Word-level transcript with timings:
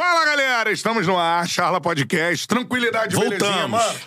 Fala, 0.00 0.24
galera! 0.24 0.72
Estamos 0.72 1.06
no 1.06 1.18
ar, 1.18 1.46
Charla 1.46 1.78
Podcast. 1.78 2.46
Tranquilidade, 2.46 3.14
belezinha, 3.14 3.38
Voltamos. 3.68 3.70
mano. 3.70 3.98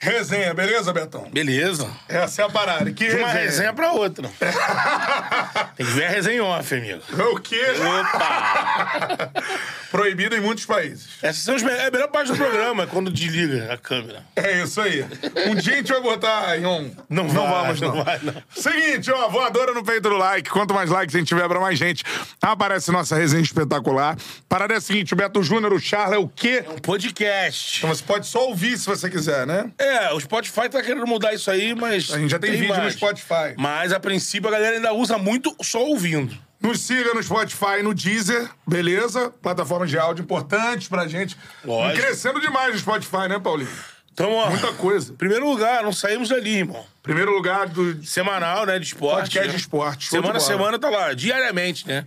Resenha, 0.00 0.54
beleza, 0.54 0.92
Betão? 0.92 1.28
Beleza. 1.32 1.90
Essa 2.08 2.42
é 2.42 2.44
a 2.44 2.48
parada. 2.48 2.90
Que 2.92 3.08
De 3.08 3.16
uma 3.16 3.26
resenha? 3.28 3.44
resenha 3.44 3.72
pra 3.72 3.92
outra. 3.92 4.30
Tem 5.76 5.84
que 5.86 5.92
ver 5.92 6.04
a 6.04 6.08
resenha 6.10 6.44
off, 6.44 6.72
amigo. 6.74 7.02
O 7.32 7.40
quê? 7.40 7.60
Opa! 8.00 9.30
Proibido 9.90 10.36
em 10.36 10.40
muitos 10.40 10.66
países. 10.66 11.08
Essas 11.22 11.42
são 11.42 11.54
as 11.54 11.62
me- 11.62 11.70
é 11.72 11.86
a 11.86 11.90
melhor 11.90 12.08
parte 12.08 12.30
do 12.30 12.36
programa, 12.36 12.82
é 12.82 12.86
quando 12.86 13.10
desliga 13.10 13.72
a 13.72 13.78
câmera. 13.78 14.22
É 14.36 14.62
isso 14.62 14.80
aí. 14.80 15.02
Um 15.46 15.54
dia 15.54 15.72
a 15.72 15.76
gente 15.78 15.90
vai 15.90 16.00
botar 16.02 16.58
em 16.58 16.66
um... 16.66 16.92
Não, 17.08 17.24
não 17.24 17.48
vai, 17.48 17.62
vamos, 17.64 17.80
não. 17.80 17.94
não 17.96 18.04
vai, 18.04 18.20
não. 18.22 18.34
Seguinte, 18.54 19.10
ó, 19.10 19.28
voadora 19.28 19.72
no 19.72 19.82
peito 19.82 20.02
do 20.10 20.16
like. 20.16 20.50
Quanto 20.50 20.74
mais 20.74 20.90
likes 20.90 21.14
a 21.14 21.18
gente 21.18 21.28
tiver 21.28 21.48
pra 21.48 21.58
mais 21.58 21.78
gente, 21.78 22.04
aparece 22.42 22.92
nossa 22.92 23.16
resenha 23.16 23.42
espetacular. 23.42 24.16
Parada 24.48 24.74
é 24.74 24.76
a 24.76 24.80
seguinte, 24.80 25.14
o 25.14 25.16
Beto 25.16 25.42
Júnior, 25.42 25.72
o 25.72 25.80
Charla 25.80 26.16
é 26.16 26.18
o 26.18 26.28
quê? 26.28 26.64
Um 26.68 26.76
podcast. 26.78 27.78
Então 27.78 27.88
você 27.88 28.04
pode 28.04 28.26
só 28.26 28.46
ouvir 28.46 28.76
se 28.78 28.84
você 28.86 29.08
quiser, 29.08 29.46
né? 29.46 29.70
É, 29.78 29.87
o 30.12 30.20
Spotify 30.20 30.68
tá 30.68 30.82
querendo 30.82 31.06
mudar 31.06 31.32
isso 31.34 31.50
aí, 31.50 31.74
mas. 31.74 32.10
A 32.12 32.18
gente 32.18 32.30
já 32.30 32.38
tem, 32.38 32.52
vídeo 32.52 32.68
no 32.68 32.76
mais. 32.76 32.94
Spotify. 32.94 33.54
Mas 33.56 33.92
a 33.92 34.00
princípio 34.00 34.48
a 34.48 34.52
galera 34.52 34.76
ainda 34.76 34.92
usa 34.92 35.18
muito 35.18 35.54
só 35.62 35.80
ouvindo. 35.84 36.36
Nos 36.60 36.80
siga 36.80 37.14
no 37.14 37.22
Spotify 37.22 37.78
e 37.80 37.82
no 37.82 37.94
Deezer, 37.94 38.50
beleza? 38.66 39.30
Plataformas 39.40 39.88
de 39.88 39.96
áudio 39.98 40.22
importantes 40.24 40.88
pra 40.88 41.06
gente. 41.06 41.36
Lógico. 41.64 41.98
E 42.00 42.02
crescendo 42.02 42.40
demais 42.40 42.72
no 42.74 42.80
Spotify, 42.80 43.28
né, 43.28 43.38
Paulinho? 43.38 43.70
Então, 44.12 44.32
ó. 44.32 44.50
Muita 44.50 44.72
coisa. 44.72 45.12
Primeiro 45.14 45.48
lugar, 45.48 45.84
não 45.84 45.92
saímos 45.92 46.28
dali, 46.28 46.56
irmão. 46.56 46.84
Primeiro 47.02 47.30
lugar 47.32 47.68
do 47.68 48.04
Semanal, 48.04 48.66
né? 48.66 48.76
De 48.80 48.86
esporte. 48.86 49.20
podcast 49.20 49.46
né? 49.46 49.54
de 49.54 49.60
esporte. 49.60 50.08
Semana 50.08 50.38
a 50.38 50.40
semana 50.40 50.78
tá 50.78 50.90
lá, 50.90 51.14
diariamente, 51.14 51.86
né? 51.86 52.04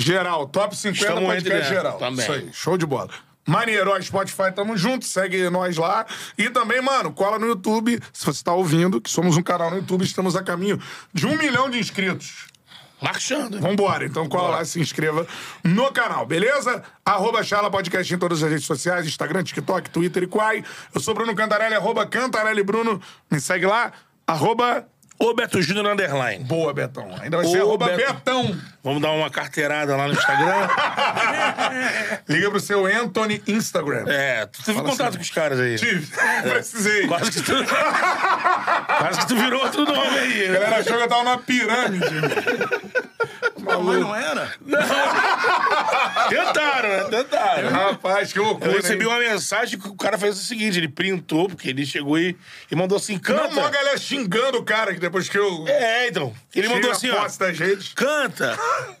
Geral, 0.00 0.46
top 0.46 0.76
50 0.76 0.98
Estamos 1.04 1.24
podcast 1.28 1.60
entre- 1.60 1.74
geral. 1.74 1.98
também. 1.98 2.22
Isso 2.24 2.32
aí, 2.32 2.50
show 2.52 2.78
de 2.78 2.86
bola. 2.86 3.10
Maneiro, 3.46 3.90
ó, 3.90 4.00
Spotify, 4.00 4.52
tamo 4.54 4.76
junto, 4.76 5.04
segue 5.04 5.48
nós 5.50 5.76
lá. 5.76 6.06
E 6.36 6.50
também, 6.50 6.80
mano, 6.80 7.12
cola 7.12 7.38
no 7.38 7.46
YouTube, 7.46 7.98
se 8.12 8.26
você 8.26 8.44
tá 8.44 8.52
ouvindo, 8.52 9.00
que 9.00 9.10
somos 9.10 9.36
um 9.36 9.42
canal 9.42 9.70
no 9.70 9.76
YouTube, 9.76 10.04
estamos 10.04 10.36
a 10.36 10.42
caminho 10.42 10.80
de 11.12 11.26
um 11.26 11.36
milhão 11.36 11.68
de 11.70 11.78
inscritos. 11.78 12.46
Marchando. 13.00 13.58
Vambora, 13.58 14.04
então 14.04 14.28
cola 14.28 14.56
lá 14.56 14.62
e 14.62 14.66
se 14.66 14.78
inscreva 14.78 15.26
no 15.64 15.90
canal, 15.90 16.26
beleza? 16.26 16.82
Arroba 17.02 17.42
Charla 17.42 17.70
Podcast 17.70 18.12
em 18.12 18.18
todas 18.18 18.42
as 18.42 18.50
redes 18.50 18.66
sociais, 18.66 19.06
Instagram, 19.06 19.42
TikTok, 19.42 19.88
Twitter 19.88 20.24
e 20.24 20.26
Quai. 20.26 20.62
Eu 20.94 21.00
sou 21.00 21.14
Bruno 21.14 21.34
Cantarelli, 21.34 21.74
arroba 21.74 22.06
Cantarelli 22.06 22.62
Bruno. 22.62 23.00
Me 23.30 23.40
segue 23.40 23.64
lá, 23.64 23.92
arroba... 24.26 24.86
Ô 25.22 25.34
Beto 25.34 25.60
Júnior 25.60 25.86
Underline. 25.86 26.42
Boa, 26.44 26.72
Betão. 26.72 27.14
Ainda 27.20 27.36
vai 27.36 27.46
ser 27.46 27.58
Ô, 27.60 27.66
arroba 27.68 27.86
Beto. 27.88 28.14
Betão. 28.14 28.56
Vamos 28.82 29.02
dar 29.02 29.10
uma 29.10 29.28
carteirada 29.28 29.94
lá 29.94 30.06
no 30.08 30.14
Instagram. 30.14 30.68
Liga 32.26 32.50
pro 32.50 32.58
seu 32.58 32.86
Anthony 32.86 33.42
Instagram. 33.46 34.06
é, 34.08 34.46
tu 34.46 34.62
teve 34.64 34.78
Fala 34.78 34.88
contato 34.88 35.08
assim. 35.08 35.16
com 35.18 35.22
os 35.22 35.30
caras 35.30 35.60
aí. 35.60 35.76
Tive. 35.76 36.10
Precisei. 36.42 37.06
Quase 37.06 37.30
que 37.32 37.42
tu. 37.42 37.52
Quase 38.98 39.20
que 39.20 39.26
tu 39.28 39.36
virou 39.36 39.62
outro 39.62 39.84
nome 39.84 40.18
aí. 40.18 40.48
A 40.48 40.52
galera 40.54 40.76
achou 40.78 40.96
que 40.96 41.02
eu 41.02 41.08
tava 41.08 41.24
numa 41.24 41.38
pirâmide. 41.38 42.06
Não, 43.58 43.82
mas 43.82 43.98
não 44.00 44.16
era. 44.16 44.50
Tentaram, 46.28 46.88
né? 46.88 47.04
Tentaram. 47.04 47.70
Rapaz, 47.70 48.32
que 48.32 48.38
loucura. 48.38 48.70
Eu 48.70 48.76
recebi 48.76 49.04
hein? 49.04 49.10
uma 49.10 49.18
mensagem 49.18 49.78
que 49.78 49.88
o 49.88 49.96
cara 49.96 50.18
fez 50.18 50.38
o 50.38 50.42
seguinte: 50.42 50.78
ele 50.78 50.88
printou, 50.88 51.48
porque 51.48 51.68
ele 51.68 51.84
chegou 51.84 52.18
e, 52.18 52.36
e 52.70 52.76
mandou 52.76 52.96
assim: 52.96 53.14
Não, 53.14 53.20
canta. 53.20 53.60
uma 53.60 53.70
galera 53.70 53.96
xingando 53.98 54.58
o 54.58 54.64
cara 54.64 54.94
que 54.94 55.00
depois 55.00 55.28
que 55.28 55.38
eu. 55.38 55.66
É, 55.68 56.08
então. 56.08 56.34
Ele 56.54 56.68
mandou 56.68 56.90
assim: 56.90 57.10
ó. 57.10 57.26
das 57.26 57.58
redes. 57.58 57.92
Canta! 57.94 58.58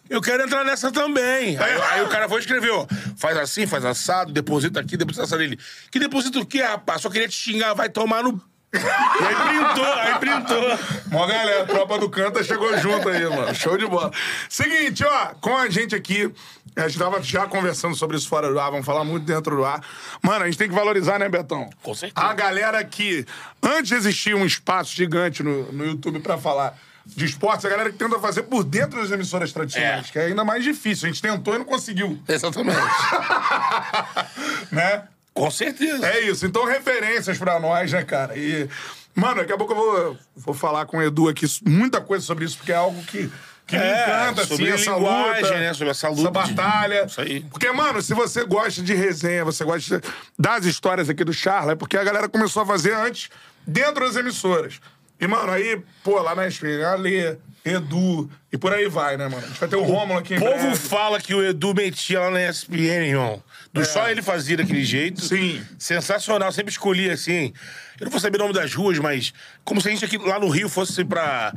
Eu 0.08 0.20
quero 0.20 0.42
entrar 0.42 0.64
nessa 0.64 0.90
também. 0.90 1.56
Aí, 1.56 1.82
aí 1.92 2.02
o 2.02 2.08
cara 2.08 2.28
foi 2.28 2.38
e 2.38 2.40
escreveu: 2.40 2.86
faz 3.16 3.36
assim, 3.36 3.66
faz 3.66 3.84
assado, 3.84 4.32
deposita 4.32 4.80
aqui, 4.80 4.96
deposita 4.96 5.24
assado. 5.24 5.42
Ele: 5.42 5.58
que 5.90 5.98
deposita 5.98 6.38
o 6.38 6.46
quê, 6.46 6.62
rapaz? 6.62 7.02
Só 7.02 7.10
queria 7.10 7.28
te 7.28 7.36
xingar, 7.36 7.74
vai 7.74 7.88
tomar 7.88 8.22
no. 8.22 8.40
e 8.72 8.78
aí 8.78 9.34
printou, 9.34 9.84
aí 9.84 10.18
printou. 10.20 10.78
Mó 11.10 11.26
galera, 11.26 11.62
a 11.62 11.66
tropa 11.66 11.98
do 11.98 12.08
Canta 12.08 12.42
chegou 12.44 12.76
junto 12.78 13.08
aí, 13.08 13.28
mano. 13.28 13.52
Show 13.52 13.76
de 13.76 13.84
bola. 13.84 14.12
Seguinte, 14.48 15.04
ó, 15.04 15.34
com 15.40 15.56
a 15.56 15.68
gente 15.68 15.92
aqui, 15.94 16.32
a 16.76 16.88
gente 16.88 16.98
tava 16.98 17.22
já 17.22 17.46
conversando 17.46 17.94
sobre 17.94 18.16
isso 18.16 18.28
fora 18.28 18.50
do 18.52 18.58
ar, 18.58 18.70
vamos 18.70 18.86
falar 18.86 19.04
muito 19.04 19.24
dentro 19.24 19.56
do 19.56 19.64
ar. 19.64 19.84
Mano, 20.22 20.44
a 20.44 20.46
gente 20.46 20.58
tem 20.58 20.68
que 20.68 20.74
valorizar, 20.74 21.18
né, 21.18 21.28
Betão? 21.28 21.68
Com 21.82 21.94
certeza. 21.94 22.26
A 22.26 22.32
galera 22.32 22.82
que, 22.84 23.26
antes 23.62 23.92
existia 23.92 24.36
um 24.36 24.46
espaço 24.46 24.94
gigante 24.94 25.42
no, 25.42 25.72
no 25.72 25.84
YouTube 25.84 26.20
pra 26.20 26.38
falar 26.38 26.76
de 27.06 27.24
esportes, 27.24 27.64
a 27.64 27.68
galera 27.68 27.90
que 27.90 27.96
tenta 27.98 28.18
fazer 28.20 28.42
por 28.44 28.62
dentro 28.62 29.00
das 29.00 29.10
emissoras 29.10 29.52
tradicionais, 29.52 30.08
É. 30.08 30.12
que 30.12 30.18
é 30.18 30.26
ainda 30.26 30.44
mais 30.44 30.62
difícil. 30.62 31.08
A 31.08 31.10
gente 31.12 31.20
tentou 31.22 31.54
e 31.54 31.58
não 31.58 31.64
conseguiu, 31.64 32.20
Exatamente. 32.28 32.78
né? 34.70 35.04
Com 35.32 35.50
certeza. 35.50 36.06
É 36.06 36.20
isso. 36.22 36.44
Então, 36.46 36.64
referências 36.66 37.38
pra 37.38 37.58
nós, 37.58 37.92
né, 37.92 38.02
cara? 38.04 38.36
E, 38.36 38.68
mano, 39.14 39.36
daqui 39.36 39.52
a 39.52 39.56
pouco 39.56 39.72
eu 39.72 39.76
vou, 39.76 40.18
vou 40.36 40.54
falar 40.54 40.86
com 40.86 40.98
o 40.98 41.02
Edu 41.02 41.28
aqui 41.28 41.46
muita 41.66 42.00
coisa 42.00 42.24
sobre 42.24 42.44
isso, 42.44 42.56
porque 42.58 42.72
é 42.72 42.76
algo 42.76 43.02
que, 43.04 43.30
que 43.70 43.76
me 43.78 43.82
É, 43.82 44.02
encanta, 44.02 44.44
sobre 44.46 44.70
assim, 44.70 44.82
essa 44.82 44.96
luta. 44.96 45.58
né? 45.58 45.72
Sobre 45.74 45.90
essa 45.90 46.08
luta 46.08 46.38
Essa 46.40 46.48
de- 46.48 46.54
batalha. 46.54 47.04
Isso 47.06 47.20
aí. 47.20 47.40
Porque, 47.50 47.70
mano, 47.72 48.02
se 48.02 48.12
você 48.12 48.44
gosta 48.44 48.82
de 48.82 48.92
resenha, 48.94 49.44
você 49.44 49.64
gosta 49.64 50.00
das 50.38 50.64
histórias 50.66 51.08
aqui 51.08 51.24
do 51.24 51.32
Charla, 51.32 51.72
é 51.72 51.76
porque 51.76 51.96
a 51.96 52.04
galera 52.04 52.28
começou 52.28 52.62
a 52.62 52.66
fazer 52.66 52.92
antes 52.94 53.30
dentro 53.66 54.04
das 54.06 54.16
emissoras. 54.16 54.80
E, 55.20 55.26
mano, 55.26 55.52
aí, 55.52 55.80
pô, 56.02 56.20
lá 56.20 56.34
na 56.34 56.46
SPN, 56.46 56.82
Ale, 56.84 57.38
Edu, 57.62 58.30
e 58.50 58.56
por 58.56 58.72
aí 58.72 58.88
vai, 58.88 59.18
né, 59.18 59.28
mano? 59.28 59.44
A 59.44 59.48
gente 59.48 59.60
vai 59.60 59.68
ter 59.68 59.76
o 59.76 59.82
Rômulo 59.82 60.18
aqui 60.18 60.32
em 60.34 60.38
O 60.38 60.40
povo 60.40 60.54
breve. 60.58 60.76
fala 60.76 61.20
que 61.20 61.34
o 61.34 61.44
Edu 61.44 61.74
metia 61.74 62.20
lá 62.20 62.30
na 62.30 62.42
ESPN, 62.48 63.06
irmão. 63.06 63.42
Do 63.72 63.84
só 63.84 64.08
ele 64.08 64.22
fazia 64.22 64.56
daquele 64.56 64.82
jeito. 64.82 65.20
É. 65.22 65.28
Sim. 65.28 65.62
Sensacional. 65.78 66.50
Sempre 66.52 66.72
escolhia 66.72 67.12
assim. 67.12 67.52
Eu 68.00 68.06
não 68.06 68.10
vou 68.10 68.18
saber 68.20 68.36
o 68.36 68.40
nome 68.40 68.54
das 68.54 68.72
ruas, 68.74 68.98
mas 68.98 69.32
como 69.64 69.80
se 69.80 69.88
a 69.88 69.90
gente 69.90 70.04
aqui 70.04 70.16
lá 70.16 70.38
no 70.40 70.48
Rio 70.48 70.68
fosse 70.70 71.04
pra, 71.04 71.52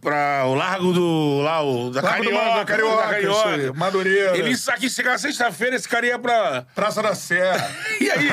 pra 0.00 0.44
o 0.46 0.54
Largo 0.54 0.92
do. 0.92 1.40
Lá, 1.42 1.62
o, 1.62 1.90
da 1.90 2.02
Largo 2.02 2.24
do 2.24 2.30
Carioca. 2.30 2.48
Ma- 2.50 2.56
da 2.58 2.64
Carioca, 2.66 3.06
da 3.08 3.20
isso 3.20 3.48
aí, 3.48 3.72
Madureira. 3.72 4.36
Ele 4.36 4.54
aqui 4.68 4.90
chegava 4.90 5.16
sexta-feira, 5.16 5.74
esse 5.74 5.88
cara 5.88 6.04
ia 6.06 6.18
pra. 6.18 6.66
Praça 6.74 7.02
da 7.02 7.14
Serra. 7.14 7.66
E 7.98 8.10
aí, 8.10 8.28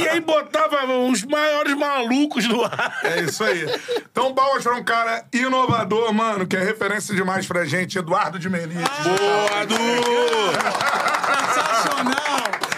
e 0.00 0.08
aí 0.08 0.20
botava 0.20 0.84
os 1.08 1.22
maiores 1.22 1.74
malucos 1.76 2.44
no 2.48 2.64
ar. 2.64 2.98
É 3.04 3.20
isso 3.20 3.44
aí. 3.44 3.64
Então, 4.10 4.34
palmas 4.34 4.64
pra 4.64 4.74
um 4.74 4.82
cara 4.82 5.24
inovador, 5.32 6.12
mano, 6.12 6.44
que 6.46 6.56
é 6.56 6.64
referência 6.64 7.14
demais 7.14 7.46
pra 7.46 7.64
gente, 7.64 7.96
Eduardo 7.98 8.36
de 8.38 8.50
Menezes. 8.50 8.74
Boa, 9.04 9.64
Du! 9.66 9.76
Sensacional! 11.54 12.69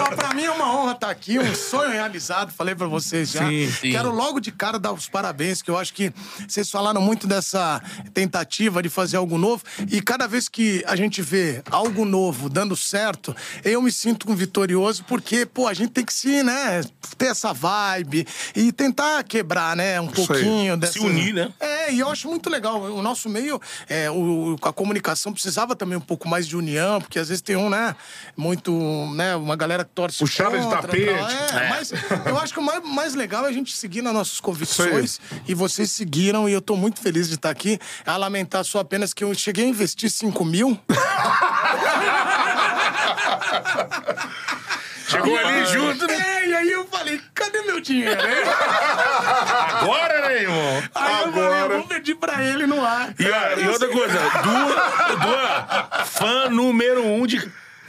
Pô, 0.00 0.16
pra 0.16 0.32
mim 0.34 0.44
é 0.44 0.50
uma 0.50 0.74
honra 0.74 0.92
estar 0.92 1.10
aqui, 1.10 1.38
um 1.38 1.54
sonho 1.54 1.90
realizado, 1.90 2.52
falei 2.52 2.74
pra 2.74 2.86
vocês 2.86 3.30
já. 3.30 3.46
Sim, 3.46 3.70
sim. 3.70 3.90
Quero 3.90 4.10
logo 4.10 4.40
de 4.40 4.50
cara 4.50 4.78
dar 4.78 4.92
os 4.92 5.08
parabéns, 5.08 5.60
que 5.60 5.70
eu 5.70 5.78
acho 5.78 5.92
que 5.92 6.12
vocês 6.48 6.70
falaram 6.70 7.02
muito 7.02 7.26
dessa 7.26 7.82
tentativa 8.14 8.82
de 8.82 8.88
fazer 8.88 9.18
algo 9.18 9.36
novo. 9.36 9.62
E 9.90 10.00
cada 10.00 10.26
vez 10.26 10.48
que 10.48 10.82
a 10.86 10.96
gente 10.96 11.20
vê 11.20 11.62
algo 11.70 12.04
novo 12.04 12.48
dando 12.48 12.76
certo, 12.76 13.36
eu 13.64 13.82
me 13.82 13.92
sinto 13.92 14.30
um 14.30 14.34
vitorioso, 14.34 15.04
porque, 15.04 15.44
pô, 15.44 15.68
a 15.68 15.74
gente 15.74 15.90
tem 15.90 16.04
que 16.04 16.14
se, 16.14 16.42
né, 16.42 16.80
ter 17.18 17.26
essa 17.26 17.52
vibe 17.52 18.26
e 18.56 18.72
tentar 18.72 19.22
quebrar, 19.24 19.76
né, 19.76 20.00
um 20.00 20.08
aí. 20.08 20.14
pouquinho 20.14 20.76
dessa. 20.76 20.94
Se 20.94 21.00
unir, 21.00 21.34
né? 21.34 21.52
É, 21.60 21.92
e 21.92 22.00
eu 22.00 22.08
acho 22.08 22.28
muito 22.28 22.48
legal. 22.48 22.80
O 22.80 23.02
nosso 23.02 23.28
meio, 23.28 23.60
é, 23.88 24.10
o, 24.10 24.56
a 24.62 24.72
comunicação 24.72 25.32
precisava 25.32 25.76
também 25.76 25.98
um 25.98 26.00
pouco 26.00 26.28
mais 26.28 26.46
de 26.46 26.56
união, 26.56 27.00
porque 27.00 27.18
às 27.18 27.28
vezes 27.28 27.42
tem 27.42 27.56
um, 27.56 27.68
né, 27.68 27.94
muito, 28.36 28.72
né, 29.14 29.36
uma 29.36 29.56
galera 29.56 29.84
que 29.84 29.89
torce 29.94 30.18
Puxada 30.18 30.56
de 30.58 30.64
contra, 30.64 30.82
tapete. 30.82 31.06
tal. 31.06 31.58
É, 31.60 31.68
mas 31.68 31.92
eu 32.26 32.38
acho 32.38 32.52
que 32.52 32.58
o 32.58 32.62
mais, 32.62 32.82
mais 32.84 33.14
legal 33.14 33.44
é 33.44 33.48
a 33.48 33.52
gente 33.52 33.76
seguir 33.76 34.02
nas 34.02 34.12
nossas 34.12 34.40
convicções. 34.40 35.20
E 35.46 35.54
vocês 35.54 35.90
seguiram, 35.90 36.48
e 36.48 36.52
eu 36.52 36.60
tô 36.60 36.76
muito 36.76 37.00
feliz 37.00 37.28
de 37.28 37.34
estar 37.34 37.50
aqui. 37.50 37.78
A 38.06 38.16
lamentar 38.16 38.64
só 38.64 38.78
apenas 38.80 39.12
que 39.12 39.22
eu 39.24 39.34
cheguei 39.34 39.64
a 39.64 39.68
investir 39.68 40.10
5 40.10 40.44
mil. 40.44 40.78
Chegou 45.08 45.36
ali 45.36 45.64
junto, 45.66 46.06
né? 46.06 46.14
É, 46.14 46.48
e 46.48 46.54
aí 46.54 46.70
eu 46.70 46.86
falei, 46.86 47.20
cadê 47.34 47.62
meu 47.62 47.80
dinheiro? 47.80 48.20
hein? 48.20 48.44
Agora, 49.80 50.20
né, 50.28 50.42
irmão? 50.42 50.82
Aí 50.94 51.22
eu 51.24 51.32
falei, 51.32 51.44
Agora. 51.48 51.74
eu 51.74 51.78
vou 51.80 51.88
pedir 51.88 52.14
pra 52.14 52.44
ele 52.44 52.64
no 52.66 52.84
ar. 52.84 53.12
E, 53.18 53.24
e 53.64 53.68
outra 53.68 53.88
coisa, 53.88 54.14
Du, 54.18 55.16
Du, 55.18 55.34
é 56.00 56.04
fã 56.04 56.48
número 56.48 57.04
um 57.04 57.26
de 57.26 57.38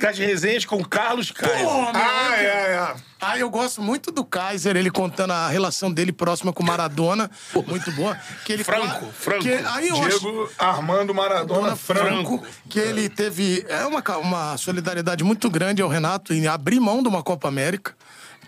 das 0.02 0.18
resenhas 0.18 0.66
com 0.66 0.84
Carlos 0.84 1.32
Caio. 1.32 1.66
Pô, 1.68 1.82
meu, 1.82 1.92
Ah, 1.94 2.36
é, 2.38 2.44
é. 2.46 2.96
Ah, 3.24 3.38
eu 3.38 3.50
gosto 3.52 3.82
muito 3.84 4.12
do 4.12 4.26
Kaiser, 4.26 4.76
ele 4.76 4.90
contando 4.90 5.32
a 5.32 5.48
relação 5.48 5.92
dele 5.92 6.12
próxima 6.12 6.52
com 6.52 6.64
Maradona. 6.64 7.30
Muito 7.68 7.92
boa. 7.92 8.18
Que 8.44 8.54
ele 8.54 8.64
Franco, 8.64 8.88
fala- 8.88 9.12
Franco. 9.14 9.44
Que, 9.44 9.54
aí 9.54 9.90
eu 9.90 9.96
acho- 10.04 10.20
Diego 10.20 10.50
Armando 10.58 11.14
Maradona 11.14 11.62
Dona 11.62 11.76
Franco. 11.76 12.40
Franco, 12.40 12.44
que 12.68 12.80
ele 12.80 13.08
teve 13.10 13.64
é 13.70 13.86
uma, 13.86 14.02
uma 14.18 14.58
solidariedade 14.58 15.24
muito 15.24 15.50
grande 15.52 15.82
ao 15.84 15.90
Renato 15.90 16.34
em 16.34 16.48
abrir 16.48 16.80
mão 16.80 17.04
de 17.04 17.10
uma 17.10 17.22
Copa 17.22 17.48
América. 17.48 17.94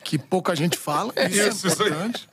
Que 0.04 0.18
pouca 0.18 0.56
gente 0.56 0.78
fala. 0.78 1.14
Isso, 1.30 1.50
Isso, 1.50 1.68
é 1.68 1.72
isso 1.72 1.84
aí. 1.84 1.90
importante. 1.90 2.30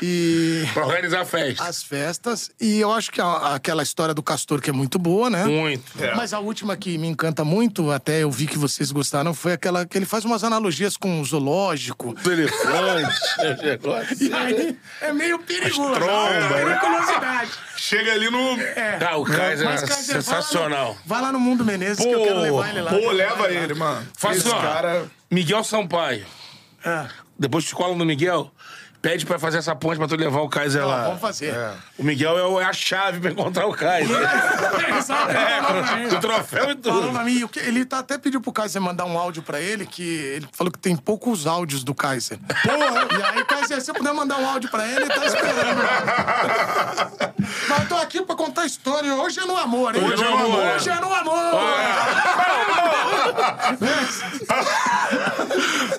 E 0.00 0.64
Pra 0.72 0.86
organizar 0.86 1.22
a 1.22 1.24
festa. 1.24 1.64
as 1.64 1.82
festas. 1.82 2.50
E 2.60 2.78
eu 2.80 2.92
acho 2.92 3.10
que 3.10 3.20
a- 3.20 3.54
aquela 3.54 3.82
história 3.82 4.14
do 4.14 4.22
Castor, 4.22 4.60
que 4.60 4.70
é 4.70 4.72
muito 4.72 4.98
boa, 4.98 5.28
né? 5.28 5.44
Muito. 5.44 5.92
Mas 6.16 6.32
a 6.32 6.38
última 6.38 6.76
que 6.76 6.96
me 6.98 7.08
encanta 7.08 7.44
muito, 7.44 7.90
até 7.90 8.22
eu 8.22 8.30
vi 8.30 8.46
que 8.46 8.56
vocês 8.58 8.90
gostaram, 8.92 9.34
foi 9.34 9.52
aquela 9.52 9.84
que 9.84 9.98
ele 9.98 10.06
faz 10.06 10.24
umas 10.24 10.44
analogias 10.44 10.96
com 10.96 11.20
o 11.20 11.24
zoológico. 11.24 12.14
Do 12.22 12.32
elefante. 12.32 13.18
E 14.20 14.32
aí 14.32 14.76
é 15.00 15.12
meio 15.12 15.38
perigoso. 15.40 15.92
tromba, 15.94 16.30
é 16.34 16.64
né? 16.64 16.74
curiosidade. 16.78 17.50
Chega 17.76 18.12
ali 18.12 18.30
no. 18.30 18.60
É. 18.60 18.98
Ah, 19.08 19.16
o 19.16 19.24
Kaiser 19.24 19.64
Mas, 19.66 19.82
é 19.82 19.86
Kaiser, 19.86 20.14
sensacional. 20.22 20.96
Vai 21.06 21.20
lá 21.20 21.22
no, 21.22 21.22
vai 21.22 21.22
lá 21.22 21.32
no 21.32 21.40
Mundo 21.40 21.64
Menezes 21.64 22.04
que 22.04 22.10
eu 22.12 22.18
Pô, 22.18 22.24
quero 22.24 22.40
levar 22.40 22.70
ele 22.70 22.80
lá. 22.82 22.90
Pô, 22.90 23.10
leva 23.12 23.50
ele, 23.50 23.74
mano. 23.74 24.06
Faz 24.16 24.38
Esse 24.38 24.50
cara. 24.50 25.06
Miguel 25.30 25.62
Sampaio. 25.64 26.24
É. 26.84 27.08
Depois 27.38 27.64
tu 27.64 27.76
cola 27.76 27.94
no 27.94 28.04
Miguel, 28.04 28.50
pede 29.08 29.24
pra 29.24 29.38
fazer 29.38 29.56
essa 29.58 29.74
ponte 29.74 29.96
pra 29.96 30.06
tu 30.06 30.16
levar 30.16 30.40
o 30.40 30.48
Kaiser 30.50 30.86
lá. 30.86 31.04
Vamos 31.04 31.20
fazer. 31.20 31.54
O 31.98 32.04
Miguel 32.04 32.38
é 32.38 32.44
o- 32.44 32.60
é 32.60 32.64
a 32.64 32.72
chave 32.74 33.20
pra 33.20 33.30
encontrar 33.30 33.66
o 33.66 33.72
Kaiser. 33.72 34.14
Exato, 34.98 35.30
ele 35.30 35.62
falou 35.62 35.82
pra 35.82 35.96
mim. 35.96 36.06
o 36.14 36.20
troféu 36.20 36.58
e 36.64 36.76
Falou 36.82 37.00
tudo. 37.02 37.12
pra 37.12 37.24
mim, 37.24 37.42
o 37.42 37.48
que- 37.48 37.58
ele 37.60 37.84
tá, 37.86 38.00
até 38.00 38.18
pediu 38.18 38.38
pro 38.40 38.52
Kaiser 38.52 38.82
mandar 38.82 39.06
um 39.06 39.18
áudio 39.18 39.42
pra 39.42 39.60
ele, 39.60 39.86
que 39.86 40.02
ele 40.02 40.48
falou 40.52 40.70
que 40.70 40.78
tem 40.78 40.94
poucos 40.94 41.46
áudios 41.46 41.82
do 41.82 41.94
Kaiser. 41.94 42.38
Porra! 42.62 43.06
E 43.18 43.22
aí, 43.38 43.44
Kaiser, 43.46 43.80
se 43.80 43.86
você 43.86 43.92
puder 43.94 44.12
mandar 44.12 44.36
um 44.38 44.46
áudio 44.46 44.68
pra 44.70 44.86
ele, 44.86 44.96
ele 45.04 45.08
tá 45.14 45.24
esperando. 45.24 45.78
Mas 47.68 47.80
eu 47.80 47.88
tô 47.88 47.96
aqui 47.96 48.20
pra 48.22 48.36
contar 48.36 48.62
a 48.62 48.66
história. 48.66 49.14
Hoje 49.14 49.40
é 49.40 49.44
no 49.46 49.56
amor, 49.56 49.96
hein? 49.96 50.04
Hoje 50.04 50.22
é 50.22 50.28
no 50.28 50.36
amor. 50.36 50.64
Hoje 50.74 50.90
é 50.90 50.94
no 51.00 51.14
amor! 51.14 51.38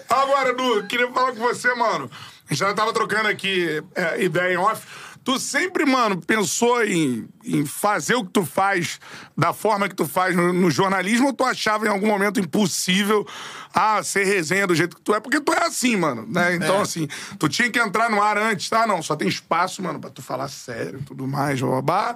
Agora, 0.09 0.53
Du, 0.53 0.83
queria 0.83 1.11
falar 1.11 1.31
com 1.31 1.39
você, 1.39 1.73
mano. 1.75 2.09
A 2.49 2.53
gente 2.53 2.59
já 2.59 2.73
tava 2.73 2.91
trocando 2.91 3.29
aqui 3.29 3.83
é, 3.93 4.23
ideia 4.23 4.53
em 4.53 4.57
off. 4.57 4.81
Tu 5.23 5.37
sempre, 5.37 5.85
mano, 5.85 6.19
pensou 6.19 6.83
em, 6.83 7.27
em 7.43 7.63
fazer 7.65 8.15
o 8.15 8.23
que 8.23 8.31
tu 8.31 8.43
faz 8.43 8.99
da 9.37 9.53
forma 9.53 9.87
que 9.87 9.95
tu 9.95 10.07
faz 10.07 10.35
no, 10.35 10.51
no 10.51 10.71
jornalismo 10.71 11.27
ou 11.27 11.33
tu 11.33 11.43
achava 11.43 11.85
em 11.85 11.89
algum 11.89 12.07
momento 12.07 12.39
impossível 12.39 13.27
ah, 13.73 14.01
ser 14.01 14.23
resenha 14.23 14.65
do 14.65 14.73
jeito 14.73 14.95
que 14.95 15.01
tu 15.01 15.13
é? 15.13 15.19
Porque 15.19 15.39
tu 15.39 15.53
é 15.53 15.67
assim, 15.67 15.95
mano, 15.95 16.25
né? 16.27 16.55
Então, 16.55 16.81
assim, 16.81 17.07
tu 17.37 17.47
tinha 17.47 17.69
que 17.69 17.77
entrar 17.77 18.09
no 18.09 18.21
ar 18.23 18.37
antes, 18.37 18.67
tá? 18.69 18.87
Não, 18.87 19.03
só 19.03 19.15
tem 19.15 19.27
espaço, 19.27 19.83
mano, 19.83 19.99
pra 19.99 20.09
tu 20.09 20.21
falar 20.21 20.47
sério 20.47 20.99
e 21.01 21.03
tudo 21.03 21.27
mais, 21.27 21.61
babá. 21.61 22.15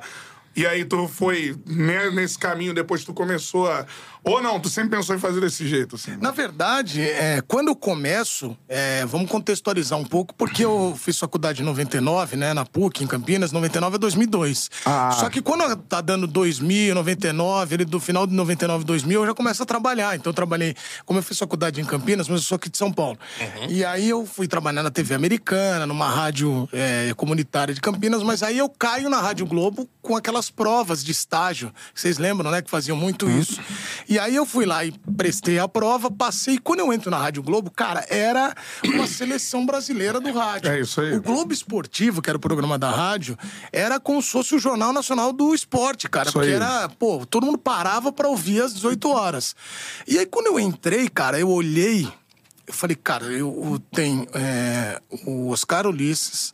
E 0.55 0.65
aí 0.65 0.85
tu 0.85 1.07
foi 1.07 1.55
né, 1.65 2.09
nesse 2.11 2.37
caminho, 2.37 2.73
depois 2.73 3.03
tu 3.03 3.13
começou 3.13 3.71
a... 3.71 3.85
Ou 4.23 4.41
não, 4.41 4.59
tu 4.59 4.69
sempre 4.69 4.97
pensou 4.97 5.15
em 5.15 5.19
fazer 5.19 5.41
desse 5.41 5.67
jeito, 5.67 5.95
assim? 5.95 6.15
Na 6.21 6.31
verdade, 6.31 7.01
é, 7.01 7.41
quando 7.45 7.67
eu 7.67 7.75
começo, 7.75 8.57
é, 8.69 9.05
vamos 9.05 9.29
contextualizar 9.29 9.99
um 9.99 10.05
pouco, 10.05 10.33
porque 10.33 10.63
eu 10.63 10.97
fiz 10.97 11.19
faculdade 11.19 11.61
em 11.61 11.65
99, 11.65 12.37
né, 12.37 12.53
na 12.53 12.65
PUC, 12.65 13.03
em 13.03 13.07
Campinas, 13.07 13.51
99 13.51 13.95
a 13.95 13.99
2002. 13.99 14.69
Ah. 14.85 15.11
Só 15.19 15.29
que 15.29 15.41
quando 15.41 15.75
tá 15.75 15.99
dando 15.99 16.25
2000, 16.25 16.95
99, 16.95 17.75
ele 17.75 17.85
do 17.85 17.99
final 17.99 18.25
de 18.25 18.33
99, 18.33 18.85
2000, 18.85 19.21
eu 19.21 19.27
já 19.27 19.33
começo 19.33 19.61
a 19.61 19.65
trabalhar. 19.65 20.15
Então 20.15 20.31
eu 20.31 20.35
trabalhei, 20.35 20.73
como 21.05 21.19
eu 21.19 21.23
fiz 21.23 21.37
faculdade 21.37 21.81
em 21.81 21.85
Campinas, 21.85 22.29
mas 22.29 22.41
eu 22.41 22.45
sou 22.45 22.55
aqui 22.55 22.69
de 22.69 22.77
São 22.77 22.93
Paulo. 22.93 23.17
E 23.69 23.83
aí 23.83 24.07
eu 24.07 24.25
fui 24.25 24.47
trabalhar 24.47 24.83
na 24.83 24.91
TV 24.91 25.15
americana, 25.15 25.85
numa 25.85 26.09
rádio 26.09 26.67
é, 26.71 27.13
comunitária 27.15 27.73
de 27.73 27.81
Campinas, 27.81 28.23
mas 28.23 28.41
aí 28.41 28.57
eu 28.57 28.69
caio 28.69 29.09
na 29.09 29.19
Rádio 29.19 29.45
Globo 29.45 29.89
com 30.01 30.15
aquelas 30.15 30.49
provas 30.49 31.03
de 31.03 31.11
estágio. 31.11 31.73
Vocês 31.93 32.17
lembram, 32.17 32.49
né, 32.49 32.61
que 32.61 32.69
faziam 32.69 32.95
muito 32.95 33.29
isso. 33.29 33.59
E 34.07 34.12
aí 34.19 34.35
eu 34.35 34.45
fui 34.45 34.65
lá 34.65 34.83
e 34.83 34.91
prestei 35.15 35.59
a 35.59 35.67
prova, 35.67 36.11
passei. 36.11 36.57
Quando 36.57 36.79
eu 36.79 36.91
entro 36.91 37.09
na 37.09 37.17
Rádio 37.17 37.43
Globo, 37.43 37.71
cara, 37.71 38.05
era 38.09 38.55
uma 38.83 39.07
seleção 39.07 39.65
brasileira 39.65 40.19
do 40.19 40.31
rádio. 40.31 40.71
É 40.71 40.79
isso 40.79 41.01
aí. 41.01 41.15
O 41.15 41.21
Globo 41.21 41.53
Esportivo, 41.53 42.21
que 42.21 42.29
era 42.29 42.37
o 42.37 42.41
programa 42.41 42.77
da 42.77 42.89
rádio, 42.89 43.37
era 43.71 43.99
como 43.99 44.21
se 44.21 44.29
fosse 44.29 44.55
o 44.55 44.59
Jornal 44.59 44.91
Nacional 44.91 45.31
do 45.31 45.53
Esporte, 45.53 46.09
cara. 46.09 46.29
Isso 46.29 46.33
porque 46.33 46.49
aí. 46.49 46.55
era, 46.55 46.89
pô, 46.89 47.25
todo 47.25 47.45
mundo 47.45 47.57
parava 47.57 48.11
pra 48.11 48.27
ouvir 48.27 48.61
às 48.61 48.73
18 48.73 49.09
horas. 49.09 49.55
E 50.07 50.17
aí, 50.17 50.25
quando 50.25 50.47
eu 50.47 50.59
entrei, 50.59 51.07
cara, 51.07 51.39
eu 51.39 51.49
olhei, 51.49 52.07
eu 52.67 52.73
falei, 52.73 52.95
cara, 52.95 53.25
eu, 53.25 53.71
eu 53.71 53.79
tenho 53.91 54.27
é, 54.33 55.01
o 55.25 55.49
Oscar 55.49 55.85
Ulisses. 55.87 56.52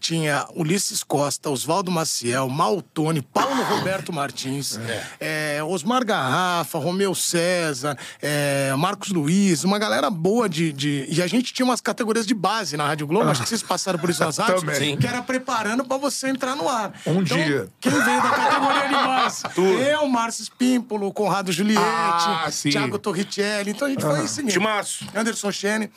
Tinha 0.00 0.46
Ulisses 0.54 1.02
Costa, 1.02 1.50
Oswaldo 1.50 1.90
Maciel, 1.90 2.48
Maltone, 2.48 3.22
Paulo 3.22 3.62
Roberto 3.64 4.12
Martins, 4.12 4.78
é, 5.18 5.62
Osmar 5.64 6.04
Garrafa, 6.04 6.78
Romeu 6.78 7.14
César, 7.14 7.96
é, 8.22 8.74
Marcos 8.76 9.08
Luiz, 9.10 9.64
uma 9.64 9.78
galera 9.78 10.10
boa 10.10 10.48
de, 10.48 10.72
de- 10.72 11.06
E 11.08 11.20
a 11.22 11.26
gente 11.26 11.52
tinha 11.52 11.64
umas 11.66 11.80
categorias 11.80 12.26
de 12.26 12.34
base 12.34 12.76
na 12.76 12.86
Rádio 12.86 13.06
Globo, 13.06 13.28
acho 13.30 13.42
que 13.42 13.48
vocês 13.48 13.62
passaram 13.62 13.98
por 13.98 14.10
isso 14.10 14.22
nas 14.24 14.36
rádios, 14.38 14.60
Também. 14.62 14.96
Que 14.96 15.06
era 15.06 15.22
preparando 15.22 15.84
pra 15.84 15.96
você 15.96 16.28
entrar 16.28 16.54
no 16.54 16.68
ar. 16.68 16.92
Um 17.06 17.22
Então, 17.22 17.36
dia. 17.36 17.68
Quem 17.80 17.92
veio 17.92 18.22
da 18.22 18.30
categoria 18.30 18.88
de 18.88 18.94
base? 18.94 19.42
Eu, 19.90 20.06
Márcio 20.08 20.42
Espímpolo, 20.42 21.12
Conrado 21.12 21.50
Juliette, 21.50 21.82
Ah. 21.84 22.48
Thiago 22.50 22.98
Torricelli. 22.98 23.70
Então 23.70 23.86
a 23.88 23.90
gente 23.90 24.02
foi 24.02 24.28
seguindo. 24.28 24.52
Timaço. 24.52 25.04
Anderson 25.14 25.50
Chene 25.50 25.90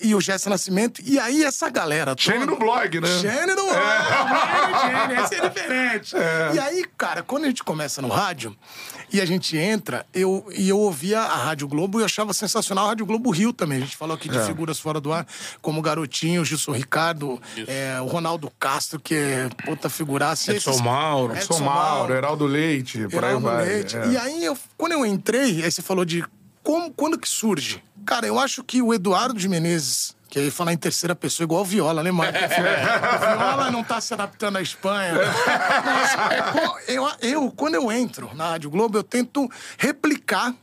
e 0.00 0.14
o 0.14 0.20
Jesse 0.20 0.48
Nascimento. 0.48 1.00
E 1.04 1.18
aí 1.18 1.42
essa 1.44 1.68
galera 1.70 2.14
toda... 2.14 2.20
Shane 2.22 2.46
no 2.46 2.56
blog, 2.56 3.00
né? 3.00 3.08
Shane 3.20 3.54
no 3.54 3.64
blog, 3.66 3.78
Shane, 4.80 5.22
esse 5.24 5.34
é 5.34 5.48
diferente. 5.48 6.16
E 6.54 6.58
aí, 6.58 6.84
cara, 6.96 7.22
quando 7.22 7.44
a 7.44 7.48
gente 7.48 7.64
começa 7.64 8.00
no 8.00 8.08
rádio 8.08 8.56
e 9.12 9.20
a 9.20 9.24
gente 9.24 9.56
entra, 9.56 10.06
eu, 10.12 10.46
e 10.54 10.68
eu 10.68 10.78
ouvia 10.78 11.20
a 11.20 11.36
Rádio 11.36 11.66
Globo 11.66 12.00
e 12.00 12.04
achava 12.04 12.32
sensacional 12.32 12.86
a 12.86 12.88
Rádio 12.90 13.06
Globo 13.06 13.30
Rio 13.30 13.52
também. 13.52 13.78
A 13.78 13.80
gente 13.82 13.96
falou 13.96 14.14
aqui 14.14 14.28
de 14.28 14.38
figuras 14.44 14.78
fora 14.78 15.00
do 15.00 15.12
ar, 15.12 15.26
como 15.62 15.78
o 15.80 15.82
Garotinho, 15.82 16.42
o 16.42 16.44
Gilson 16.44 16.72
Ricardo, 16.72 17.40
é, 17.66 17.98
o 18.00 18.06
Ronaldo 18.06 18.52
Castro, 18.58 19.00
que 19.00 19.14
é 19.14 19.48
puta 19.64 19.88
figuraça. 19.88 20.52
Edson 20.52 20.70
esses- 20.70 20.82
Mauro. 20.82 21.34
Edson 21.34 21.54
São 21.54 21.66
Mauro, 21.66 22.14
Heraldo 22.14 22.46
Leite, 22.46 23.08
por 23.08 23.24
aí 23.24 23.36
vai. 23.36 23.64
Leite. 23.66 23.96
é. 23.96 24.08
E 24.08 24.16
aí, 24.16 24.44
eu, 24.44 24.56
quando 24.76 24.92
eu 24.92 25.04
entrei, 25.06 25.64
aí 25.64 25.70
você 25.72 25.82
falou 25.82 26.04
de 26.04 26.24
como, 26.62 26.92
quando 26.92 27.18
que 27.18 27.28
surge? 27.28 27.82
Cara, 28.08 28.26
eu 28.26 28.38
acho 28.38 28.64
que 28.64 28.80
o 28.80 28.94
Eduardo 28.94 29.38
de 29.38 29.46
Menezes, 29.50 30.16
que 30.30 30.38
aí 30.38 30.50
falar 30.50 30.72
em 30.72 30.78
terceira 30.78 31.14
pessoa, 31.14 31.44
igual 31.44 31.62
Viola, 31.62 32.02
né, 32.02 32.10
Marco? 32.10 32.38
O 32.38 33.36
Viola 33.36 33.70
não 33.70 33.84
tá 33.84 34.00
se 34.00 34.14
adaptando 34.14 34.56
à 34.56 34.62
Espanha. 34.62 35.12
Mas, 35.84 36.16
pô, 36.52 36.78
eu, 36.90 37.06
eu, 37.20 37.50
quando 37.50 37.74
eu 37.74 37.92
entro 37.92 38.34
na 38.34 38.52
Rádio 38.52 38.70
Globo, 38.70 38.96
eu 38.96 39.02
tento 39.02 39.46
replicar 39.76 40.54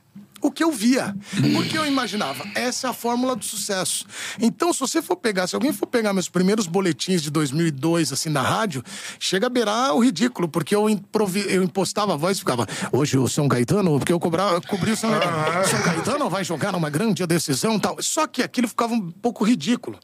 o 0.48 0.52
que 0.52 0.64
eu 0.64 0.72
via. 0.72 1.16
Porque 1.54 1.78
eu 1.78 1.86
imaginava, 1.86 2.44
essa 2.56 2.88
é 2.88 2.90
a 2.90 2.94
fórmula 2.94 3.36
do 3.36 3.44
sucesso. 3.46 4.06
Então, 4.40 4.72
se 4.74 4.80
você 4.80 5.02
for 5.02 5.16
pegar, 5.16 5.48
se 5.48 5.56
alguém 5.56 5.72
for 5.74 5.86
pegar 5.88 6.14
meus 6.14 6.30
primeiros 6.30 6.68
boletins 6.68 7.22
de 7.22 7.30
2002, 7.30 8.12
assim, 8.14 8.30
na 8.30 8.42
rádio, 8.42 8.84
chega 9.20 9.48
a 9.48 9.50
beirar 9.50 9.94
o 9.94 10.00
ridículo, 10.04 10.48
porque 10.48 10.76
eu, 10.76 10.90
improvi- 10.90 11.46
eu 11.48 11.64
impostava 11.64 12.14
a 12.14 12.18
voz 12.18 12.38
e 12.38 12.40
ficava, 12.42 12.68
hoje 12.92 13.18
o 13.18 13.28
São 13.28 13.48
Caetano, 13.48 13.98
porque 13.98 14.14
eu 14.14 14.20
cobrava, 14.20 14.60
cobri 14.62 14.92
o 14.92 14.98
São 14.98 15.10
Caetano, 15.12 15.68
São 15.68 15.82
Caetano 15.82 16.30
vai 16.30 16.44
jogar 16.44 16.72
numa 16.72 16.90
grande 16.90 17.26
decisão 17.26 17.76
e 17.76 17.80
tal. 17.80 17.96
Só 18.00 18.28
que 18.28 18.42
aquilo 18.44 18.68
ficava 18.68 18.94
um 18.94 19.12
pouco 19.12 19.44
ridículo. 19.44 19.98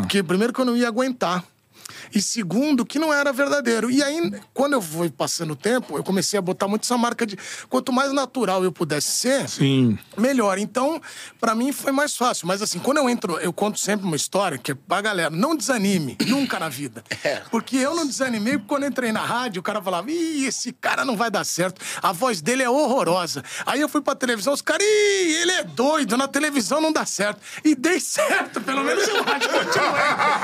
Porque, 0.00 0.22
primeiro, 0.22 0.52
que 0.52 0.60
eu 0.60 0.64
não 0.64 0.76
ia 0.76 0.88
aguentar. 0.88 1.44
E 2.14 2.20
segundo, 2.20 2.84
que 2.84 2.98
não 2.98 3.12
era 3.12 3.32
verdadeiro. 3.32 3.90
E 3.90 4.02
aí, 4.02 4.32
quando 4.52 4.74
eu 4.74 4.82
fui 4.82 5.10
passando 5.10 5.52
o 5.52 5.56
tempo, 5.56 5.96
eu 5.96 6.04
comecei 6.04 6.38
a 6.38 6.42
botar 6.42 6.68
muito 6.68 6.82
essa 6.84 6.96
marca 6.98 7.26
de 7.26 7.36
quanto 7.68 7.92
mais 7.92 8.12
natural 8.12 8.62
eu 8.62 8.70
pudesse 8.72 9.08
ser, 9.12 9.48
Sim. 9.48 9.98
melhor. 10.16 10.58
Então, 10.58 11.00
pra 11.40 11.54
mim 11.54 11.72
foi 11.72 11.92
mais 11.92 12.16
fácil. 12.16 12.46
Mas 12.46 12.60
assim, 12.60 12.78
quando 12.78 12.98
eu 12.98 13.08
entro, 13.08 13.38
eu 13.38 13.52
conto 13.52 13.78
sempre 13.80 14.06
uma 14.06 14.16
história 14.16 14.58
que 14.58 14.72
é 14.72 14.74
pra 14.74 15.00
galera, 15.00 15.30
não 15.30 15.56
desanime, 15.56 16.16
nunca 16.26 16.58
na 16.58 16.68
vida. 16.68 17.02
Porque 17.50 17.76
eu 17.76 17.94
não 17.94 18.06
desanimei, 18.06 18.54
porque 18.54 18.68
quando 18.68 18.82
eu 18.84 18.88
entrei 18.90 19.12
na 19.12 19.24
rádio, 19.24 19.60
o 19.60 19.62
cara 19.62 19.80
falava, 19.80 20.10
ih, 20.10 20.46
esse 20.46 20.72
cara 20.72 21.04
não 21.04 21.16
vai 21.16 21.30
dar 21.30 21.44
certo. 21.44 21.80
A 22.02 22.12
voz 22.12 22.40
dele 22.42 22.62
é 22.62 22.68
horrorosa. 22.70 23.42
Aí 23.64 23.80
eu 23.80 23.88
fui 23.88 24.00
pra 24.00 24.14
televisão, 24.14 24.52
os 24.52 24.62
caras, 24.62 24.86
ih, 24.86 25.32
ele 25.42 25.52
é 25.52 25.64
doido, 25.64 26.16
na 26.16 26.28
televisão 26.28 26.80
não 26.80 26.92
dá 26.92 27.06
certo. 27.06 27.40
E 27.64 27.74
dei 27.74 28.00
certo, 28.00 28.60
pelo 28.60 28.84
menos 28.84 29.06
eu 29.08 29.22
rádio 29.22 29.48
continuei. 29.48 30.02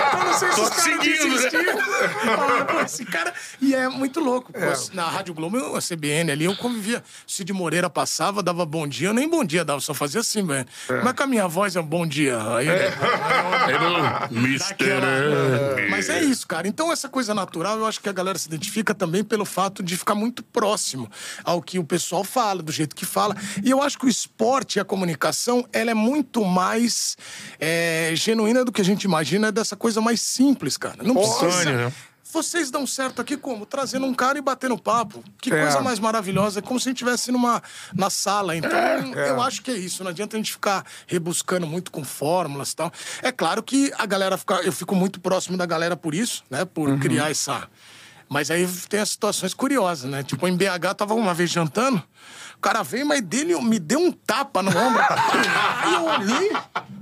Então 0.09 0.25
não 0.25 0.39
sei 0.39 0.51
se 0.51 0.57
Tô 0.57 0.63
os 0.63 0.69
caras 0.71 1.58
né? 1.63 1.73
desistiram. 1.75 2.37
Falaram, 2.37 2.67
"Pô, 2.67 2.81
esse 2.81 3.05
cara... 3.05 3.33
E 3.61 3.75
é 3.75 3.89
muito 3.89 4.21
louco. 4.21 4.53
Pô, 4.53 4.59
Na 4.93 5.09
Rádio 5.09 5.35
Globo, 5.35 5.77
a 5.77 5.81
CBN 5.81 6.31
ali, 6.33 6.45
eu 6.45 6.57
convivia. 6.57 7.03
Cid 7.27 7.53
Moreira 7.53 7.91
passava, 7.91 8.43
dava 8.43 8.65
bom 8.65 8.87
dia. 8.87 9.09
Eu 9.09 9.15
nem 9.15 9.29
bom 9.29 9.45
dia 9.45 9.65
dava, 9.65 9.81
só 9.81 9.93
fazia 9.95 10.21
assim, 10.21 10.45
velho. 10.47 10.67
Como 10.87 11.09
é 11.09 11.13
que 11.13 11.23
a 11.23 11.27
minha 11.27 11.47
voz 11.49 11.77
é 11.77 11.81
um 11.81 11.87
bom 11.87 12.07
dia? 12.07 12.37
Aí, 12.57 12.67
no 14.31 14.39
Mister 14.49 14.77
Daquela- 14.77 15.81
M. 15.81 15.91
Mas 15.91 16.09
é 16.09 16.23
isso, 16.23 16.47
cara. 16.47 16.67
Então, 16.69 16.93
essa 16.93 17.09
coisa 17.09 17.35
natural, 17.35 17.79
eu 17.79 17.87
acho 17.87 18.01
que 18.01 18.09
a 18.09 18.13
galera 18.13 18.39
se 18.39 18.47
identifica 18.49 18.95
também 18.95 19.25
pelo 19.25 19.45
fato 19.45 19.83
de 19.83 19.97
ficar 19.97 20.15
muito 20.15 20.43
próximo 20.43 21.11
ao 21.45 21.61
que 21.63 21.79
o 21.79 21.85
pessoal 21.85 22.25
fala, 22.25 22.63
do 22.63 22.73
jeito 22.73 22.95
que 22.95 23.05
fala. 23.07 23.37
E 23.63 23.71
eu 23.71 23.83
acho 23.83 23.99
que 23.99 24.07
o 24.07 24.09
esporte 24.09 24.77
e 24.77 24.81
a 24.81 24.85
comunicação, 24.85 25.67
ela 25.73 25.91
é 25.91 25.95
muito 25.95 26.45
mais 26.45 27.17
é, 27.59 28.13
genuína 28.15 28.65
do 28.65 28.73
que 28.73 28.81
a 28.81 28.85
gente 28.85 29.05
imagina, 29.05 29.49
é 29.49 29.53
dessa 29.53 29.77
coisa 29.77 30.01
mais 30.01 30.21
simples, 30.21 30.77
cara. 30.77 31.03
Não 31.03 31.15
precisa 31.15 31.38
Né? 31.47 31.93
vocês 32.31 32.71
dão 32.71 32.87
certo 32.87 33.23
aqui 33.23 33.39
como? 33.39 33.65
Trazendo 33.65 34.05
um 34.05 34.13
cara 34.13 34.37
e 34.39 34.43
batendo 34.43 34.77
papo. 34.77 35.25
Que 35.41 35.51
É. 35.51 35.63
coisa 35.63 35.81
mais 35.81 35.99
maravilhosa. 35.99 36.59
É 36.59 36.63
como 36.63 36.79
se 36.79 36.87
a 36.87 36.91
gente 36.91 36.99
estivesse 37.03 37.33
numa 37.33 37.63
na 37.95 38.11
sala. 38.11 38.55
Então, 38.55 38.71
eu 39.15 39.41
acho 39.41 39.63
que 39.63 39.71
é 39.71 39.75
isso. 39.75 40.05
Não 40.05 40.11
adianta 40.11 40.37
a 40.37 40.39
gente 40.39 40.53
ficar 40.53 40.85
rebuscando 41.07 41.67
muito 41.67 41.91
com 41.91 42.05
fórmulas 42.05 42.73
e 42.73 42.77
tal. 42.77 42.93
É 43.23 43.33
claro 43.33 43.63
que 43.63 43.91
a 43.97 44.05
galera 44.05 44.37
fica. 44.37 44.57
Eu 44.57 44.73
fico 44.73 44.95
muito 44.95 45.19
próximo 45.21 45.57
da 45.57 45.65
galera 45.65 45.97
por 45.97 46.15
isso, 46.15 46.45
né? 46.51 46.67
Por 46.67 46.91
Uhum. 46.91 46.99
criar 46.99 47.31
essa. 47.31 47.67
Mas 48.29 48.51
aí 48.51 48.69
tem 48.91 49.01
as 49.01 49.09
situações 49.09 49.55
curiosas, 49.55 50.11
né? 50.11 50.23
Tipo, 50.23 50.47
em 50.47 50.55
BH, 50.55 50.95
tava 50.95 51.15
uma 51.15 51.33
vez 51.33 51.49
jantando. 51.51 52.03
O 52.59 52.61
cara 52.61 52.83
veio, 52.83 53.07
mas 53.07 53.21
dele 53.23 53.55
me 53.63 53.79
deu 53.79 54.01
um 54.01 54.11
tapa 54.11 54.61
no 54.65 54.77
ombro. 54.77 55.01
Aí 55.81 55.95
eu 55.95 56.05
olhei, 56.07 56.51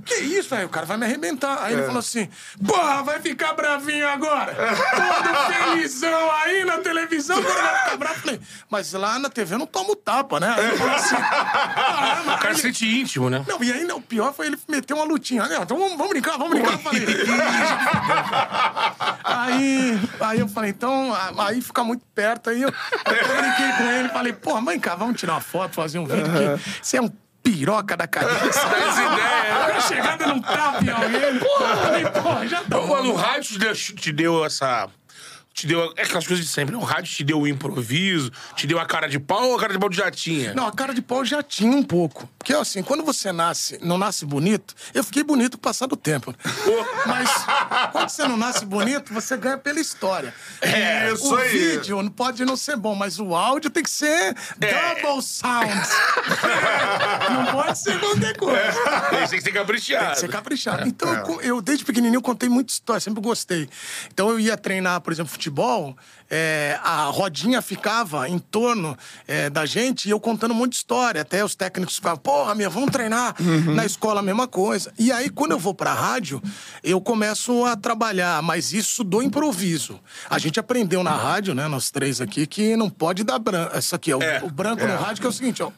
que 0.05 0.13
isso, 0.13 0.49
velho? 0.49 0.67
O 0.67 0.69
cara 0.69 0.85
vai 0.85 0.97
me 0.97 1.05
arrebentar. 1.05 1.63
Aí 1.63 1.73
ele 1.73 1.81
falou 1.81 1.97
assim: 1.97 2.29
porra, 2.65 3.01
vai 3.01 3.19
ficar 3.19 3.53
bravinho 3.53 4.07
agora? 4.07 4.53
Todo 4.53 5.35
felizão 5.51 6.31
aí 6.43 6.63
na 6.63 6.77
televisão, 6.77 7.39
agora 7.39 7.61
vai 7.63 7.79
ficar 7.85 7.97
bravo. 7.97 8.19
Falei, 8.21 8.39
mas 8.69 8.93
lá 8.93 9.17
na 9.17 9.29
TV 9.31 9.55
eu 9.55 9.59
não 9.59 9.65
tomo 9.65 9.95
tapa, 9.95 10.39
né? 10.39 10.53
Aí 10.55 10.63
ele 10.67 10.77
falou 10.77 10.93
assim: 10.95 11.15
caramba, 11.75 12.21
O 12.21 12.25
cara 12.37 12.43
aí 12.43 12.49
ele- 12.53 12.61
sente 12.61 12.99
íntimo, 13.01 13.27
né? 13.29 13.43
não, 13.47 13.63
e 13.63 13.73
aí 13.73 13.83
não, 13.83 13.97
o 13.97 14.01
pior 14.01 14.31
foi 14.35 14.45
ele 14.45 14.59
meter 14.69 14.93
uma 14.93 15.05
lutinha. 15.05 15.43
Não, 15.47 15.63
então 15.63 15.75
vamos, 15.77 15.93
vamos 15.97 16.09
brincar, 16.09 16.37
vamos 16.37 16.51
brincar. 16.51 16.73
Eu 16.73 16.79
falei, 16.79 17.03
aí, 19.23 19.99
aí 20.21 20.39
eu 20.39 20.47
falei, 20.47 20.69
então, 20.69 21.13
aí 21.39 21.61
fica 21.61 21.83
muito 21.83 22.03
perto. 22.13 22.49
Aí 22.49 22.61
eu, 22.61 22.69
eu 22.69 23.37
brinquei 23.37 23.71
com 23.77 23.83
ele 23.91 24.09
falei, 24.09 24.33
pô, 24.33 24.59
mãe, 24.61 24.79
cá, 24.79 24.95
vamos 24.95 25.19
tirar 25.19 25.33
uma 25.33 25.41
foto, 25.51 25.73
fazer 25.73 25.99
um 25.99 26.05
vídeo. 26.05 26.23
que 26.23 26.83
Você 26.85 26.97
é 26.97 27.01
um 27.01 27.09
piroca 27.41 27.95
da 27.95 28.05
cabeça. 28.07 28.59
Essa 28.59 29.03
ideia, 29.03 29.75
Eu 29.75 29.81
chegando 29.81 30.27
num 30.27 30.41
tapa 30.41 30.83
em 30.83 30.89
alguém. 30.89 31.39
Falei, 31.81 32.05
pô, 32.05 32.45
já 32.47 32.63
tá 32.63 32.77
Ô, 32.79 32.87
bom. 32.87 32.95
Mano, 32.97 33.13
o 33.13 33.15
rádio 33.15 33.53
te 33.53 33.59
deu, 33.59 33.73
te 33.73 34.11
deu 34.11 34.45
essa. 34.45 34.89
Te 35.53 35.65
deu. 35.65 35.93
É 35.95 36.03
aquelas 36.03 36.27
coisas 36.27 36.45
de 36.45 36.51
sempre, 36.51 36.75
né? 36.75 36.81
O 36.81 36.83
rádio 36.83 37.11
te 37.11 37.23
deu 37.23 37.39
o 37.39 37.47
improviso, 37.47 38.31
te 38.55 38.67
deu 38.67 38.79
a 38.79 38.85
cara 38.85 39.07
de 39.07 39.17
pau 39.17 39.49
ou 39.49 39.57
a 39.57 39.59
cara 39.59 39.73
de 39.73 39.79
pau 39.79 39.91
já 39.91 40.11
tinha? 40.11 40.53
Não, 40.53 40.67
a 40.67 40.71
cara 40.71 40.93
de 40.93 41.01
pau 41.01 41.23
já 41.25 41.41
tinha 41.41 41.75
um 41.75 41.83
pouco. 41.83 42.29
Porque, 42.47 42.61
assim, 42.61 42.81
quando 42.81 43.03
você 43.03 43.33
nasce, 43.33 43.77
não 43.81 43.97
nasce 43.97 44.25
bonito, 44.25 44.73
eu 44.93 45.03
fiquei 45.03 45.21
bonito 45.21 45.57
com 45.57 45.59
o 45.59 45.61
passar 45.61 45.85
do 45.85 45.97
tempo. 45.97 46.33
Mas 47.05 47.29
quando 47.91 48.07
você 48.07 48.25
não 48.25 48.37
nasce 48.37 48.65
bonito, 48.65 49.13
você 49.13 49.35
ganha 49.35 49.57
pela 49.57 49.81
história. 49.81 50.33
É, 50.61 51.11
isso 51.11 51.29
o 51.29 51.35
aí. 51.35 51.49
vídeo 51.49 52.01
não 52.01 52.09
pode 52.09 52.45
não 52.45 52.55
ser 52.55 52.77
bom, 52.77 52.95
mas 52.95 53.19
o 53.19 53.35
áudio 53.35 53.69
tem 53.69 53.83
que 53.83 53.89
ser 53.89 54.33
double 54.57 55.21
sound. 55.21 55.73
não 57.29 57.51
pode 57.51 57.77
ser 57.77 57.99
qualquer 57.99 58.37
coisa. 58.37 58.79
Esse 59.23 59.29
tem 59.31 59.39
que 59.39 59.43
ser 59.43 59.51
caprichado. 59.51 60.05
Tem 60.05 60.13
que 60.13 60.19
ser 60.21 60.29
caprichado. 60.29 60.87
Então, 60.87 61.13
eu 61.13 61.23
co- 61.23 61.41
eu, 61.41 61.61
desde 61.61 61.83
pequenininho, 61.83 62.21
contei 62.21 62.47
muita 62.47 62.71
história, 62.71 63.01
sempre 63.01 63.21
gostei. 63.21 63.69
Então, 64.13 64.29
eu 64.29 64.39
ia 64.39 64.55
treinar, 64.55 65.01
por 65.01 65.11
exemplo, 65.11 65.31
futebol, 65.33 65.97
é, 66.29 66.79
a 66.83 67.03
rodinha 67.05 67.61
ficava 67.61 68.27
em 68.29 68.37
torno 68.39 68.97
é, 69.27 69.49
da 69.49 69.65
gente 69.65 70.07
e 70.07 70.11
eu 70.11 70.19
contando 70.19 70.51
um 70.51 70.55
monte 70.55 70.71
de 70.71 70.77
história. 70.77 71.21
Até 71.21 71.43
os 71.43 71.55
técnicos 71.55 71.95
ficavam, 71.95 72.17
porra, 72.19 72.53
minha, 72.55 72.69
vamos 72.69 72.91
treinar. 72.91 73.35
Na 73.73 73.85
escola, 73.85 74.19
a 74.19 74.23
mesma 74.23 74.47
coisa. 74.47 74.91
E 74.97 75.11
aí, 75.11 75.29
quando 75.29 75.51
eu 75.51 75.59
vou 75.59 75.73
pra 75.73 75.93
rádio, 75.93 76.41
eu 76.83 76.99
começo 77.01 77.65
a 77.65 77.75
trabalhar, 77.75 78.41
mas 78.41 78.73
isso 78.73 79.03
do 79.03 79.21
improviso. 79.21 79.99
A 80.29 80.37
gente 80.39 80.59
aprendeu 80.59 81.03
na 81.03 81.11
rádio, 81.15 81.53
né, 81.55 81.67
nós 81.67 81.89
três 81.91 82.19
aqui, 82.21 82.45
que 82.47 82.75
não 82.75 82.89
pode 82.89 83.23
dar 83.23 83.39
branco. 83.39 83.77
Isso 83.77 83.95
aqui, 83.95 84.13
ó, 84.13 84.21
É. 84.21 84.41
o 84.43 84.49
branco 84.49 84.85
no 84.85 84.95
rádio, 84.95 85.21
que 85.21 85.27
é 85.27 85.29
o 85.29 85.33
seguinte, 85.33 85.63
ó. 85.63 85.71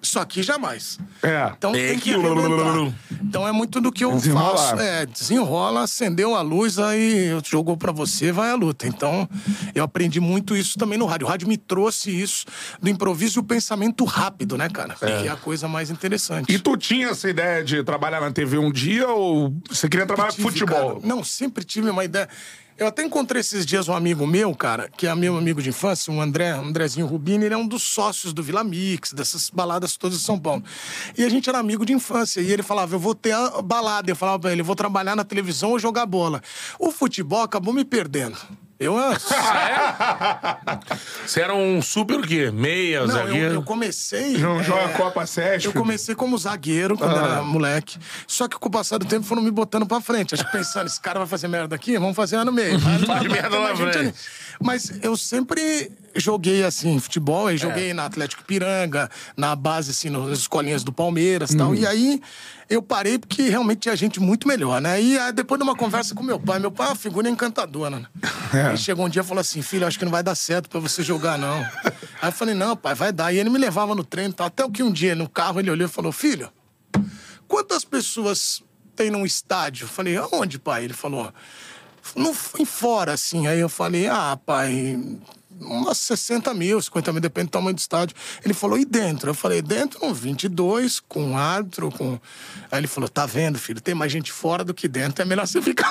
Isso 0.00 0.18
aqui 0.20 0.42
jamais. 0.42 0.98
É. 1.22 1.52
Então 1.58 1.72
Tem 1.72 1.88
tem 1.88 1.98
que 1.98 2.14
que-. 2.14 2.94
Então 3.20 3.46
é 3.46 3.52
muito 3.52 3.80
do 3.80 3.90
que 3.90 4.04
eu 4.04 4.12
Desenrolar. 4.12 4.56
faço. 4.56 4.80
É, 4.82 5.04
desenrola, 5.06 5.82
acendeu 5.82 6.34
a 6.36 6.40
luz, 6.40 6.78
aí 6.78 7.30
jogou 7.44 7.76
pra 7.76 7.90
você, 7.90 8.30
vai 8.30 8.50
à 8.50 8.54
luta. 8.54 8.86
Então 8.86 9.28
eu 9.74 9.82
aprendi 9.82 10.20
muito 10.20 10.56
isso 10.56 10.78
também 10.78 10.96
no 10.98 11.04
rádio. 11.04 11.26
O 11.26 11.30
rádio 11.30 11.48
me 11.48 11.56
trouxe 11.56 12.10
isso 12.10 12.46
do 12.80 12.88
improviso 12.88 13.38
e 13.38 13.40
o 13.40 13.44
pensamento 13.44 14.04
rápido, 14.04 14.56
né, 14.56 14.68
cara? 14.68 14.94
Que 14.94 15.04
é 15.04 15.28
a 15.28 15.36
coisa 15.36 15.66
mais 15.66 15.90
interessante. 15.90 16.52
E 16.52 16.58
tu 16.58 16.76
tinha 16.76 17.08
essa 17.08 17.28
ideia 17.28 17.64
de 17.64 17.82
trabalhar 17.82 18.20
na 18.20 18.30
TV 18.30 18.56
um 18.56 18.70
dia 18.70 19.08
ou 19.08 19.52
você 19.68 19.88
queria 19.88 20.06
trabalhar 20.06 20.32
com 20.32 20.42
futebol? 20.42 20.96
cara. 20.96 21.06
Não, 21.06 21.24
sempre 21.24 21.64
tive 21.64 21.90
uma 21.90 22.04
ideia. 22.04 22.28
Eu 22.78 22.86
até 22.86 23.02
encontrei 23.02 23.40
esses 23.40 23.66
dias 23.66 23.88
um 23.88 23.92
amigo 23.92 24.24
meu, 24.24 24.54
cara, 24.54 24.88
que 24.88 25.08
é 25.08 25.12
meu 25.12 25.36
amigo 25.36 25.60
de 25.60 25.68
infância, 25.68 26.12
um 26.12 26.22
André, 26.22 26.50
Andrezinho 26.50 27.06
Rubini, 27.06 27.46
ele 27.46 27.54
é 27.54 27.56
um 27.56 27.66
dos 27.66 27.82
sócios 27.82 28.32
do 28.32 28.40
Vila 28.40 28.62
Mix, 28.62 29.12
dessas 29.12 29.50
baladas 29.50 29.96
todas 29.96 30.18
de 30.18 30.24
São 30.24 30.38
Paulo. 30.38 30.62
E 31.16 31.24
a 31.24 31.28
gente 31.28 31.48
era 31.48 31.58
amigo 31.58 31.84
de 31.84 31.92
infância, 31.92 32.40
e 32.40 32.52
ele 32.52 32.62
falava, 32.62 32.94
eu 32.94 33.00
vou 33.00 33.16
ter 33.16 33.32
a 33.32 33.60
balada. 33.60 34.08
Eu 34.08 34.14
falava 34.14 34.38
pra 34.38 34.52
ele, 34.52 34.60
eu 34.60 34.64
vou 34.64 34.76
trabalhar 34.76 35.16
na 35.16 35.24
televisão 35.24 35.70
ou 35.70 35.78
jogar 35.80 36.06
bola. 36.06 36.40
O 36.78 36.92
futebol 36.92 37.42
acabou 37.42 37.74
me 37.74 37.84
perdendo. 37.84 38.38
Eu, 38.80 38.94
Você 41.26 41.40
era 41.40 41.52
um 41.52 41.82
super 41.82 42.20
o 42.20 42.22
quê? 42.22 42.48
Meia, 42.52 43.00
não, 43.00 43.06
eu, 43.06 43.12
zagueiro? 43.12 43.54
eu 43.54 43.62
comecei... 43.62 44.38
Não 44.38 44.60
é, 44.60 44.62
joga 44.62 44.90
Copa 44.90 45.26
Sesc? 45.26 45.66
Eu 45.66 45.72
comecei 45.72 46.14
como 46.14 46.38
zagueiro 46.38 46.96
quando 46.96 47.16
era 47.16 47.42
moleque. 47.42 47.98
Só 48.24 48.46
que 48.46 48.56
com 48.56 48.68
o 48.68 48.70
passar 48.70 48.98
do 48.98 49.06
tempo 49.06 49.26
foram 49.26 49.42
me 49.42 49.50
botando 49.50 49.84
pra 49.84 50.00
frente. 50.00 50.32
Acho 50.34 50.44
que 50.44 50.52
pensando, 50.52 50.86
esse 50.86 51.00
cara 51.00 51.18
vai 51.18 51.26
fazer 51.26 51.48
merda 51.48 51.74
aqui, 51.74 51.98
vamos 51.98 52.14
fazer 52.14 52.36
lá 52.36 52.44
no 52.44 52.52
meio. 52.52 52.78
Faz 53.04 53.22
merda 53.22 53.58
lá 53.58 53.70
na 53.70 53.76
frente. 53.76 54.14
Mas 54.60 54.92
eu 55.02 55.16
sempre 55.16 55.90
joguei 56.18 56.64
assim, 56.64 56.98
futebol, 56.98 57.46
aí 57.46 57.56
joguei 57.56 57.92
na 57.94 58.06
Atlético 58.06 58.44
Piranga, 58.44 59.10
na 59.36 59.54
base, 59.54 59.90
assim, 59.90 60.10
nas 60.10 60.38
escolinhas 60.38 60.82
do 60.82 60.92
Palmeiras 60.92 61.50
e 61.50 61.56
tal. 61.56 61.74
E 61.74 61.86
aí 61.86 62.20
eu 62.68 62.82
parei 62.82 63.18
porque 63.18 63.48
realmente 63.48 63.80
tinha 63.80 63.96
gente 63.96 64.20
muito 64.20 64.46
melhor, 64.46 64.80
né? 64.80 65.00
E 65.00 65.18
aí, 65.18 65.32
depois 65.32 65.58
de 65.58 65.64
uma 65.64 65.74
conversa 65.74 66.14
com 66.14 66.22
meu 66.22 66.38
pai, 66.38 66.58
meu 66.58 66.70
pai 66.70 66.86
é 66.86 66.90
uma 66.90 66.96
figura 66.96 67.28
encantadora, 67.28 67.98
né? 67.98 68.06
Ele 68.68 68.76
chegou 68.76 69.06
um 69.06 69.08
dia 69.08 69.22
e 69.22 69.24
falou 69.24 69.40
assim: 69.40 69.62
filho, 69.62 69.86
acho 69.86 69.98
que 69.98 70.04
não 70.04 70.12
vai 70.12 70.22
dar 70.22 70.34
certo 70.34 70.68
pra 70.68 70.78
você 70.78 71.02
jogar, 71.02 71.38
não. 71.38 71.60
aí 72.20 72.28
eu 72.28 72.32
falei, 72.32 72.54
não, 72.54 72.76
pai, 72.76 72.94
vai 72.94 73.12
dar. 73.12 73.32
E 73.32 73.38
ele 73.38 73.50
me 73.50 73.58
levava 73.58 73.94
no 73.94 74.04
treino 74.04 74.30
e 74.30 74.34
tal. 74.34 74.46
Até 74.46 74.68
que 74.68 74.82
um 74.82 74.92
dia, 74.92 75.14
no 75.14 75.28
carro, 75.28 75.60
ele 75.60 75.70
olhou 75.70 75.86
e 75.86 75.90
falou: 75.90 76.12
filho, 76.12 76.50
quantas 77.46 77.84
pessoas 77.84 78.62
tem 78.94 79.10
num 79.10 79.24
estádio? 79.24 79.84
Eu 79.84 79.88
falei, 79.88 80.16
aonde, 80.16 80.58
pai? 80.58 80.84
Ele 80.84 80.94
falou, 80.94 81.32
no, 82.14 82.34
em 82.58 82.64
fora, 82.64 83.12
assim. 83.12 83.46
Aí 83.46 83.60
eu 83.60 83.68
falei, 83.68 84.08
ah, 84.08 84.38
pai, 84.44 84.98
umas 85.60 85.98
60 85.98 86.52
mil, 86.54 86.80
50 86.80 87.12
mil, 87.12 87.20
depende 87.20 87.48
do 87.48 87.50
tamanho 87.50 87.74
do 87.74 87.78
estádio. 87.78 88.16
Ele 88.44 88.54
falou, 88.54 88.78
e 88.78 88.84
dentro? 88.84 89.30
Eu 89.30 89.34
falei, 89.34 89.62
dentro, 89.62 90.04
uns 90.04 90.18
22, 90.18 91.00
com 91.00 91.36
árbitro, 91.36 91.90
com... 91.90 92.18
Aí 92.70 92.80
ele 92.80 92.86
falou, 92.86 93.08
tá 93.08 93.26
vendo, 93.26 93.58
filho, 93.58 93.80
tem 93.80 93.94
mais 93.94 94.12
gente 94.12 94.32
fora 94.32 94.64
do 94.64 94.74
que 94.74 94.88
dentro, 94.88 95.22
é 95.22 95.24
melhor 95.24 95.46
você 95.46 95.60
ficar... 95.62 95.90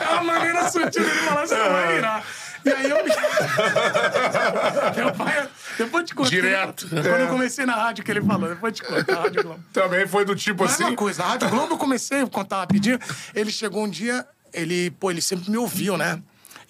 é 0.00 0.14
uma 0.14 0.24
maneira 0.24 0.70
sutil 0.70 1.04
de 1.04 1.10
falar, 1.10 1.46
você 1.46 1.56
não 1.56 1.70
vai 1.70 1.94
virar. 1.94 2.24
E 2.64 2.70
aí 2.70 2.90
eu... 2.90 2.96
Meu 4.96 5.12
pai, 5.12 5.48
depois 5.76 6.04
te 6.04 6.14
conto. 6.14 6.30
Direto. 6.30 6.88
Quando 6.88 7.06
eu 7.06 7.28
comecei 7.28 7.66
na 7.66 7.74
rádio 7.74 8.04
que 8.04 8.10
ele 8.10 8.22
falou, 8.22 8.48
depois 8.48 8.72
te 8.72 8.82
conto, 8.82 9.12
na 9.12 9.20
Rádio 9.20 9.42
Globo. 9.42 9.60
Também 9.72 10.06
foi 10.06 10.24
do 10.24 10.34
tipo 10.34 10.64
Mas 10.64 10.72
é 10.72 10.74
assim. 10.74 10.84
uma 10.84 10.96
coisa, 10.96 11.22
a 11.22 11.26
Rádio 11.28 11.50
Globo 11.50 11.74
eu 11.74 11.78
comecei 11.78 12.22
a 12.22 12.26
contar 12.26 12.60
rapidinho. 12.60 12.98
Ele 13.34 13.50
chegou 13.50 13.84
um 13.84 13.88
dia, 13.88 14.26
ele, 14.52 14.90
pô, 14.92 15.10
ele 15.10 15.20
sempre 15.20 15.50
me 15.50 15.58
ouviu, 15.58 15.98
né? 15.98 16.22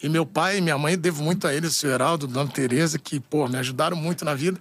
E 0.04 0.08
meu 0.11 0.26
pai 0.26 0.58
e 0.58 0.61
minha 0.61 0.76
mãe, 0.76 0.99
devo 0.99 1.23
muito 1.23 1.46
a 1.46 1.54
eles, 1.54 1.70
o 1.70 1.78
seu 1.78 1.90
Heraldo, 1.90 2.26
Dona 2.26 2.50
Tereza, 2.50 2.99
que, 2.99 3.18
pô, 3.18 3.49
me 3.49 3.56
ajudaram 3.56 3.96
muito 3.96 4.23
na 4.23 4.34
vida. 4.34 4.61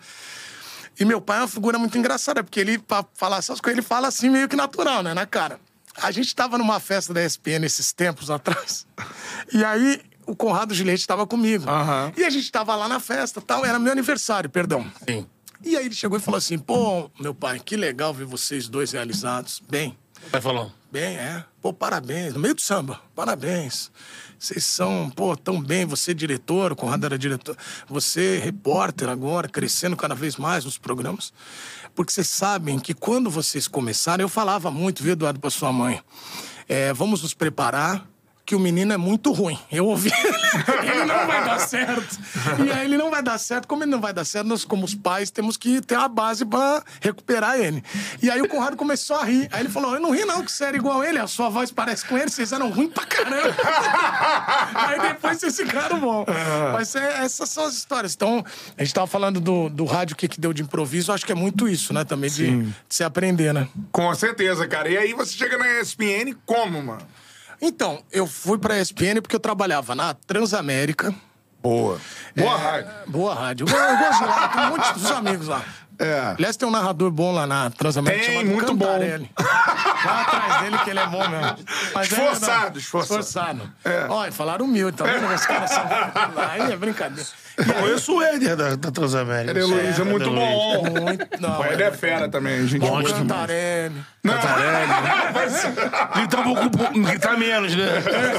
E 0.97 1.03
meu 1.03 1.19
pai 1.19 1.39
é 1.39 1.41
uma 1.41 1.49
figura 1.49 1.77
muito 1.77 1.97
engraçada, 1.97 2.41
porque 2.41 2.61
ele, 2.61 2.77
pra 2.77 3.03
falar 3.13 3.39
essas 3.39 3.59
coisas, 3.59 3.77
ele 3.79 3.85
fala 3.85 4.07
assim 4.07 4.29
meio 4.29 4.47
que 4.47 4.55
natural, 4.55 5.03
né? 5.03 5.13
Na 5.13 5.25
cara. 5.25 5.59
A 6.01 6.11
gente 6.11 6.33
tava 6.33 6.57
numa 6.57 6.79
festa 6.79 7.13
da 7.13 7.21
ESPN 7.25 7.65
esses 7.65 7.91
tempos 7.91 8.31
atrás. 8.31 8.87
E 9.53 9.65
aí 9.65 10.01
o 10.25 10.33
Conrado 10.33 10.73
Gilete 10.73 11.05
tava 11.05 11.27
comigo. 11.27 11.69
Aham. 11.69 12.13
E 12.15 12.23
a 12.23 12.29
gente 12.29 12.49
tava 12.49 12.73
lá 12.77 12.87
na 12.87 13.01
festa 13.01 13.41
tal. 13.41 13.65
Era 13.65 13.77
meu 13.77 13.91
aniversário, 13.91 14.49
perdão. 14.49 14.89
Sim. 15.05 15.27
E 15.61 15.75
aí 15.75 15.85
ele 15.85 15.93
chegou 15.93 16.17
e 16.17 16.21
falou 16.21 16.37
assim: 16.37 16.57
pô, 16.57 17.11
meu 17.19 17.35
pai, 17.35 17.59
que 17.59 17.75
legal 17.75 18.13
ver 18.13 18.23
vocês 18.23 18.69
dois 18.69 18.93
realizados. 18.93 19.61
Bem, 19.69 19.97
Vai 20.31 20.39
falando. 20.39 20.71
bem, 20.89 21.17
é. 21.17 21.43
Pô, 21.61 21.73
parabéns. 21.73 22.33
No 22.33 22.39
meio 22.39 22.55
do 22.55 22.61
samba, 22.61 23.01
parabéns. 23.13 23.91
Vocês 24.43 24.65
são, 24.65 25.09
pô, 25.09 25.37
tão 25.37 25.61
bem. 25.61 25.85
Você 25.85 26.13
diretor, 26.13 26.73
o 26.73 26.75
Conrado 26.75 27.05
era 27.05 27.17
diretor. 27.17 27.55
Você 27.87 28.39
repórter 28.39 29.07
agora, 29.07 29.47
crescendo 29.47 29.95
cada 29.95 30.13
vez 30.13 30.35
mais 30.35 30.65
nos 30.65 30.77
programas. 30.77 31.31
Porque 31.95 32.11
vocês 32.11 32.27
sabem 32.27 32.77
que 32.77 32.93
quando 32.93 33.29
vocês 33.29 33.69
começaram, 33.69 34.21
eu 34.21 34.27
falava 34.27 34.69
muito, 34.69 35.01
viu, 35.01 35.13
Eduardo, 35.13 35.39
pra 35.39 35.49
sua 35.49 35.71
mãe. 35.71 36.01
É, 36.67 36.91
vamos 36.91 37.21
nos 37.21 37.33
preparar 37.33 38.05
que 38.45 38.55
o 38.55 38.59
menino 38.59 38.91
é 38.91 38.97
muito 38.97 39.31
ruim. 39.31 39.57
Eu 39.71 39.85
ouvi 39.87 40.11
ele, 40.11 40.37
ele 40.91 41.05
não 41.05 41.25
vai 41.27 41.45
dar 41.45 41.59
certo. 41.59 42.19
E 42.65 42.71
aí 42.71 42.85
ele 42.85 42.97
não 42.97 43.09
vai 43.09 43.23
dar 43.23 43.37
certo. 43.37 43.67
Como 43.67 43.83
ele 43.83 43.91
não 43.91 44.01
vai 44.01 44.13
dar 44.13 44.25
certo, 44.25 44.47
nós, 44.47 44.65
como 44.65 44.83
os 44.83 44.93
pais, 44.93 45.31
temos 45.31 45.55
que 45.55 45.79
ter 45.79 45.95
a 45.95 46.07
base 46.09 46.45
pra 46.45 46.83
recuperar 46.99 47.57
ele. 47.57 47.81
E 48.21 48.29
aí 48.29 48.41
o 48.41 48.47
Conrado 48.49 48.75
começou 48.75 49.15
a 49.15 49.23
rir. 49.23 49.47
Aí 49.51 49.61
ele 49.61 49.69
falou: 49.69 49.93
Eu 49.93 50.01
não 50.01 50.11
ri, 50.11 50.25
não, 50.25 50.43
que 50.43 50.51
você 50.51 50.65
era 50.65 50.75
igual 50.75 51.01
a 51.01 51.07
ele, 51.07 51.19
a 51.19 51.27
sua 51.27 51.47
voz 51.49 51.71
parece 51.71 52.05
com 52.05 52.17
ele, 52.17 52.29
vocês 52.29 52.51
eram 52.51 52.69
ruins 52.69 52.91
pra 52.93 53.05
caramba. 53.05 53.55
aí 54.75 54.99
depois 54.99 55.39
vocês 55.39 55.55
ficaram 55.55 55.99
bom. 55.99 56.25
Mas 56.73 56.95
é- 56.95 57.23
essas 57.23 57.49
são 57.49 57.65
as 57.65 57.73
histórias. 57.75 58.13
Então, 58.13 58.43
a 58.77 58.83
gente 58.83 58.93
tava 58.93 59.07
falando 59.07 59.39
do, 59.39 59.69
do 59.69 59.85
rádio, 59.85 60.15
o 60.15 60.17
que, 60.17 60.27
que 60.27 60.39
deu 60.39 60.51
de 60.51 60.61
improviso, 60.63 61.13
acho 61.13 61.25
que 61.25 61.31
é 61.31 61.35
muito 61.35 61.67
isso, 61.67 61.93
né? 61.93 62.03
Também 62.03 62.29
de, 62.29 62.63
de 62.63 62.73
se 62.89 63.03
aprender, 63.05 63.53
né? 63.53 63.67
Com 63.91 64.13
certeza, 64.13 64.67
cara. 64.67 64.89
E 64.89 64.97
aí 64.97 65.13
você 65.13 65.31
chega 65.33 65.57
na 65.57 65.79
ESPN 65.79 66.35
como, 66.45 66.83
mano? 66.83 67.01
Então, 67.65 68.03
eu 68.11 68.27
fui 68.27 68.57
pra 68.57 68.77
ESPN 68.77 69.21
porque 69.21 69.37
eu 69.37 69.39
trabalhava 69.39 69.95
na 69.95 70.13
Transamérica. 70.13 71.15
Boa. 71.61 71.97
Boa 72.35 72.57
rádio. 72.57 72.91
Boa 73.07 73.33
rádio. 73.33 73.65
Eu, 73.69 73.73
eu 73.73 73.97
gosto 73.97 74.19
de 74.19 74.25
lá, 74.25 74.47
tem 74.49 74.69
muitos 74.69 74.91
dos 74.91 75.11
amigos 75.11 75.47
lá. 75.47 75.65
É. 75.99 76.33
Aliás, 76.37 76.57
tem 76.57 76.67
um 76.67 76.71
narrador 76.71 77.11
bom 77.11 77.31
lá 77.31 77.45
na 77.45 77.69
Transamérica 77.69 78.25
Tem, 78.25 78.45
muito 78.45 78.73
bom. 78.73 78.85
Cantarelli. 78.85 79.29
Vai 79.37 80.21
atrás 80.21 80.61
dele 80.61 80.77
que 80.79 80.89
ele 80.89 80.99
é 80.99 81.07
bom 81.07 81.27
mesmo. 81.27 81.57
Mas 81.93 82.11
é, 82.11 82.15
Esforçado, 82.15 82.71
não, 82.71 82.77
esforçado. 82.77 83.19
Esforçado. 83.21 83.73
É. 83.85 84.05
Olha, 84.09 84.31
falaram 84.31 84.65
humilde, 84.65 84.97
tá 84.97 85.05
vendo? 85.05 85.31
Os 85.33 85.45
caras 85.45 85.69
são... 85.69 85.83
Aí 86.49 86.71
é 86.71 86.75
brincadeira. 86.75 87.29
Eu 87.57 87.73
conheço 87.75 88.15
o 88.15 88.21
Éder 88.21 88.55
da, 88.55 88.75
da 88.75 88.91
Transamérica. 88.91 89.51
Ele 89.51 89.59
é 89.61 89.63
Luiz, 89.63 89.99
é 89.99 90.03
muito 90.03 90.29
Éder 90.29 90.33
Luiz. 90.33 90.49
bom. 90.49 91.01
Muito, 91.01 91.27
não, 91.39 91.55
Pô, 91.55 91.65
Ele 91.65 91.83
é 91.83 91.91
fera 91.91 92.27
também, 92.27 92.67
gente. 92.67 92.81
Bom, 92.81 92.99
boa. 92.99 93.03
Cantarelli. 93.03 93.95
Ele 96.15 96.27
tá 96.27 96.39
um 96.39 96.43
pouco. 96.43 96.97
Ele 97.09 97.19
tá 97.19 97.37
menos, 97.37 97.75
né? 97.75 97.85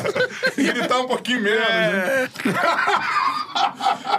Ele 0.58 0.86
tá 0.88 0.98
um 0.98 1.06
pouquinho 1.06 1.42
menos, 1.42 1.66
né? 1.68 2.28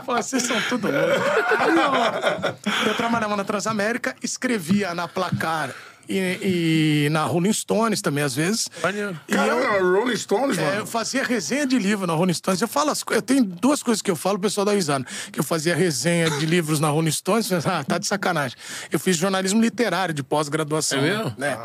Vocês 0.05 0.43
são 0.43 0.59
tudo 0.69 0.89
loucos. 0.89 1.21
Aí, 1.59 1.75
ó, 1.77 2.87
eu 2.87 2.95
trabalhava 2.95 3.35
na 3.35 3.43
Transamérica, 3.43 4.15
escrevia 4.21 4.93
na 4.93 5.07
Placar 5.07 5.71
e, 6.09 7.05
e 7.05 7.09
na 7.09 7.23
Rolling 7.23 7.53
Stones 7.53 8.01
também, 8.01 8.23
às 8.23 8.35
vezes. 8.35 8.67
E 8.93 8.97
eu, 8.97 9.15
Caramba, 9.29 9.99
Rolling 9.99 10.15
Stones, 10.15 10.57
é, 10.57 10.61
eu 10.61 10.73
mano. 10.75 10.85
fazia 10.87 11.23
resenha 11.23 11.65
de 11.65 11.77
livro 11.79 12.05
na 12.07 12.13
Rolling 12.13 12.33
Stones. 12.33 12.61
Eu 12.61 12.67
falo 12.67 12.91
as 12.91 13.03
eu 13.11 13.21
tenho 13.21 13.43
duas 13.43 13.81
coisas 13.83 14.01
que 14.01 14.09
eu 14.11 14.15
falo, 14.15 14.37
o 14.37 14.41
pessoal 14.41 14.65
dá 14.65 14.71
risada. 14.73 15.05
Que 15.31 15.39
eu 15.39 15.43
fazia 15.43 15.75
resenha 15.75 16.29
de 16.29 16.45
livros 16.45 16.79
na 16.79 16.89
Rolling 16.89 17.11
Stones, 17.11 17.51
ah, 17.51 17.83
tá 17.83 17.97
de 17.97 18.07
sacanagem. 18.07 18.57
Eu 18.91 18.99
fiz 18.99 19.15
jornalismo 19.17 19.61
literário 19.61 20.13
de 20.13 20.23
pós-graduação. 20.23 20.99
É 20.99 21.01
mesmo? 21.01 21.33
Né? 21.37 21.57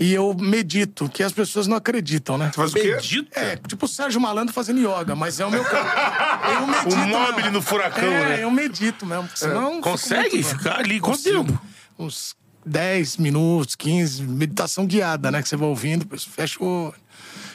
E 0.00 0.12
eu 0.12 0.34
medito, 0.34 1.08
que 1.08 1.22
as 1.22 1.32
pessoas 1.32 1.66
não 1.66 1.76
acreditam, 1.76 2.36
né? 2.38 2.50
Faz 2.54 2.72
o 2.72 2.74
quê? 2.74 2.94
Medita. 2.94 3.38
É, 3.40 3.56
tipo 3.56 3.86
o 3.86 3.88
Sérgio 3.88 4.20
Malandro 4.20 4.52
fazendo 4.54 4.78
yoga, 4.80 5.14
mas 5.14 5.40
é 5.40 5.46
o 5.46 5.50
meu 5.50 5.64
caso. 5.64 5.88
Eu 6.52 6.66
medito. 6.66 6.94
O 6.94 6.98
mobile 7.08 7.36
mesmo. 7.36 7.50
no 7.52 7.62
furacão, 7.62 8.04
é, 8.04 8.28
né? 8.28 8.42
eu 8.44 8.50
medito 8.50 9.04
mesmo. 9.06 9.24
porque 9.24 9.38
Senão 9.38 9.76
fico 9.76 9.82
Consegue 9.82 10.34
muito- 10.36 10.48
ficar 10.48 10.78
ali? 10.80 11.00
Consigo. 11.00 11.44
tempo? 11.44 11.60
Uns 11.98 12.34
10 12.66 13.16
minutos, 13.18 13.74
15, 13.76 14.22
meditação 14.24 14.84
guiada, 14.86 15.30
né? 15.30 15.40
Que 15.42 15.48
você 15.48 15.56
vai 15.56 15.68
ouvindo, 15.68 16.00
depois 16.00 16.24
fecha 16.24 16.62
o 16.62 16.66
olho, 16.86 16.94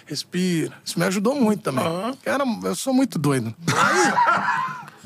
respira. 0.05 0.73
Isso 0.85 0.97
me 0.97 1.05
ajudou 1.05 1.35
muito 1.35 1.61
também. 1.63 1.83
Cara, 2.23 2.43
eu 2.63 2.75
sou 2.75 2.93
muito 2.93 3.19
doido. 3.19 3.53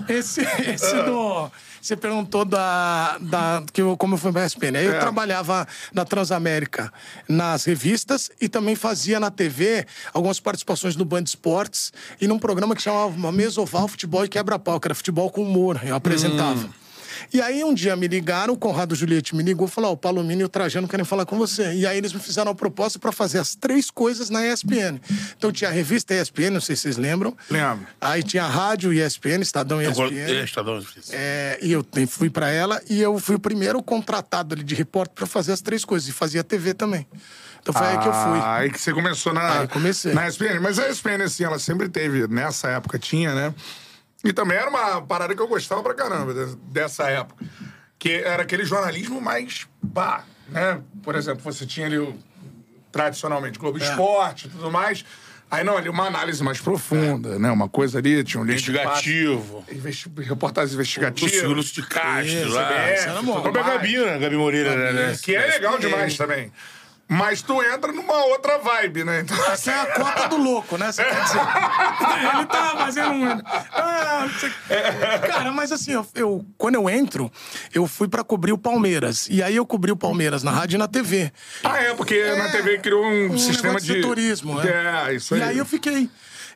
Esse, 0.09 0.41
esse 0.41 1.01
do. 1.03 1.49
Você 1.81 1.95
perguntou 1.95 2.43
da, 2.43 3.17
da 3.21 3.63
que 3.71 3.79
eu, 3.81 3.95
como 3.95 4.15
eu 4.15 4.17
fui 4.17 4.31
pra 4.31 4.45
ESPN. 4.45 4.75
Aí 4.77 4.85
eu 4.85 4.93
É. 4.93 4.99
trabalhava 4.99 5.67
na 5.93 6.03
Transamérica 6.03 6.91
nas 7.29 7.63
revistas 7.63 8.29
e 8.41 8.49
também 8.49 8.75
fazia 8.75 9.19
na 9.19 9.29
TV 9.31 9.85
algumas 10.13 10.39
participações 10.39 10.95
no 10.95 11.05
Band 11.05 11.21
Esportes 11.23 11.93
e 12.19 12.27
num 12.27 12.39
programa 12.39 12.75
que 12.75 12.81
chamava 12.81 13.31
Mesoval 13.31 13.87
Futebol 13.87 14.25
e 14.25 14.27
Quebra-Pau, 14.27 14.79
que 14.79 14.87
era 14.87 14.95
futebol 14.95 15.29
com 15.29 15.43
humor. 15.43 15.79
Eu 15.83 15.95
apresentava. 15.95 16.67
E 17.33 17.41
aí 17.41 17.63
um 17.63 17.73
dia 17.73 17.95
me 17.95 18.07
ligaram, 18.07 18.53
o 18.53 18.57
Conrado 18.57 18.95
Juliette 18.95 19.35
me 19.35 19.43
ligou 19.43 19.67
e 19.67 19.71
falou: 19.71 19.91
Ó, 19.91 19.93
o 19.93 19.97
Palomino 19.97 20.41
e 20.41 20.43
o 20.43 20.49
Trajano 20.49 20.87
querem 20.87 21.05
falar 21.05 21.25
com 21.25 21.37
você. 21.37 21.73
E 21.73 21.85
aí 21.85 21.97
eles 21.97 22.13
me 22.13 22.19
fizeram 22.19 22.51
a 22.51 22.55
proposta 22.55 22.99
para 22.99 23.11
fazer 23.11 23.39
as 23.39 23.55
três 23.55 23.89
coisas 23.91 24.29
na 24.29 24.45
ESPN. 24.45 24.99
Então 25.37 25.51
tinha 25.51 25.69
a 25.69 25.73
revista 25.73 26.13
ESPN, 26.13 26.51
não 26.51 26.61
sei 26.61 26.75
se 26.75 26.83
vocês 26.83 26.97
lembram. 26.97 27.35
Lembro. 27.49 27.85
Aí 27.99 28.23
tinha 28.23 28.43
a 28.43 28.49
rádio 28.49 28.93
ESPN, 28.93 29.41
Estadão 29.41 29.81
Eu 29.81 29.91
ESPN. 29.91 30.15
É, 30.17 30.43
Estadão. 30.43 30.83
É, 31.11 31.59
e 31.61 31.71
eu 31.71 31.85
fui 32.07 32.29
pra 32.29 32.49
ela 32.49 32.81
e 32.89 33.01
eu 33.01 33.17
fui 33.19 33.35
o 33.35 33.39
primeiro 33.39 33.81
contratado 33.81 34.55
ali 34.55 34.63
de 34.63 34.75
repórter 34.75 35.15
pra 35.15 35.25
fazer 35.25 35.51
as 35.51 35.61
três 35.61 35.83
coisas. 35.85 36.07
E 36.09 36.11
fazia 36.11 36.43
TV 36.43 36.73
também. 36.73 37.07
Então 37.61 37.73
foi 37.73 37.87
aí 37.87 37.97
que 37.97 38.07
eu 38.07 38.13
fui. 38.13 38.39
Ah, 38.39 38.55
Aí 38.57 38.71
que 38.71 38.79
você 38.79 38.93
começou 38.93 39.33
na, 39.33 39.61
Aí 39.61 39.67
comecei. 39.67 40.13
na 40.13 40.27
ESPN. 40.27 40.59
Mas 40.61 40.77
a 40.77 40.87
ESPN, 40.87 41.23
assim, 41.23 41.43
ela 41.43 41.57
sempre 41.57 41.89
teve, 41.89 42.27
nessa 42.27 42.69
época 42.69 42.99
tinha, 42.99 43.33
né? 43.33 43.53
E 44.25 44.33
também 44.33 44.57
era 44.57 44.69
uma 44.69 45.01
parada 45.01 45.35
que 45.35 45.41
eu 45.41 45.47
gostava 45.47 45.81
pra 45.83 45.93
caramba 45.93 46.33
de- 46.33 46.55
dessa 46.71 47.09
época. 47.09 47.45
Que 47.99 48.13
era 48.15 48.43
aquele 48.43 48.65
jornalismo 48.65 49.21
mais 49.21 49.67
pá, 49.93 50.23
né? 50.49 50.81
Por 51.03 51.15
exemplo, 51.15 51.41
você 51.43 51.65
tinha 51.65 51.85
ali 51.85 51.97
o, 51.99 52.13
tradicionalmente 52.91 53.57
Globo 53.59 53.77
É. 53.79 53.83
Esporte 53.87 54.47
e 54.47 54.49
tudo 54.49 54.71
mais. 54.71 55.05
Aí 55.49 55.63
não, 55.63 55.77
ali 55.77 55.87
uma 55.89 56.05
análise 56.07 56.43
mais 56.43 56.59
profunda, 56.59 57.37
né? 57.37 57.51
Uma 57.51 57.69
coisa 57.69 57.99
ali, 57.99 58.23
tinha 58.23 58.41
um 58.41 58.43
Investigativo. 58.45 59.63
investi- 59.71 60.09
reportagem 60.17 60.73
investigativa. 60.73 61.31
Lúcio, 61.31 61.49
Lúcio 61.53 61.73
de 61.83 61.87
Castro. 61.87 62.25
Isso, 62.25 62.49
lá. 62.49 62.67
CBF, 62.67 62.93
Isso 62.99 63.09
era 63.09 63.21
bom. 63.21 63.33
tudo 63.41 63.51
Própria. 63.51 63.63
Gabi, 63.77 63.97
né? 63.99 64.17
Gabi 64.17 64.35
Moreira, 64.37 64.75
né, 64.75 64.91
né? 64.91 65.17
Que 65.21 65.35
é 65.35 65.45
legal 65.45 65.77
demais 65.77 66.17
também. 66.17 66.51
Mas 67.07 67.41
tu 67.43 67.61
entra 67.61 67.91
numa 67.91 68.25
outra 68.25 68.57
vibe, 68.57 69.03
né? 69.03 69.19
Então, 69.21 69.37
Essa 69.51 69.71
é 69.71 69.79
a 69.81 69.85
cota 69.93 70.27
do 70.27 70.37
louco, 70.37 70.75
né? 70.75 70.91
Você 70.91 71.03
quer 71.03 71.23
dizer. 71.23 71.39
Ele 72.35 72.45
tá 72.47 72.73
fazendo 72.77 73.11
um. 73.11 73.41
Ah, 73.71 74.27
você- 74.27 74.51
Cara, 75.27 75.51
mas 75.51 75.71
assim, 75.71 75.91
eu, 75.91 76.07
eu- 76.15 76.45
quando 76.57 76.75
eu 76.75 76.89
entro, 76.89 77.31
eu 77.73 77.85
fui 77.87 78.07
pra 78.07 78.23
cobrir 78.23 78.53
o 78.53 78.57
Palmeiras. 78.57 79.27
E 79.29 79.43
aí 79.43 79.55
eu 79.55 79.65
cobri 79.67 79.91
o 79.91 79.95
Palmeiras 79.95 80.41
na 80.41 80.49
rádio 80.51 80.77
e 80.77 80.79
na 80.79 80.87
TV. 80.87 81.31
Ah, 81.63 81.77
é, 81.77 81.93
porque 81.93 82.33
na 82.35 82.49
TV 82.49 82.79
criou 82.79 83.05
um, 83.05 83.33
um 83.33 83.37
sistema 83.37 83.79
de. 83.79 83.93
setorismo, 83.93 84.55
né? 84.61 85.07
É, 85.09 85.13
isso 85.13 85.35
aí. 85.35 85.41
E 85.41 85.43
aí 85.43 85.57
eu 85.59 85.65
fiquei. 85.65 86.09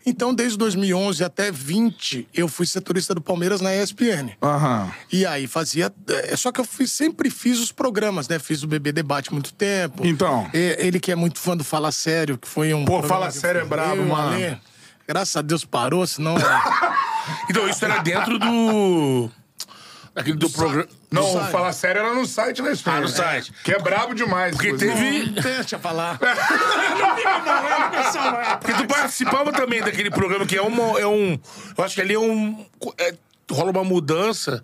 Então, 0.05 0.33
desde 0.33 0.57
2011 0.57 1.23
até 1.23 1.51
20, 1.51 2.27
eu 2.33 2.47
fui 2.47 2.65
setorista 2.65 3.13
do 3.13 3.21
Palmeiras 3.21 3.61
na 3.61 3.75
ESPN. 3.75 4.31
Aham. 4.41 4.91
E 5.11 5.25
aí 5.25 5.45
fazia. 5.45 5.91
é, 6.07 6.35
Só 6.35 6.51
que 6.51 6.59
eu 6.59 6.65
fiz- 6.65 6.91
sempre 6.91 7.29
fiz 7.29 7.59
os 7.59 7.71
programas, 7.71 8.27
né? 8.27 8.39
Fiz 8.39 8.63
o 8.63 8.67
Bebê 8.67 8.91
Debate 8.91 9.31
muito 9.33 9.53
tempo. 9.53 10.05
Então. 10.05 10.49
Ele 10.53 10.99
que 10.99 11.11
é 11.11 11.15
muito 11.15 11.37
fã 11.39 11.55
do 11.55 11.63
Fala 11.63 11.91
Sério, 11.91 12.37
que 12.37 12.47
foi 12.47 12.73
um. 12.73 12.85
Pô, 12.85 13.03
Fala 13.03 13.29
Sério 13.29 13.61
é 13.61 13.65
brabo, 13.65 14.03
mano. 14.05 14.59
Graças 15.07 15.35
a 15.35 15.41
Deus 15.41 15.65
parou, 15.65 16.05
senão. 16.07 16.35
Então, 17.47 17.67
isso 17.69 17.83
era 17.85 17.99
dentro 17.99 18.39
do. 18.39 19.29
Daquele 20.13 20.37
do 20.37 20.49
programa. 20.49 20.87
Não, 21.11 21.21
No 21.23 21.29
o 21.29 21.33
site. 21.39 21.51
Fala 21.51 21.73
Sério 21.73 21.99
era 22.01 22.13
no 22.13 22.25
site 22.25 22.61
da 22.61 22.71
ESPN. 22.71 22.91
Ah, 22.91 23.01
no 23.01 23.07
site. 23.07 23.53
Que 23.63 23.73
é 23.73 23.79
brabo 23.79 24.13
demais. 24.13 24.55
Porque 24.55 24.73
teve. 24.75 25.27
Deixa 25.29 25.77
falar. 25.79 26.19
Não 26.21 27.15
fica 27.15 27.41
falando, 27.41 27.91
pessoal. 27.91 28.59
Porque 28.59 28.73
tu 28.73 28.87
participava 28.87 29.51
também 29.51 29.81
daquele 29.81 30.09
programa 30.09 30.45
que 30.45 30.55
é, 30.57 30.61
uma, 30.61 30.99
é 30.99 31.05
um. 31.07 31.39
Eu 31.77 31.83
acho 31.83 31.95
que 31.95 32.01
ali 32.01 32.13
é 32.13 32.19
um. 32.19 32.65
é- 32.97 33.15
rola 33.51 33.71
uma 33.71 33.83
mudança, 33.83 34.61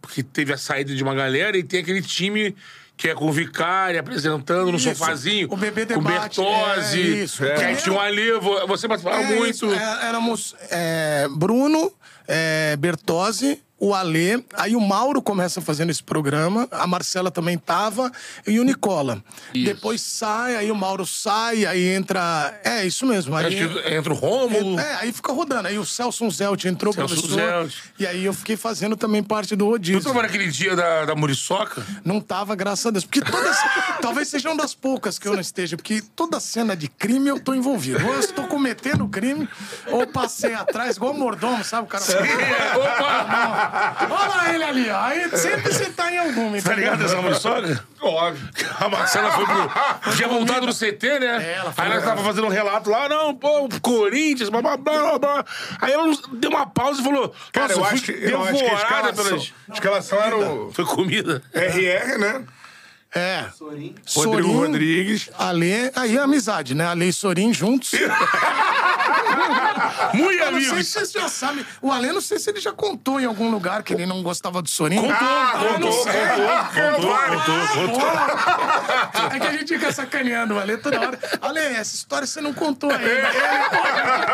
porque 0.00 0.22
teve 0.22 0.52
a 0.52 0.56
saída 0.58 0.94
de 0.94 1.02
uma 1.02 1.14
galera 1.14 1.56
e 1.58 1.62
tem 1.64 1.80
aquele 1.80 2.00
time 2.02 2.54
que 2.96 3.08
é 3.08 3.14
com 3.14 3.26
o 3.26 3.32
Vicário 3.32 3.98
apresentando 3.98 4.70
no 4.72 4.76
Isso. 4.76 4.88
sofazinho. 4.90 5.48
O 5.50 5.56
Bebê 5.56 5.86
Com 5.86 6.02
Debate, 6.02 6.40
Bertozzi. 6.40 7.00
é, 7.00 7.04
isso. 7.24 7.42
Que 7.44 7.50
aí 7.50 7.72
É. 7.72 7.76
tinha 7.76 7.94
um 7.94 8.00
ali, 8.00 8.32
vo- 8.40 8.66
você 8.66 8.86
participava 8.88 9.22
É 9.22 9.26
muito. 9.36 9.72
é, 9.72 10.06
éramos 10.08 10.54
é, 10.70 11.26
Bruno, 11.30 11.92
é, 12.28 12.76
Bertozzi, 12.76 13.60
o 13.80 13.94
Alê, 13.94 14.42
aí 14.54 14.74
o 14.74 14.80
Mauro 14.80 15.22
começa 15.22 15.60
fazendo 15.60 15.90
esse 15.90 16.02
programa, 16.02 16.66
a 16.70 16.86
Marcela 16.86 17.30
também 17.30 17.56
tava, 17.56 18.10
e 18.46 18.58
o 18.58 18.64
Nicola. 18.64 19.22
Isso. 19.54 19.66
Depois 19.66 20.00
sai, 20.00 20.56
aí 20.56 20.70
o 20.70 20.74
Mauro 20.74 21.06
sai, 21.06 21.64
aí 21.64 21.88
entra. 21.94 22.58
É, 22.64 22.84
isso 22.84 23.06
mesmo. 23.06 23.36
Aí, 23.36 23.58
entra 23.96 24.12
o 24.12 24.16
Rômulo. 24.16 24.80
é, 24.80 24.94
aí 24.96 25.12
fica 25.12 25.32
rodando. 25.32 25.68
Aí 25.68 25.78
o 25.78 25.84
Celso 25.86 26.28
Zelt 26.30 26.64
entrou, 26.64 26.92
Celso 26.92 27.14
professor. 27.14 27.36
Zelt. 27.36 27.74
E 27.98 28.06
aí 28.06 28.24
eu 28.24 28.32
fiquei 28.32 28.56
fazendo 28.56 28.96
também 28.96 29.22
parte 29.22 29.54
do 29.54 29.64
Tu 29.66 29.70
rodízio. 29.70 30.02
tava 30.02 30.22
naquele 30.22 30.48
dia 30.48 30.74
da, 30.74 31.04
da 31.04 31.14
Muriçoca? 31.14 31.86
Não 32.04 32.20
tava, 32.20 32.56
graças 32.56 32.86
a 32.86 32.90
Deus. 32.90 33.04
Porque 33.04 33.20
todas. 33.20 33.56
talvez 34.02 34.28
seja 34.28 34.48
uma 34.48 34.56
das 34.56 34.74
poucas 34.74 35.18
que 35.18 35.28
eu 35.28 35.34
não 35.34 35.40
esteja, 35.40 35.76
porque 35.76 36.02
toda 36.16 36.40
cena 36.40 36.76
de 36.76 36.88
crime 36.88 37.28
eu 37.28 37.38
tô 37.38 37.54
envolvido. 37.54 38.04
Ou 38.04 38.14
eu 38.14 38.20
estou 38.20 38.46
cometendo 38.48 39.06
crime, 39.08 39.48
ou 39.86 40.06
passei 40.06 40.54
atrás, 40.54 40.96
igual 40.96 41.14
mordomo, 41.14 41.62
sabe? 41.64 41.84
O 41.84 41.86
cara. 41.86 42.04
Opa! 42.76 43.67
Olha 44.10 44.28
lá 44.28 44.54
ele 44.54 44.64
ali, 44.64 44.90
ó. 44.90 45.00
Aí 45.00 45.28
sempre 45.36 45.72
você 45.72 45.86
tá 45.90 46.12
em 46.12 46.18
alguma, 46.18 46.60
Tá 46.60 46.74
ligado 46.74 47.04
essa 47.04 47.20
Muriçoca? 47.20 47.84
Óbvio. 48.00 48.48
A 48.80 48.88
Marcela 48.88 49.30
foi 49.32 49.44
pro. 49.46 50.12
Tinha 50.16 50.28
voltado 50.28 50.66
no 50.66 50.72
CT, 50.74 51.18
né? 51.20 51.26
É, 51.44 51.52
ela 51.58 51.72
foi 51.72 51.84
Aí 51.84 51.90
ela 51.90 52.00
legal. 52.00 52.14
tava 52.16 52.26
fazendo 52.26 52.46
um 52.46 52.50
relato 52.50 52.90
lá, 52.90 53.08
não, 53.08 53.34
pô, 53.34 53.68
Corinthians, 53.82 54.48
blá 54.48 54.62
blá 54.62 54.76
blá 54.76 54.98
blá, 54.98 55.18
blá. 55.18 55.44
Aí 55.80 55.92
ela 55.92 56.10
deu 56.32 56.50
uma 56.50 56.66
pausa 56.66 57.00
e 57.00 57.04
falou: 57.04 57.34
Cara, 57.52 57.72
eu 57.72 57.84
acho 57.84 58.02
que, 58.02 58.12
eu 58.12 58.42
acho 58.42 58.52
que 58.52 58.64
a 58.64 58.68
devorada 58.68 59.10
escalação, 59.10 59.24
pelas. 59.24 59.52
escalação 59.72 60.18
era 60.20 60.36
o 60.36 60.72
Foi 60.72 60.84
comida. 60.84 61.42
RR, 61.52 62.18
né? 62.18 62.44
É. 63.14 63.44
Rodrigo 63.58 63.94
Sorin, 64.04 64.52
Rodrigues. 64.52 65.30
Ale, 65.38 65.90
aí 65.96 66.16
é 66.16 66.20
amizade, 66.20 66.74
né? 66.74 66.86
Ale 66.86 67.08
e 67.08 67.12
Sorin 67.12 67.52
juntos. 67.54 67.92
Muito 70.14 70.42
Eu 70.42 70.52
não 70.52 70.60
sei 70.60 70.82
se 70.82 70.90
vocês 70.92 71.12
já 71.12 71.28
sabem. 71.28 71.64
O 71.80 71.90
Ale, 71.92 72.12
não 72.12 72.20
sei 72.20 72.38
se 72.38 72.50
ele 72.50 72.60
já 72.60 72.72
contou 72.72 73.20
em 73.20 73.24
algum 73.24 73.50
lugar 73.50 73.82
que 73.82 73.92
ele 73.94 74.04
não 74.06 74.22
gostava 74.22 74.60
do 74.62 74.68
Sorin. 74.68 74.96
Contou, 74.96 75.14
Ah, 75.20 75.52
não 75.62 75.72
contou, 75.74 75.92
sei. 76.02 76.12
contou, 76.12 76.48
contou, 76.92 77.16
contou, 77.28 77.98
contou. 77.98 78.08
É 79.34 79.40
que 79.40 79.46
a 79.46 79.52
gente 79.52 79.74
fica 79.74 79.92
sacaneando 79.92 80.54
o 80.54 80.58
Ale 80.58 80.76
toda 80.78 81.00
hora. 81.00 81.18
Ale, 81.40 81.60
essa 81.60 81.94
história 81.94 82.26
você 82.26 82.40
não 82.40 82.52
contou 82.52 82.90
ainda. 82.90 83.04
Ele, 83.04 83.22
pô, 83.70 83.76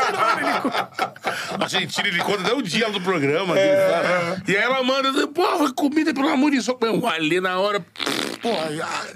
toda 0.06 0.26
hora 0.26 0.40
ele 0.40 0.60
conta. 0.60 1.14
A 1.58 1.62
Argentina, 1.62 2.08
ele 2.08 2.18
conta 2.20 2.40
até 2.42 2.52
o 2.54 2.62
dia 2.62 2.90
do 2.90 3.00
programa. 3.00 3.54
dele, 3.54 3.76
fala. 3.76 4.42
E 4.46 4.56
aí 4.56 4.62
ela 4.62 4.82
manda, 4.82 5.26
pô, 5.28 5.58
foi 5.58 5.72
comida 5.72 6.12
pelo 6.14 6.28
amor 6.28 6.50
de 6.50 6.56
Deus. 6.60 6.68
O 7.02 7.06
Alê 7.06 7.40
na 7.40 7.58
hora. 7.58 7.84
Pô, 8.42 8.50
a- 8.50 8.63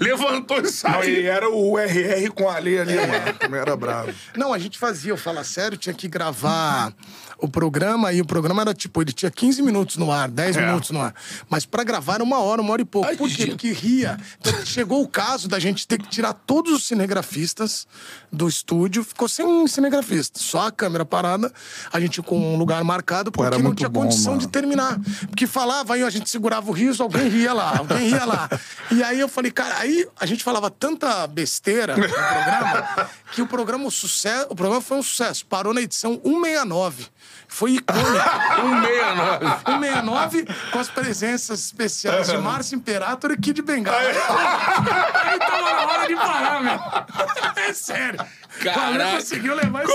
Levantou 0.01 0.59
e 0.59 0.63
Não, 0.63 0.71
saiu. 0.71 1.21
e 1.23 1.27
era 1.27 1.49
o 1.49 1.79
RR 1.79 2.31
com 2.35 2.49
a 2.49 2.57
Ale 2.57 2.79
ali, 2.79 2.95
mano. 2.97 3.33
Também 3.39 3.61
era 3.61 3.77
bravo. 3.77 4.13
Não, 4.37 4.53
a 4.53 4.59
gente 4.59 4.79
fazia, 4.79 5.11
eu 5.13 5.17
falo 5.17 5.43
sério, 5.45 5.77
tinha 5.79 5.95
que 5.95 6.09
gravar 6.09 6.93
o 7.41 7.49
programa 7.49 8.13
e 8.13 8.21
o 8.21 8.25
programa 8.25 8.63
era 8.63 8.75
tipo, 8.75 9.01
ele 9.01 9.13
tinha 9.13 9.31
15 9.31 9.63
minutos 9.63 9.97
no 9.97 10.11
ar, 10.11 10.29
10 10.29 10.57
É. 10.57 10.67
minutos 10.67 10.91
no 10.91 11.01
ar. 11.01 11.15
Mas 11.49 11.65
pra 11.65 11.85
gravar 11.85 12.15
era 12.15 12.25
uma 12.25 12.41
hora, 12.41 12.61
uma 12.61 12.73
hora 12.73 12.83
e 12.83 12.85
pouco. 12.85 13.07
Ai, 13.09 13.17
Por 13.17 13.29
quê? 13.29 13.35
gente. 13.37 13.51
Porque 13.51 13.71
ria. 13.73 14.19
Então, 14.41 14.67
chegou 14.67 15.03
o 15.03 15.09
caso 15.09 15.49
da 15.49 15.59
gente 15.59 15.87
ter 15.87 15.99
que 15.99 16.09
tirar 16.09 16.33
todos 16.33 16.73
os 16.73 16.85
cinegrafistas 16.87 17.87
do 18.33 18.49
estúdio, 18.49 19.05
ficou 19.05 19.29
sem 19.29 19.67
cinegrafista, 19.69 20.39
só 20.41 20.67
a 20.67 20.73
câmera 20.73 21.05
parada, 21.05 21.53
a 21.93 22.01
gente 22.01 22.21
com 22.23 22.37
um 22.39 22.57
lugar 22.59 22.83
marcado, 22.85 23.31
porque 23.31 23.47
era 23.55 23.63
não 23.63 23.75
tinha 23.75 23.89
bom, 23.89 24.01
condição 24.03 24.33
mano. 24.33 24.41
de 24.41 24.49
terminar. 24.49 24.99
Porque 25.29 25.47
falava, 25.47 25.95
aí 25.95 26.03
a 26.03 26.11
gente 26.11 26.29
segurava 26.29 26.69
o 26.69 26.73
riso, 26.73 27.03
alguém 27.03 27.29
ria 27.29 27.53
lá, 27.53 27.79
alguém 27.79 28.09
ria 28.11 28.25
lá. 28.25 28.49
E 28.91 29.03
aí 29.03 29.21
eu 29.21 29.29
falei, 29.39 29.53
cara, 29.53 29.79
aí 29.79 30.09
a 30.19 30.27
gente 30.27 30.43
falava 30.43 30.69
tanta 30.69 31.25
besteira 31.29 31.97
no 31.97 32.09
programa 32.09 33.11
que 33.33 33.41
o 33.41 33.47
programa, 33.47 33.87
o, 33.87 33.91
sucesso, 33.91 34.47
o 34.51 34.57
programa 34.57 34.83
foi 34.83 34.99
um 34.99 35.03
sucesso. 35.03 35.47
Parou 35.47 35.73
na 35.73 35.81
edição 35.81 36.21
169. 36.25 37.07
Foi 37.47 37.73
icônico. 37.73 38.03
169. 38.57 39.47
169 39.65 40.49
com 40.73 40.79
as 40.79 40.89
presenças 40.89 41.61
especiais 41.67 42.29
de 42.29 42.37
Márcio 42.39 42.77
Imperator 42.77 43.31
e 43.31 43.37
Kid 43.37 43.63
Bengala. 43.63 43.99
Aí 44.03 45.39
tava 45.39 45.73
na 45.73 45.87
hora 45.87 46.09
de 46.09 46.17
parar, 46.17 46.61
meu. 46.61 47.63
É 47.65 47.73
sério. 47.73 48.19
O 48.65 48.69
Ale 48.81 48.99
Caraca. 48.99 49.17
conseguiu 49.17 49.55
levar 49.55 49.85
isso. 49.85 49.93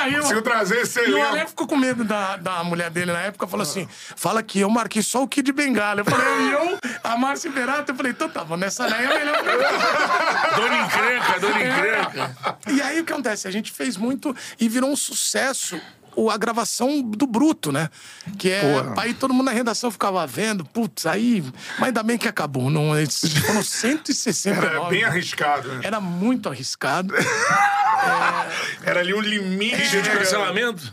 Aí 0.00 0.14
eu- 0.14 0.20
Conseguiu 0.22 0.42
trazer 0.42 0.80
esse 0.82 1.00
e 1.00 1.12
o. 1.14 1.22
Ale 1.22 1.46
ficou 1.46 1.66
com 1.66 1.76
medo 1.76 2.04
da, 2.04 2.36
da 2.36 2.62
mulher 2.64 2.90
dele 2.90 3.12
na 3.12 3.20
época, 3.20 3.46
falou 3.46 3.62
assim: 3.62 3.88
fala 4.16 4.42
que 4.42 4.60
eu 4.60 4.70
marquei 4.70 5.02
só 5.02 5.22
o 5.22 5.28
Kid 5.28 5.50
Bengala. 5.52 6.00
Eu 6.00 6.04
falei, 6.04 6.26
e 6.48 6.52
eu, 6.52 6.78
a 7.02 7.16
Márcia 7.16 7.48
Imperato, 7.48 7.90
eu 7.90 7.94
falei, 7.96 8.12
então 8.12 8.28
tá, 8.28 8.44
bom, 8.44 8.56
nessa 8.56 8.88
daí 8.88 9.04
é 9.04 9.08
melhor. 9.18 9.42
Dona 10.56 10.76
encrenca, 10.82 11.40
dona 11.40 11.60
encrenca. 11.62 12.56
E 12.68 12.80
aí 12.82 13.00
o 13.00 13.04
que 13.04 13.12
acontece? 13.12 13.48
A 13.48 13.50
gente 13.50 13.72
fez 13.72 13.96
muito 13.96 14.34
e 14.60 14.68
virou 14.68 14.90
um 14.90 14.96
sucesso. 14.96 15.80
O- 16.24 16.30
A 16.30 16.36
gravação 16.36 17.02
do 17.02 17.26
Bruto, 17.26 17.70
né? 17.72 17.88
Que 18.38 18.50
é. 18.50 18.60
Porra. 18.60 18.94
Aí 19.02 19.14
todo 19.14 19.32
mundo 19.34 19.46
na 19.46 19.52
redação 19.52 19.90
ficava 19.90 20.26
vendo, 20.26 20.64
putz, 20.64 21.06
aí. 21.06 21.42
Mas 21.78 21.88
ainda 21.88 22.02
bem 22.02 22.18
que 22.18 22.28
acabou. 22.28 22.68
Não, 22.70 22.96
eles 22.98 23.20
foram 23.46 23.62
169. 23.64 24.66
Era 24.66 24.84
bem 24.88 25.04
arriscado, 25.04 25.68
né? 25.74 25.80
Era 25.84 26.00
muito 26.00 26.48
arriscado, 26.48 27.14
Era 28.84 29.00
ali 29.00 29.12
um 29.14 29.20
limite 29.20 29.88
Dia 29.90 30.02
de 30.02 30.10
cancelamento? 30.10 30.92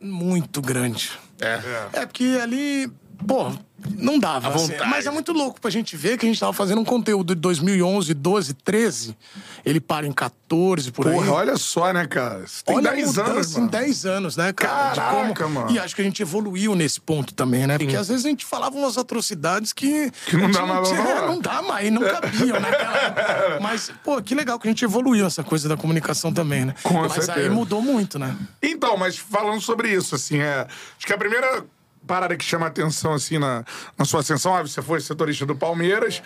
muito 0.00 0.60
grande. 0.60 1.10
É. 1.40 1.60
É, 2.00 2.06
porque 2.06 2.38
ali, 2.42 2.90
pô, 3.26 3.52
não 3.98 4.18
dava. 4.18 4.54
Assim. 4.54 4.72
Mas 4.88 5.06
é 5.06 5.10
muito 5.10 5.32
louco 5.32 5.60
pra 5.60 5.70
gente 5.70 5.96
ver 5.96 6.16
que 6.18 6.26
a 6.26 6.28
gente 6.28 6.38
tava 6.40 6.52
fazendo 6.52 6.80
um 6.80 6.84
conteúdo 6.84 7.34
de 7.34 7.40
2011, 7.40 8.14
12, 8.14 8.54
13. 8.54 9.16
Ele 9.64 9.80
para 9.80 10.06
em 10.06 10.12
14, 10.12 10.90
por 10.92 11.06
aí. 11.08 11.14
Porra, 11.14 11.32
olha 11.32 11.56
só, 11.56 11.92
né, 11.92 12.06
cara? 12.06 12.46
Você 12.46 12.62
tem 12.64 12.76
Olha 12.76 12.90
10 12.92 13.04
a 13.04 13.06
mudança 13.22 13.30
anos, 13.32 13.52
em 13.56 13.58
mano. 13.60 13.70
10 13.70 14.06
anos, 14.06 14.36
né, 14.36 14.52
cara? 14.52 14.94
Caraca, 14.94 15.48
mano. 15.48 15.70
E 15.70 15.78
acho 15.78 15.94
que 15.94 16.02
a 16.02 16.04
gente 16.04 16.20
evoluiu 16.22 16.74
nesse 16.74 17.00
ponto 17.00 17.32
também, 17.34 17.66
né? 17.66 17.78
Porque 17.78 17.96
às 17.96 18.08
vezes 18.08 18.24
a 18.24 18.28
gente 18.28 18.44
falava 18.44 18.76
umas 18.76 18.96
atrocidades 18.98 19.72
que. 19.72 20.10
Que 20.26 20.36
não 20.36 20.50
dá 20.50 20.66
mais 20.66 20.88
pra 20.88 20.96
tinha- 20.98 21.14
falar. 21.14 21.26
Não 21.26 21.40
dá 21.40 21.62
mais, 21.62 21.90
não 21.92 22.02
cabiam 22.02 22.60
naquela 22.60 22.96
época. 22.98 23.58
Mas, 23.60 23.92
pô, 24.02 24.20
que 24.22 24.34
legal 24.34 24.58
que 24.58 24.68
a 24.68 24.70
gente 24.70 24.84
evoluiu 24.84 25.26
essa 25.26 25.42
coisa 25.42 25.68
da 25.68 25.76
comunicação 25.76 26.32
também, 26.32 26.64
né? 26.66 26.74
Com 26.82 26.94
Mas 27.02 27.12
aí 27.18 27.22
certeza. 27.24 27.50
mudou 27.50 27.80
muito, 27.82 28.18
né? 28.18 28.36
Então, 28.62 28.96
mas 28.96 29.16
falando 29.16 29.60
sobre 29.60 29.88
isso, 29.92 30.14
assim, 30.14 30.38
é. 30.38 30.66
Acho 30.96 31.06
que 31.06 31.12
a 31.12 31.18
primeira 31.18 31.64
parada 32.06 32.36
que 32.36 32.44
chama 32.44 32.66
atenção, 32.66 33.12
assim, 33.14 33.38
na, 33.38 33.64
na 33.98 34.04
sua 34.04 34.20
ascensão, 34.20 34.54
ah, 34.54 34.62
você 34.62 34.80
foi 34.82 35.00
setorista 35.00 35.44
do 35.46 35.54
Palmeiras. 35.56 36.22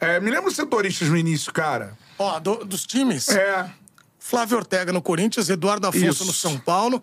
É, 0.00 0.20
me 0.20 0.30
lembra 0.30 0.48
os 0.50 0.56
setoristas 0.56 1.08
no 1.08 1.16
início, 1.16 1.52
cara. 1.52 1.96
Ó, 2.18 2.38
do- 2.40 2.64
dos 2.64 2.84
times. 2.84 3.28
É. 3.28 3.70
Flávio 4.18 4.56
Ortega 4.58 4.92
no 4.92 5.02
Corinthians, 5.02 5.48
Eduardo 5.48 5.86
Afonso 5.86 6.06
Isso. 6.06 6.24
no 6.24 6.32
São 6.32 6.58
Paulo, 6.58 7.02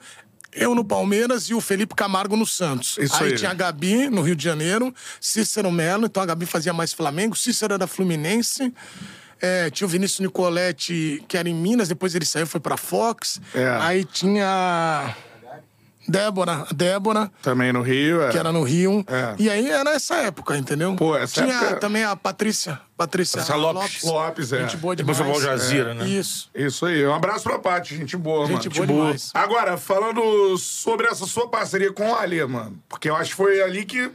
eu 0.51 0.73
no 0.75 0.83
Palmeiras 0.83 1.45
e 1.49 1.53
o 1.53 1.61
Felipe 1.61 1.95
Camargo 1.95 2.35
no 2.35 2.45
Santos. 2.45 2.97
Isso 2.99 3.15
aí, 3.23 3.31
aí. 3.31 3.37
tinha 3.37 3.51
a 3.51 3.53
Gabi 3.53 4.09
no 4.09 4.21
Rio 4.21 4.35
de 4.35 4.43
Janeiro, 4.43 4.93
Cícero 5.19 5.71
Melo, 5.71 6.05
então 6.07 6.21
a 6.21 6.25
Gabi 6.25 6.45
fazia 6.45 6.73
mais 6.73 6.91
Flamengo, 6.91 7.35
Cícero 7.35 7.73
era 7.75 7.85
Fluminense. 7.87 8.73
É, 9.39 9.69
tinha 9.71 9.87
o 9.87 9.89
Vinícius 9.89 10.19
Nicoletti, 10.19 11.23
que 11.27 11.35
era 11.37 11.47
em 11.49 11.53
Minas, 11.55 11.87
depois 11.87 12.13
ele 12.13 12.25
saiu, 12.25 12.45
foi 12.45 12.59
pra 12.59 12.75
Fox. 12.77 13.39
É. 13.55 13.77
Aí 13.81 14.03
tinha 14.03 15.15
Débora, 16.07 16.65
Débora, 16.73 17.31
Também 17.41 17.71
no 17.71 17.81
Rio. 17.81 18.23
É. 18.23 18.29
que 18.31 18.37
era 18.37 18.51
no 18.51 18.63
Rio. 18.63 19.03
É. 19.07 19.35
E 19.37 19.49
aí 19.49 19.69
era 19.69 19.91
essa 19.91 20.15
época, 20.15 20.57
entendeu? 20.57 20.95
Pô, 20.95 21.15
essa 21.15 21.43
tinha 21.43 21.55
época- 21.55 21.75
também 21.79 22.03
a 22.03 22.15
Patrícia, 22.15 22.79
Patrícia 22.97 23.39
Patrícia 23.39 23.55
Lopes. 23.55 24.03
Lopes, 24.03 24.51
é. 24.53 24.61
Gente 24.61 24.77
boa 24.77 24.95
Depois 24.95 25.17
demais. 25.17 25.37
foi 25.37 25.43
pro 25.45 25.51
Al 25.51 25.57
Jazeera, 25.59 25.93
né? 25.93 26.07
Isso. 26.07 26.49
Isso 26.55 26.85
aí. 26.85 27.05
Um 27.05 27.13
abraço 27.13 27.43
pra 27.43 27.59
Paty, 27.59 27.95
gente 27.97 28.17
boa, 28.17 28.45
Gente 28.47 28.69
mano. 28.69 28.87
boa 28.93 29.03
demais. 29.05 29.31
Agora, 29.33 29.77
falando 29.77 30.57
sobre 30.57 31.07
essa 31.07 31.25
sua 31.25 31.47
parceria 31.47 31.93
com 31.93 32.09
o 32.11 32.15
Ali, 32.15 32.43
mano. 32.45 32.77
Porque 32.89 33.09
eu 33.09 33.15
acho 33.15 33.29
que 33.31 33.35
foi 33.35 33.61
ali 33.61 33.85
que 33.85 34.11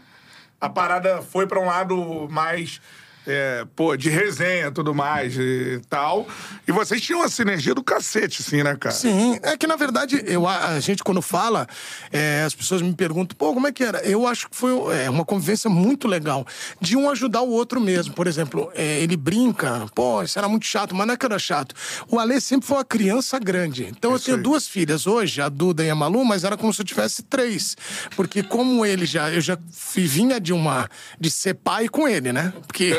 a 0.61 0.69
parada 0.69 1.23
foi 1.23 1.47
pra 1.47 1.61
um 1.61 1.67
lado 1.67 2.27
mais. 2.31 2.81
É, 3.27 3.67
pô, 3.75 3.97
de 3.97 4.09
resenha 4.09 4.69
e 4.69 4.71
tudo 4.71 4.95
mais 4.95 5.37
e 5.37 5.81
tal. 5.89 6.27
E 6.67 6.73
vocês 6.73 7.01
tinham 7.01 7.21
uma 7.21 7.29
sinergia 7.29 7.75
do 7.75 7.83
cacete, 7.83 8.43
assim, 8.43 8.63
né, 8.63 8.77
cara? 8.77 8.95
Sim, 8.95 9.39
é 9.43 9.57
que 9.57 9.67
na 9.67 9.77
verdade, 9.77 10.23
eu, 10.27 10.47
a 10.47 10.79
gente 10.81 11.03
quando 11.03 11.21
fala, 11.21 11.67
é, 12.13 12.43
as 12.45 12.55
pessoas 12.55 12.83
me 12.83 12.95
perguntam, 12.95 13.37
pô, 13.37 13.53
como 13.53 13.67
é 13.67 13.73
que 13.73 13.83
era? 13.83 13.99
Eu 14.01 14.27
acho 14.27 14.49
que 14.49 14.57
foi 14.57 14.73
é, 14.97 15.11
uma 15.11 15.25
convivência 15.25 15.69
muito 15.69 16.07
legal, 16.07 16.47
de 16.81 16.97
um 16.97 17.11
ajudar 17.11 17.43
o 17.43 17.51
outro 17.51 17.81
mesmo. 17.81 18.15
Por 18.15 18.27
exemplo, 18.27 18.71
é, 18.75 19.01
ele 19.01 19.17
brinca, 19.17 19.87
pô, 19.95 20.23
isso 20.23 20.39
era 20.39 20.49
muito 20.49 20.67
chato, 20.67 20.95
mas 20.95 21.07
não 21.07 21.15
é 21.15 21.17
que 21.17 21.27
era 21.27 21.39
chato. 21.39 21.75
O 22.09 22.19
Alê 22.19 22.41
sempre 22.41 22.67
foi 22.67 22.77
uma 22.77 22.85
criança 22.85 23.39
grande. 23.39 23.85
Então 23.85 24.13
eu 24.13 24.21
tenho 24.21 24.37
aí. 24.37 24.43
duas 24.43 24.69
filhas 24.69 25.07
hoje, 25.07 25.41
a 25.41 25.49
Duda 25.49 25.85
e 25.85 25.91
a 25.91 25.95
Malu, 25.95 26.25
mas 26.25 26.45
era 26.45 26.57
como 26.57 26.73
se 26.73 26.81
eu 26.81 26.87
tivesse 26.87 27.23
três. 27.23 27.77
Porque 28.15 28.43
como 28.43 28.85
ele 28.85 29.07
já, 29.07 29.31
eu 29.31 29.41
já 29.41 29.59
vinha 29.95 30.41
de 30.41 30.53
uma, 30.53 30.89
de 31.19 31.31
ser 31.31 31.55
pai 31.55 31.89
com 31.89 32.09
ele, 32.09 32.33
né? 32.33 32.53
Porque 32.67 32.95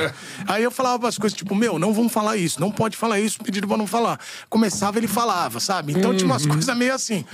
aí 0.48 0.64
eu 0.64 0.72
falava 0.72 1.06
umas 1.06 1.18
coisas 1.18 1.38
tipo, 1.38 1.56
meu, 1.56 1.78
não 1.80 1.94
vamos 1.94 2.12
falar 2.12 2.38
isso, 2.38 2.60
não 2.60 2.72
pode 2.72 2.98
falar 2.98 3.20
isso, 3.20 3.40
pedido 3.40 3.68
pra 3.68 3.78
não 3.78 3.88
falar. 3.88 4.20
Começava, 4.50 4.98
ele 4.98 5.08
falava, 5.08 5.60
sabe? 5.60 5.94
Então 5.94 6.16
tinha 6.16 6.26
umas 6.26 6.46
coisas 6.46 6.76
meio 6.76 6.94
assim. 6.94 7.26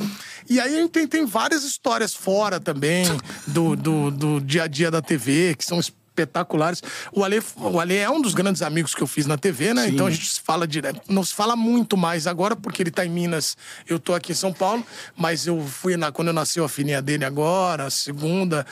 E 0.50 0.60
aí 0.60 0.76
a 0.76 0.80
gente 0.82 0.92
tem, 0.92 1.08
tem 1.08 1.26
várias 1.26 1.64
histórias 1.64 2.14
fora 2.14 2.60
também 2.60 3.06
do, 3.48 3.76
do, 3.76 4.12
do 4.12 4.42
dia 4.42 4.64
a 4.64 4.68
dia 4.68 4.92
da 4.92 5.02
TV, 5.02 5.56
que 5.56 5.66
são 5.66 5.80
espetaculares. 6.14 6.82
O 7.12 7.24
Ale, 7.24 7.42
o 7.58 7.80
Ale 7.80 7.98
é 7.98 8.10
um 8.10 8.22
dos 8.22 8.34
grandes 8.34 8.62
amigos 8.62 8.94
que 8.94 9.02
eu 9.02 9.08
fiz 9.08 9.26
na 9.26 9.38
TV, 9.38 9.74
né? 9.74 9.90
Então 9.90 10.06
a 10.06 10.12
gente 10.12 10.28
se 10.28 10.40
fala 10.40 10.68
direto. 10.68 11.02
Não 11.10 11.24
se 11.24 11.34
fala 11.34 11.56
muito 11.56 11.98
mais 11.98 12.28
agora, 12.28 12.56
porque 12.56 12.84
ele 12.84 12.92
tá 12.92 13.06
em 13.06 13.10
Minas, 13.10 13.58
eu 13.88 14.00
tô 14.00 14.14
aqui 14.14 14.32
em 14.32 14.36
São 14.36 14.54
Paulo, 14.54 14.86
mas 15.18 15.48
eu 15.48 15.60
fui 15.66 15.98
na, 15.98 16.12
quando 16.12 16.32
nasceu 16.32 16.64
a 16.64 16.70
filhinha 16.70 17.02
dele 17.02 17.26
agora, 17.26 17.86
a 17.86 17.90
segunda. 17.90 18.66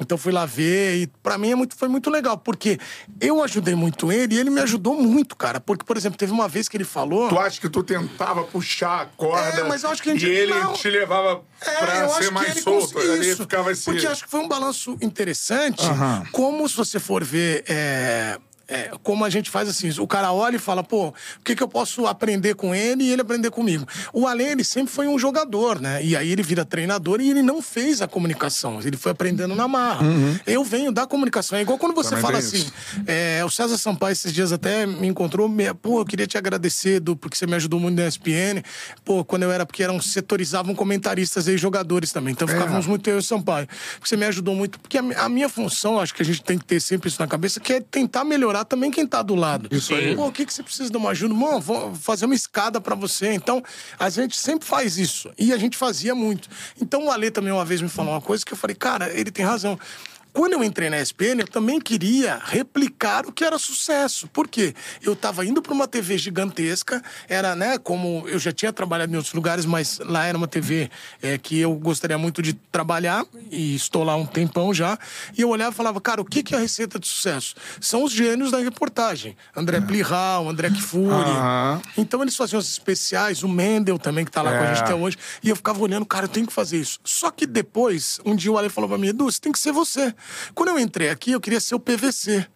Então 0.00 0.16
fui 0.16 0.32
lá 0.32 0.46
ver 0.46 0.96
e 1.02 1.06
pra 1.22 1.36
mim 1.36 1.50
é 1.50 1.54
muito, 1.54 1.76
foi 1.76 1.88
muito 1.88 2.08
legal, 2.10 2.38
porque 2.38 2.78
eu 3.20 3.42
ajudei 3.42 3.74
muito 3.74 4.12
ele 4.12 4.34
e 4.34 4.38
ele 4.38 4.48
me 4.50 4.60
ajudou 4.60 4.94
muito, 4.94 5.34
cara. 5.36 5.60
Porque, 5.60 5.84
por 5.84 5.96
exemplo, 5.96 6.16
teve 6.18 6.32
uma 6.32 6.46
vez 6.48 6.68
que 6.68 6.76
ele 6.76 6.84
falou. 6.84 7.28
Tu 7.28 7.38
acha 7.38 7.60
que 7.60 7.68
tu 7.68 7.82
tentava 7.82 8.44
puxar 8.44 9.00
a 9.02 9.06
corda 9.06 9.60
É, 9.60 9.64
mas 9.64 9.82
eu 9.82 9.90
acho 9.90 10.02
que 10.02 10.10
a 10.10 10.12
gente- 10.14 10.26
e 10.26 10.30
ele 10.30 10.54
não. 10.54 10.72
te 10.74 10.88
levava 10.88 11.42
É, 11.60 11.70
pra 11.78 11.96
eu 11.98 12.08
ser 12.10 12.14
acho 12.14 12.28
que 12.28 12.34
mais 12.34 12.50
ele 12.50 12.60
solto? 12.60 12.98
Ali 12.98 13.28
isso. 13.30 13.42
ficava 13.42 13.72
esse... 13.72 13.84
Porque 13.84 14.06
acho 14.06 14.24
que 14.24 14.30
foi 14.30 14.40
um 14.40 14.48
balanço 14.48 14.96
interessante. 15.00 15.84
Aham. 15.84 16.24
Como 16.32 16.68
se 16.68 16.76
você 16.76 16.98
for 17.00 17.24
ver. 17.24 17.64
é, 17.68 18.38
é, 18.68 18.90
como 19.02 19.24
a 19.24 19.30
gente 19.30 19.50
faz 19.50 19.68
assim, 19.68 19.90
o 19.98 20.06
cara 20.06 20.30
olha 20.32 20.56
e 20.56 20.58
fala, 20.58 20.84
pô, 20.84 21.08
o 21.08 21.14
que, 21.42 21.56
que 21.56 21.62
eu 21.62 21.68
posso 21.68 22.06
aprender 22.06 22.54
com 22.54 22.74
ele 22.74 23.04
e 23.04 23.10
ele 23.10 23.22
aprender 23.22 23.50
comigo? 23.50 23.86
O 24.12 24.26
Ale, 24.26 24.44
ele 24.44 24.62
sempre 24.62 24.92
foi 24.92 25.08
um 25.08 25.18
jogador, 25.18 25.80
né? 25.80 26.04
E 26.04 26.14
aí 26.14 26.30
ele 26.30 26.42
vira 26.42 26.64
treinador 26.64 27.20
e 27.20 27.30
ele 27.30 27.42
não 27.42 27.62
fez 27.62 28.02
a 28.02 28.06
comunicação, 28.06 28.80
ele 28.82 28.96
foi 28.96 29.12
aprendendo 29.12 29.54
na 29.54 29.66
marra. 29.66 30.06
Eu 30.46 30.62
venho 30.62 30.92
da 30.92 31.06
comunicação, 31.06 31.58
é 31.58 31.62
igual 31.62 31.78
quando 31.78 31.94
você 31.94 32.10
Também 32.10 32.22
fala 32.22 32.38
assim, 32.38 32.66
é, 33.06 33.42
o 33.44 33.50
César 33.50 33.78
Sampaio 33.78 34.12
esses 34.12 34.32
dias 34.32 34.52
até 34.52 34.84
me 34.84 35.06
encontrou, 35.06 35.48
me, 35.48 35.72
pô, 35.74 36.00
eu 36.00 36.04
queria 36.04 36.26
te 36.26 36.36
agradecer 36.36 37.00
do, 37.00 37.16
porque 37.16 37.36
você 37.36 37.46
me 37.46 37.54
ajudou 37.54 37.80
muito 37.80 37.96
na 37.96 38.06
ESPN. 38.06 38.62
Pô, 39.04 39.24
quando 39.24 39.44
eu 39.44 39.52
era, 39.52 39.64
porque 39.64 39.82
eram 39.82 40.00
setorizavam 40.00 40.74
comentaristas 40.74 41.48
e 41.48 41.56
jogadores 41.56 42.12
também. 42.12 42.32
Então 42.32 42.46
ficávamos 42.46 42.86
muito 42.86 43.08
eu 43.08 43.16
e 43.16 43.18
o 43.18 43.22
Sampaio. 43.22 43.66
Você 44.02 44.16
me 44.16 44.26
ajudou 44.26 44.54
muito, 44.54 44.78
porque 44.78 44.98
a, 44.98 45.02
a 45.24 45.28
minha 45.28 45.48
função, 45.48 45.98
acho 45.98 46.14
que 46.14 46.22
a 46.22 46.24
gente 46.24 46.42
tem 46.42 46.58
que 46.58 46.64
ter 46.64 46.80
sempre 46.80 47.08
isso 47.08 47.20
na 47.20 47.26
cabeça, 47.26 47.60
que 47.60 47.72
é 47.72 47.80
tentar 47.80 48.24
melhorar 48.24 48.57
também 48.64 48.90
quem 48.90 49.06
tá 49.06 49.22
do 49.22 49.34
lado. 49.34 49.68
Isso 49.70 49.94
aí. 49.94 50.14
Pô, 50.14 50.26
o 50.26 50.32
que, 50.32 50.44
que 50.44 50.52
você 50.52 50.62
precisa 50.62 50.90
de 50.90 50.96
uma 50.96 51.10
ajuda? 51.10 51.34
Mano, 51.34 51.60
vou 51.60 51.94
fazer 51.94 52.24
uma 52.24 52.34
escada 52.34 52.80
pra 52.80 52.94
você. 52.94 53.32
Então, 53.32 53.62
a 53.98 54.08
gente 54.08 54.36
sempre 54.36 54.66
faz 54.66 54.98
isso. 54.98 55.30
E 55.38 55.52
a 55.52 55.58
gente 55.58 55.76
fazia 55.76 56.14
muito. 56.14 56.48
Então, 56.80 57.06
o 57.06 57.10
Ale 57.10 57.30
também 57.30 57.52
uma 57.52 57.64
vez 57.64 57.80
me 57.80 57.88
falou 57.88 58.12
uma 58.12 58.20
coisa 58.20 58.44
que 58.44 58.52
eu 58.52 58.56
falei, 58.56 58.76
cara, 58.76 59.12
ele 59.12 59.30
tem 59.30 59.44
razão. 59.44 59.78
Quando 60.38 60.52
eu 60.52 60.62
entrei 60.62 60.88
na 60.88 61.00
ESPN, 61.00 61.40
eu 61.40 61.48
também 61.48 61.80
queria 61.80 62.40
replicar 62.44 63.26
o 63.26 63.32
que 63.32 63.42
era 63.42 63.58
sucesso. 63.58 64.28
Por 64.28 64.46
quê? 64.46 64.72
Eu 65.02 65.14
estava 65.14 65.44
indo 65.44 65.60
para 65.60 65.72
uma 65.72 65.88
TV 65.88 66.16
gigantesca, 66.16 67.02
era, 67.28 67.56
né, 67.56 67.76
como 67.76 68.22
eu 68.28 68.38
já 68.38 68.52
tinha 68.52 68.72
trabalhado 68.72 69.12
em 69.12 69.16
outros 69.16 69.34
lugares, 69.34 69.66
mas 69.66 69.98
lá 69.98 70.26
era 70.26 70.38
uma 70.38 70.46
TV 70.46 70.88
é, 71.20 71.36
que 71.38 71.58
eu 71.58 71.74
gostaria 71.74 72.16
muito 72.16 72.40
de 72.40 72.52
trabalhar, 72.52 73.26
e 73.50 73.74
estou 73.74 74.04
lá 74.04 74.14
um 74.14 74.24
tempão 74.24 74.72
já. 74.72 74.96
E 75.36 75.40
eu 75.40 75.48
olhava 75.48 75.72
e 75.72 75.74
falava, 75.74 76.00
cara, 76.00 76.20
o 76.20 76.24
que, 76.24 76.40
que 76.44 76.54
é 76.54 76.58
a 76.58 76.60
receita 76.60 77.00
de 77.00 77.08
sucesso? 77.08 77.56
São 77.80 78.04
os 78.04 78.12
gênios 78.12 78.52
da 78.52 78.58
reportagem. 78.58 79.36
André 79.56 79.80
Plihal, 79.80 80.48
André 80.48 80.70
Kfouri. 80.70 81.10
Aham. 81.10 81.82
Então 81.96 82.22
eles 82.22 82.36
faziam 82.36 82.60
os 82.60 82.70
especiais, 82.70 83.42
o 83.42 83.48
Mendel 83.48 83.98
também, 83.98 84.24
que 84.24 84.30
tá 84.30 84.40
lá 84.40 84.52
com 84.52 84.62
a 84.62 84.66
É. 84.66 84.68
gente 84.68 84.84
até 84.84 84.94
hoje. 84.94 85.16
E 85.42 85.48
eu 85.48 85.56
ficava 85.56 85.82
olhando, 85.82 86.06
cara, 86.06 86.26
eu 86.26 86.28
tenho 86.28 86.46
que 86.46 86.52
fazer 86.52 86.78
isso. 86.78 87.00
Só 87.02 87.28
que 87.32 87.44
depois, 87.44 88.20
um 88.24 88.36
dia 88.36 88.52
o 88.52 88.56
Ale 88.56 88.68
falou 88.68 88.88
pra 88.88 88.96
mim, 88.96 89.08
Edu, 89.08 89.24
você 89.24 89.40
tem 89.40 89.50
que 89.50 89.58
ser 89.58 89.72
você. 89.72 90.14
Quando 90.54 90.68
eu 90.70 90.78
entrei 90.78 91.10
aqui, 91.10 91.32
eu 91.32 91.40
queria 91.40 91.60
ser 91.60 91.74
o 91.74 91.80
PVC. 91.80 92.46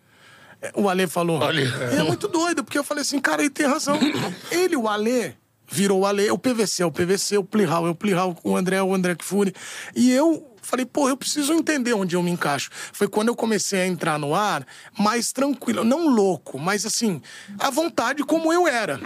É, 0.61 0.71
O 0.75 0.89
Ale 0.89 1.07
falou. 1.07 1.41
Olha. 1.41 1.63
E 1.93 1.99
é 1.99 2.03
muito 2.03 2.29
doido, 2.29 2.63
porque 2.65 2.79
eu 2.79 2.85
falei 2.85 3.03
assim, 3.03 3.21
cara, 3.21 3.43
ele 3.43 3.51
tem 3.51 3.67
razão. 3.67 3.99
Ele, 4.51 4.77
o 4.77 4.89
Ale, 4.89 5.35
virou 5.69 6.01
o 6.01 6.07
Ale, 6.07 6.31
o 6.31 6.39
PVC 6.39 6.83
é 6.83 6.87
o 6.87 6.93
PVC, 6.93 7.39
o 7.39 7.45
Plihal 7.45 7.87
é 7.87 7.91
o 7.91 7.95
Plihal, 7.95 8.37
o 8.45 8.57
André 8.57 8.77
é 8.77 8.83
o 8.83 8.95
André 8.95 9.15
Kfouri. 9.15 9.55
E 9.97 10.13
eu 10.13 10.47
falei, 10.63 10.87
pô, 10.87 11.09
eu 11.09 11.17
preciso 11.17 11.53
entender 11.53 11.93
onde 11.93 12.15
eu 12.15 12.23
me 12.23 12.31
encaixo. 12.31 12.71
Foi 12.93 13.09
quando 13.09 13.29
eu 13.29 13.35
comecei 13.35 13.81
a 13.81 13.87
entrar 13.87 14.19
no 14.19 14.35
ar 14.35 14.65
mais 14.97 15.33
tranquilo, 15.33 15.83
não 15.83 16.09
louco, 16.09 16.59
mas 16.59 16.87
assim, 16.87 17.21
à 17.59 17.69
vontade 17.71 18.23
como 18.23 18.53
eu 18.53 18.69
era. 18.69 19.01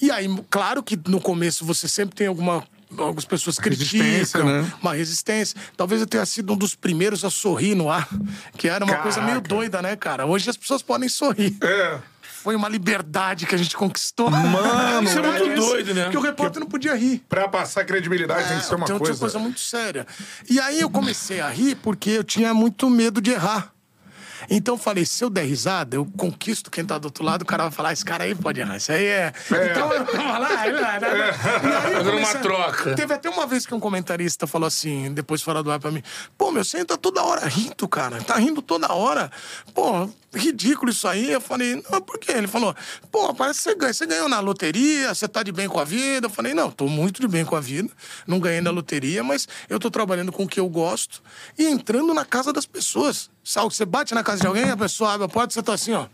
E 0.00 0.10
aí, 0.10 0.28
claro 0.48 0.82
que 0.82 0.96
no 1.08 1.20
começo 1.20 1.64
você 1.64 1.88
sempre 1.88 2.14
tem 2.14 2.28
alguma. 2.28 2.64
Algumas 2.98 3.24
pessoas 3.24 3.58
Resistência, 3.58 4.40
criticam, 4.40 4.62
né? 4.62 4.72
uma 4.82 4.94
resistência. 4.94 5.56
Talvez 5.76 6.00
eu 6.00 6.06
tenha 6.06 6.24
sido 6.26 6.52
um 6.52 6.56
dos 6.56 6.74
primeiros 6.74 7.24
a 7.24 7.30
sorrir 7.30 7.74
no 7.74 7.90
ar, 7.90 8.08
que 8.56 8.68
era 8.68 8.84
uma 8.84 8.96
coisa 8.98 9.20
meio 9.20 9.34
Caraca. 9.40 9.48
doida, 9.48 9.82
né, 9.82 9.96
cara? 9.96 10.26
Hoje 10.26 10.48
as 10.50 10.56
pessoas 10.56 10.82
podem 10.82 11.08
sorrir. 11.08 11.56
É. 11.62 11.98
Foi 12.42 12.54
uma 12.54 12.68
liberdade 12.68 13.46
que 13.46 13.54
a 13.54 13.58
gente 13.58 13.74
conquistou. 13.74 14.30
Mano, 14.30 15.02
Isso 15.08 15.18
é 15.18 15.22
muito 15.22 15.60
doido, 15.60 15.94
né? 15.94 16.02
Porque 16.04 16.18
o 16.18 16.20
repórter 16.20 16.60
não 16.60 16.66
podia 16.68 16.94
rir. 16.94 17.24
Pra 17.26 17.48
passar 17.48 17.84
credibilidade 17.86 18.46
tem 18.48 18.58
que 18.58 18.64
ser 18.66 18.74
uma 18.74 18.84
Então, 18.84 18.98
coisa. 18.98 19.14
Tinha 19.14 19.20
coisa 19.20 19.38
muito 19.38 19.60
séria. 19.60 20.06
E 20.48 20.60
aí 20.60 20.78
eu 20.80 20.90
comecei 20.90 21.40
a 21.40 21.48
rir 21.48 21.74
porque 21.76 22.10
eu 22.10 22.22
tinha 22.22 22.52
muito 22.52 22.90
medo 22.90 23.18
de 23.22 23.30
errar. 23.30 23.72
Então 24.50 24.74
eu 24.74 24.78
falei, 24.78 25.04
se 25.04 25.22
eu 25.24 25.30
der 25.30 25.44
risada, 25.44 25.96
eu 25.96 26.04
conquisto 26.16 26.70
quem 26.70 26.84
tá 26.84 26.98
do 26.98 27.06
outro 27.06 27.24
lado, 27.24 27.42
o 27.42 27.46
cara 27.46 27.64
vai 27.64 27.72
falar, 27.72 27.92
esse 27.92 28.04
cara 28.04 28.24
aí 28.24 28.34
pode 28.34 28.60
errar, 28.60 28.76
isso 28.76 28.92
aí 28.92 29.04
é... 29.04 29.32
Então 29.70 29.92
eu 29.92 30.04
tava 30.06 30.38
lá, 30.38 30.48
lá, 30.48 30.48
né? 31.00 31.08
Aí 31.10 31.28
eu 31.28 31.34
Fazendo 31.34 31.94
uma 31.94 32.10
comecei 32.12 32.38
a- 32.38 32.42
troca. 32.42 32.94
Teve 32.94 33.14
até 33.14 33.28
uma 33.30 33.46
vez 33.46 33.66
que 33.66 33.74
um 33.74 33.80
comentarista 33.80 34.46
falou 34.46 34.66
assim, 34.66 35.12
depois 35.12 35.42
fora 35.42 35.62
do 35.62 35.70
ar 35.70 35.78
pra 35.80 35.90
mim, 35.90 36.02
pô, 36.36 36.50
meu, 36.50 36.64
você 36.64 36.84
tá 36.84 36.96
toda 36.96 37.22
hora 37.22 37.46
rindo, 37.46 37.88
cara, 37.88 38.20
tá 38.22 38.36
rindo 38.36 38.60
toda 38.62 38.92
hora. 38.92 39.30
Pô, 39.74 40.08
ridículo 40.38 40.90
isso 40.90 41.06
aí. 41.06 41.30
Eu 41.30 41.40
falei, 41.40 41.82
não, 41.90 42.00
por 42.00 42.18
quê? 42.18 42.32
Ele 42.32 42.46
falou, 42.46 42.74
pô, 43.10 43.32
parece 43.34 43.74
que 43.74 43.80
você, 43.80 43.92
você 43.92 44.06
ganhou 44.06 44.28
na 44.28 44.40
loteria, 44.40 45.14
você 45.14 45.28
tá 45.28 45.42
de 45.42 45.52
bem 45.52 45.68
com 45.68 45.78
a 45.78 45.84
vida. 45.84 46.26
Eu 46.26 46.30
falei, 46.30 46.54
não, 46.54 46.70
tô 46.70 46.86
muito 46.86 47.20
de 47.20 47.28
bem 47.28 47.44
com 47.44 47.56
a 47.56 47.60
vida, 47.60 47.90
não 48.26 48.40
ganhei 48.40 48.60
na 48.60 48.70
loteria, 48.70 49.22
mas 49.22 49.46
eu 49.68 49.78
tô 49.78 49.90
trabalhando 49.90 50.32
com 50.32 50.44
o 50.44 50.48
que 50.48 50.60
eu 50.60 50.68
gosto 50.68 51.22
e 51.58 51.66
entrando 51.66 52.12
na 52.12 52.24
casa 52.24 52.52
das 52.52 52.66
pessoas. 52.66 53.30
Sabe, 53.42 53.74
você 53.74 53.84
bate 53.84 54.14
na 54.14 54.22
casa 54.22 54.40
de 54.40 54.46
alguém, 54.46 54.70
a 54.70 54.76
pessoa 54.76 55.12
abre 55.12 55.26
a 55.26 55.28
porta 55.28 55.52
você 55.52 55.62
tá 55.62 55.74
assim, 55.74 55.92
ó. 55.92 56.06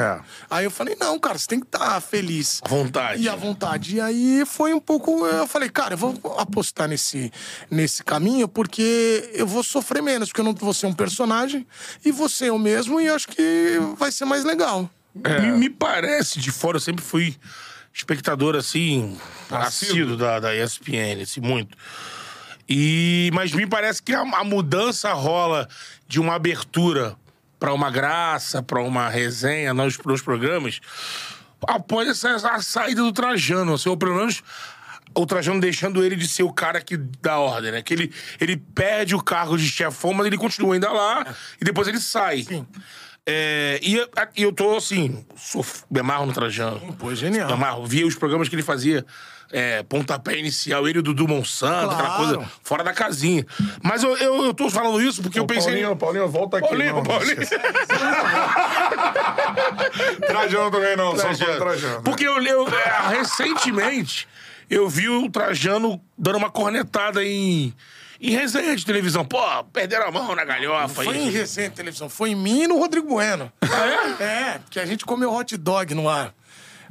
É. 0.00 0.20
Aí 0.50 0.64
eu 0.64 0.70
falei, 0.70 0.96
não, 0.98 1.18
cara, 1.18 1.38
você 1.38 1.46
tem 1.46 1.60
que 1.60 1.66
estar 1.66 2.00
feliz. 2.00 2.60
À 2.64 2.68
vontade. 2.68 3.22
E 3.22 3.28
à 3.28 3.36
vontade. 3.36 3.96
E 3.96 4.00
aí 4.00 4.44
foi 4.46 4.72
um 4.72 4.80
pouco. 4.80 5.26
Eu 5.26 5.46
falei, 5.46 5.68
cara, 5.68 5.94
eu 5.94 5.98
vou 5.98 6.18
apostar 6.38 6.88
nesse, 6.88 7.32
nesse 7.70 8.02
caminho 8.02 8.48
porque 8.48 9.30
eu 9.34 9.46
vou 9.46 9.62
sofrer 9.62 10.02
menos, 10.02 10.28
porque 10.28 10.40
eu 10.40 10.44
não 10.44 10.54
vou 10.54 10.72
ser 10.72 10.86
um 10.86 10.94
personagem 10.94 11.66
e 12.04 12.10
vou 12.10 12.28
ser 12.28 12.46
eu 12.46 12.58
mesmo 12.58 13.00
e 13.00 13.08
acho 13.08 13.28
que 13.28 13.78
vai 13.96 14.10
ser 14.10 14.24
mais 14.24 14.44
legal. 14.44 14.88
Me, 15.14 15.52
me 15.58 15.70
parece, 15.70 16.38
de 16.38 16.50
fora, 16.50 16.76
eu 16.76 16.80
sempre 16.80 17.04
fui 17.04 17.36
espectador, 17.92 18.54
assim, 18.54 19.18
assíduo 19.50 20.16
da, 20.16 20.38
da 20.38 20.54
ESPN, 20.54 21.20
assim, 21.22 21.40
muito. 21.40 21.76
E, 22.68 23.30
mas 23.34 23.52
me 23.52 23.66
parece 23.66 24.00
que 24.00 24.14
a, 24.14 24.20
a 24.20 24.44
mudança 24.44 25.12
rola 25.12 25.68
de 26.06 26.20
uma 26.20 26.34
abertura 26.34 27.16
pra 27.60 27.72
uma 27.72 27.90
graça, 27.90 28.60
pra 28.62 28.82
uma 28.82 29.08
resenha 29.08 29.72
nos, 29.72 29.96
nos 29.98 30.22
programas, 30.22 30.80
após 31.68 32.08
essa, 32.08 32.34
a 32.48 32.60
saída 32.62 33.02
do 33.02 33.12
Trajano, 33.12 33.74
assim, 33.74 33.88
ou 33.90 33.96
pelo 33.96 34.16
menos 34.16 34.42
o 35.14 35.26
Trajano 35.26 35.60
deixando 35.60 36.02
ele 36.04 36.16
de 36.16 36.26
ser 36.26 36.42
o 36.42 36.52
cara 36.52 36.80
que 36.80 36.96
dá 36.96 37.38
ordem, 37.38 37.70
né? 37.72 37.82
Que 37.82 37.92
ele, 37.94 38.12
ele 38.40 38.56
perde 38.56 39.14
o 39.14 39.22
cargo 39.22 39.58
de 39.58 39.68
chefão, 39.68 40.12
mas 40.14 40.26
ele 40.26 40.38
continua 40.38 40.74
ainda 40.74 40.90
lá 40.90 41.26
e 41.60 41.64
depois 41.64 41.86
ele 41.86 42.00
sai. 42.00 42.46
É, 43.26 43.78
e 43.82 43.96
eu- 43.96 44.08
eu 44.36 44.52
tô 44.52 44.76
assim, 44.76 45.24
sou, 45.36 45.64
me 45.90 46.00
amarro 46.00 46.26
no 46.26 46.32
Trajano. 46.32 46.94
Pô, 46.94 47.14
genial. 47.14 47.46
Me 47.48 47.52
amarro. 47.52 47.86
Via 47.86 48.06
os 48.06 48.14
programas 48.14 48.48
que 48.48 48.54
ele 48.54 48.62
fazia. 48.62 49.04
É, 49.52 49.82
pontapé 49.82 50.38
inicial, 50.38 50.86
ele 50.86 50.98
e 50.98 51.00
o 51.00 51.02
Dudu 51.02 51.26
Monsanto, 51.26 51.90
aquela 51.92 52.14
Claro. 52.14 52.36
coisa 52.36 52.50
fora 52.62 52.84
da 52.84 52.92
casinha. 52.92 53.44
Mas 53.82 54.04
eu, 54.04 54.16
eu, 54.18 54.44
eu 54.44 54.54
tô 54.54 54.70
falando 54.70 55.00
isso 55.02 55.20
porque 55.22 55.40
eu 55.40 55.46
pensei. 55.46 55.72
Paulinho, 55.72 55.96
Paulinho, 55.96 56.28
volta 56.28 56.58
aqui. 56.58 56.68
Paulinho, 56.68 56.94
não. 56.94 57.02
Paulinho. 57.02 57.36
Trajano 60.26 60.70
também 60.70 60.96
não, 60.96 61.16
só 61.16 61.32
só 61.34 61.56
Trajano. 61.56 62.02
Porque 62.02 62.26
eu, 62.26 62.40
eu 62.42 62.68
é, 62.68 63.08
recentemente 63.16 64.28
eu 64.68 64.88
vi 64.88 65.08
o 65.08 65.28
Trajano 65.28 66.00
dando 66.16 66.38
uma 66.38 66.50
cornetada 66.50 67.24
em, 67.24 67.74
em 68.20 68.30
resenha 68.30 68.76
de 68.76 68.86
televisão. 68.86 69.24
Pô, 69.24 69.42
perderam 69.72 70.06
a 70.06 70.10
mão 70.12 70.34
na 70.34 70.44
galhofa. 70.44 71.02
Foi 71.02 71.16
aí. 71.16 71.26
em 71.26 71.30
recente 71.30 71.74
televisão, 71.74 72.08
foi 72.08 72.30
em 72.30 72.36
mim 72.36 72.62
e 72.62 72.68
no 72.68 72.78
Rodrigo 72.78 73.08
Bueno. 73.08 73.50
Ah, 73.62 74.22
é? 74.22 74.58
porque 74.58 74.78
a 74.78 74.86
gente 74.86 75.04
comeu 75.04 75.32
hot 75.34 75.56
dog 75.56 75.92
no 75.94 76.08
ar. 76.08 76.32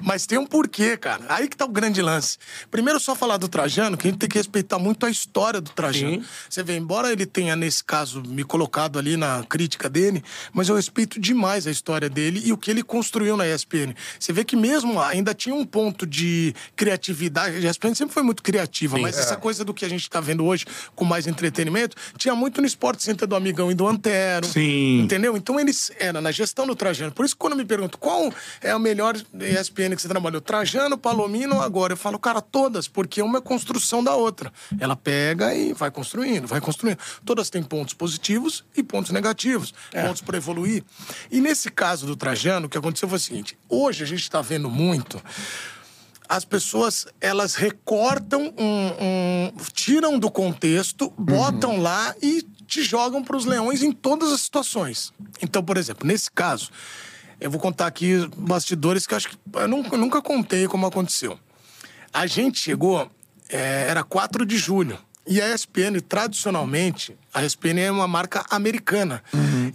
Mas 0.02 0.26
tem 0.26 0.38
um 0.38 0.46
porquê, 0.46 0.96
cara. 0.98 1.24
Aí 1.28 1.48
que 1.48 1.58
tá 1.58 1.66
o 1.66 1.70
grande 1.70 2.02
lance. 2.02 2.38
Primeiro, 2.72 3.00
só 3.00 3.16
falar 3.16 3.38
do 3.38 3.48
Trajano, 3.48 3.98
que 3.98 4.08
a 4.08 4.12
gente 4.12 4.20
tem 4.20 4.30
que 4.30 4.38
respeitar 4.38 4.80
muito 4.80 5.06
a 5.06 5.10
história 5.10 5.60
do 5.60 5.70
Trajano. 5.72 6.22
Sim. 6.22 6.26
Você 6.50 6.64
vê, 6.64 6.78
embora 6.78 7.12
ele 7.12 7.26
tenha, 7.26 7.56
nesse 7.56 7.84
caso, 7.84 8.24
me 8.26 8.44
colocado 8.44 8.98
ali 8.98 9.18
na 9.18 9.44
crítica 9.44 9.90
dele, 9.90 10.24
mas 10.54 10.70
eu 10.70 10.76
respeito 10.76 11.20
demais 11.20 11.68
a 11.68 11.72
história 11.72 12.10
dele 12.10 12.42
e 12.46 12.54
o 12.54 12.58
que 12.58 12.72
ele 12.72 12.84
construiu 12.84 13.36
na 13.36 13.48
ESPN. 13.48 13.94
Você 14.20 14.32
vê 14.32 14.44
que 14.44 14.56
mesmo 14.56 15.00
ainda 15.02 15.34
tinha 15.34 15.56
um 15.56 15.66
ponto 15.66 16.06
de 16.06 16.54
criatividade. 16.76 17.66
A 17.66 17.70
ESPN 17.70 17.94
sempre 17.94 18.14
foi 18.14 18.24
muito 18.24 18.42
criativa, 18.42 18.98
mas 18.98 19.18
essa 19.18 19.36
coisa 19.36 19.66
do 19.66 19.74
que 19.74 19.86
a 19.86 19.90
gente 19.90 20.10
tá 20.10 20.20
vendo 20.20 20.46
hoje 20.46 20.66
com 20.96 21.06
mais 21.06 21.28
entretenimento, 21.28 21.96
tinha 22.18 22.36
muito 22.36 22.62
no 22.62 22.68
Sport 22.68 23.00
Center 23.00 23.28
do 23.28 23.36
Amigão 23.36 23.72
e 23.72 23.76
do 23.76 23.88
Antero. 23.88 24.46
Sim. 24.46 25.02
Entendeu? 25.02 25.36
Então 25.36 25.60
eles 25.60 25.92
era 26.00 26.22
na 26.22 26.32
gestão 26.32 26.66
do 26.66 26.76
Trajano. 26.76 27.12
Por 27.12 27.26
isso 27.26 27.36
que 27.36 27.40
quando 27.40 27.56
me 27.56 27.66
perguntam 27.66 28.00
qual 28.00 28.34
é 28.62 28.72
a 28.72 28.80
melhor 28.80 29.16
ESPN 29.34 29.89
que 29.96 30.02
você 30.02 30.08
trabalhou, 30.08 30.42
Trajano, 30.42 30.98
Palomino 30.98 31.62
agora? 31.62 31.94
Eu 31.94 31.98
falo, 31.98 32.18
cara, 32.20 32.42
todas, 32.42 32.88
porque 32.88 33.22
uma 33.22 33.40
é 33.40 33.42
construção 33.42 34.04
da 34.04 34.16
outra. 34.16 34.52
Ela 34.80 34.96
pega 34.96 35.54
e 35.54 35.74
vai 35.74 35.90
construindo, 35.92 36.48
vai 36.48 36.60
construindo. 36.62 36.98
Todas 37.26 37.50
têm 37.50 37.62
pontos 37.64 37.94
positivos 37.94 38.64
e 38.76 38.84
pontos 38.84 39.12
negativos, 39.12 39.74
pontos 39.92 40.22
para 40.22 40.38
evoluir. 40.38 40.84
E 41.32 41.40
nesse 41.42 41.70
caso 41.70 42.06
do 42.06 42.16
Trajano, 42.16 42.68
o 42.68 42.70
que 42.70 42.78
aconteceu 42.78 43.08
foi 43.10 43.18
o 43.18 43.22
seguinte: 43.22 43.58
hoje 43.68 44.04
a 44.04 44.08
gente 44.08 44.22
está 44.22 44.42
vendo 44.42 44.70
muito 44.70 45.22
as 46.28 46.46
pessoas 46.46 47.08
elas 47.20 47.56
recortam 47.56 48.54
um, 48.56 48.88
um- 49.02 49.52
tiram 49.74 50.20
do 50.20 50.30
contexto, 50.30 51.12
botam 51.18 51.82
lá 51.82 52.14
e 52.22 52.44
te 52.68 52.84
jogam 52.84 53.24
para 53.24 53.36
os 53.36 53.46
leões 53.46 53.82
em 53.82 53.92
todas 53.92 54.32
as 54.32 54.42
situações. 54.42 55.12
Então, 55.42 55.64
por 55.64 55.76
exemplo, 55.76 56.08
nesse 56.08 56.30
caso, 56.30 56.70
eu 57.40 57.50
vou 57.50 57.60
contar 57.60 57.88
aqui 57.88 58.28
bastidores 58.38 59.08
que 59.08 59.14
eu 59.14 59.18
acho 59.18 59.30
que 59.30 59.38
eu 59.54 59.68
nunca, 59.68 59.98
nunca 59.98 60.22
contei 60.22 60.68
como 60.68 60.86
aconteceu. 60.86 61.40
A 62.12 62.26
gente 62.26 62.60
chegou, 62.60 63.10
é, 63.48 63.86
era 63.88 64.04
4 64.04 64.46
de 64.46 64.58
julho. 64.58 64.98
E 65.28 65.40
a 65.40 65.54
ESPN, 65.54 66.00
tradicionalmente, 66.08 67.16
a 67.32 67.46
ESPN 67.46 67.80
é 67.82 67.92
uma 67.92 68.08
marca 68.08 68.44
americana. 68.50 69.24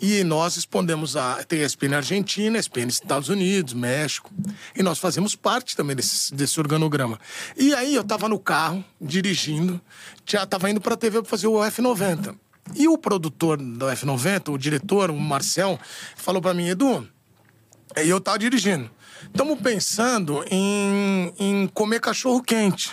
E 0.01 0.25
nós 0.25 0.57
respondemos 0.57 1.17
a. 1.17 1.45
Tem 1.45 1.61
a 1.61 1.65
ESPN 1.65 1.95
Argentina, 1.95 2.59
a 2.59 2.61
ESPN 2.61 2.89
Estados 2.89 3.29
Unidos, 3.29 3.73
México. 3.73 4.33
E 4.75 4.83
nós 4.83 4.99
fazemos 4.99 5.37
parte 5.37 5.77
também 5.77 5.95
desse, 5.95 6.35
desse 6.35 6.59
organograma. 6.59 7.21
E 7.57 7.73
aí 7.73 7.95
eu 7.95 8.03
tava 8.03 8.29
no 8.29 8.39
carro, 8.39 8.85
dirigindo, 9.01 9.81
já 10.27 10.45
tava 10.45 10.69
indo 10.69 10.81
pra 10.81 10.97
TV 10.97 11.21
pra 11.21 11.31
fazer 11.31 11.47
o 11.47 11.61
F90. 11.61 12.35
E 12.75 12.89
o 12.89 12.99
produtor 12.99 13.57
do 13.57 13.87
F90, 13.87 14.53
o 14.53 14.59
diretor, 14.59 15.09
o 15.09 15.17
Marcel, 15.17 15.79
falou 16.17 16.43
pra 16.43 16.53
mim, 16.53 16.67
Edu, 16.67 17.07
e 18.03 18.09
eu 18.09 18.21
tava 18.21 18.39
dirigindo. 18.39 18.91
Estamos 19.27 19.59
pensando 19.61 20.45
em, 20.51 21.33
em 21.39 21.67
comer 21.69 22.01
cachorro 22.01 22.43
quente. 22.43 22.93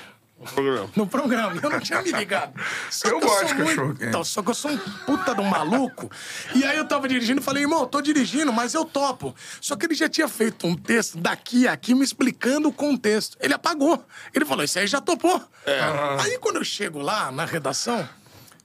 Programa. 0.55 0.89
No 0.95 1.05
programa, 1.05 1.59
eu 1.61 1.69
não 1.69 1.79
tinha 1.79 2.01
me 2.01 2.11
ligado. 2.11 2.59
Só 2.89 3.09
Eu 3.09 3.19
gosto 3.19 3.45
de 3.45 3.53
muito- 3.53 3.67
cachorro-quente. 3.69 4.05
Então, 4.09 4.23
só 4.23 4.41
que 4.41 4.49
eu 4.49 4.55
sou 4.55 4.71
um 4.71 4.77
puta 5.05 5.35
de 5.35 5.41
um 5.41 5.43
maluco. 5.43 6.09
E 6.55 6.63
aí 6.63 6.77
eu 6.77 6.87
tava 6.87 7.07
dirigindo 7.07 7.41
e 7.41 7.43
falei, 7.43 7.61
irmão, 7.61 7.85
tô 7.85 8.01
dirigindo, 8.01 8.51
mas 8.51 8.73
eu 8.73 8.83
topo. 8.83 9.35
Só 9.59 9.75
que 9.75 9.85
ele 9.85 9.93
já 9.93 10.09
tinha 10.09 10.27
feito 10.27 10.65
um 10.65 10.75
texto 10.75 11.19
daqui 11.19 11.67
a 11.67 11.73
aqui 11.73 11.93
me 11.93 12.03
explicando 12.03 12.69
o 12.69 12.73
contexto. 12.73 13.37
Ele 13.39 13.53
apagou. 13.53 14.03
Ele 14.33 14.43
falou, 14.43 14.63
isso 14.63 14.79
aí 14.79 14.87
já 14.87 14.99
topou. 14.99 15.39
É. 15.63 15.79
Aí 16.23 16.39
quando 16.39 16.55
eu 16.55 16.63
chego 16.63 16.97
lá 16.97 17.31
na 17.31 17.45
redação, 17.45 18.07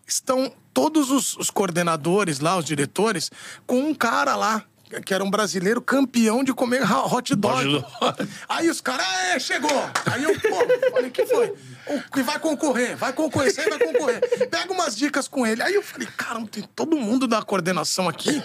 estão 0.06 0.50
todos 0.72 1.10
os, 1.10 1.36
os 1.36 1.50
coordenadores 1.50 2.40
lá, 2.40 2.56
os 2.56 2.64
diretores, 2.64 3.30
com 3.66 3.80
um 3.80 3.94
cara 3.94 4.34
lá 4.34 4.64
que 5.04 5.12
era 5.12 5.22
um 5.24 5.30
brasileiro 5.30 5.80
campeão 5.82 6.44
de 6.44 6.52
comer 6.54 6.82
ha- 6.82 7.04
hot 7.06 7.34
dog. 7.34 7.84
Aí 8.48 8.68
os 8.70 8.80
caras, 8.80 9.06
é, 9.34 9.38
chegou. 9.38 9.70
Aí 10.12 10.22
eu, 10.22 10.32
pô, 10.40 10.90
falei, 10.92 11.10
que 11.10 11.26
foi? 11.26 11.54
O 11.88 12.00
que 12.10 12.22
vai 12.22 12.38
concorrer, 12.38 12.96
vai 12.96 13.12
concorrer, 13.12 13.52
você 13.52 13.68
vai 13.68 13.78
concorrer. 13.78 14.48
Pega 14.48 14.72
umas 14.72 14.96
dicas 14.96 15.28
com 15.28 15.46
ele. 15.46 15.62
Aí 15.62 15.74
eu 15.74 15.82
falei, 15.82 16.08
cara, 16.16 16.40
tem 16.46 16.62
todo 16.74 16.96
mundo 16.96 17.26
da 17.26 17.42
coordenação 17.42 18.08
aqui 18.08 18.42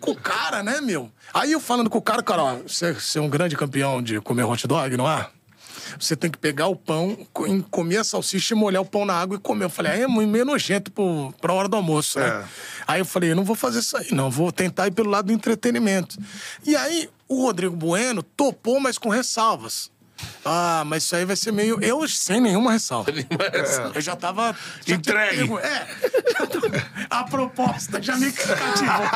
com 0.00 0.10
o 0.12 0.16
cara, 0.16 0.62
né, 0.62 0.80
meu? 0.80 1.10
Aí 1.32 1.52
eu 1.52 1.60
falando 1.60 1.90
com 1.90 1.98
o 1.98 2.02
cara, 2.02 2.22
cara, 2.22 2.42
ó, 2.42 2.54
você, 2.56 2.92
você 2.92 3.18
é 3.18 3.22
um 3.22 3.28
grande 3.28 3.56
campeão 3.56 4.02
de 4.02 4.20
comer 4.20 4.44
hot 4.44 4.66
dog, 4.66 4.96
não 4.96 5.10
é? 5.10 5.26
Você 5.98 6.16
tem 6.16 6.30
que 6.30 6.38
pegar 6.38 6.66
o 6.68 6.76
pão, 6.76 7.16
comer 7.70 7.98
a 7.98 8.04
salsicha 8.04 8.54
e 8.54 8.56
molhar 8.56 8.82
o 8.82 8.86
pão 8.86 9.04
na 9.04 9.14
água 9.14 9.36
e 9.36 9.40
comer. 9.40 9.64
Eu 9.66 9.70
falei, 9.70 9.92
aí 9.92 10.02
é 10.02 10.08
meio 10.08 10.44
nojento 10.44 10.90
pro, 10.90 11.32
pra 11.40 11.52
hora 11.52 11.68
do 11.68 11.76
almoço, 11.76 12.18
né? 12.18 12.26
É. 12.26 12.44
Aí 12.86 13.00
eu 13.00 13.04
falei, 13.04 13.32
eu 13.32 13.36
não 13.36 13.44
vou 13.44 13.56
fazer 13.56 13.80
isso 13.80 13.96
aí, 13.96 14.08
não. 14.12 14.30
Vou 14.30 14.50
tentar 14.50 14.86
ir 14.86 14.92
pelo 14.92 15.10
lado 15.10 15.26
do 15.26 15.32
entretenimento. 15.32 16.18
E 16.64 16.74
aí, 16.74 17.08
o 17.28 17.42
Rodrigo 17.42 17.76
Bueno 17.76 18.22
topou, 18.22 18.80
mas 18.80 18.98
com 18.98 19.08
ressalvas. 19.08 19.90
Ah, 20.44 20.82
mas 20.86 21.02
isso 21.04 21.14
aí 21.16 21.24
vai 21.24 21.36
ser 21.36 21.52
meio. 21.52 21.78
Eu 21.82 22.06
sem 22.08 22.40
nenhuma 22.40 22.72
ressalva. 22.72 23.10
Eu 23.94 24.00
já 24.00 24.16
tava. 24.16 24.56
já 24.86 24.94
Entregue. 24.96 25.36
pego- 25.38 25.58
É. 25.58 25.86
A 27.10 27.24
proposta 27.24 28.00
já 28.02 28.16
me 28.16 28.30
cativou. 28.32 29.08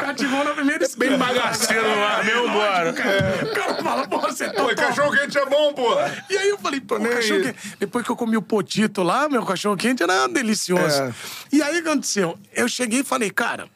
cativou 0.00 0.44
na 0.44 0.50
primeira 0.52 0.84
esquina. 0.84 1.08
Bem 1.10 1.18
bagaceiro 1.18 1.88
lá, 2.00 2.22
meu 2.22 2.48
embora. 2.48 2.90
O 2.90 3.54
cara 3.54 3.74
fala, 3.82 4.06
pô, 4.08 4.20
você 4.20 4.46
Pô, 4.50 4.54
topou. 4.68 4.74
cachorro 4.76 5.12
quente 5.16 5.38
é 5.38 5.46
bom, 5.46 5.72
pô. 5.72 5.94
E 6.30 6.36
aí 6.36 6.48
eu 6.48 6.58
falei, 6.58 6.80
pô, 6.80 6.98
nem 6.98 7.12
cachorro 7.12 7.42
quente. 7.42 7.76
Depois 7.78 8.04
que 8.04 8.10
eu 8.10 8.16
comi 8.16 8.36
o 8.36 8.42
potito 8.42 9.02
lá, 9.02 9.28
meu 9.28 9.44
cachorro 9.44 9.76
quente 9.76 10.02
era 10.02 10.26
delicioso. 10.28 11.02
É. 11.02 11.12
E 11.52 11.62
aí 11.62 11.78
o 11.78 11.82
que 11.82 11.88
aconteceu? 11.88 12.38
Eu 12.52 12.68
cheguei 12.68 13.00
e 13.00 13.04
falei, 13.04 13.30
cara, 13.30 13.68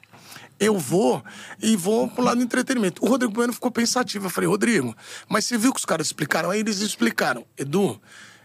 eu 0.61 0.79
vou 0.79 1.25
e 1.61 1.75
vou 1.75 2.07
pro 2.07 2.23
lado 2.23 2.37
do 2.37 2.44
entretenimento. 2.44 3.03
O 3.03 3.09
Rodrigo 3.09 3.33
Bueno 3.33 3.53
ficou 3.53 3.70
pensativo. 3.70 4.27
Eu 4.27 4.31
falei, 4.31 4.49
Rodrigo, 4.49 4.94
mas 5.27 5.46
você 5.46 5.57
viu 5.57 5.73
que 5.73 5.79
os 5.79 5.87
caras 5.87 6.09
explicaram? 6.09 6.51
Aí 6.51 6.61
eles 6.61 6.81
explicaram, 6.81 7.46
Edu. 7.57 8.01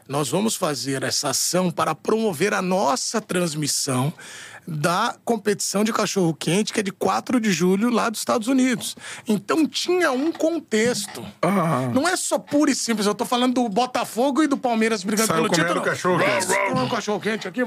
Nós 0.08 0.30
vamos 0.30 0.56
fazer 0.56 1.01
essa 1.04 1.30
ação 1.30 1.71
para 1.71 1.95
promover 1.95 2.54
a 2.54 2.62
nossa 2.62 3.19
transmissão 3.19 4.13
da 4.67 5.15
competição 5.25 5.84
de 5.84 5.91
cachorro-quente, 5.91 6.71
que 6.71 6.80
é 6.80 6.84
de 6.84 6.91
4 6.91 7.39
de 7.39 7.51
julho, 7.51 7.89
lá 7.89 8.10
dos 8.10 8.19
Estados 8.19 8.47
Unidos. 8.47 8.95
Então 9.28 9.67
tinha 9.67 10.12
um 10.12 10.32
contexto. 10.32 11.25
Não 11.93 12.08
é 12.08 12.15
só 12.15 12.38
puro 12.38 12.69
e 12.69 12.75
simples. 12.75 13.08
Eu 13.08 13.15
tô 13.15 13.25
falando 13.25 13.56
do 13.56 13.67
Botafogo 13.67 14.43
e 14.43 14.47
do 14.47 14.58
Palmeiras 14.58 15.04
brigando 15.04 15.28
Saiu 15.28 15.43
pelo 15.43 15.54
título. 15.54 15.82
Vamos 16.45 16.45
comer 16.45 16.82
um 16.82 16.89
cachorro-quente 16.89 17.47
aqui. 17.47 17.62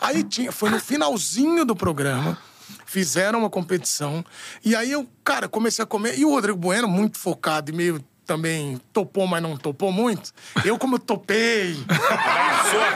Aí 0.00 0.24
tinha, 0.24 0.50
foi 0.50 0.70
no 0.70 0.80
finalzinho 0.80 1.66
do 1.66 1.76
programa. 1.76 2.38
Fizeram 2.86 3.40
uma 3.40 3.50
competição. 3.50 4.24
E 4.64 4.74
aí 4.74 4.92
eu, 4.92 5.08
cara, 5.22 5.48
comecei 5.48 5.82
a 5.82 5.86
comer. 5.86 6.18
E 6.18 6.24
o 6.24 6.30
Rodrigo 6.30 6.58
Bueno, 6.58 6.88
muito 6.88 7.18
focado 7.18 7.70
e 7.70 7.74
meio 7.74 8.02
também 8.26 8.80
topou, 8.92 9.26
mas 9.26 9.42
não 9.42 9.56
topou 9.56 9.92
muito. 9.92 10.32
Eu, 10.64 10.78
como 10.78 10.96
eu 10.96 10.98
topei. 10.98 11.74
Sua 12.70 12.92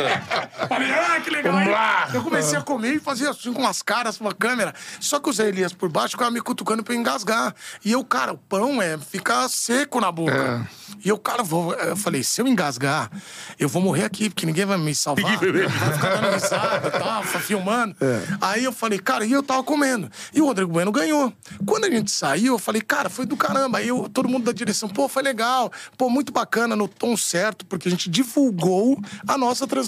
ah, 0.00 1.20
que 1.20 1.30
legal. 1.30 1.52
Vamos 1.52 1.70
lá. 1.70 2.08
Eu 2.12 2.22
comecei 2.22 2.58
a 2.58 2.62
comer 2.62 2.94
e 2.94 3.00
fazia 3.00 3.30
assim 3.30 3.52
com 3.52 3.66
as 3.66 3.82
caras 3.82 4.18
pra 4.18 4.32
câmera. 4.32 4.74
Só 5.00 5.20
que 5.20 5.28
o 5.28 5.32
Zé 5.32 5.48
Elias 5.48 5.72
por 5.72 5.88
baixo 5.88 6.12
ficava 6.12 6.30
me 6.30 6.40
cutucando 6.40 6.82
pra 6.82 6.94
eu 6.94 7.00
engasgar. 7.00 7.54
E 7.84 7.92
eu, 7.92 8.04
cara, 8.04 8.32
o 8.32 8.38
pão 8.38 8.80
é 8.80 8.98
ficar 8.98 9.48
seco 9.48 10.00
na 10.00 10.10
boca. 10.10 10.68
E 11.04 11.08
eu, 11.08 11.18
cara, 11.18 11.42
vou. 11.42 11.74
Eu 11.74 11.96
falei, 11.96 12.22
se 12.22 12.40
eu 12.40 12.46
engasgar, 12.46 13.10
eu 13.58 13.68
vou 13.68 13.82
morrer 13.82 14.04
aqui, 14.04 14.28
porque 14.28 14.46
ninguém 14.46 14.64
vai 14.64 14.78
me 14.78 14.94
salvar. 14.94 15.24
vai 15.68 15.92
ficar 15.92 16.16
dando 16.16 16.34
risada 16.34 16.88
e 16.88 16.90
tal, 16.90 17.22
filmando. 17.24 17.96
Aí 18.40 18.64
eu 18.64 18.72
falei, 18.72 18.98
cara, 18.98 19.24
e 19.24 19.32
eu 19.32 19.42
tava 19.42 19.62
comendo. 19.62 20.10
E 20.32 20.40
o 20.40 20.46
Rodrigo 20.46 20.72
Bueno 20.72 20.92
ganhou. 20.92 21.32
Quando 21.66 21.84
a 21.84 21.90
gente 21.90 22.10
saiu, 22.10 22.54
eu 22.54 22.58
falei, 22.58 22.80
cara, 22.82 23.08
foi 23.08 23.26
do 23.26 23.36
caramba. 23.36 23.78
Aí 23.78 23.88
eu, 23.88 24.08
todo 24.08 24.28
mundo 24.28 24.44
da 24.44 24.52
direção, 24.52 24.88
pô, 24.88 25.08
foi 25.08 25.22
legal. 25.22 25.70
Pô, 25.96 26.08
muito 26.08 26.32
bacana, 26.32 26.74
no 26.74 26.88
tom 26.88 27.16
certo, 27.16 27.64
porque 27.66 27.88
a 27.88 27.90
gente 27.90 28.08
divulgou 28.08 28.98
a 29.26 29.36
nossa 29.36 29.66
transmissão. 29.66 29.83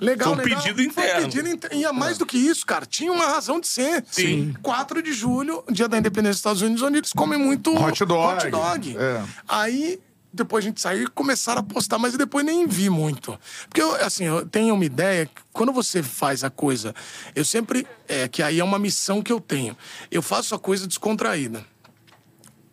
Legal, 0.00 0.34
Foi 0.34 0.44
um 0.44 0.46
legal. 0.46 0.62
pedido 0.62 0.76
Foi 0.76 0.84
um 0.84 1.06
interno. 1.06 1.22
pedido 1.28 1.48
inter- 1.48 1.70
E 1.72 1.84
é 1.84 1.92
mais 1.92 2.18
do 2.18 2.26
que 2.26 2.36
isso, 2.38 2.64
cara. 2.66 2.84
Tinha 2.86 3.12
uma 3.12 3.26
razão 3.26 3.60
de 3.60 3.66
ser. 3.68 4.04
Sim. 4.10 4.54
4 4.62 5.02
de 5.02 5.12
julho, 5.12 5.62
dia 5.70 5.88
da 5.88 5.98
independência 5.98 6.32
dos 6.32 6.38
Estados 6.38 6.62
Unidos, 6.62 6.82
onde 6.82 6.98
eles 6.98 7.12
comem 7.12 7.38
muito 7.38 7.74
Hot 7.74 8.04
dog. 8.04 8.36
hot 8.44 8.50
dog. 8.50 8.96
É. 8.98 9.22
Aí, 9.48 9.98
depois 10.32 10.64
a 10.64 10.68
gente 10.68 10.80
saiu 10.80 11.04
e 11.04 11.06
começaram 11.08 11.60
a 11.60 11.62
postar, 11.64 11.98
mas 11.98 12.16
depois 12.16 12.44
nem 12.46 12.66
vi 12.66 12.88
muito. 12.88 13.38
Porque, 13.68 13.82
eu, 13.82 13.94
assim, 13.96 14.24
eu 14.24 14.46
tenho 14.46 14.74
uma 14.74 14.84
ideia, 14.84 15.26
que 15.26 15.42
quando 15.52 15.72
você 15.72 16.02
faz 16.02 16.44
a 16.44 16.50
coisa, 16.50 16.94
eu 17.34 17.44
sempre. 17.44 17.86
É, 18.08 18.26
que 18.28 18.42
aí 18.42 18.58
é 18.60 18.64
uma 18.64 18.78
missão 18.78 19.22
que 19.22 19.32
eu 19.32 19.40
tenho. 19.40 19.76
Eu 20.10 20.22
faço 20.22 20.54
a 20.54 20.58
coisa 20.58 20.86
descontraída 20.86 21.64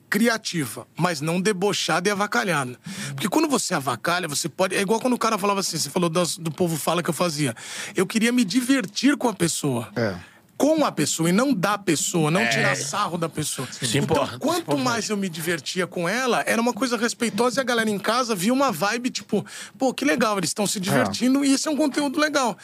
criativa, 0.09 0.87
mas 0.97 1.21
não 1.21 1.39
debochada 1.41 2.07
e 2.07 2.11
avacalhada. 2.11 2.77
Porque 3.09 3.27
quando 3.29 3.47
você 3.47 3.73
avacalha, 3.73 4.27
você 4.27 4.47
pode. 4.49 4.75
É 4.75 4.81
igual 4.81 4.99
quando 4.99 5.13
o 5.13 5.17
cara 5.19 5.37
falava 5.37 5.59
assim, 5.59 5.77
você 5.77 5.89
falou 5.89 6.09
das- 6.09 6.37
do 6.37 6.49
povo 6.51 6.77
fala 6.77 7.03
que 7.03 7.09
eu 7.09 7.13
fazia. 7.13 7.53
Eu 7.95 8.07
queria 8.07 8.31
me 8.31 8.43
divertir 8.45 9.17
com 9.17 9.27
a 9.27 9.33
pessoa. 9.33 9.89
É. 9.95 10.15
Com 10.57 10.83
a 10.83 10.91
pessoa 10.91 11.29
e 11.29 11.31
não 11.31 11.53
da 11.53 11.77
pessoa, 11.77 12.31
não 12.31 12.41
tirar 12.49 12.75
sarro 12.75 13.15
da 13.15 13.29
pessoa. 13.29 13.67
Isso 13.79 13.95
então, 13.95 14.15
importa, 14.17 14.39
quanto 14.39 14.61
importa. 14.61 14.81
mais 14.83 15.07
eu 15.07 15.15
me 15.15 15.29
divertia 15.29 15.85
com 15.85 16.09
ela, 16.09 16.43
era 16.47 16.59
uma 16.59 16.73
coisa 16.73 16.97
respeitosa 16.97 17.59
e 17.59 17.61
a 17.61 17.63
galera 17.63 17.89
em 17.91 17.99
casa 17.99 18.33
via 18.33 18.51
uma 18.51 18.71
vibe 18.71 19.11
tipo, 19.11 19.45
pô, 19.77 19.93
que 19.93 20.03
legal, 20.03 20.35
eles 20.39 20.49
estão 20.49 20.65
se 20.65 20.79
divertindo 20.79 21.45
e 21.45 21.53
isso 21.53 21.69
é 21.69 21.71
um 21.71 21.75
conteúdo 21.77 22.19
legal. 22.19 22.57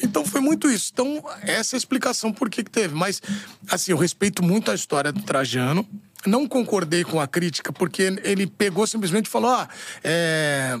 Então 0.00 0.24
foi 0.24 0.40
muito 0.40 0.70
isso. 0.70 0.90
Então, 0.92 1.24
essa 1.42 1.74
é 1.74 1.76
a 1.76 1.78
explicação 1.78 2.32
por 2.32 2.48
que, 2.50 2.62
que 2.62 2.70
teve. 2.70 2.94
Mas, 2.94 3.20
assim, 3.68 3.90
eu 3.92 3.96
respeito 3.98 4.42
muito 4.42 4.70
a 4.70 4.74
história 4.74 5.10
do 5.12 5.22
Trajano. 5.22 5.84
Não 6.26 6.46
concordei 6.46 7.04
com 7.04 7.20
a 7.20 7.26
crítica, 7.26 7.72
porque 7.72 8.02
ele 8.22 8.46
pegou 8.46 8.86
simplesmente 8.86 9.26
e 9.26 9.30
falou: 9.30 9.50
ah, 9.50 9.68
é. 10.02 10.78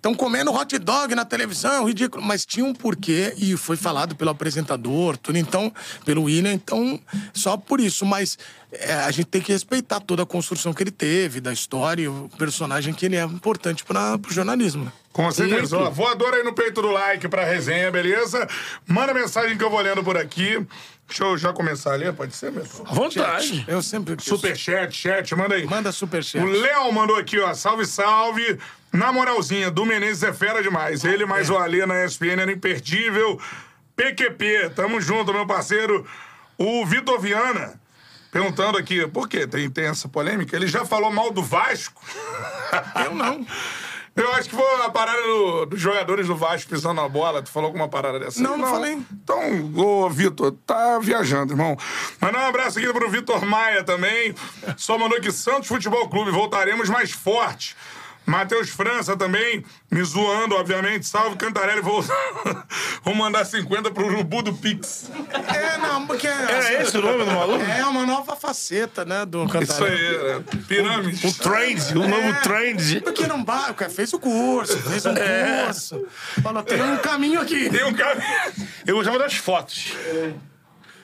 Estão 0.00 0.14
comendo 0.14 0.50
hot 0.50 0.78
dog 0.78 1.14
na 1.14 1.26
televisão, 1.26 1.84
ridículo. 1.84 2.24
Mas 2.24 2.46
tinha 2.46 2.64
um 2.64 2.72
porquê 2.72 3.34
e 3.36 3.54
foi 3.54 3.76
falado 3.76 4.16
pelo 4.16 4.30
apresentador, 4.30 5.18
tudo. 5.18 5.36
Então, 5.36 5.70
pelo 6.06 6.22
William, 6.22 6.54
então, 6.54 6.98
só 7.34 7.58
por 7.58 7.80
isso. 7.80 8.06
Mas 8.06 8.38
é, 8.72 8.94
a 8.94 9.10
gente 9.10 9.26
tem 9.26 9.42
que 9.42 9.52
respeitar 9.52 10.00
toda 10.00 10.22
a 10.22 10.26
construção 10.26 10.72
que 10.72 10.82
ele 10.82 10.90
teve, 10.90 11.38
da 11.38 11.52
história, 11.52 12.04
e 12.04 12.08
o 12.08 12.30
personagem 12.38 12.94
que 12.94 13.04
ele 13.04 13.16
é 13.16 13.24
importante 13.24 13.84
para 13.84 14.16
o 14.16 14.32
jornalismo. 14.32 14.90
Com 15.12 15.30
certeza. 15.30 15.76
Ó, 15.76 15.90
voador 15.90 16.32
aí 16.32 16.42
no 16.44 16.54
peito 16.54 16.80
do 16.80 16.90
like 16.90 17.28
pra 17.28 17.44
resenha, 17.44 17.90
beleza? 17.90 18.48
Manda 18.86 19.12
mensagem 19.12 19.58
que 19.58 19.62
eu 19.62 19.68
vou 19.70 19.82
lendo 19.82 20.02
por 20.02 20.16
aqui. 20.16 20.66
Deixa 21.10 21.24
eu 21.24 21.36
já 21.36 21.52
começar 21.52 21.92
a 21.92 21.96
ler, 21.96 22.12
pode 22.12 22.36
ser, 22.36 22.52
meu? 22.52 22.64
À 22.86 22.94
vontade. 22.94 23.64
Eu 23.66 23.82
sempre. 23.82 24.14
Superchat, 24.22 24.96
chat, 24.96 25.34
manda 25.34 25.56
aí. 25.56 25.66
Manda 25.66 25.90
superchat. 25.90 26.44
O 26.44 26.48
Léo 26.48 26.92
mandou 26.92 27.16
aqui, 27.16 27.36
ó. 27.40 27.52
Salve, 27.52 27.84
salve. 27.84 28.58
Na 28.92 29.12
moralzinha, 29.12 29.72
do 29.72 29.84
Menezes 29.84 30.22
é 30.22 30.32
fera 30.32 30.62
demais. 30.62 31.04
Ele 31.04 31.26
mais 31.26 31.50
o 31.50 31.56
Alê 31.56 31.84
na 31.84 32.04
ESPN 32.04 32.40
era 32.40 32.52
imperdível. 32.52 33.40
PQP, 33.96 34.70
tamo 34.76 35.00
junto, 35.00 35.32
meu 35.32 35.46
parceiro. 35.46 36.06
O 36.56 36.86
Vitor 36.86 37.20
Viana, 37.20 37.80
perguntando 38.30 38.78
aqui, 38.78 39.04
por 39.08 39.28
quê? 39.28 39.48
Tem, 39.48 39.68
tem 39.68 39.86
essa 39.86 40.08
polêmica? 40.08 40.54
Ele 40.54 40.68
já 40.68 40.84
falou 40.84 41.10
mal 41.10 41.32
do 41.32 41.42
Vasco? 41.42 42.00
Eu 43.04 43.14
não. 43.16 43.44
Eu 44.16 44.32
acho 44.34 44.48
que 44.50 44.56
foi 44.56 44.82
a 44.84 44.90
parada 44.90 45.22
do- 45.22 45.66
dos 45.66 45.80
jogadores 45.80 46.26
do 46.26 46.36
Vasco 46.36 46.68
pisando 46.70 47.00
na 47.00 47.08
bola. 47.08 47.42
Tu 47.42 47.50
falou 47.50 47.68
alguma 47.68 47.88
parada 47.88 48.18
dessa? 48.18 48.42
Não, 48.42 48.56
não 48.58 48.66
falei. 48.68 48.98
Então, 49.12 49.72
ô, 49.76 50.10
Vitor, 50.10 50.52
tá 50.66 50.98
viajando, 50.98 51.52
irmão. 51.52 51.76
Mandar 52.20 52.40
um 52.40 52.48
abraço 52.48 52.78
aqui 52.78 52.92
pro 52.92 53.08
Vitor 53.08 53.44
Maia 53.46 53.82
também. 53.84 54.34
Só 54.76 54.98
mandou 54.98 55.20
que 55.20 55.30
Santos 55.32 55.68
Futebol 55.68 56.08
Clube, 56.08 56.30
voltaremos 56.32 56.88
mais 56.88 57.12
forte. 57.12 57.76
Matheus 58.30 58.70
França 58.70 59.16
também, 59.16 59.64
me 59.90 60.02
zoando, 60.04 60.54
obviamente. 60.54 61.04
Salve 61.06 61.36
Cantarelli, 61.36 61.80
vou, 61.80 62.00
vou 63.02 63.14
mandar 63.14 63.44
50 63.44 63.90
pro 63.90 64.06
Urubu 64.06 64.40
do 64.42 64.54
Pix. 64.54 65.10
É, 65.52 65.76
não, 65.78 66.06
porque. 66.06 66.28
Era 66.28 66.80
esse 66.80 66.96
o 66.96 67.02
nome 67.02 67.24
do 67.24 67.32
maluco? 67.32 67.64
É 67.64 67.84
uma 67.84 68.06
nova 68.06 68.36
faceta, 68.36 69.04
né, 69.04 69.26
do 69.26 69.44
Isso 69.44 69.52
cantar. 69.52 69.82
aí, 69.82 70.18
né? 70.18 70.44
pirâmide. 70.68 71.26
O 71.26 71.34
trend, 71.34 71.98
o 71.98 72.06
novo 72.06 72.40
trend. 72.42 73.00
Porque 73.00 73.26
não 73.26 73.44
vai, 73.44 73.72
o 73.72 73.74
cara 73.74 73.90
fez 73.90 74.12
o 74.12 74.18
curso, 74.20 74.78
fez 74.78 75.04
um 75.04 75.14
curso. 75.66 76.06
Falou, 76.40 76.62
tem 76.62 76.80
um 76.80 76.98
caminho 76.98 77.40
aqui. 77.40 77.68
Tem 77.68 77.84
um 77.84 77.92
cara... 77.92 78.22
Eu 78.86 78.94
gostava 78.96 79.18
das 79.18 79.34
fotos. 79.34 79.92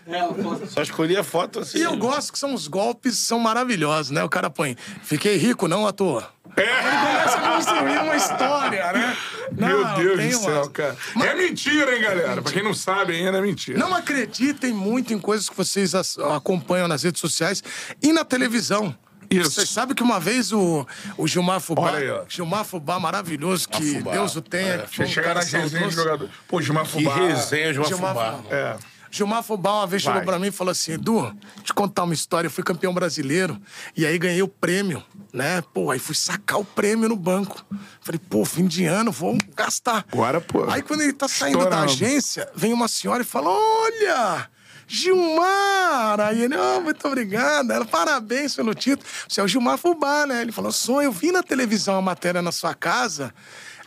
É, 0.06 0.68
Só 0.68 0.80
escolhia 0.82 1.24
foto 1.24 1.58
assim. 1.58 1.78
E 1.78 1.82
eu 1.82 1.96
gosto 1.96 2.32
que 2.32 2.38
são 2.38 2.54
os 2.54 2.68
golpes, 2.68 3.16
são 3.18 3.40
maravilhosos, 3.40 4.12
né? 4.12 4.22
O 4.22 4.28
cara 4.28 4.48
põe, 4.48 4.76
fiquei 5.02 5.36
rico, 5.36 5.66
não 5.66 5.86
à 5.86 5.92
toa. 5.92 6.35
É. 6.56 6.66
Começa 6.66 7.36
a 7.38 7.54
construir 7.54 7.98
uma 7.98 8.16
história, 8.16 8.92
né? 8.92 9.16
Meu 9.52 9.84
Não, 9.84 9.94
Deus 9.94 10.16
tem 10.16 10.30
do 10.30 10.38
uma- 10.38 10.50
céu, 10.50 10.70
cara. 10.70 10.96
É 11.22 11.34
mentira, 11.34 11.94
hein, 11.94 12.02
galera? 12.02 12.42
Pra 12.42 12.52
quem 12.52 12.62
não 12.62 12.72
sabe 12.74 13.14
ainda, 13.14 13.38
é 13.38 13.40
mentira. 13.40 13.78
Não 13.78 13.94
acreditem 13.94 14.72
muito 14.72 15.12
em 15.12 15.18
coisas 15.18 15.48
que 15.48 15.56
vocês 15.56 15.92
acompanham 16.34 16.88
nas 16.88 17.02
redes 17.02 17.20
sociais 17.20 17.62
e 18.02 18.12
na 18.12 18.24
televisão. 18.24 18.96
Isso. 19.28 19.50
Você 19.50 19.66
sabe 19.66 19.92
que 19.94 20.02
uma 20.04 20.20
vez 20.20 20.52
o, 20.52 20.86
o 21.18 21.26
Gilmar 21.26 21.58
Fubá, 21.60 21.82
Olha 21.92 22.20
aí. 22.20 22.26
Gilmar 22.28 22.64
Fubá 22.64 23.00
maravilhoso, 23.00 23.68
que 23.68 23.94
Fubá. 23.98 24.12
Deus 24.12 24.36
o 24.36 24.40
tenha. 24.40 24.78
que 24.78 24.96
foi 24.96 25.06
um 25.06 25.14
cara 25.14 25.34
nas 25.34 25.52
resenhas 25.52 25.90
de 25.90 25.96
jogador. 25.96 26.30
Pô, 26.46 26.62
Gilmar 26.62 26.84
Que 26.84 26.90
Fubá. 26.92 27.14
resenha 27.16 27.72
de 27.72 27.78
uma 27.80 27.88
Gilmar 27.88 28.12
fubá. 28.14 28.32
Fubá. 28.34 28.54
É. 28.54 28.76
Gilmar 29.16 29.42
Fubá 29.42 29.72
uma 29.72 29.86
vez 29.86 30.02
chegou 30.02 30.20
pra 30.22 30.38
mim 30.38 30.48
e 30.48 30.50
falou 30.50 30.72
assim: 30.72 30.92
Edu, 30.92 31.34
te 31.62 31.72
contar 31.72 32.04
uma 32.04 32.12
história. 32.12 32.46
Eu 32.48 32.50
fui 32.50 32.62
campeão 32.62 32.92
brasileiro 32.92 33.58
e 33.96 34.04
aí 34.04 34.18
ganhei 34.18 34.42
o 34.42 34.48
prêmio, 34.48 35.02
né? 35.32 35.62
Pô, 35.72 35.90
aí 35.90 35.98
fui 35.98 36.14
sacar 36.14 36.60
o 36.60 36.64
prêmio 36.64 37.08
no 37.08 37.16
banco. 37.16 37.64
Falei, 38.00 38.20
pô, 38.28 38.44
fim 38.44 38.66
de 38.66 38.84
ano, 38.84 39.10
vou 39.10 39.36
gastar. 39.56 40.04
Agora, 40.12 40.40
pô, 40.40 40.68
Aí 40.70 40.82
quando 40.82 41.00
ele 41.00 41.12
tá 41.14 41.26
saindo 41.28 41.58
da 41.58 41.64
estourando. 41.64 41.92
agência, 41.92 42.50
vem 42.54 42.72
uma 42.74 42.88
senhora 42.88 43.22
e 43.22 43.26
fala: 43.26 43.48
Olha! 43.50 44.50
Gilmar! 44.88 46.20
Aí 46.20 46.42
ele, 46.42 46.54
oh, 46.56 46.80
muito 46.80 47.06
obrigado. 47.08 47.70
Ela, 47.72 47.84
parabéns 47.84 48.54
pelo 48.54 48.74
título. 48.74 49.08
Você 49.28 49.40
é 49.40 49.44
o 49.44 49.48
Gilmar 49.48 49.78
Fubá, 49.78 50.26
né? 50.26 50.42
Ele 50.42 50.52
falou: 50.52 50.70
Sou, 50.70 51.02
eu 51.02 51.10
vi 51.10 51.32
na 51.32 51.42
televisão 51.42 51.96
a 51.96 52.02
matéria 52.02 52.40
na 52.42 52.52
sua 52.52 52.74
casa. 52.74 53.34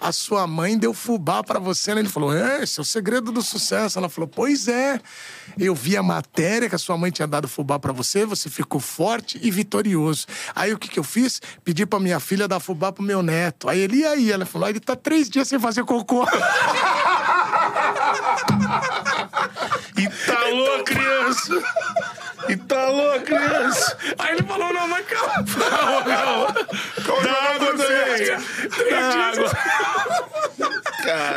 A 0.02 0.12
sua 0.12 0.48
mãe 0.48 0.78
deu 0.78 0.94
fubá 0.94 1.44
pra 1.44 1.60
você, 1.60 1.94
né? 1.94 2.02
Ele 2.02 2.10
falou: 2.10 2.34
É, 2.34 2.64
esse 2.64 2.80
é 2.80 2.82
o 2.82 2.86
segredo 2.86 3.32
do 3.32 3.42
sucesso. 3.42 4.00
Ela 4.00 4.08
falou: 4.10 4.28
Pois 4.28 4.68
é. 4.68 5.00
Eu 5.58 5.76
vi 5.76 5.98
a 5.98 6.04
matéria 6.04 6.70
que 6.70 6.76
a 6.76 6.78
sua 6.78 6.98
mãe 6.98 7.12
tinha 7.12 7.28
dado 7.28 7.48
fubá 7.48 7.78
pra 7.80 7.92
você, 7.92 8.26
você 8.26 8.50
ficou 8.50 8.80
forte 8.80 9.40
e 9.42 9.52
vitorioso. 9.52 10.26
Aí 10.56 10.72
o 10.74 10.78
que, 10.78 10.88
que 10.88 11.00
eu 11.00 11.04
fiz? 11.04 11.42
Pedi 11.64 11.86
pra 11.86 12.00
minha 12.00 12.20
filha 12.20 12.48
dar 12.48 12.60
fubá 12.60 12.92
pro 12.92 13.04
meu 13.04 13.22
neto. 13.22 13.68
Aí 13.68 13.80
ele, 13.80 13.98
e 13.98 14.06
aí? 14.06 14.32
Ela 14.32 14.46
falou: 14.46 14.70
Ele 14.70 14.80
tá 14.80 14.96
três 14.96 15.30
dias 15.30 15.48
sem 15.48 15.60
fazer 15.60 15.84
cocô. 15.84 16.26
Italou 19.98 20.76
a 20.76 20.84
criança! 22.46 22.52
Italou 22.52 23.12
a 23.14 23.20
criança! 23.20 23.98
Aí 24.18 24.36
ele 24.36 24.44
falou: 24.48 24.74
Não, 24.74 24.88
mas 24.88 25.06
calma. 25.06 25.46
Calma, 25.70 26.04
calma! 26.04 26.54
Dá 27.24 27.56
água 27.56 27.78
também! 27.78 28.94
Água! 28.94 29.52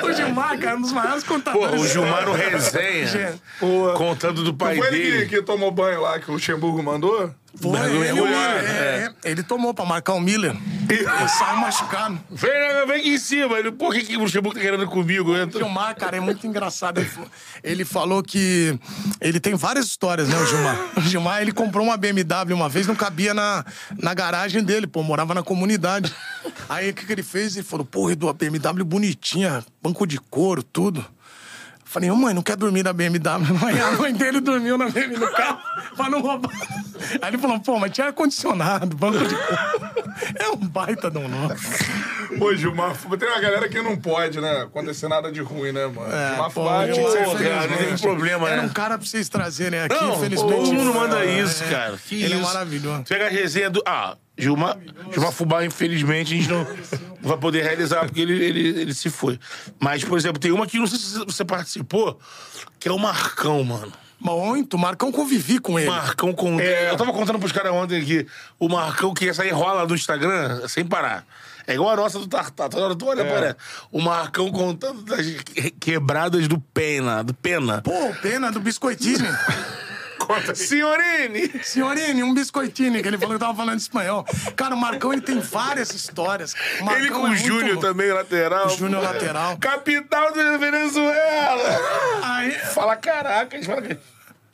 O 0.02 0.12
Gilmar, 0.12 0.58
cara, 0.58 0.76
um 0.76 0.82
dos 0.82 0.92
maiores 0.92 1.24
Pô, 1.24 1.34
contadores. 1.34 1.80
o 1.80 1.86
Gilmar 1.88 2.26
no 2.26 2.32
resenha, 2.32 3.34
Pô. 3.58 3.92
contando 3.94 4.42
do 4.42 4.52
pai 4.52 4.76
Foi 4.76 4.88
ele 4.88 4.98
dele. 4.98 5.26
que, 5.28 5.36
que 5.36 5.42
tomou 5.42 5.70
banho 5.70 6.00
lá, 6.02 6.18
que 6.18 6.28
o 6.30 6.34
Luxemburgo 6.34 6.82
mandou? 6.82 7.32
Foi, 7.54 7.78
ele, 7.78 8.12
o 8.12 8.14
Miller, 8.14 8.14
Miller, 8.14 8.64
é, 8.64 9.12
é. 9.24 9.30
ele 9.30 9.42
tomou 9.42 9.74
pra 9.74 9.84
marcar 9.84 10.14
o 10.14 10.20
Miller. 10.20 10.56
Ele 10.88 11.04
saiu 11.28 11.58
machucado. 11.58 12.18
Vem, 12.30 12.50
vem 12.86 13.00
aqui 13.00 13.08
em 13.10 13.18
cima. 13.18 13.58
Ele, 13.58 13.68
o 13.68 13.90
que, 13.90 14.04
que 14.04 14.16
o 14.16 14.20
Luxemburgo 14.20 14.58
tá 14.58 14.60
querendo 14.60 14.86
comigo? 14.86 15.32
O 15.32 15.36
Entra. 15.36 15.58
Gilmar, 15.58 15.94
cara, 15.94 16.16
é 16.16 16.20
muito 16.20 16.46
engraçado. 16.46 16.98
Ele, 16.98 17.10
ele 17.62 17.84
falou 17.84 18.22
que. 18.22 18.78
Ele 19.20 19.38
tem 19.38 19.54
várias 19.54 19.86
histórias, 19.86 20.28
né, 20.28 20.36
o 20.36 20.46
Gilmar? 20.46 20.78
O 20.96 21.00
Gilmar, 21.02 21.42
ele 21.42 21.52
comprou 21.52 21.84
uma 21.84 21.96
BMW 21.96 22.54
uma 22.54 22.68
vez, 22.68 22.86
não 22.86 22.94
cabia 22.94 23.34
na, 23.34 23.64
na 23.98 24.14
garagem 24.14 24.62
dele, 24.62 24.86
pô, 24.86 25.02
morava 25.02 25.34
na 25.34 25.42
comunidade. 25.42 26.14
Aí 26.68 26.90
o 26.90 26.94
que, 26.94 27.04
que 27.04 27.12
ele 27.12 27.22
fez? 27.22 27.56
Ele 27.56 27.64
falou: 27.64 27.84
pô, 27.84 28.10
Edu, 28.10 28.28
a 28.28 28.32
BMW 28.32 28.84
bonitinha, 28.84 29.64
banco 29.82 30.06
de 30.06 30.18
couro, 30.18 30.62
tudo. 30.62 31.04
Falei, 31.92 32.10
ô 32.10 32.16
mãe, 32.16 32.32
não 32.32 32.40
quer 32.42 32.56
dormir 32.56 32.82
na 32.82 32.92
BMW? 32.92 33.44
Aí 33.66 33.78
a 33.78 33.90
mãe 33.92 34.14
dele 34.14 34.40
dormiu 34.40 34.78
na 34.78 34.88
BMW 34.88 35.18
no 35.18 35.28
carro 35.32 35.58
pra 35.94 36.08
não 36.08 36.22
roubar. 36.22 36.50
Aí 37.20 37.28
ele 37.28 37.36
falou, 37.38 37.60
pô, 37.60 37.78
mas 37.78 37.90
tinha 37.92 38.06
ar-condicionado, 38.06 38.96
banco 38.96 39.18
de. 39.26 39.34
É 40.42 40.48
um 40.48 40.56
baita 40.56 41.10
de 41.10 41.18
um 41.18 41.28
nome. 41.28 41.54
Pô, 42.38 42.54
Gilmar. 42.54 42.96
Tem 42.96 43.28
uma 43.28 43.40
galera 43.40 43.68
que 43.68 43.82
não 43.82 43.94
pode, 43.96 44.40
né? 44.40 44.62
Acontecer 44.62 45.06
nada 45.06 45.30
de 45.30 45.42
ruim, 45.42 45.70
né, 45.72 45.84
mano? 45.86 46.10
Gilmar 46.10 46.32
É, 46.32 46.36
pô, 46.44 46.50
Fubá 46.50 46.84
tinha 46.84 46.94
que 46.94 46.94
Gilmar, 46.94 47.36
ser 47.36 47.48
cara, 47.50 47.66
não 47.68 47.76
tem 47.76 47.98
problema, 47.98 48.48
Era 48.48 48.62
né? 48.62 48.68
um 48.68 48.72
cara 48.72 48.96
pra 48.96 49.06
vocês 49.06 49.28
trazerem 49.28 49.80
aqui, 49.80 49.94
Não, 49.94 50.16
infelizmente. 50.16 50.54
todo 50.56 50.72
mundo 50.72 50.94
manda 50.94 51.22
é, 51.24 51.40
isso, 51.40 51.62
é. 51.64 51.68
cara. 51.68 51.98
Que 52.08 52.22
Ele 52.22 52.34
é 52.34 52.36
isso? 52.38 52.46
maravilhoso. 52.46 53.04
Pega 53.06 53.26
a 53.26 53.30
resenha 53.30 53.68
do. 53.68 53.82
Ah, 53.86 54.16
Gilmar, 54.42 54.76
Gilmar 55.12 55.32
Fubá, 55.32 55.64
infelizmente, 55.64 56.34
a 56.34 56.36
gente 56.36 56.48
não 56.48 56.66
vai 57.20 57.38
poder 57.38 57.62
realizar, 57.62 58.00
porque 58.04 58.20
ele, 58.20 58.44
ele, 58.44 58.80
ele 58.80 58.94
se 58.94 59.08
foi. 59.08 59.38
Mas, 59.78 60.02
por 60.02 60.18
exemplo, 60.18 60.40
tem 60.40 60.50
uma 60.50 60.66
que 60.66 60.78
não 60.78 60.86
sei 60.86 60.98
se 60.98 61.18
você 61.24 61.44
participou, 61.44 62.18
que 62.80 62.88
é 62.88 62.92
o 62.92 62.98
Marcão, 62.98 63.62
mano. 63.62 63.92
Muito, 64.18 64.78
Marcão 64.78 65.10
convivi 65.10 65.58
com 65.58 65.78
ele. 65.78 65.88
Marcão 65.90 66.32
com. 66.32 66.60
Eu 66.60 66.96
tava 66.96 67.12
contando 67.12 67.40
pros 67.40 67.50
caras 67.50 67.72
ontem 67.72 68.04
que 68.04 68.24
o 68.58 68.68
Marcão 68.68 69.12
que 69.12 69.24
ia 69.24 69.34
sair 69.34 69.50
rola 69.50 69.84
no 69.86 69.94
Instagram 69.94 70.66
sem 70.68 70.84
parar. 70.84 71.26
É 71.66 71.74
igual 71.74 71.90
a 71.90 71.96
nossa 71.96 72.18
do 72.18 72.26
Tartar. 72.28 72.68
Toda 72.68 72.84
hora 72.84 72.94
tu 72.94 73.06
olha, 73.06 73.24
parece. 73.24 73.56
O 73.90 74.00
Marcão 74.00 74.50
contando 74.50 75.02
das 75.02 75.26
que- 75.26 75.70
quebradas 75.72 76.46
do 76.48 76.60
Pena. 76.60 77.22
Do 77.24 77.34
Pena. 77.34 77.82
Pô, 77.82 77.92
pena 78.20 78.50
do 78.50 78.60
biscoitini. 80.26 80.56
Senhorine! 80.56 81.64
Senhorini, 81.64 82.22
um 82.22 82.34
biscoitini, 82.34 83.02
que 83.02 83.08
ele 83.08 83.18
falou 83.18 83.34
que 83.34 83.40
tava 83.40 83.54
falando 83.54 83.78
espanhol. 83.78 84.24
Cara, 84.56 84.74
o 84.74 84.78
Marcão, 84.78 85.12
ele 85.12 85.22
tem 85.22 85.38
várias 85.40 85.92
histórias. 85.92 86.54
O 86.80 86.84
Marcão 86.84 87.00
Ele 87.02 87.10
com 87.10 87.18
é 87.20 87.24
o 87.24 87.28
muito 87.28 87.42
Júnior 87.46 87.74
louco. 87.74 87.80
também, 87.82 88.12
lateral. 88.12 88.68
Júnior 88.70 89.02
lateral. 89.02 89.56
Capital 89.58 90.32
da 90.32 90.56
Venezuela. 90.56 91.80
Aí, 92.22 92.52
Fala, 92.52 92.96
caraca, 92.96 93.56
eles 93.56 93.66
falam 93.66 93.82
que... 93.82 93.96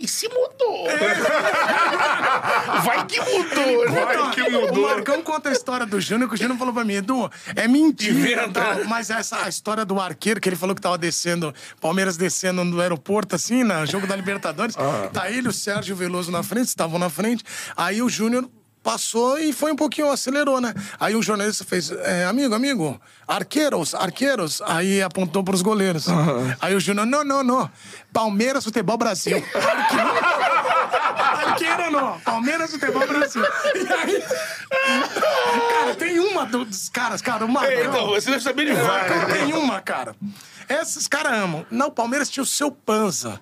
E 0.01 0.07
se 0.07 0.29
mudou? 0.29 0.87
Vai 2.85 3.05
que 3.07 3.21
mudou, 3.21 3.91
né? 3.91 4.05
Vai 4.05 4.31
que 4.31 4.43
O 4.43 4.61
mudou. 4.61 4.89
Marcão 4.89 5.23
conta 5.23 5.49
a 5.49 5.53
história 5.53 5.85
do 5.85 6.01
Júnior, 6.01 6.29
que 6.29 6.37
o 6.37 6.39
Júnior 6.39 6.57
falou 6.57 6.73
pra 6.73 6.85
mim, 6.85 6.95
Edu, 6.95 7.29
é 7.57 7.67
mentira. 7.67 8.49
Tal. 8.49 8.85
Mas 8.85 9.11
essa 9.11 9.45
a 9.45 9.49
história 9.49 9.85
do 9.85 10.01
arqueiro, 10.01 10.41
que 10.41 10.49
ele 10.49 10.57
falou 10.57 10.75
que 10.75 10.81
tava 10.81 10.97
descendo, 10.97 11.53
Palmeiras 11.81 12.17
descendo 12.17 12.65
no 12.65 12.81
aeroporto, 12.81 13.35
assim, 13.35 13.65
no 13.65 13.85
jogo 13.87 14.07
da 14.07 14.15
Libertadores. 14.15 14.77
Tá 15.13 15.31
ele, 15.31 15.49
o 15.49 15.53
Sérgio 15.53 15.97
Veloso 15.97 16.31
na 16.31 16.45
frente, 16.45 16.69
estavam 16.69 16.99
na 16.99 17.11
frente. 17.11 17.43
Aí 17.77 18.01
o 18.01 18.09
Júnior 18.09 18.49
passou 18.93 19.39
e 19.39 19.53
foi 19.53 19.71
um 19.71 19.77
pouquinho, 19.77 20.11
acelerou, 20.11 20.63
né? 20.63 20.73
Aí 20.99 21.15
o 21.15 21.23
jornalista 21.23 21.63
fez, 21.63 21.91
é, 21.91 22.25
amigo, 22.25 22.55
amigo, 22.55 22.99
arqueiros, 23.27 23.95
arqueiros. 23.95 24.63
Aí 24.65 25.03
apontou 25.03 25.45
pros 25.45 25.61
goleiros. 25.61 26.07
Aí 26.59 26.75
o 26.75 26.81
Júnior, 26.81 27.05
não, 27.07 27.23
não, 27.23 27.45
não. 27.45 27.71
Palmeiras 28.15 28.65
Futebol 28.65 28.97
Brasil. 28.97 29.45
Arqueiro 31.47 31.91
não. 31.91 32.19
Palmeiras 32.21 32.71
Futebol 32.71 33.07
Brasil. 33.07 33.43
E 33.75 33.93
aí. 33.93 34.25
Cara, 35.71 35.95
tem 35.97 36.19
uma 36.19 36.47
do- 36.47 36.65
dos 36.65 36.89
caras, 36.89 37.21
cara, 37.21 37.47
Marcão. 37.47 37.71
É, 37.71 37.85
então, 37.85 38.07
você 38.07 38.31
deve 38.31 38.43
saber 38.43 38.65
de 38.67 38.73
várias. 38.73 39.33
tem 39.33 39.53
uma, 39.53 39.81
cara. 39.83 40.15
Esses 40.69 41.07
caras 41.07 41.33
amam. 41.33 41.67
Não, 41.71 41.89
o 41.89 41.91
Palmeiras 41.93 42.31
tinha 42.31 42.43
o 42.43 42.47
seu 42.47 42.71
Panza. 42.71 43.39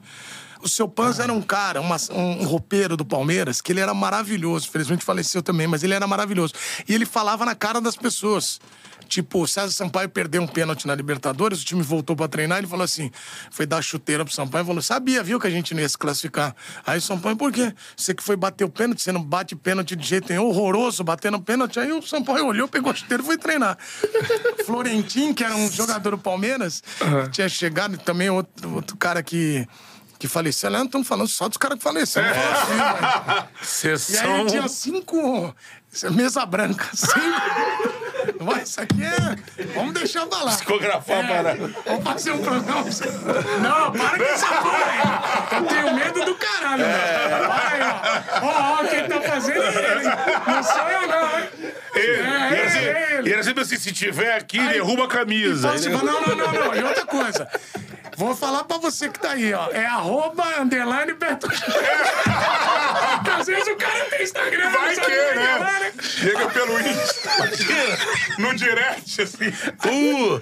O 0.63 0.69
seu 0.69 0.89
Panza 0.89 1.23
era 1.23 1.33
um 1.33 1.43
cara, 1.43 1.81
uma- 1.81 1.97
um 2.13 2.45
roupeiro 2.45 2.97
do 2.97 3.05
Palmeiras, 3.05 3.61
que 3.61 3.73
ele 3.73 3.81
era 3.81 3.93
maravilhoso. 3.95 4.71
Felizmente 4.71 5.05
faleceu 5.05 5.43
também, 5.43 5.67
mas 5.67 5.83
ele 5.83 5.95
era 5.95 6.07
maravilhoso. 6.07 6.55
E 6.89 6.95
ele 6.95 7.07
falava 7.07 7.45
na 7.45 7.55
cara 7.55 7.81
das 7.81 7.97
pessoas. 7.97 8.61
Tipo, 9.09 9.43
o 9.43 9.47
César 9.47 9.71
Sampaio 9.71 10.09
perdeu 10.09 10.43
um 10.43 10.49
pênalti 10.49 10.85
na 10.85 10.93
Libertadores, 10.93 11.63
o 11.63 11.65
time 11.65 11.81
voltou 11.81 12.17
pra 12.17 12.27
treinar, 12.27 12.59
ele 12.59 12.67
falou 12.67 12.83
assim: 12.83 13.09
foi 13.53 13.65
dar 13.65 13.81
chuteira 13.81 14.25
pro 14.25 14.35
Sampaio 14.35 14.65
e 14.65 14.67
falou: 14.67 14.83
sabia, 14.83 15.23
viu, 15.23 15.39
que 15.39 15.47
a 15.47 15.51
gente 15.51 15.73
não 15.75 15.81
ia 15.81 15.89
se 15.89 15.97
classificar. 15.97 16.57
Aí 16.85 16.99
o 16.99 17.01
Sampaio, 17.01 17.37
por 17.37 17.53
quê? 17.53 17.73
Você 17.97 18.13
que 18.13 18.21
foi 18.23 18.35
bater 18.35 18.65
o 18.65 18.69
pênalti, 18.69 19.01
você 19.03 19.13
não 19.13 19.23
bate 19.23 19.55
pênalti 19.55 19.95
de 19.95 20.05
jeito 20.05 20.29
nenhum, 20.29 20.47
horroroso, 20.47 21.05
batendo 21.05 21.41
pênalti. 21.41 21.79
Aí 21.79 21.93
o 21.93 22.03
Sampaio 22.03 22.47
olhou, 22.47 22.67
pegou 22.67 22.91
a 22.91 22.95
chuteira 22.97 23.23
e 23.23 23.27
foi 23.27 23.39
treinar. 23.39 23.79
Florentin, 24.67 25.33
que 25.33 25.45
era 25.45 25.55
um 25.55 25.71
jogador 25.71 26.11
do 26.11 26.19
Palmeiras, 26.19 26.83
tinha 27.31 27.49
chegado, 27.49 27.95
e 27.95 27.99
também 27.99 28.29
outro, 28.31 28.75
outro 28.75 28.97
cara 28.97 29.23
que. 29.23 29.67
Que 30.19 30.27
faleceu, 30.29 30.71
não 30.71 30.85
estamos 30.85 31.07
falando 31.07 31.29
só 31.29 31.47
dos 31.49 31.57
caras 31.59 31.77
que 31.79 31.85
faleceram. 31.85 32.35
fala 32.35 33.49
assim? 33.61 34.13
E 34.15 34.19
aí 34.19 34.41
ele 34.41 34.51
tinha 34.51 34.69
cinco. 34.69 35.55
Mesa 36.13 36.45
branca. 36.47 36.89
Cinco. 36.95 37.15
Mas 38.41 38.71
isso 38.71 38.81
aqui 38.81 39.03
é. 39.05 39.65
Vamos 39.75 39.95
deixar 39.95 40.27
pra 40.27 40.43
lá. 40.43 40.51
Psicografar 40.53 41.17
É, 41.17 41.21
a 41.21 41.29
parada. 41.29 41.71
Vamos 41.87 42.05
fazer 42.05 42.31
um 42.33 42.39
programa. 42.39 42.85
Não, 43.63 43.93
para 43.93 44.19
com 44.19 44.25
essa 44.25 44.47
porra 44.47 44.85
aí. 44.85 45.59
Eu 45.59 45.65
tenho 45.67 45.95
medo 45.95 46.25
do 46.25 46.35
caralho, 46.35 46.83
É. 46.85 47.29
Para 47.47 47.69
aí, 47.69 47.81
ó. 47.83 48.47
Ó, 48.47 48.81
ó, 48.81 48.85
quem 48.89 49.07
tá 49.09 49.21
fazendo 49.21 49.63
é 49.63 49.69
ele. 49.69 50.05
Não 50.47 50.63
sou 50.63 50.89
eu, 50.91 51.07
não, 51.09 51.39
hein? 51.39 51.49
Ele, 51.95 52.23
É, 52.23 52.51
e 52.51 52.55
era 52.55 52.79
é 52.79 53.15
ele. 53.19 53.29
e 53.29 53.33
era 53.33 53.43
sempre 53.43 53.63
assim, 53.63 53.79
se 53.79 53.93
tiver 53.93 54.35
aqui, 54.35 54.59
derruba 54.59 55.05
a 55.05 55.09
camisa. 55.09 55.71
Posso? 55.73 55.89
Não, 55.89 56.03
não, 56.05 56.21
não, 56.21 56.53
não. 56.53 56.75
E 56.75 56.83
outra 56.83 57.07
coisa. 57.07 57.49
Vou 58.17 58.35
falar 58.35 58.65
pra 58.65 58.79
você 58.79 59.11
que 59.11 59.21
tá 59.21 59.33
aí, 59.33 59.53
ó. 59.53 59.71
É 59.71 59.85
arroba, 59.85 60.43
underline. 60.61 61.13
Porque 61.15 61.37
às 63.31 63.47
vezes 63.47 63.69
o 63.69 63.77
cara 63.77 64.05
tem 64.07 64.23
Instagram. 64.23 64.71
Vai 64.71 64.95
que, 64.95 65.01
pegar, 65.03 65.81
né? 65.81 65.93
Chega 66.01 66.49
pelo 66.49 66.81
Insta. 66.81 67.31
no 68.39 68.55
direct, 68.55 69.21
assim. 69.23 69.49
Uh, 69.49 70.41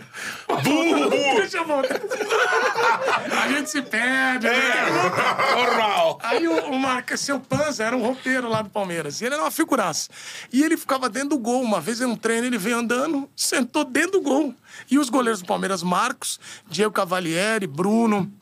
burro! 0.62 1.36
Deixa 1.36 1.58
eu 1.58 1.66
voltar. 1.66 2.00
A 3.42 3.48
gente 3.48 3.70
se 3.70 3.82
perde. 3.82 4.46
né? 4.46 4.54
Normal. 5.56 6.20
Aí 6.22 6.46
o, 6.46 6.70
o 6.70 6.78
Marca, 6.78 7.16
seu 7.16 7.40
Panza 7.40 7.82
era 7.82 7.96
um 7.96 8.02
roupeiro 8.02 8.48
lá 8.48 8.62
do 8.62 8.70
Palmeiras. 8.70 9.20
E 9.20 9.24
ele 9.24 9.34
era 9.34 9.42
uma 9.42 9.50
figuraça. 9.50 10.08
E 10.52 10.62
ele 10.62 10.76
ficava 10.76 11.08
dentro 11.08 11.30
do 11.30 11.38
gol. 11.38 11.60
Uma 11.60 11.80
vez 11.80 12.00
em 12.00 12.04
um 12.04 12.14
treino, 12.16 12.46
ele 12.46 12.58
veio 12.58 12.78
andando, 12.78 13.28
sentou 13.36 13.84
dentro 13.84 14.12
do 14.12 14.20
gol. 14.20 14.54
E 14.90 14.98
os 14.98 15.08
goleiros 15.08 15.40
do 15.42 15.46
Palmeiras, 15.46 15.82
Marcos, 15.82 16.38
Diego 16.68 16.92
Cavalieri, 16.92 17.66
Bruno, 17.66 18.32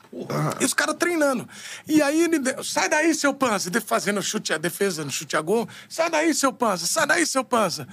E 0.59 0.65
os 0.65 0.73
caras 0.73 0.95
treinando. 0.97 1.47
E 1.87 2.01
aí 2.01 2.21
ele. 2.23 2.39
Sai 2.63 2.87
daí, 2.87 3.13
seu 3.15 3.33
pança. 3.33 3.71
Fazendo 3.85 4.21
chute 4.21 4.53
a 4.53 4.57
defesa 4.57 5.03
no 5.03 5.11
chute 5.11 5.35
a 5.35 5.41
gol. 5.41 5.67
Sai 5.89 6.09
daí, 6.09 6.33
seu 6.33 6.53
pança. 6.53 6.85
Sai 6.85 7.07
daí, 7.07 7.25
seu 7.25 7.43
pança. 7.43 7.87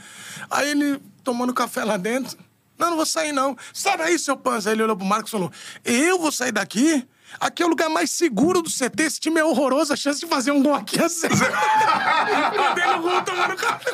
Aí 0.50 0.70
ele 0.70 1.00
tomando 1.24 1.54
café 1.54 1.82
lá 1.82 1.96
dentro. 1.96 2.36
Não, 2.78 2.90
não 2.90 2.96
vou 2.96 3.06
sair, 3.06 3.32
não. 3.32 3.56
Sai 3.72 3.96
daí, 3.96 4.18
seu 4.18 4.36
pança. 4.36 4.68
Aí 4.68 4.74
ele 4.74 4.82
olhou 4.82 4.96
pro 4.96 5.06
Marcos 5.06 5.30
e 5.30 5.32
falou: 5.32 5.50
Eu 5.84 6.18
vou 6.18 6.30
sair 6.30 6.52
daqui? 6.52 7.06
Aqui 7.38 7.62
é 7.62 7.66
o 7.66 7.68
lugar 7.68 7.88
mais 7.88 8.10
seguro 8.10 8.62
do 8.62 8.70
CT. 8.70 9.02
Esse 9.02 9.20
time 9.20 9.38
é 9.40 9.44
horroroso. 9.44 9.92
A 9.92 9.96
chance 9.96 10.20
de 10.20 10.26
fazer 10.26 10.50
um 10.50 10.62
gol 10.62 10.74
aqui 10.74 11.00
é 11.00 11.08
zero. 11.08 11.34
Mandei 12.56 12.86
no 12.86 13.02
gol 13.02 13.22
tomando 13.22 13.56
café. 13.56 13.90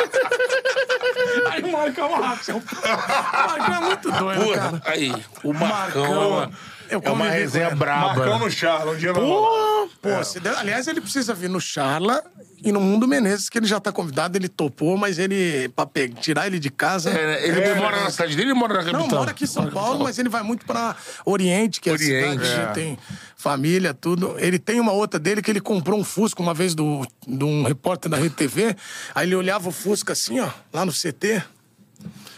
Aí 1.50 1.62
o 1.62 1.72
Marcão, 1.72 2.24
ah, 2.24 2.36
seu... 2.42 2.56
o 2.56 2.62
Marcão 2.62 3.74
é 3.74 3.80
muito 3.80 4.10
doido, 4.10 4.44
Porra, 4.44 4.56
cara. 4.56 4.82
aí, 4.86 5.24
o 5.42 5.52
Marcão, 5.52 6.30
Marcão, 6.30 6.52
eu 6.90 7.00
é 7.04 7.10
uma 7.10 7.28
resenha 7.28 7.66
ele. 7.68 7.76
braba. 7.76 8.06
Marcão 8.14 8.38
né? 8.38 8.44
no 8.44 8.50
Charla, 8.50 8.92
um 8.92 8.96
dia 8.96 9.12
não. 9.12 9.20
Pô, 9.20 9.88
pô 10.02 10.24
se 10.24 10.40
der- 10.40 10.56
aliás, 10.56 10.86
ele 10.86 11.00
precisa 11.00 11.34
vir 11.34 11.48
no 11.50 11.60
Charla 11.60 12.22
e 12.62 12.72
no 12.72 12.80
Mundo 12.80 13.06
Menezes, 13.06 13.48
que 13.48 13.58
ele 13.58 13.66
já 13.66 13.78
tá 13.78 13.92
convidado, 13.92 14.36
ele 14.38 14.48
topou, 14.48 14.96
mas 14.96 15.18
ele, 15.18 15.68
pra 15.76 15.86
pe- 15.86 16.08
tirar 16.08 16.46
ele 16.46 16.58
de 16.58 16.70
casa. 16.70 17.10
É, 17.10 17.46
ele 17.46 17.60
É, 17.60 17.74
mora 17.74 18.00
na 18.02 18.10
cidade 18.10 18.34
dele 18.36 18.50
ou 18.50 18.56
mora 18.56 18.74
na 18.74 18.80
capital? 18.80 19.00
Não, 19.08 19.18
mora 19.18 19.30
aqui 19.30 19.44
em 19.44 19.46
São 19.46 19.70
Paulo, 19.70 20.02
mas 20.04 20.18
ele 20.18 20.28
vai 20.28 20.42
muito 20.42 20.64
pra 20.66 20.96
Oriente, 21.24 21.80
que 21.80 21.88
é 21.88 21.92
Oriente, 21.92 22.42
a 22.42 22.46
cidade 22.46 22.70
é. 22.70 22.72
tem 22.72 22.98
família, 23.36 23.92
tudo. 23.94 24.34
Ele 24.38 24.58
tem 24.58 24.80
uma 24.80 24.92
outra 24.92 25.20
dele 25.20 25.42
que 25.42 25.50
ele 25.50 25.60
comprou 25.60 25.98
um 25.98 26.04
Fusca 26.04 26.42
uma 26.42 26.54
vez 26.54 26.74
do, 26.74 27.06
de 27.26 27.44
um 27.44 27.62
repórter 27.62 28.10
da 28.10 28.16
Rede 28.16 28.34
TV. 28.34 28.74
Aí 29.14 29.26
ele 29.28 29.34
olhava 29.36 29.68
o 29.68 29.72
Fusca 29.72 30.12
assim, 30.14 30.40
ó, 30.40 30.48
lá 30.72 30.84
no 30.84 30.92
CT. 30.92 31.42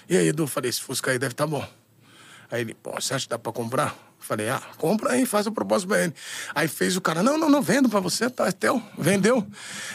E 0.09 0.17
aí, 0.17 0.29
Edu, 0.29 0.47
falei, 0.47 0.69
esse 0.71 0.81
Fusca 0.83 1.11
aí 1.11 1.19
deve 1.19 1.35
tá 1.35 1.47
bom. 1.47 1.65
Aí 2.51 2.63
ele, 2.63 2.75
pô, 2.75 2.93
você 2.99 3.13
acha 3.15 3.25
que 3.27 3.31
dá 3.31 3.39
pra 3.39 3.53
comprar? 3.53 3.95
Falei, 4.29 4.51
ah, 4.51 4.61
compra 4.77 5.13
aí, 5.13 5.25
faz 5.25 5.47
o 5.47 5.51
propósito 5.51 5.89
pra 5.89 6.05
ele. 6.05 6.13
Aí 6.55 6.69
fez 6.69 6.99
o 6.99 7.01
cara, 7.01 7.23
não, 7.23 7.39
não, 7.39 7.49
não, 7.49 7.63
vendo 7.63 7.89
pra 7.89 7.99
você, 7.99 8.29
tá, 8.29 8.47
é 8.47 8.53
teu, 8.53 8.83
vendeu. 8.99 9.47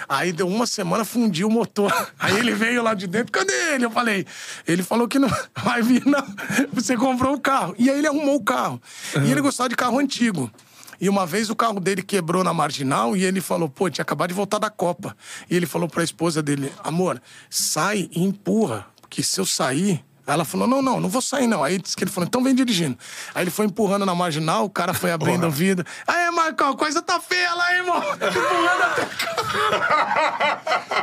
Aí 0.09 0.33
deu 0.33 0.47
uma 0.47 0.65
semana, 0.65 1.05
fundiu 1.05 1.47
o 1.47 1.51
motor. 1.51 1.93
Aí 2.17 2.39
ele 2.39 2.51
veio 2.51 2.81
lá 2.81 2.95
de 2.95 3.05
dentro, 3.05 3.31
cadê 3.31 3.53
ele? 3.75 3.85
Eu 3.85 3.91
falei, 3.91 4.25
ele 4.67 4.81
falou 4.81 5.07
que 5.07 5.19
não 5.19 5.29
vai 5.63 5.83
vir, 5.83 6.03
não. 6.07 6.25
Você 6.73 6.97
comprou 6.97 7.35
o 7.35 7.39
carro. 7.39 7.75
E 7.77 7.91
aí 7.91 7.99
ele 7.99 8.07
arrumou 8.07 8.37
o 8.37 8.43
carro. 8.43 8.81
E 9.23 9.31
ele 9.31 9.39
gostava 9.39 9.69
de 9.69 9.75
carro 9.75 9.99
antigo. 9.99 10.51
E 10.99 11.07
uma 11.07 11.27
vez 11.27 11.51
o 11.51 11.55
carro 11.55 11.79
dele 11.79 12.01
quebrou 12.01 12.43
na 12.43 12.55
marginal 12.55 13.15
e 13.15 13.23
ele 13.23 13.39
falou, 13.39 13.69
pô, 13.69 13.87
tinha 13.87 14.01
acabado 14.01 14.29
de 14.29 14.33
voltar 14.33 14.57
da 14.57 14.71
Copa. 14.71 15.15
E 15.47 15.55
ele 15.55 15.67
falou 15.67 15.87
pra 15.87 16.03
esposa 16.03 16.41
dele, 16.41 16.73
amor, 16.83 17.21
sai 17.51 18.09
e 18.11 18.23
empurra, 18.23 18.87
porque 18.99 19.21
se 19.21 19.39
eu 19.39 19.45
sair, 19.45 20.03
Aí 20.25 20.33
ela 20.33 20.45
falou: 20.45 20.65
não, 20.67 20.81
não, 20.81 20.99
não 21.01 21.09
vou 21.09 21.21
sair, 21.21 21.47
não. 21.47 21.63
Aí 21.63 21.77
disse 21.77 21.95
que 21.95 22.03
ele 22.03 22.11
falou: 22.11 22.27
então 22.27 22.43
vem 22.43 22.55
dirigindo. 22.55 22.97
Aí 23.35 23.43
ele 23.43 23.51
foi 23.51 23.65
empurrando 23.65 24.05
na 24.05 24.15
marginal, 24.15 24.65
o 24.65 24.69
cara 24.69 24.93
foi 24.93 25.11
abrindo 25.11 25.47
o 25.47 25.51
vidro. 25.51 25.85
Aí, 26.07 26.31
Marcão, 26.31 26.69
a 26.69 26.77
coisa 26.77 27.01
tá 27.01 27.19
feia 27.19 27.53
lá, 27.53 27.71
hein, 27.73 27.79
irmão. 27.79 27.97
Empurrando 28.13 28.83
até. 28.83 29.05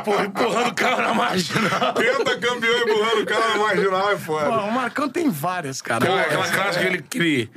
Pô, 0.03 0.19
empurrando 0.23 0.69
o 0.69 0.73
carro 0.73 1.01
na 1.01 1.13
marginal. 1.13 1.93
Penta 1.93 2.39
campeão 2.39 2.79
empurrando 2.79 3.21
o 3.21 3.25
cara 3.25 3.49
na 3.49 3.57
marginal 3.57 4.11
é 4.11 4.15
Pô, 4.15 4.19
foda. 4.19 4.49
o 4.49 4.71
Marcão 4.71 5.07
tem 5.07 5.29
várias, 5.29 5.81
cara. 5.81 6.03
Aquela, 6.03 6.21
aquela 6.21 6.47
clássica 6.49 6.79
que 6.79 6.87
ele, 6.87 7.01
que, 7.03 7.17
ele, 7.17 7.51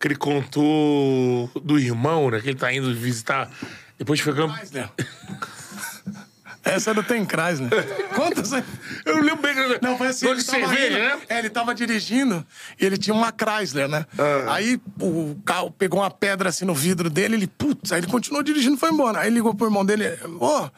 que 0.00 0.08
ele 0.08 0.16
contou 0.16 1.50
do 1.62 1.78
irmão, 1.78 2.30
né? 2.30 2.40
Que 2.40 2.48
ele 2.48 2.58
tá 2.58 2.72
indo 2.72 2.94
visitar. 2.94 3.50
Depois 3.98 4.20
foi 4.20 4.34
campeão. 4.34 4.90
Essa 6.66 6.92
não 6.92 7.02
tem 7.02 7.24
Chrysler. 7.24 7.70
Quantas? 8.14 8.52
Eu 9.04 9.14
não 9.16 9.22
lembro 9.22 9.42
bem. 9.42 9.54
Não, 9.80 9.96
foi 9.96 10.08
assim. 10.08 10.26
Ele 10.28 10.42
tava 10.42 10.58
cerveja, 10.58 10.86
indo- 10.98 10.98
né? 10.98 11.18
É, 11.28 11.38
ele 11.38 11.48
tava 11.50 11.74
dirigindo 11.74 12.44
e 12.80 12.84
ele 12.84 12.96
tinha 12.98 13.14
uma 13.14 13.32
Chrysler, 13.32 13.88
né? 13.88 14.04
Aí 14.48 14.80
o 15.00 15.36
carro 15.44 15.70
pegou 15.70 16.00
uma 16.00 16.10
pedra 16.10 16.48
assim 16.48 16.64
no 16.64 16.74
vidro 16.74 17.08
dele, 17.08 17.36
ele, 17.36 17.46
putz, 17.46 17.92
aí 17.92 18.00
ele 18.00 18.06
continuou 18.08 18.42
dirigindo 18.42 18.76
e 18.76 18.78
foi 18.78 18.90
embora. 18.90 19.20
Aí 19.20 19.30
ligou 19.30 19.54
pro 19.54 19.66
irmão 19.68 19.84
dele, 19.84 20.18
ó, 20.40 20.68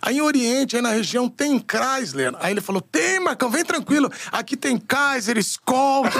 aí 0.00 0.18
em 0.18 0.20
Oriente, 0.20 0.76
aí 0.76 0.82
na 0.82 0.90
região, 0.90 1.28
tem 1.28 1.58
Chrysler. 1.58 2.34
Aí 2.38 2.52
ele 2.52 2.60
falou, 2.60 2.80
tem, 2.82 3.18
Marcão, 3.20 3.50
vem 3.50 3.64
tranquilo. 3.64 4.10
Aqui 4.30 4.56
tem 4.56 4.76
Kaiser, 4.78 5.38
Skoll. 5.38 6.04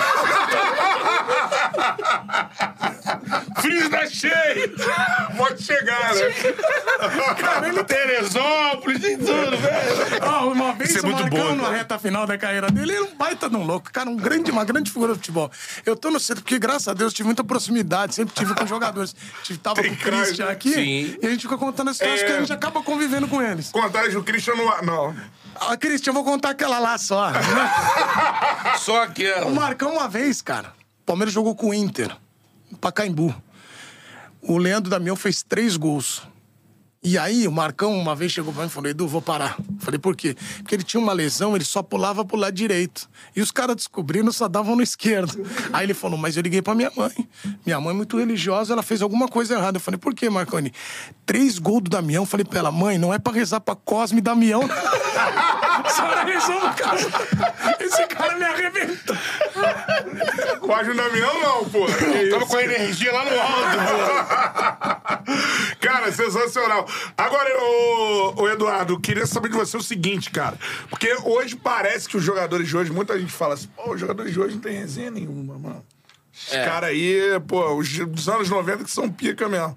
Freeze 3.60 3.88
da 3.88 4.06
cheio! 4.06 4.74
Pode 5.36 5.62
chegar, 5.62 6.14
né? 6.14 6.22
Cara, 7.38 7.68
ele 7.68 7.82
Teresópolis, 7.84 9.01
tem 9.03 9.18
tudo, 9.18 9.57
velho. 9.57 10.22
Ah, 10.22 10.46
uma 10.46 10.72
vez 10.72 10.90
Isso 10.90 11.05
é 11.05 11.09
o 11.09 11.12
Marcão, 11.12 11.57
bom, 11.57 11.62
na 11.62 11.70
reta 11.70 11.98
final 11.98 12.26
da 12.26 12.38
carreira 12.38 12.70
dele, 12.70 12.92
ele 12.92 12.98
é 12.98 13.03
um 13.03 13.14
baita 13.16 13.50
de 13.50 13.57
um 13.57 13.64
louco. 13.64 13.90
Cara, 13.92 14.09
um 14.09 14.16
grande, 14.16 14.50
uma 14.50 14.64
grande 14.64 14.90
figura 14.90 15.12
do 15.12 15.16
futebol. 15.18 15.50
Eu 15.84 15.94
tô 15.96 16.11
no 16.11 16.18
centro 16.20 16.42
porque, 16.42 16.59
graças 16.59 16.88
a 16.88 16.94
Deus, 16.94 17.12
tive 17.12 17.26
muita 17.26 17.42
proximidade. 17.44 18.14
Sempre 18.14 18.34
tive 18.34 18.55
com 18.55 18.66
jogadores. 18.66 19.14
Tive, 19.42 19.59
tava 19.59 19.82
Tem 19.82 19.90
com 19.90 19.96
o 19.96 19.98
Christian 19.98 20.24
Chrysler. 20.46 20.48
aqui. 20.50 20.72
Sim. 20.72 21.18
E 21.22 21.26
a 21.26 21.30
gente 21.30 21.42
fica 21.42 21.59
contando 21.59 21.88
as 21.90 21.96
histórias 21.96 22.20
É. 22.20 22.24
que 22.24 22.32
a 22.32 22.38
gente 22.40 22.53
acaba 22.53 22.82
convivendo 22.82 23.26
com 23.28 23.42
eles. 23.42 23.70
Contagem 23.70 24.12
do 24.12 24.22
Christian 24.22 24.55
no 24.55 24.68
ar. 24.68 24.82
Não. 24.82 25.14
Ah, 25.61 25.76
Christian, 25.76 26.11
eu 26.11 26.14
vou 26.14 26.24
contar 26.24 26.50
aquela 26.50 26.78
lá 26.78 26.96
só. 26.96 27.30
Só 28.78 28.94
o 28.94 29.03
aquela. 29.03 29.50
Marcão, 29.50 29.92
uma 29.94 30.09
vez, 30.09 30.40
cara, 30.40 30.72
o 31.03 31.05
Palmeiras 31.05 31.32
jogou 31.34 31.55
com 31.55 31.68
o 31.70 31.74
Inter, 31.74 32.14
em 32.70 32.74
Pacaembu. 32.76 33.34
O 34.40 34.57
Leandro 34.59 34.90
Damião 34.90 35.14
fez 35.14 35.42
três 35.42 35.76
gols. 35.76 36.22
E 37.05 37.18
aí, 37.18 37.48
o 37.48 37.53
Marcão 37.53 37.98
uma 37.98 38.14
vez 38.14 38.30
chegou 38.30 38.53
pra 38.53 38.62
mim 38.62 38.68
e 38.68 38.70
falou: 38.70 38.88
Edu, 38.88 39.09
vou 39.09 39.20
parar. 39.20 39.57
Falei, 39.80 39.98
por 39.98 40.14
quê? 40.14 40.36
Porque 40.59 40.76
ele 40.76 40.84
tinha 40.84 41.03
uma 41.03 41.12
lesão, 41.12 41.57
ele 41.57 41.64
só 41.64 41.82
pulava 41.82 42.24
pro 42.24 42.36
lado 42.36 42.55
direito. 42.55 43.11
E 43.34 43.40
os 43.40 43.50
caras 43.50 43.74
descobriram, 43.74 44.30
só 44.30 44.46
davam 44.46 44.76
no 44.76 44.82
esquerdo. 44.82 45.44
Aí 45.72 45.84
ele 45.84 45.94
falou: 45.94 46.16
Mas 46.16 46.36
eu 46.36 46.42
liguei 46.44 46.62
pra 46.62 46.76
minha 46.76 46.92
mãe. 46.96 47.12
Minha 47.66 47.80
mãe 47.80 47.90
é 47.90 47.96
muito 47.96 48.16
religiosa, 48.16 48.72
ela 48.72 48.84
fez 48.84 49.03
alguma 49.03 49.26
coisa 49.26 49.55
errada. 49.55 49.78
Eu 49.78 49.80
falei: 49.80 49.98
Por 49.98 50.14
quê, 50.14 50.30
Marconi? 50.30 50.72
Três 51.26 51.59
gols 51.59 51.82
do 51.82 51.90
Damião. 51.90 52.22
Eu 52.22 52.26
falei 52.26 52.44
pra 52.44 52.61
ela: 52.61 52.70
Mãe, 52.70 52.98
não 52.98 53.12
é 53.12 53.18
pra 53.18 53.32
rezar 53.32 53.59
pra 53.59 53.74
Cosme 53.74 54.18
e 54.18 54.22
Damião. 54.22 54.62
A 55.84 55.88
senhora 55.88 56.24
rezou 56.24 56.61
no 56.61 56.72
caso. 56.74 57.11
Esse 57.80 58.07
cara 58.07 58.36
me 58.38 58.44
arrebentou. 58.44 59.16
Quase 60.61 60.90
o 60.90 60.94
Damião, 60.94 61.40
não, 61.40 61.64
pô. 61.68 61.86
Tava 62.30 62.46
com 62.46 62.57
a 62.57 62.62
energia 62.62 63.12
lá 63.12 63.24
no 63.24 63.40
alto, 63.40 63.62
Cara, 65.80 66.12
sensacional. 66.12 66.86
Agora, 67.16 67.49
ô, 67.62 68.43
ô, 68.43 68.49
Eduardo, 68.49 68.99
queria 69.01 69.26
saber 69.26 69.49
de 69.51 69.57
você 69.57 69.76
o 69.76 69.82
seguinte, 69.82 70.30
cara. 70.30 70.57
Porque 70.90 71.12
hoje 71.24 71.57
parece 71.57 72.09
que 72.09 72.16
os 72.16 72.24
jogadores 72.24 72.66
de 72.68 72.76
hoje, 72.76 72.90
muita 72.93 73.18
gente 73.18 73.32
fala 73.32 73.55
assim, 73.55 73.68
pô, 73.76 73.93
os 73.95 74.01
jogadores 74.01 74.32
de 74.32 74.40
hoje 74.40 74.55
não 74.55 74.61
tem 74.62 74.78
resenha 74.78 75.11
nenhuma, 75.11 75.59
mano. 75.59 75.84
Os 76.34 76.53
É. 76.53 76.64
caras 76.64 76.90
aí, 76.90 77.38
pô, 77.47 77.74
os 77.76 77.88
dos 78.07 78.28
anos 78.28 78.49
90 78.49 78.84
que 78.84 78.90
são 78.90 79.11
pica 79.11 79.49
mesmo. 79.49 79.76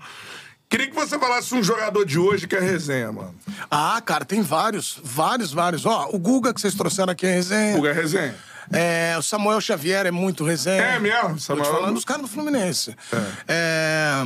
Queria 0.67 0.87
que 0.87 0.95
você 0.95 1.17
falasse 1.19 1.53
um 1.53 1.63
jogador 1.63 2.05
de 2.05 2.17
hoje 2.17 2.47
que 2.47 2.55
é 2.55 2.59
resenha, 2.59 3.11
mano. 3.11 3.35
Ah, 3.69 4.01
cara, 4.03 4.25
tem 4.25 4.41
vários, 4.41 4.99
vários, 5.03 5.53
vários. 5.53 5.85
Ó, 5.85 6.09
o 6.11 6.17
Guga 6.17 6.53
que 6.53 6.59
vocês 6.59 6.73
trouxeram 6.73 7.11
aqui 7.11 7.25
é 7.25 7.33
resenha. 7.35 7.75
Guga 7.75 7.89
é 7.89 7.93
resenha. 7.93 8.35
É, 8.73 9.15
o 9.17 9.21
Samuel 9.21 9.61
Xavier 9.61 10.07
é 10.07 10.11
muito 10.11 10.43
resenha. 10.43 10.81
É 10.81 10.99
mesmo, 10.99 11.29
Tô 11.29 11.35
te 11.35 11.43
Samuel. 11.43 11.65
falando 11.71 11.93
dos 11.93 12.03
caras 12.03 12.23
do 12.23 12.27
Fluminense. 12.27 12.95
É. 13.47 14.25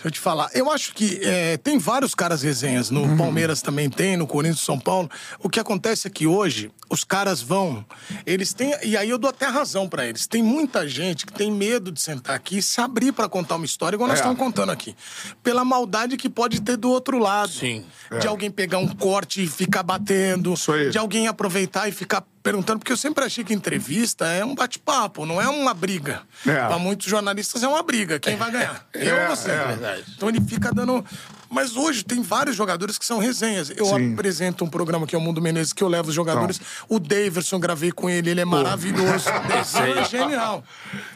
Deixa 0.00 0.08
eu 0.08 0.10
te 0.12 0.20
falar. 0.20 0.48
Eu 0.54 0.70
acho 0.70 0.94
que 0.94 1.20
é, 1.22 1.58
tem 1.58 1.78
vários 1.78 2.14
caras 2.14 2.40
resenhas. 2.42 2.88
No 2.90 3.02
Uhum. 3.02 3.16
Palmeiras 3.18 3.60
também 3.60 3.90
tem, 3.90 4.16
no 4.16 4.26
Corinthians, 4.26 4.60
São 4.60 4.80
Paulo. 4.80 5.10
O 5.42 5.48
que 5.50 5.60
acontece 5.60 6.06
é 6.06 6.10
que 6.10 6.26
hoje 6.26 6.70
os 6.88 7.04
caras 7.04 7.42
vão. 7.42 7.84
Eles 8.24 8.54
têm. 8.54 8.74
E 8.82 8.96
aí 8.96 9.10
eu 9.10 9.18
dou 9.18 9.28
até 9.28 9.44
razão 9.46 9.86
pra 9.86 10.06
eles. 10.06 10.26
Tem 10.26 10.42
muita 10.42 10.88
gente 10.88 11.26
que 11.26 11.32
tem 11.34 11.52
medo 11.52 11.92
de 11.92 12.00
sentar 12.00 12.34
aqui 12.34 12.58
e 12.58 12.62
se 12.62 12.80
abrir 12.80 13.12
pra 13.12 13.28
contar 13.28 13.56
uma 13.56 13.66
história, 13.66 13.94
igual 13.94 14.08
nós 14.08 14.18
É. 14.18 14.22
estamos 14.22 14.38
contando 14.38 14.70
aqui. 14.70 14.96
Pela 15.42 15.66
maldade 15.66 16.16
que 16.16 16.30
pode 16.30 16.62
ter 16.62 16.78
do 16.78 16.88
outro 16.90 17.18
lado. 17.18 17.52
Sim. 17.52 17.84
De 18.18 18.26
alguém 18.26 18.50
pegar 18.50 18.78
um 18.78 18.88
corte 18.88 19.44
e 19.44 19.46
ficar 19.46 19.82
batendo. 19.82 20.54
Isso 20.54 20.72
aí. 20.72 20.90
De 20.90 20.98
alguém 20.98 21.28
aproveitar 21.28 21.88
e 21.88 21.92
ficar 21.92 22.24
perguntando. 22.42 22.80
Porque 22.80 22.92
eu 22.92 22.96
sempre 22.96 23.24
achei 23.24 23.44
que 23.44 23.54
entrevista 23.54 24.26
é 24.26 24.44
um 24.44 24.54
bate-papo, 24.54 25.24
não 25.24 25.40
é 25.40 25.48
uma 25.48 25.72
briga. 25.72 26.22
É. 26.46 26.66
Pra 26.66 26.78
muitos 26.78 27.06
jornalistas 27.06 27.62
é 27.62 27.68
uma 27.68 27.82
briga. 27.82 28.18
Quem 28.18 28.36
vai 28.36 28.50
ganhar? 28.50 28.84
Eu 28.92 29.16
É, 29.16 29.28
ou 29.28 29.36
você? 29.36 29.50
é. 29.50 29.66
Verdade. 29.66 30.04
Então 30.16 30.28
ele 30.28 30.40
fica 30.40 30.72
dando. 30.72 31.04
Mas 31.50 31.76
hoje 31.76 32.04
tem 32.04 32.22
vários 32.22 32.54
jogadores 32.54 32.96
que 32.96 33.04
são 33.04 33.18
resenhas. 33.18 33.70
Eu 33.76 33.86
Sim. 33.86 34.12
apresento 34.12 34.64
um 34.64 34.68
programa 34.68 35.06
que 35.06 35.14
é 35.16 35.18
o 35.18 35.20
Mundo 35.20 35.42
Menezes, 35.42 35.72
que 35.72 35.82
eu 35.82 35.88
levo 35.88 36.08
os 36.08 36.14
jogadores. 36.14 36.60
O 36.88 37.00
Daverson, 37.00 37.58
gravei 37.58 37.90
com 37.90 38.08
ele, 38.08 38.30
ele 38.30 38.40
é 38.40 38.44
maravilhoso. 38.44 39.24
Esse 39.60 39.78
é 39.78 40.04
genial. 40.04 40.62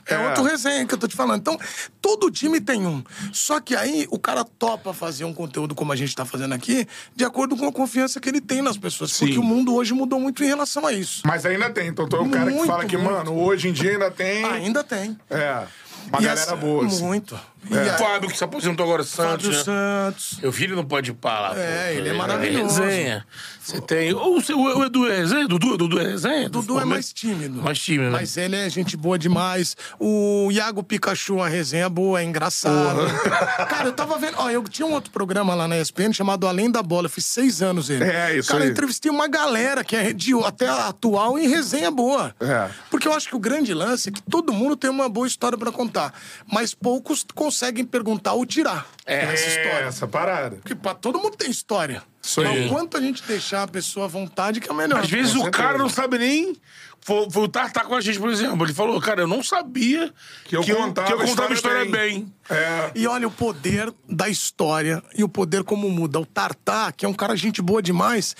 É, 0.07 0.15
É. 0.15 0.29
outro 0.29 0.43
resenha 0.43 0.85
que 0.87 0.93
eu 0.95 0.99
tô 0.99 1.07
te 1.07 1.15
falando. 1.15 1.41
Então, 1.41 1.59
todo 2.03 2.31
time 2.31 2.61
tem 2.61 2.85
um. 2.87 3.03
Só 3.33 3.61
que 3.61 3.77
aí 3.77 4.07
o 4.11 4.19
cara 4.19 4.45
topa 4.45 4.93
fazer 4.93 5.25
um 5.25 5.33
conteúdo 5.33 5.75
como 5.75 5.93
a 5.93 5.97
gente 5.97 6.15
tá 6.17 6.25
fazendo 6.25 6.53
aqui, 6.53 6.87
de 7.15 7.25
acordo 7.25 7.57
com 7.57 7.67
a 7.69 7.73
confiança 7.73 8.19
que 8.21 8.29
ele 8.29 8.41
tem 8.41 8.61
nas 8.61 8.77
pessoas. 8.77 9.17
Porque 9.17 9.35
Sim. 9.35 9.39
o 9.39 9.43
mundo 9.45 9.75
hoje 9.75 9.95
mudou 9.95 10.19
muito 10.19 10.43
em 10.43 10.47
relação 10.49 10.85
a 10.87 10.93
isso. 10.93 11.23
Mas 11.25 11.47
ainda 11.47 11.71
tem. 11.71 11.87
Então, 11.89 12.09
tu 12.09 12.17
é 12.17 12.21
o 12.21 12.29
cara 12.29 12.47
que 12.51 12.57
Muito, 12.57 12.67
fala 12.67 12.85
que, 12.85 12.97
muito. 12.97 13.13
mano, 13.13 13.39
hoje 13.41 13.69
em 13.69 13.73
dia 13.73 13.93
ainda 13.93 14.11
tem. 14.11 14.45
Ainda 14.45 14.83
tem. 14.83 15.17
É. 15.31 15.65
Uma 16.09 16.19
E 16.21 16.25
galera 16.25 16.53
assim, 16.53 16.57
boa. 16.61 16.87
assim. 16.87 17.03
Muito. 17.03 17.41
E 17.71 17.77
aí- 17.79 17.99
Fábio, 17.99 18.29
que 18.29 18.37
se 18.37 18.45
aposentou 18.45 18.85
agora, 18.85 19.03
Santos. 19.03 19.47
Fábio 19.47 19.51
né? 19.59 19.63
Santos. 19.65 20.39
Eu 20.43 20.51
vi 20.51 20.65
ele 20.65 20.75
não 20.75 20.85
pode 20.85 21.17
falar. 21.21 21.57
É, 21.59 21.95
ele 21.95 22.09
é 22.09 22.13
maravilhoso. 22.13 22.83
resenha. 22.83 23.25
Você 23.61 23.81
tem. 23.81 24.13
Ou 24.13 24.37
o, 24.37 24.43
seu- 24.43 24.59
o 24.59 24.85
Edu 24.85 25.07
é 25.11 25.17
resenha? 25.17 25.49
Dudu, 25.49 25.77
Dudu 25.79 25.99
é 25.99 26.05
resenha? 26.05 26.49
Dudu 26.51 26.79
é 26.79 26.85
mais 26.85 27.13
tímido. 27.13 27.63
Mais 27.63 27.79
tímido, 27.79 28.05
né? 28.05 28.11
Mas 28.11 28.37
ele 28.37 28.57
é 28.57 28.69
gente 28.69 28.95
boa 28.97 29.19
demais. 29.19 29.75
O 29.99 30.51
Iago 30.53 30.83
Pikachu, 30.83 31.41
a 31.41 31.49
resenha 31.49 31.89
boa, 31.89 32.21
é 32.21 32.25
engraçado. 32.25 33.01
Cara, 33.69 33.87
eu 33.89 33.93
tava 33.93 34.19
vendo. 34.19 34.35
Ó, 34.37 34.51
eu 34.51 34.63
tinha 34.65 34.87
um 34.87 34.93
outro 34.93 35.11
programa 35.11 35.55
lá 35.55 35.67
na 35.67 35.79
ESPN 35.79 36.13
chamado 36.13 36.47
Além 36.47 36.71
da 36.71 36.83
Bola. 36.83 37.07
Eu 37.07 37.11
fiz 37.11 37.25
seis 37.25 37.63
anos 37.63 37.89
ele. 37.89 38.05
É, 38.05 38.37
isso 38.37 38.51
Cara, 38.51 38.63
aí. 38.65 38.69
eu 38.69 38.73
entrevistei 38.73 39.11
uma 39.11 39.27
galera 39.27 39.83
que 39.83 39.97
é 39.97 40.13
de 40.13 40.35
até 40.45 40.69
atual 40.69 41.39
em 41.39 41.49
resenha 41.49 41.91
boa. 41.91 42.35
É. 42.41 42.69
Porque 42.91 43.09
eu 43.09 43.15
acho 43.15 43.29
que 43.31 43.37
o 43.37 43.41
grande 43.41 43.73
lance 43.73 44.11
é 44.11 44.13
que 44.13 44.21
todo 44.23 44.53
mundo 44.53 44.77
tem 44.77 44.91
uma 44.91 45.09
boa 45.09 45.27
história 45.27 45.57
pra 45.57 45.73
contar. 45.73 46.13
Mas 46.47 46.75
poucos 46.75 47.25
conseguem 47.35 47.54
perguntar 47.85 48.33
ou 48.35 48.45
tirar 48.47 48.87
essa 49.05 49.47
história. 49.47 49.87
essa 49.87 50.07
parada. 50.07 50.57
Porque 50.57 50.75
pá, 50.75 50.95
todo 50.95 51.19
mundo 51.19 51.37
tem 51.37 51.51
história. 51.51 52.03
Isso 52.23 52.41
aí. 52.41 52.67
o 52.67 52.69
quanto 52.71 52.97
a 52.97 53.01
gente 53.01 53.23
deixar 53.25 53.65
a 53.65 53.69
pessoa 53.69 54.07
à 54.07 54.09
vontade 54.09 54.61
que 54.61 54.71
é 54.71 54.75
melhor. 54.75 55.01
Às 55.01 55.11
vezes 55.11 55.35
o 55.35 55.43
certeza. 55.43 55.51
cara 55.51 55.79
não 55.79 55.89
sabe 55.89 56.19
nem. 56.19 56.57
Foi, 57.01 57.31
foi 57.31 57.43
o 57.43 57.49
Tartar 57.49 57.85
com 57.85 57.95
a 57.95 58.01
gente, 58.01 58.19
por 58.19 58.31
exemplo. 58.31 58.65
Ele 58.65 58.73
falou, 58.73 58.99
cara, 58.99 59.21
eu 59.21 59.29
não 59.29 59.43
sabia 59.43 60.11
Que 60.47 60.57
eu 60.57 60.65
contava 60.65 61.07
que 61.07 61.13
eu 61.13 61.19
contava 61.19 61.53
a 61.53 61.55
história 61.55 61.85
história 61.85 62.09
bem. 62.09 62.33
É. 62.49 62.91
E 62.95 63.07
olha 63.07 63.29
o 63.29 63.31
poder 63.31 63.93
da 64.09 64.27
história 64.27 65.03
e 65.15 65.23
o 65.23 65.29
poder 65.29 65.65
como 65.65 65.91
muda. 65.91 66.19
O 66.19 66.25
Tartar, 66.25 66.95
que 66.95 67.05
é 67.05 67.09
um 67.09 67.13
cara 67.13 67.37
gente 67.37 67.61
boa 67.61 67.83
demais, 67.83 68.35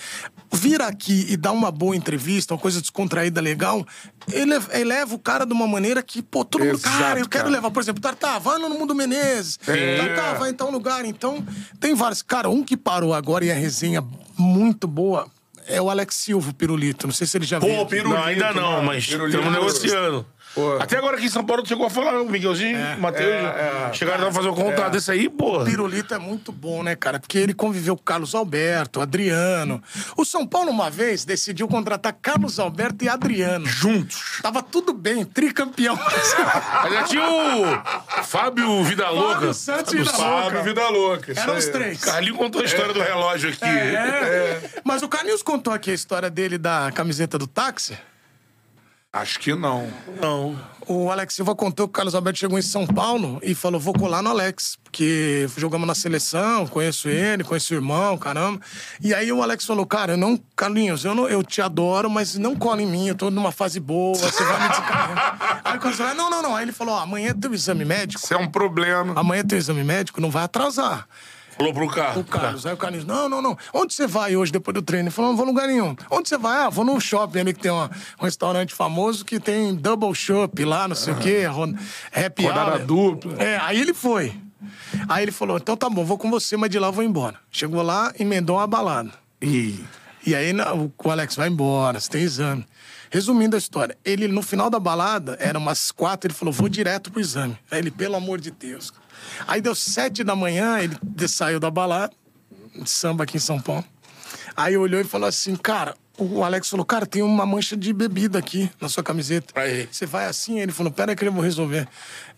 vir 0.51 0.81
aqui 0.81 1.25
e 1.29 1.37
dar 1.37 1.51
uma 1.51 1.71
boa 1.71 1.95
entrevista, 1.95 2.53
uma 2.53 2.59
coisa 2.59 2.81
descontraída, 2.81 3.41
legal, 3.41 3.85
ele 4.31 4.53
eleva 4.71 5.15
o 5.15 5.19
cara 5.19 5.45
de 5.45 5.53
uma 5.53 5.67
maneira 5.67 6.01
que, 6.01 6.21
pô, 6.21 6.43
todo 6.45 6.63
mundo, 6.63 6.75
Exato, 6.75 6.97
cara, 6.97 7.19
eu 7.19 7.27
quero 7.27 7.45
cara. 7.45 7.55
levar, 7.55 7.71
por 7.71 7.81
exemplo, 7.81 8.01
Tartar, 8.01 8.39
vai 8.39 8.57
no 8.57 8.69
Mundo 8.69 8.95
Menezes, 8.95 9.57
Tartar, 9.57 10.39
vai 10.39 10.51
em 10.51 10.53
tal 10.53 10.71
lugar. 10.71 11.05
Então, 11.05 11.45
tem 11.79 11.93
vários. 11.93 12.21
Cara, 12.21 12.49
um 12.49 12.63
que 12.63 12.77
parou 12.77 13.13
agora 13.13 13.45
e 13.45 13.51
a 13.51 13.55
resenha 13.55 14.03
muito 14.37 14.87
boa 14.87 15.27
é 15.67 15.81
o 15.81 15.89
Alex 15.89 16.15
Silva, 16.15 16.51
o 16.51 16.53
Pirulito. 16.53 17.07
Não 17.07 17.13
sei 17.13 17.25
se 17.27 17.37
ele 17.37 17.45
já 17.45 17.59
viu. 17.59 17.69
Pô, 17.75 17.85
Pirulito. 17.85 18.19
Não, 18.19 18.23
ainda 18.23 18.53
não, 18.53 18.83
mas 18.83 19.03
estamos 19.03 19.51
negociando. 19.51 20.25
Pô. 20.55 20.77
Até 20.79 20.97
agora 20.97 21.17
aqui 21.17 21.25
em 21.25 21.29
São 21.29 21.43
Paulo 21.43 21.67
chegou 21.67 21.85
a 21.85 21.89
falar, 21.89 22.21
o 22.21 22.29
Miguelzinho, 22.29 22.77
o 22.97 23.01
Matheus, 23.01 23.29
é, 23.29 23.89
é. 23.89 23.93
chegaram 23.93 24.29
a 24.29 24.31
fazer 24.31 24.47
um 24.47 24.55
contrato 24.55 24.93
desse 24.93 25.11
aí, 25.11 25.27
pô. 25.27 25.65
Pirulito 25.65 26.13
é 26.13 26.17
muito 26.17 26.49
bom, 26.49 26.81
né, 26.81 26.95
cara? 26.95 27.19
Porque 27.19 27.37
ele 27.37 27.53
conviveu 27.53 27.97
com 27.97 28.03
Carlos 28.03 28.33
Alberto, 28.33 29.01
Adriano. 29.01 29.83
O 30.15 30.23
São 30.23 30.47
Paulo, 30.47 30.71
uma 30.71 30.89
vez, 30.89 31.25
decidiu 31.25 31.67
contratar 31.67 32.15
Carlos 32.21 32.57
Alberto 32.57 33.03
e 33.03 33.09
Adriano. 33.09 33.65
Juntos. 33.65 34.39
Tava 34.41 34.63
tudo 34.63 34.93
bem, 34.93 35.25
tricampeão. 35.25 35.99
Aí 36.83 36.93
já 36.93 37.03
tinha 37.03 37.29
o 37.29 38.23
Fábio 38.23 38.81
Vida 38.85 39.09
Louca. 39.09 39.33
Fábio 39.35 39.53
Santos 39.53 39.93
Vida 39.93 40.11
Fábio, 40.11 40.39
Louca. 40.39 40.61
vida 40.61 40.89
louca. 40.89 41.33
Eram 41.37 41.57
os 41.57 41.65
três. 41.65 41.99
Carlinho 41.99 42.35
contou 42.35 42.61
a 42.61 42.65
história 42.65 42.93
do 42.93 43.01
relógio 43.01 43.49
aqui. 43.49 43.65
É. 43.65 44.61
Mas 44.85 45.03
o 45.03 45.09
Carlinhos 45.09 45.43
contou 45.43 45.73
aqui 45.73 45.91
a 45.91 45.93
história 45.93 46.29
dele 46.29 46.57
da 46.57 46.91
camiseta 46.93 47.37
do 47.37 47.45
táxi. 47.45 47.97
Acho 49.15 49.39
que 49.39 49.55
não. 49.55 49.87
Não. 50.19 50.59
O 50.85 51.09
Alex 51.09 51.35
Silva 51.35 51.55
contou 51.55 51.87
que 51.87 51.91
o 51.91 51.93
Carlos 51.93 52.13
Alberto 52.13 52.37
chegou 52.37 52.59
em 52.59 52.61
São 52.61 52.85
Paulo 52.85 53.39
e 53.41 53.55
falou: 53.55 53.79
vou 53.79 53.93
colar 53.93 54.21
no 54.21 54.29
Alex, 54.29 54.77
porque 54.83 55.47
jogamos 55.55 55.87
na 55.87 55.95
seleção, 55.95 56.67
conheço 56.67 57.07
ele, 57.07 57.41
conheço 57.41 57.73
o 57.73 57.77
irmão, 57.77 58.17
caramba. 58.17 58.59
E 58.99 59.13
aí 59.13 59.31
o 59.31 59.41
Alex 59.41 59.63
falou: 59.63 59.85
cara, 59.85 60.13
eu 60.13 60.17
não, 60.17 60.37
Carlinhos, 60.53 61.05
eu, 61.05 61.15
não, 61.15 61.29
eu 61.29 61.41
te 61.43 61.61
adoro, 61.61 62.09
mas 62.09 62.35
não 62.35 62.57
cola 62.57 62.81
em 62.81 62.85
mim, 62.85 63.07
eu 63.07 63.15
tô 63.15 63.31
numa 63.31 63.53
fase 63.53 63.79
boa, 63.79 64.17
você 64.17 64.43
vai 64.43 64.61
me 64.61 64.67
desencarregar. 64.67 65.61
aí 65.63 65.77
o 65.77 65.79
Carlos 65.79 65.97
falou: 65.97 66.13
não, 66.13 66.29
não, 66.29 66.41
não. 66.41 66.53
Aí 66.53 66.65
ele 66.65 66.73
falou: 66.73 66.97
amanhã 66.97 67.29
é 67.29 67.33
teu 67.33 67.53
exame 67.53 67.85
médico, 67.85 68.21
Isso 68.21 68.33
é 68.33 68.37
um 68.37 68.51
problema. 68.51 69.17
amanhã 69.17 69.39
é 69.39 69.43
teu 69.43 69.57
exame 69.57 69.85
médico, 69.85 70.19
não 70.19 70.29
vai 70.29 70.43
atrasar. 70.43 71.07
Falou 71.57 71.73
pro 71.73 71.87
carro. 71.87 72.21
O 72.21 72.23
Carlos. 72.23 72.65
Aí 72.65 72.73
o 72.73 72.77
Carlos, 72.77 73.05
não, 73.05 73.29
não, 73.29 73.41
não. 73.41 73.57
Onde 73.73 73.93
você 73.93 74.05
vai 74.07 74.35
hoje 74.35 74.51
depois 74.51 74.73
do 74.73 74.81
treino? 74.81 75.07
Ele 75.07 75.11
falou, 75.15 75.31
não 75.31 75.37
vou 75.37 75.45
lugar 75.45 75.67
nenhum. 75.67 75.95
Onde 76.11 76.27
você 76.29 76.37
vai? 76.37 76.59
Ah, 76.65 76.69
vou 76.69 76.83
no 76.83 76.99
shopping 76.99 77.39
ali 77.39 77.53
que 77.53 77.59
tem 77.61 77.71
uma- 77.71 77.89
um 78.19 78.25
restaurante 78.25 78.73
famoso 78.73 79.23
que 79.23 79.39
tem 79.39 79.73
double 79.73 80.13
shop 80.13 80.63
lá, 80.65 80.87
não 80.87 80.95
sei 80.95 81.13
o 81.13 81.17
quê, 81.17 81.43
happy 82.13 82.43
Rodada 82.45 82.71
hour. 82.77 82.85
dupla. 82.85 83.41
É, 83.41 83.57
aí 83.61 83.79
ele 83.79 83.93
foi. 83.93 84.33
Aí 85.07 85.23
ele 85.23 85.31
falou, 85.31 85.57
então 85.57 85.77
tá 85.77 85.89
bom, 85.89 86.03
vou 86.03 86.17
com 86.17 86.29
você, 86.29 86.57
mas 86.57 86.69
de 86.69 86.79
lá 86.79 86.87
eu 86.87 86.91
vou 86.93 87.03
embora. 87.03 87.37
Chegou 87.51 87.81
lá, 87.81 88.11
emendou 88.19 88.57
uma 88.57 88.67
balada. 88.67 89.11
Ih. 89.41 89.83
E 90.25 90.33
aí 90.33 90.51
na- 90.53 90.73
o, 90.73 90.91
o 91.03 91.09
Alex 91.11 91.35
vai 91.35 91.47
embora, 91.49 91.99
você 91.99 92.09
tem 92.09 92.21
exame. 92.21 92.65
Resumindo 93.11 93.55
a 93.55 93.59
história, 93.59 93.97
ele 94.03 94.27
no 94.27 94.41
final 94.41 94.69
da 94.69 94.79
balada, 94.79 95.37
era 95.39 95.57
umas 95.57 95.91
quatro, 95.91 96.27
ele 96.27 96.33
falou, 96.33 96.51
vou 96.53 96.67
direto 96.67 97.11
pro 97.11 97.21
exame. 97.21 97.57
Aí 97.71 97.79
ele, 97.79 97.91
pelo 97.91 98.15
amor 98.15 98.41
de 98.41 98.51
Deus. 98.51 98.91
Aí 99.47 99.61
deu 99.61 99.75
sete 99.75 100.23
da 100.23 100.35
manhã, 100.35 100.79
ele 100.79 101.27
saiu 101.27 101.59
da 101.59 101.69
balada, 101.69 102.13
de 102.75 102.89
samba 102.89 103.23
aqui 103.23 103.37
em 103.37 103.39
São 103.39 103.59
Paulo. 103.59 103.83
Aí 104.55 104.77
olhou 104.77 105.01
e 105.01 105.03
falou 105.03 105.27
assim, 105.27 105.55
cara, 105.55 105.95
o 106.17 106.43
Alex 106.43 106.69
falou, 106.69 106.85
cara, 106.85 107.05
tem 107.05 107.21
uma 107.21 107.45
mancha 107.45 107.75
de 107.75 107.91
bebida 107.91 108.39
aqui 108.39 108.71
na 108.79 108.87
sua 108.87 109.03
camiseta. 109.03 109.59
Aí. 109.59 109.87
Você 109.91 110.05
vai 110.05 110.25
assim? 110.27 110.59
Ele 110.59 110.71
falou, 110.71 110.91
pera 110.91 111.11
aí 111.11 111.15
que 111.15 111.25
eu 111.25 111.31
vou 111.31 111.43
resolver. 111.43 111.87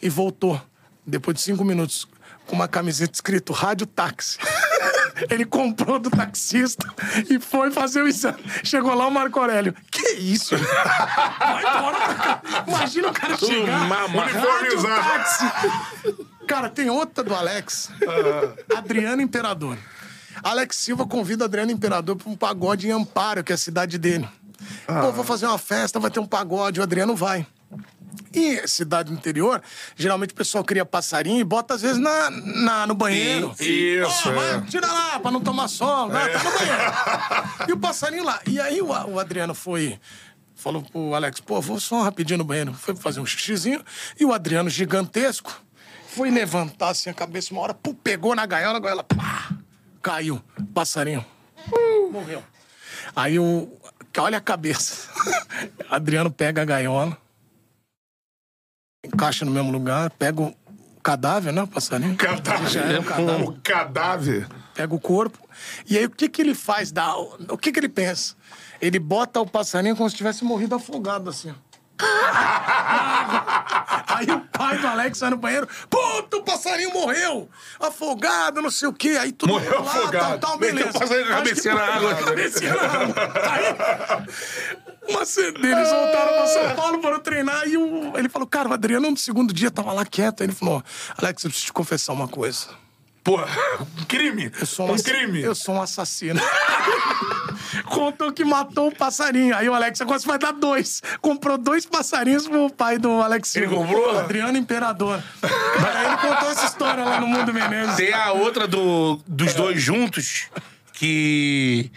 E 0.01 0.09
voltou, 0.09 0.59
depois 1.05 1.35
de 1.35 1.41
cinco 1.43 1.63
minutos, 1.63 2.07
com 2.47 2.55
uma 2.55 2.67
camiseta 2.67 3.13
escrito 3.13 3.53
Rádio 3.53 3.85
Táxi. 3.85 4.37
Ele 5.31 5.45
comprou 5.45 5.97
do 5.97 6.11
taxista 6.11 6.87
e 7.27 7.39
foi 7.39 7.71
fazer 7.71 8.03
o 8.03 8.07
exame. 8.07 8.37
Chegou 8.63 8.93
lá 8.93 9.07
o 9.07 9.11
Marco 9.11 9.39
Aurélio. 9.39 9.73
Que 9.89 10.11
isso? 10.13 10.55
Vai 11.39 11.59
embora 11.77 12.13
cá. 12.15 12.41
Imagina 12.67 13.07
o 13.09 13.13
cara 13.13 13.35
chegar. 13.35 13.87
mama- 13.87 14.25
Rádio 14.25 14.47
uniformizado. 14.47 15.03
Táxi. 15.09 15.43
Cara, 16.47 16.69
tem 16.69 16.89
outra 16.89 17.23
do 17.23 17.35
Alex. 17.35 17.89
Adriano 18.75 19.21
Imperador. 19.21 19.77
Alex 20.43 20.77
Silva 20.77 21.05
convida 21.05 21.45
Adriano 21.45 21.71
Imperador 21.71 22.15
para 22.15 22.29
um 22.29 22.35
pagode 22.35 22.87
em 22.87 22.91
Amparo, 22.91 23.43
que 23.43 23.51
é 23.51 23.55
a 23.55 23.57
cidade 23.57 23.97
dele. 23.97 24.27
Pô, 24.85 25.11
vou 25.11 25.23
fazer 25.23 25.45
uma 25.45 25.57
festa, 25.57 25.99
vai 25.99 26.09
ter 26.11 26.19
um 26.19 26.25
pagode, 26.25 26.79
o 26.79 26.83
Adriano 26.83 27.15
vai. 27.15 27.45
E 28.33 28.67
cidade 28.67 29.11
interior, 29.11 29.61
geralmente 29.95 30.31
o 30.31 30.35
pessoal 30.35 30.63
cria 30.63 30.85
passarinho 30.85 31.39
e 31.39 31.43
bota 31.43 31.73
às 31.73 31.81
vezes 31.81 31.97
na, 31.97 32.29
na- 32.29 32.87
no 32.87 32.93
banheiro. 32.93 33.53
Isso, 33.59 34.31
vai, 34.31 34.55
é. 34.57 34.61
Tira 34.61 34.85
lá, 34.87 35.19
pra 35.19 35.31
não 35.31 35.41
tomar 35.41 35.67
sol. 35.67 36.07
Né? 36.09 36.27
Tá 36.29 36.43
no 36.43 36.51
banheiro. 36.51 37.69
e 37.69 37.73
o 37.73 37.77
passarinho 37.77 38.23
lá. 38.23 38.39
E 38.45 38.59
aí 38.59 38.81
o, 38.81 38.87
o 38.87 39.19
Adriano 39.19 39.53
foi. 39.55 39.99
Falou 40.55 40.81
pro 40.81 41.13
Alex, 41.13 41.39
pô, 41.39 41.61
vou 41.61 41.79
só 41.79 42.01
rapidinho 42.01 42.39
no 42.39 42.43
banheiro. 42.43 42.73
Foi 42.73 42.95
fazer 42.95 43.19
um 43.19 43.25
xixizinho. 43.25 43.83
E 44.19 44.25
o 44.25 44.33
Adriano, 44.33 44.69
gigantesco, 44.69 45.53
foi 46.17 46.31
levantar 46.31 46.89
assim 46.89 47.11
a 47.11 47.13
cabeça 47.13 47.53
uma 47.53 47.61
hora, 47.61 47.75
pum, 47.75 47.93
pegou 47.93 48.33
na 48.33 48.43
gaiola, 48.43 48.77
a 48.77 48.81
gaiola, 48.81 49.03
pá, 49.03 49.51
caiu. 50.01 50.41
Passarinho. 50.73 51.23
Morreu. 52.11 52.43
Aí 53.15 53.37
o. 53.37 53.71
Olha 54.17 54.39
a 54.39 54.41
cabeça. 54.41 55.11
Adriano 55.91 56.31
pega 56.31 56.63
a 56.63 56.65
gaiola, 56.65 57.15
encaixa 59.05 59.45
no 59.45 59.51
mesmo 59.51 59.71
lugar, 59.71 60.09
pega 60.09 60.41
o 60.41 60.55
cadáver, 61.03 61.53
né? 61.53 61.61
O 61.61 61.67
passarinho. 61.67 62.15
Cadáver. 62.15 62.67
Já 62.67 62.81
é 62.81 62.99
um 62.99 63.03
cadáver. 63.03 63.47
O 63.47 63.53
cadáver. 63.61 64.47
Pega 64.73 64.95
o 64.95 64.99
corpo. 64.99 65.37
E 65.87 65.99
aí 65.99 66.05
o 66.05 66.09
que 66.09 66.27
que 66.27 66.41
ele 66.41 66.55
faz? 66.55 66.91
Dá, 66.91 67.15
o 67.15 67.57
que 67.59 67.71
que 67.71 67.79
ele 67.79 67.89
pensa? 67.89 68.35
Ele 68.81 68.97
bota 68.97 69.39
o 69.39 69.45
passarinho 69.45 69.95
como 69.95 70.09
se 70.09 70.15
tivesse 70.15 70.43
morrido 70.43 70.73
afogado, 70.73 71.29
assim. 71.29 71.53
Aí 74.07 74.25
o 74.31 74.39
pai 74.57 74.77
do 74.77 74.87
Alex 74.87 75.17
sai 75.17 75.29
no 75.29 75.37
banheiro. 75.37 75.67
Puta, 75.89 76.37
o 76.37 76.43
passarinho 76.43 76.91
morreu! 76.93 77.49
Afogado, 77.79 78.61
não 78.61 78.71
sei 78.71 78.87
o 78.87 78.93
quê. 78.93 79.17
Aí 79.19 79.31
tudo 79.31 79.53
Morreu 79.53 79.83
lá, 79.83 79.91
afogado. 79.91 80.39
Tal, 80.39 80.39
tal, 80.39 80.57
beleza. 80.57 80.89
o 80.89 80.99
passarinho 80.99 81.29
na 81.75 81.83
água. 81.83 82.15
cabecinha 82.15 82.75
na 82.75 82.81
água. 82.83 83.15
Aí, 83.51 85.13
uma 85.13 85.25
deles 85.53 85.89
voltaram 85.89 86.33
pra 86.33 86.47
São 86.47 86.75
Paulo, 86.75 87.01
foram 87.01 87.19
treinar. 87.19 87.67
E 87.67 87.77
o- 87.77 88.17
ele 88.17 88.29
falou, 88.29 88.47
cara, 88.47 88.67
o 88.69 88.73
Adriano 88.73 89.09
no 89.09 89.17
segundo 89.17 89.53
dia 89.53 89.71
tava 89.71 89.93
lá 89.93 90.05
quieto. 90.05 90.41
Aí 90.41 90.47
ele 90.47 90.53
falou, 90.55 90.83
Alex, 91.17 91.43
eu 91.43 91.49
preciso 91.49 91.67
te 91.67 91.73
confessar 91.73 92.13
uma 92.13 92.27
coisa. 92.27 92.67
Pô, 93.27 93.41
um 93.41 94.05
crime. 94.05 94.49
Eu 94.57 94.65
sou 94.65 94.89
um 94.89 94.93
ass- 94.93 95.01
crime. 95.01 95.41
Eu 95.41 95.53
sou 95.53 95.75
um 95.75 95.81
assassino. 95.81 96.39
Contou 97.91 98.31
que 98.31 98.45
matou 98.45 98.87
o 98.87 98.95
passarinho. 98.95 99.53
Aí 99.53 99.67
o 99.67 99.73
Alex 99.73 99.99
agora 99.99 100.17
você 100.17 100.25
vai 100.25 100.39
dar 100.39 100.53
dois. 100.53 101.01
Comprou 101.19 101.57
dois 101.57 101.85
passarinhos 101.85 102.47
pro 102.47 102.69
pai 102.69 102.97
do 102.97 103.21
Alex 103.21 103.53
Ele 103.57 103.67
Silva. 103.67 103.81
comprou? 103.85 104.17
Adriano 104.17 104.57
Imperador. 104.57 105.21
Aí 105.43 106.05
ele 106.05 106.17
contou 106.17 106.49
essa 106.51 106.65
história 106.67 107.03
lá 107.03 107.19
no 107.19 107.27
Mundo 107.27 107.53
Menezes. 107.53 107.97
Tem 107.97 108.13
a 108.13 108.31
outra 108.31 108.65
do, 108.65 109.19
dos 109.27 109.53
dois 109.53 109.81
juntos, 109.81 110.45
que. 110.93 111.91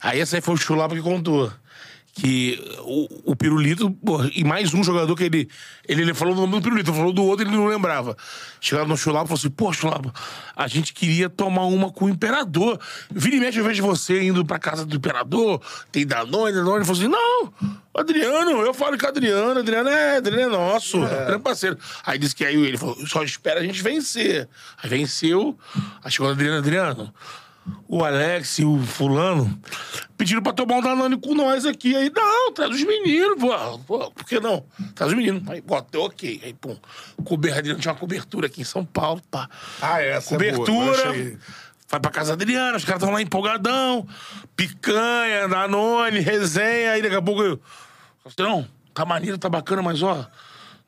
Aí 0.00 0.18
essa 0.18 0.36
aí 0.36 0.40
foi 0.40 0.54
o 0.54 0.56
Chulapa 0.56 0.94
que 0.94 1.02
contou. 1.02 1.52
Que 2.12 2.60
o, 2.80 3.32
o 3.32 3.36
Pirulito, 3.36 3.90
porra, 3.90 4.30
e 4.34 4.42
mais 4.42 4.74
um 4.74 4.82
jogador 4.82 5.14
que 5.16 5.24
ele, 5.24 5.48
ele. 5.88 6.02
Ele 6.02 6.14
falou 6.14 6.34
do 6.34 6.40
nome 6.40 6.54
do 6.54 6.62
Pirulito, 6.62 6.92
falou 6.92 7.12
do 7.12 7.22
outro, 7.24 7.46
ele 7.46 7.56
não 7.56 7.66
lembrava. 7.66 8.16
Chegaram 8.60 8.88
no 8.88 8.96
Chulapa 8.96 9.26
e 9.26 9.28
falou 9.28 9.38
assim: 9.38 9.50
pô, 9.50 9.72
Chulapa, 9.72 10.12
a 10.56 10.66
gente 10.66 10.92
queria 10.92 11.28
tomar 11.28 11.66
uma 11.66 11.90
com 11.90 12.06
o 12.06 12.08
Imperador. 12.08 12.80
Vira 13.10 13.36
e 13.36 13.40
mexe, 13.40 13.58
eu 13.58 13.64
vejo 13.64 13.82
você 13.82 14.22
indo 14.22 14.44
pra 14.44 14.58
casa 14.58 14.84
do 14.84 14.96
Imperador, 14.96 15.60
tem 15.92 16.06
Danone, 16.06 16.52
Danone. 16.52 16.76
Ele 16.78 16.84
falou 16.84 17.00
assim: 17.00 17.08
não, 17.08 17.52
Adriano, 17.94 18.62
eu 18.62 18.74
falo 18.74 18.98
com 18.98 19.06
o 19.06 19.08
Adriano, 19.08 19.60
Adriano 19.60 19.88
é, 19.88 20.16
Adriano 20.16 20.54
é 20.54 20.58
nosso, 20.58 21.02
Adriano 21.02 21.34
é 21.34 21.38
parceiro. 21.38 21.78
Aí 22.04 22.18
disse 22.18 22.34
que 22.34 22.44
aí 22.44 22.56
ele 22.56 22.76
falou: 22.76 22.96
só 23.06 23.22
espera 23.22 23.60
a 23.60 23.62
gente 23.62 23.82
vencer. 23.82 24.48
Aí 24.82 24.90
venceu, 24.90 25.56
aí 26.02 26.10
chegou 26.10 26.28
o 26.28 26.32
Adriano, 26.32 26.58
Adriano 26.58 27.14
o 27.88 28.04
Alex 28.04 28.58
e 28.58 28.64
o 28.64 28.78
fulano 28.82 29.60
pediram 30.16 30.42
pra 30.42 30.52
tomar 30.52 30.76
um 30.76 30.80
Danone 30.82 31.20
com 31.20 31.34
nós 31.34 31.64
aqui. 31.66 31.94
Aí, 31.94 32.10
não, 32.14 32.52
traz 32.52 32.70
os 32.70 32.82
meninos, 32.82 33.38
pô. 33.38 33.78
pô 33.80 34.10
por 34.10 34.24
que 34.24 34.40
não? 34.40 34.64
Traz 34.94 35.12
os 35.12 35.16
meninos. 35.16 35.48
Aí, 35.48 35.60
bota, 35.60 35.98
ok. 35.98 36.40
Aí, 36.44 36.54
pum, 36.54 36.76
cobertura, 37.24 37.74
tinha 37.76 37.92
uma 37.92 37.98
cobertura 37.98 38.46
aqui 38.46 38.60
em 38.62 38.64
São 38.64 38.84
Paulo, 38.84 39.22
pá. 39.30 39.48
Ah, 39.80 40.02
essa 40.02 40.30
Cobertura. 40.30 40.70
é 40.70 40.74
boa. 40.74 40.96
eu 40.96 41.10
achei- 41.10 41.38
Vai 41.88 41.98
pra 41.98 42.10
casa 42.12 42.28
da 42.36 42.42
Adriana, 42.44 42.76
os 42.76 42.84
caras 42.84 43.02
estão 43.02 43.12
lá 43.12 43.20
empolgadão. 43.20 44.06
Picanha, 44.54 45.48
Danone, 45.48 46.20
resenha. 46.20 46.92
Aí 46.92 47.02
daqui 47.02 47.16
a 47.16 47.22
pouco 47.22 47.42
eu. 47.42 47.60
Não, 48.38 48.64
tá 48.94 49.04
maneiro, 49.04 49.36
tá 49.38 49.48
bacana, 49.48 49.82
mas 49.82 50.00
ó. 50.02 50.24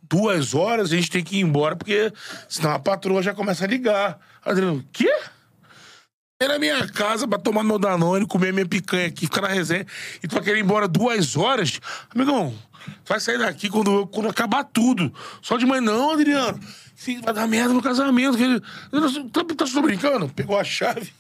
Duas 0.03 0.55
horas 0.55 0.93
a 0.93 0.97
gente 0.97 1.11
tem 1.11 1.25
que 1.25 1.39
ir 1.39 1.41
embora, 1.41 1.75
porque 1.75 2.13
senão 2.49 2.71
a 2.73 2.79
patroa 2.79 3.23
já 3.23 3.35
começa 3.35 3.65
a 3.65 3.67
ligar. 3.69 4.19
Adriano, 4.45 4.85
quê? 4.93 5.13
Ir 6.43 6.49
na 6.49 6.59
minha 6.59 6.89
casa 6.89 7.29
pra 7.29 7.39
tomar 7.39 7.63
meu 7.63 7.79
Danone, 7.79 8.27
comer 8.27 8.53
minha 8.53 8.67
picanha 8.67 9.07
aqui, 9.07 9.27
ficar 9.27 9.43
na 9.43 9.49
resenha. 9.49 9.87
E 10.21 10.27
tu 10.27 10.35
vai 10.35 10.43
querer 10.43 10.59
ir 10.59 10.65
embora 10.65 10.89
duas 10.89 11.37
horas? 11.37 11.79
Amigão, 12.13 12.53
vai 13.07 13.21
sair 13.21 13.39
daqui 13.39 13.69
quando, 13.69 14.09
quando 14.09 14.29
acabar 14.29 14.65
tudo. 14.65 15.15
Só 15.41 15.57
de 15.57 15.65
manhã, 15.65 15.81
não, 15.81 16.11
Adriano. 16.11 16.59
Vai 17.23 17.33
dar 17.33 17.47
merda 17.47 17.73
no 17.73 17.81
casamento. 17.81 18.37
Ele... 18.37 18.61
Tá, 19.31 19.45
tá 19.45 19.81
brincando? 19.83 20.29
Pegou 20.31 20.59
a 20.59 20.65
chave. 20.65 21.13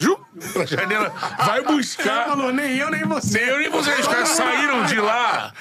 Ju? 0.00 0.16
Pra 0.52 0.64
janela. 0.64 1.10
Vai 1.44 1.58
Ele 1.58 1.66
buscar. 1.66 2.26
falou, 2.28 2.52
nem 2.52 2.76
eu, 2.76 2.88
nem 2.88 3.02
você. 3.04 3.40
Nem 3.40 3.48
eu 3.48 3.58
nem 3.58 3.68
vocês, 3.68 3.98
os 3.98 4.06
caras 4.06 4.28
saíram 4.28 4.84
de 4.84 4.94
lá. 5.00 5.52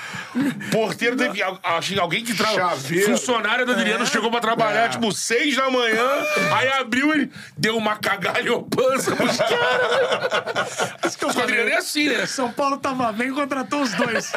Porteiro 0.71 1.15
teve. 1.17 1.41
Acho 1.63 1.93
que 1.93 1.99
alguém 1.99 2.23
que 2.23 2.35
trabalha. 2.35 2.77
Funcionário 2.77 3.65
da 3.65 3.73
Adriano 3.73 4.05
chegou 4.05 4.29
pra 4.29 4.39
trabalhar, 4.39 4.89
tipo, 4.89 5.11
seis 5.11 5.55
da 5.55 5.71
manhã. 5.71 6.07
Aí 6.55 6.67
abriu 6.73 7.19
e 7.19 7.31
deu 7.57 7.75
uma 7.75 7.95
cagalhopança 7.95 9.15
pros 9.15 9.37
caras. 9.41 10.93
Isso 11.05 11.17
que 11.17 11.25
Os 11.25 11.35
Adriano 11.37 11.69
é 11.71 11.77
assim, 11.77 12.09
né? 12.09 12.27
São 12.27 12.51
Paulo 12.51 12.77
tava 12.77 13.11
bem, 13.11 13.33
contratou 13.33 13.81
os 13.81 13.91
dois. 13.93 14.31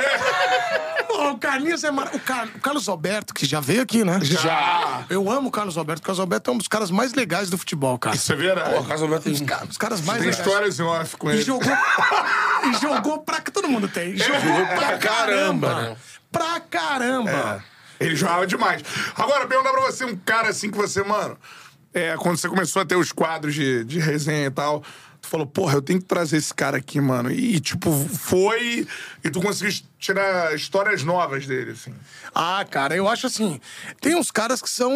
Pô, 1.07 1.33
o 1.33 1.39
Carlinhos 1.39 1.85
é 1.85 1.91
mar... 1.91 2.09
o, 2.15 2.19
Car- 2.21 2.49
o 2.55 2.61
Carlos 2.61 2.89
Alberto, 2.89 3.35
que 3.35 3.45
já 3.45 3.61
veio 3.61 3.83
aqui, 3.83 4.03
né? 4.03 4.19
Já. 4.23 5.05
Eu 5.11 5.31
amo 5.31 5.49
o 5.49 5.53
Carlos 5.53 5.77
Alberto. 5.77 6.01
O 6.01 6.07
Carlos 6.07 6.21
Alberto 6.21 6.51
é 6.51 6.55
um 6.55 6.59
dos 6.59 6.69
caras 6.69 6.91
mais 6.91 7.13
legais 7.13 7.51
do 7.51 7.59
futebol, 7.59 7.99
cara. 7.99 8.17
Isso 8.17 8.33
é 8.33 8.37
verdade. 8.37 8.75
Pô, 8.75 8.85
caso 8.85 9.07
tem. 9.21 9.33
Os 9.35 9.41
caras, 9.43 9.69
os 9.71 9.77
caras 9.91 10.01
mais 10.07 10.19
Tem 10.19 10.29
legais. 10.31 10.47
histórias 10.47 10.81
em 10.81 10.83
off 10.83 11.17
com 11.17 11.31
E 11.31 11.35
ele. 11.35 11.43
jogou, 11.43 11.73
e 12.65 12.73
jogou 12.81 13.19
pra... 13.23 13.41
Todo 13.41 13.69
mundo 13.69 13.89
tem. 13.89 14.17
Jogou 14.17 14.67
pra, 14.67 14.77
pra 14.77 14.99
caramba. 14.99 14.99
caramba, 15.69 15.83
né? 15.83 15.97
Pra 16.31 16.61
caramba. 16.61 17.65
Ele 17.99 18.17
jogava 18.17 18.47
demais. 18.47 18.83
Agora, 19.17 19.47
perguntar 19.47 19.71
pra 19.73 19.81
você, 19.83 20.05
um 20.05 20.17
cara 20.17 20.49
assim 20.49 20.71
que 20.71 20.77
você, 20.77 21.03
mano, 21.03 21.37
é, 21.93 22.17
quando 22.17 22.37
você 22.39 22.49
começou 22.49 22.81
a 22.81 22.85
ter 22.85 22.97
os 22.97 23.13
quadros 23.13 23.55
de, 23.55 23.85
de 23.85 23.99
resenha 23.99 24.47
e 24.47 24.51
tal, 24.51 24.83
falou, 25.31 25.47
porra, 25.47 25.75
eu 25.75 25.83
tenho 25.83 26.01
que 26.01 26.07
trazer 26.07 26.37
esse 26.37 26.53
cara 26.53 26.77
aqui, 26.79 27.01
mano. 27.01 27.31
E, 27.31 27.61
tipo, 27.61 27.91
foi. 28.09 28.87
E 29.23 29.31
tu 29.31 29.41
conseguiu 29.41 29.73
tirar 29.99 30.55
histórias 30.55 31.05
novas 31.05 31.47
dele, 31.47 31.71
assim. 31.71 31.95
Ah, 32.35 32.65
cara, 32.69 32.97
eu 32.97 33.09
acho 33.09 33.27
assim. 33.27 33.61
Tem 34.01 34.17
uns 34.17 34.31
caras 34.31 34.61
que 34.61 34.69
são. 34.69 34.91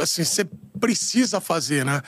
Assim, 0.00 0.22
você 0.22 0.46
precisa 0.78 1.40
fazer, 1.40 1.84
né? 1.84 2.00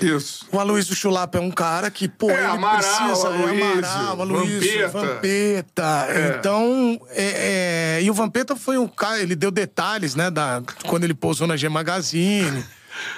Isso. 0.00 0.46
O 0.50 0.58
Aloysio 0.58 0.94
Chulapa 0.94 1.36
é 1.36 1.40
um 1.40 1.50
cara 1.50 1.90
que, 1.90 2.08
pô, 2.08 2.30
É, 2.30 2.38
ele 2.38 2.46
Amaral, 2.46 2.78
precisa. 2.80 3.28
Aloysio, 3.28 3.64
é 3.64 3.72
Amaral, 3.72 4.20
Aloysio, 4.22 4.90
Vampeta. 4.90 4.98
Vampeta. 4.98 6.06
Então, 6.38 7.00
é, 7.10 7.98
é, 7.98 8.02
e 8.02 8.10
o 8.10 8.14
Vampeta 8.14 8.56
foi 8.56 8.78
um 8.78 8.88
cara, 8.88 9.20
ele 9.20 9.36
deu 9.36 9.50
detalhes, 9.50 10.14
né, 10.14 10.30
da, 10.30 10.62
quando 10.86 11.04
ele 11.04 11.14
pousou 11.14 11.46
na 11.46 11.56
G 11.56 11.68
Magazine. 11.68 12.64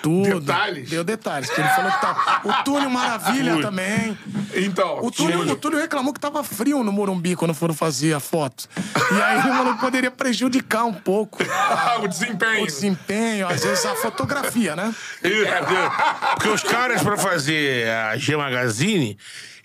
Tudo. 0.03 0.41
Detalhes? 0.41 0.89
Deu 0.91 1.05
detalhes. 1.05 1.51
Que 1.51 1.61
ele 1.61 1.69
falou 1.71 1.91
que 1.93 2.01
tá. 2.01 2.41
O 2.45 2.65
Túlio 2.65 2.91
Maravilha 2.91 3.61
também. 3.61 4.17
Então. 4.55 5.05
O 5.05 5.11
Túlio, 5.11 5.41
o 5.41 5.57
Túlio 5.57 5.79
reclamou 5.79 6.13
que 6.13 6.21
tava 6.21 6.43
frio 6.45 6.83
no 6.83 6.93
Morumbi 6.93 7.37
quando 7.37 7.55
foram 7.55 7.75
fazer 7.75 8.15
a 8.15 8.21
foto. 8.21 8.69
E 9.11 9.21
aí 9.23 9.39
ele 9.39 9.49
falou 9.49 9.75
que 9.75 9.81
poderia 9.81 10.11
prejudicar 10.11 10.85
um 10.85 10.93
pouco 10.95 11.39
Ah, 11.51 11.99
o 12.03 12.09
desempenho. 12.09 12.63
o 12.63 12.67
desempenho, 12.67 13.49
às 13.49 13.63
vezes 13.65 13.85
a 13.87 13.95
fotografia, 13.97 14.75
né? 14.77 14.95
É, 15.23 15.29
porque, 15.59 15.75
porque 16.35 16.49
os 16.49 16.63
caras, 16.63 17.03
pra 17.03 17.17
fazer 17.17 17.89
a 17.89 18.17
G 18.17 18.37
Magazine, 18.37 19.19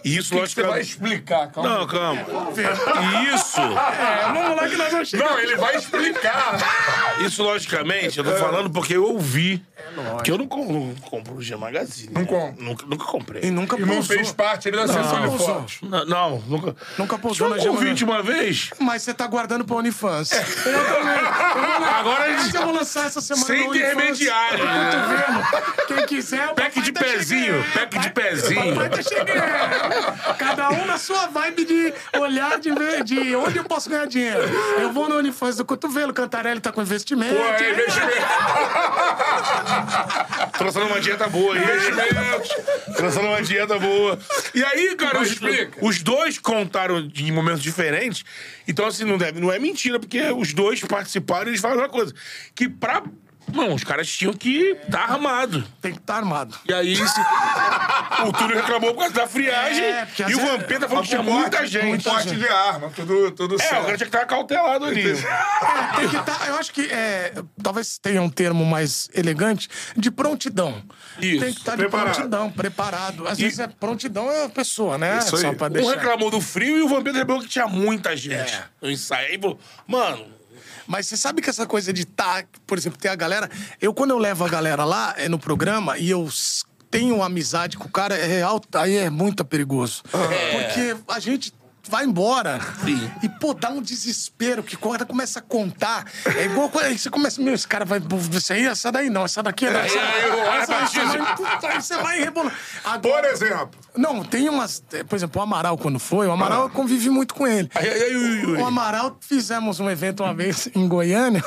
e 0.04 0.18
isso, 0.18 0.36
O 0.36 0.42
que 0.42 0.48
você 0.50 0.64
vai 0.64 0.82
explicar? 0.82 1.52
Calma. 1.52 1.70
Não, 1.70 1.88
calma. 1.88 2.22
E 2.22 3.36
isso. 3.36 3.62
É, 3.62 4.34
vamos 4.34 4.56
lá 4.56 4.68
que 4.68 4.78
nós 4.78 4.92
vamos 4.92 5.10
chegar. 5.10 5.30
Não, 5.30 5.40
ele 5.40 5.56
vai 5.56 5.76
explicar. 5.76 6.58
Isso, 7.20 7.44
logicamente, 7.44 8.18
eu 8.18 8.24
tô 8.24 8.32
falando 8.36 8.70
porque 8.70 8.96
eu 8.96 9.06
ouvi. 9.06 9.64
Porque 10.14 10.32
eu 10.32 10.38
não, 10.38 10.46
não 10.46 10.96
compro 11.02 11.36
o 11.36 11.42
G 11.42 11.56
Magazine. 11.56 12.14
Não 12.14 12.22
né? 12.22 12.56
Nunca, 12.58 12.86
nunca 12.86 13.06
comprei. 13.06 13.44
E 13.44 13.52
nunca 13.52 13.78
E 13.78 13.86
não 13.86 14.02
fez 14.02 14.32
parte 14.32 14.68
ele 14.68 14.78
da 14.78 14.88
sessão 14.88 15.66
de. 15.66 15.86
Não, 15.86 16.06
não, 16.06 16.44
nunca. 16.48 16.76
Nunca 16.98 17.18
Tinha 17.34 17.50
na 17.50 17.58
G 17.58 17.68
convite 17.68 18.04
uma 18.04 18.24
vez. 18.24 18.70
Mas 18.80 19.04
você 19.04 19.14
tá 19.14 19.28
guardando 19.28 19.66
pra 19.66 19.76
OnlyFans. 19.76 20.32
Eu 20.32 20.40
também. 20.86 21.18
Eu 21.18 21.92
Agora 22.02 22.24
a 22.26 22.38
gente- 22.38 22.56
eu 22.56 22.64
vou 22.64 22.74
lançar 22.74 23.08
essa 23.08 23.22
semana 23.22 23.46
Sem 23.46 23.66
intermediário. 23.68 24.60
Eu 24.60 24.92
tô 24.92 25.08
vendo. 25.08 25.88
Quem 25.88 26.06
quiser, 26.08 26.50
o 26.50 26.56
Pack 26.56 26.82
de 26.82 26.92
tá 26.92 27.00
pezinho, 27.04 27.64
pack 27.74 28.00
de 28.00 28.10
pezinho. 28.12 28.76
Papai 28.76 28.90
tá 28.90 29.02
chegando. 29.02 29.91
Cada 30.38 30.70
um 30.72 30.86
na 30.86 30.98
sua 30.98 31.28
vibe 31.28 31.66
de 31.66 31.94
olhar 32.20 32.60
de, 32.60 32.72
ver, 32.72 33.04
de 33.04 33.36
onde 33.36 33.58
eu 33.58 33.64
posso 33.64 33.90
ganhar 33.90 34.08
dinheiro. 34.08 34.42
Eu 34.80 34.92
vou 34.92 35.08
no 35.10 35.18
OnlyFans 35.18 35.58
do 35.58 35.66
cotovelo, 35.66 36.14
Cantarelli 36.14 36.60
tá 36.60 36.72
com 36.72 36.82
investimento. 36.82 37.36
Pô, 37.36 37.42
é 37.42 37.72
investimento. 37.72 38.12
Traçando 40.58 40.86
uma 40.88 41.00
dieta 41.02 41.28
boa 41.28 41.56
aí. 41.56 41.62
Traçando 42.96 43.28
uma 43.28 43.42
dieta 43.42 43.80
boa. 43.80 44.20
E 44.54 44.64
aí, 44.64 44.96
cara, 44.96 45.20
os, 45.22 45.36
os 45.82 46.04
dois 46.04 46.38
contaram 46.40 47.08
de- 47.08 47.26
em 47.26 47.32
momentos 47.32 47.62
diferentes. 47.62 48.24
Então, 48.68 48.86
assim, 48.86 49.04
não, 49.04 49.18
deve, 49.18 49.40
não 49.40 49.52
é 49.52 49.60
mentira, 49.60 50.00
porque 50.00 50.22
os 50.32 50.54
dois 50.54 50.80
participaram 50.82 51.48
e 51.48 51.52
eles 51.52 51.62
falaram 51.62 51.82
uma 51.82 51.90
coisa. 51.90 52.14
Que 52.56 52.70
pra. 52.70 53.02
Não, 53.54 53.74
os 53.74 53.84
caras 53.84 54.08
tinham 54.08 54.34
que 54.34 54.78
estar 54.86 55.08
tá 55.08 55.14
armado. 55.14 55.64
Tem 55.82 55.92
que 55.92 55.98
estar 56.00 56.16
armado. 56.18 56.58
E 56.68 56.74
aí, 56.74 56.96
se- 56.96 57.22
o 58.26 58.32
Túlio 58.32 58.56
reclamou 58.56 58.94
por 58.94 59.00
causa 59.02 59.14
da 59.14 59.28
friagem. 59.28 59.84
É, 59.84 60.08
e 60.30 60.36
o 60.36 60.40
Vampeta 60.40 60.88
falou 60.88 61.04
que 61.04 61.10
tinha 61.10 61.24
muita 61.24 61.66
gente. 61.68 62.04
Com 62.04 62.12
porte 62.12 62.36
de 62.36 62.48
arma, 62.48 62.90
tudo, 62.96 63.32
tudo 63.32 63.54
É, 63.56 63.58
o 63.58 63.60
certo. 63.60 63.72
cara 63.86 63.86
tinha 63.98 63.98
que 63.98 64.04
estar 64.16 64.26
cautelado 64.26 64.86
ali. 64.86 65.02
É, 65.12 65.14
tem 65.98 66.08
que 66.10 66.16
estar. 66.16 66.48
eu 66.48 66.56
acho 66.56 66.72
que 66.72 66.82
é, 66.92 67.34
talvez 67.62 67.98
tenha 67.98 68.22
um 68.22 68.30
termo 68.30 68.64
mais 68.66 69.10
elegante 69.14 69.68
de 69.98 70.10
prontidão. 70.10 70.82
Isso, 71.20 71.40
Tem 71.44 71.54
que 71.54 71.60
estar 71.60 71.72
de 71.72 71.78
preparado. 71.78 72.14
prontidão, 72.16 72.52
preparado. 72.52 73.28
Às 73.28 73.38
vezes 73.38 73.60
é 73.60 73.68
prontidão 73.68 74.32
é 74.32 74.46
a 74.46 74.50
pessoa, 74.50 74.98
né? 74.98 75.18
Isso 75.18 75.36
aí. 75.36 75.42
Só 75.42 75.54
pra 75.54 75.68
Um 75.68 75.72
deixar. 75.72 75.92
reclamou 75.96 76.32
do 76.32 76.40
frio 76.40 76.78
e 76.78 76.82
o 76.84 76.88
Vampeta 76.88 77.18
reclamou 77.18 77.44
que 77.44 77.50
tinha 77.50 77.68
muita 77.68 78.16
gente 78.16 78.58
no 78.82 78.90
ensaio. 78.90 79.28
Aí 79.28 79.38
falou, 79.40 79.60
mano, 79.88 80.26
Mas 80.88 81.08
você 81.08 81.18
sabe 81.18 81.42
que 81.42 81.50
essa 81.50 81.66
coisa 81.66 81.92
de 81.94 82.04
estar, 82.04 82.46
por 82.66 82.78
exemplo, 82.78 82.98
ter 83.00 83.10
a 83.10 83.16
galera. 83.16 83.50
Eu, 83.80 83.94
quando 83.94 84.12
eu 84.12 84.18
levo 84.18 84.46
a 84.46 84.50
galera 84.50 84.84
lá 84.84 85.14
é, 85.18 85.28
no 85.28 85.40
programa 85.40 85.98
e 85.98 86.10
eu 86.10 86.28
tenho 86.90 87.24
amizade 87.24 87.78
com 87.78 87.88
o 87.88 87.92
cara, 87.92 88.16
é 88.16 88.26
real, 88.26 88.62
aí 88.74 88.98
é 88.98 89.10
muito 89.10 89.46
perigoso. 89.46 90.04
Porque 90.12 90.98
a 91.08 91.20
gente. 91.20 91.54
Vai 91.90 92.06
embora. 92.06 92.60
Sim. 92.86 93.12
E, 93.24 93.30
pô, 93.30 93.54
dá 93.54 93.70
um 93.70 93.82
desespero 93.82 94.62
que 94.64 94.76
quando 94.78 95.06
começa 95.06 95.40
a 95.40 95.42
contar. 95.42 96.06
É 96.36 96.46
igual 96.46 96.70
quando 96.70 96.86
aí 96.86 96.98
você 96.98 97.10
começa, 97.10 97.42
meu, 97.42 97.54
esse 97.54 97.68
cara 97.68 97.84
vai. 97.86 98.00
Isso 98.32 98.54
aí, 98.54 98.66
essa 98.66 98.92
daí 98.92 99.10
não, 99.10 99.26
essa 99.26 99.42
daqui 99.42 99.66
é 99.66 99.70
essa, 99.86 100.00
aí 100.00 100.24
eu 100.30 100.52
essa, 100.52 100.86
ti, 100.86 101.00
vai, 101.00 101.36
puta, 101.36 101.68
aí 101.68 101.82
você 101.82 101.98
vai 101.98 102.20
rebolando. 102.20 102.56
Por 103.02 103.26
exemplo. 103.26 103.72
não, 103.98 104.24
tem 104.24 104.48
umas. 104.50 104.84
eh, 104.94 105.04
Por 105.04 105.16
exemplo, 105.16 105.40
o 105.40 105.44
Amaral, 105.44 105.78
quando 105.78 106.00
foi, 106.00 106.28
o 106.28 106.32
Amaral 106.32 106.64
eu 106.64 106.70
convivi 106.70 107.10
muito 107.10 107.34
com 107.34 107.48
ele. 107.48 107.70
aí, 107.76 107.90
aí, 107.90 108.02
aí. 108.04 108.46
O 108.46 108.66
Amaral 108.66 109.18
fizemos 109.20 109.80
um 109.80 109.90
evento 109.90 110.24
uma 110.24 110.34
vez 110.34 110.70
em 110.76 110.88
Goiânia. 110.88 111.44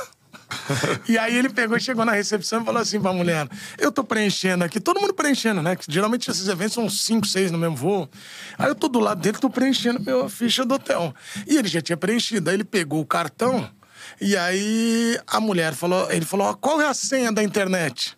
E 1.09 1.18
aí 1.18 1.36
ele 1.36 1.49
pegou, 1.49 1.78
chegou 1.78 2.05
na 2.05 2.12
recepção 2.12 2.62
e 2.62 2.64
falou 2.64 2.80
assim 2.80 3.01
pra 3.01 3.12
mulher: 3.12 3.49
Eu 3.78 3.92
tô 3.92 4.03
preenchendo 4.03 4.64
aqui, 4.64 4.80
todo 4.80 5.01
mundo 5.01 5.14
preenchendo, 5.14 5.62
né? 5.62 5.76
Que 5.76 5.84
geralmente 5.88 6.30
esses 6.30 6.49
eventos 6.49 6.74
são 6.74 6.88
cinco, 6.88 7.26
seis 7.26 7.51
no 7.51 7.59
mesmo 7.59 7.76
voo. 7.76 8.09
Aí 8.59 8.68
eu 8.68 8.74
tô 8.74 8.88
do 8.88 9.01
lado 9.01 9.20
dele, 9.20 9.38
tô 9.38 9.51
preenchendo 9.51 10.01
minha 10.01 10.28
ficha 10.28 10.64
do 10.64 10.74
hotel. 10.74 11.14
E 11.47 11.57
ele 11.57 11.68
já 11.68 11.80
tinha 11.80 11.97
preenchido. 11.97 12.51
Aí 12.51 12.57
ele 12.57 12.64
pegou 12.64 13.01
o 13.01 13.07
cartão 13.07 13.68
e 14.20 14.36
aí 14.36 15.18
a 15.26 15.40
mulher 15.40 15.74
falou: 15.74 16.11
Ele 16.11 16.24
falou: 16.24 16.49
"Ó, 16.49 16.55
Qual 16.55 16.80
é 16.80 16.86
a 16.86 16.95
senha 16.95 17.32
da 17.32 17.42
internet? 17.42 18.16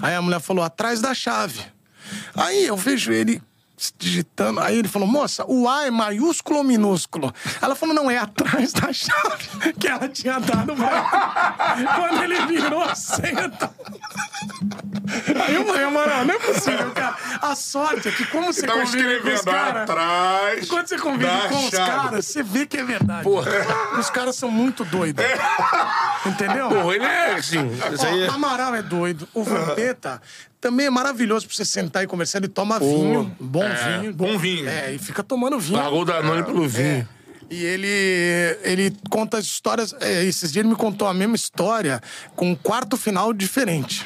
Aí 0.00 0.14
a 0.14 0.22
mulher 0.22 0.40
falou: 0.40 0.64
Atrás 0.64 1.00
da 1.00 1.14
chave. 1.14 1.60
Aí 2.34 2.66
eu 2.66 2.76
vejo 2.76 3.12
ele 3.12 3.42
digitando. 3.98 4.60
Aí 4.60 4.78
ele 4.78 4.88
falou, 4.88 5.06
moça, 5.08 5.44
o 5.46 5.68
A 5.68 5.84
é 5.86 5.90
maiúsculo 5.90 6.58
ou 6.58 6.64
minúsculo? 6.64 7.32
Ela 7.60 7.74
falou, 7.74 7.94
não, 7.94 8.10
é 8.10 8.18
atrás 8.18 8.72
da 8.72 8.92
chave 8.92 9.72
que 9.78 9.86
ela 9.86 10.08
tinha 10.08 10.38
dado. 10.38 10.74
Quando 11.96 12.22
ele 12.22 12.46
virou 12.46 12.82
a 12.82 12.94
senha. 12.94 13.48
tá- 13.50 13.70
Aí 15.46 15.54
eu 15.54 15.64
falei, 15.66 15.86
mano, 15.86 16.24
não 16.24 16.34
é 16.34 16.38
possível, 16.38 16.90
cara. 16.92 17.16
A 17.40 17.54
sorte 17.54 18.08
é 18.08 18.12
que 18.12 18.26
como 18.26 18.52
você 18.52 18.66
Tava 18.66 18.80
convive 18.80 19.20
com 19.20 19.28
os 19.34 19.40
caras... 19.42 19.88
Quando 20.68 20.86
você 20.88 20.98
convive 20.98 21.48
com 21.48 21.64
os 21.66 21.70
caras, 21.70 22.26
você 22.26 22.42
vê 22.42 22.66
que 22.66 22.76
é 22.78 22.84
verdade. 22.84 23.28
Os 23.98 24.10
caras 24.10 24.36
são 24.36 24.50
muito 24.50 24.84
doidos. 24.84 25.24
Entendeu? 26.24 26.68
Pô, 26.68 26.92
ele 26.92 27.04
é 27.04 27.34
assim. 27.34 27.58
Ó, 27.58 28.06
é... 28.06 28.28
Amaral 28.28 28.74
é 28.74 28.82
doido. 28.82 29.28
O 29.32 29.42
Vampeta 29.44 30.20
também 30.60 30.86
é 30.86 30.90
maravilhoso 30.90 31.46
pra 31.46 31.54
você 31.56 31.64
sentar 31.64 32.02
e 32.02 32.06
conversar. 32.06 32.38
Ele 32.38 32.48
toma 32.48 32.78
vinho, 32.78 33.34
bom 33.38 33.62
vinho. 34.00 34.12
bom 34.14 34.38
vinho. 34.38 34.68
É, 34.68 34.92
e 34.94 34.98
fica 34.98 35.22
tomando 35.22 35.58
vinho. 35.58 35.78
Largou 35.78 36.02
o 36.02 36.04
Danone 36.04 36.42
pelo 36.42 36.66
vinho. 36.68 37.08
E 37.48 37.64
ele, 37.64 37.86
ele 38.64 38.96
conta 39.08 39.38
as 39.38 39.44
histórias. 39.44 39.94
é, 40.00 40.24
esses 40.24 40.50
dias 40.52 40.64
ele 40.64 40.70
me 40.72 40.76
contou 40.76 41.06
a 41.06 41.14
mesma 41.14 41.36
história 41.36 42.00
com 42.34 42.50
um 42.50 42.56
quarto 42.56 42.96
final 42.96 43.32
diferente. 43.32 44.04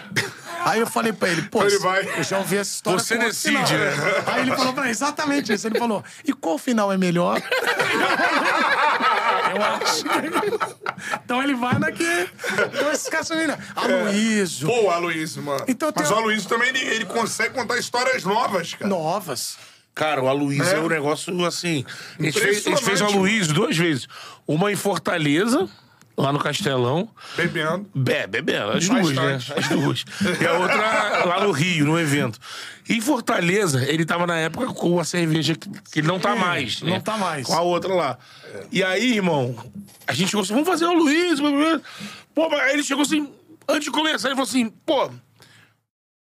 Aí 0.62 0.78
eu 0.78 0.86
falei 0.86 1.10
pra 1.10 1.30
ele, 1.30 1.40
pô, 1.42 1.62
Ele 1.64 1.78
vai. 1.78 2.06
eu 2.18 2.22
já 2.22 2.36
ouvi 2.36 2.58
essa 2.58 2.70
história. 2.74 2.98
Você 2.98 3.16
decide, 3.16 3.64
final. 3.64 3.78
né? 3.80 4.24
Aí 4.26 4.42
ele 4.42 4.54
falou 4.54 4.74
pra 4.74 4.84
mim, 4.84 4.90
exatamente 4.90 5.50
isso. 5.54 5.66
Ele 5.66 5.78
falou, 5.78 6.04
e 6.22 6.34
qual 6.34 6.58
final 6.58 6.92
é 6.92 6.98
melhor? 6.98 7.40
eu 9.50 9.62
acho. 9.62 10.04
então 11.24 11.42
ele 11.42 11.54
vai 11.54 11.78
na 11.78 11.90
que. 11.92 12.04
Então 12.72 12.92
esses 12.92 13.08
caras 13.08 13.26
são. 13.26 13.36
Aloysio. 13.76 14.68
Pô, 14.68 14.90
Aloysio, 14.90 15.42
mano. 15.42 15.64
Então 15.68 15.92
tem 15.92 16.02
Mas 16.02 16.12
o 16.12 16.14
Aloysio 16.14 16.48
também, 16.48 16.68
ele, 16.68 16.80
ele 16.80 17.04
consegue 17.04 17.54
contar 17.54 17.78
histórias 17.78 18.24
novas, 18.24 18.74
cara. 18.74 18.88
Novas. 18.88 19.58
Cara, 19.94 20.22
o 20.22 20.28
Aloysio 20.28 20.64
é. 20.64 20.74
É. 20.74 20.80
um 20.80 20.88
negócio 20.88 21.44
assim. 21.44 21.84
A 22.18 22.22
gente 22.22 22.40
fez, 22.40 22.66
a 22.66 22.70
gente 22.70 22.84
fez 22.84 23.00
o. 23.00 23.04
Aloysio 23.04 23.52
duas 23.52 23.76
vezes. 23.76 24.06
Uma 24.46 24.72
em 24.72 24.76
Fortaleza, 24.76 25.68
lá 26.20 26.32
no 26.32 26.38
Castelão. 26.38 27.08
Bebendo. 27.36 27.90
Be, 27.94 28.26
bebendo, 28.28 28.70
as 28.72 28.88
duas, 28.88 29.10
né? 29.10 29.38
As 29.56 29.68
duas. 29.68 30.04
E 30.40 30.46
a 30.46 30.52
outra 30.54 31.24
lá 31.24 31.44
no 31.44 31.52
Rio, 31.52 31.86
no 31.86 31.98
evento. 31.98 32.38
Em 32.88 33.00
Fortaleza, 33.00 33.84
ele 33.88 34.04
tava 34.04 34.26
na 34.26 34.36
época 34.36 34.66
com 34.74 34.98
a 34.98 35.04
cerveja 35.04 35.54
que, 35.54 35.68
que 35.92 36.00
ele 36.00 36.08
não 36.08 36.18
tá 36.18 36.34
mais. 36.34 36.82
né? 36.82 36.90
não 36.90 37.00
tá 37.00 37.16
mais. 37.16 37.46
Com 37.46 37.54
a 37.54 37.60
outra 37.60 37.94
lá. 37.94 38.18
E 38.72 38.82
aí, 38.82 39.14
irmão, 39.14 39.54
a 40.06 40.12
gente 40.12 40.28
chegou 40.28 40.42
assim, 40.42 40.54
vamos 40.54 40.68
fazer 40.68 40.86
o 40.86 40.92
Luiz. 40.92 41.40
Pô, 42.34 42.48
mas 42.48 42.60
aí 42.60 42.72
ele 42.74 42.82
chegou 42.82 43.02
assim, 43.02 43.32
antes 43.68 43.84
de 43.84 43.90
começar, 43.90 44.28
ele 44.28 44.36
falou 44.36 44.48
assim, 44.48 44.68
pô, 44.84 45.10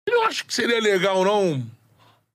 eu 0.07 0.13
não 0.13 0.25
acho 0.27 0.45
que 0.45 0.53
seria 0.53 0.79
legal, 0.79 1.23
não. 1.23 1.65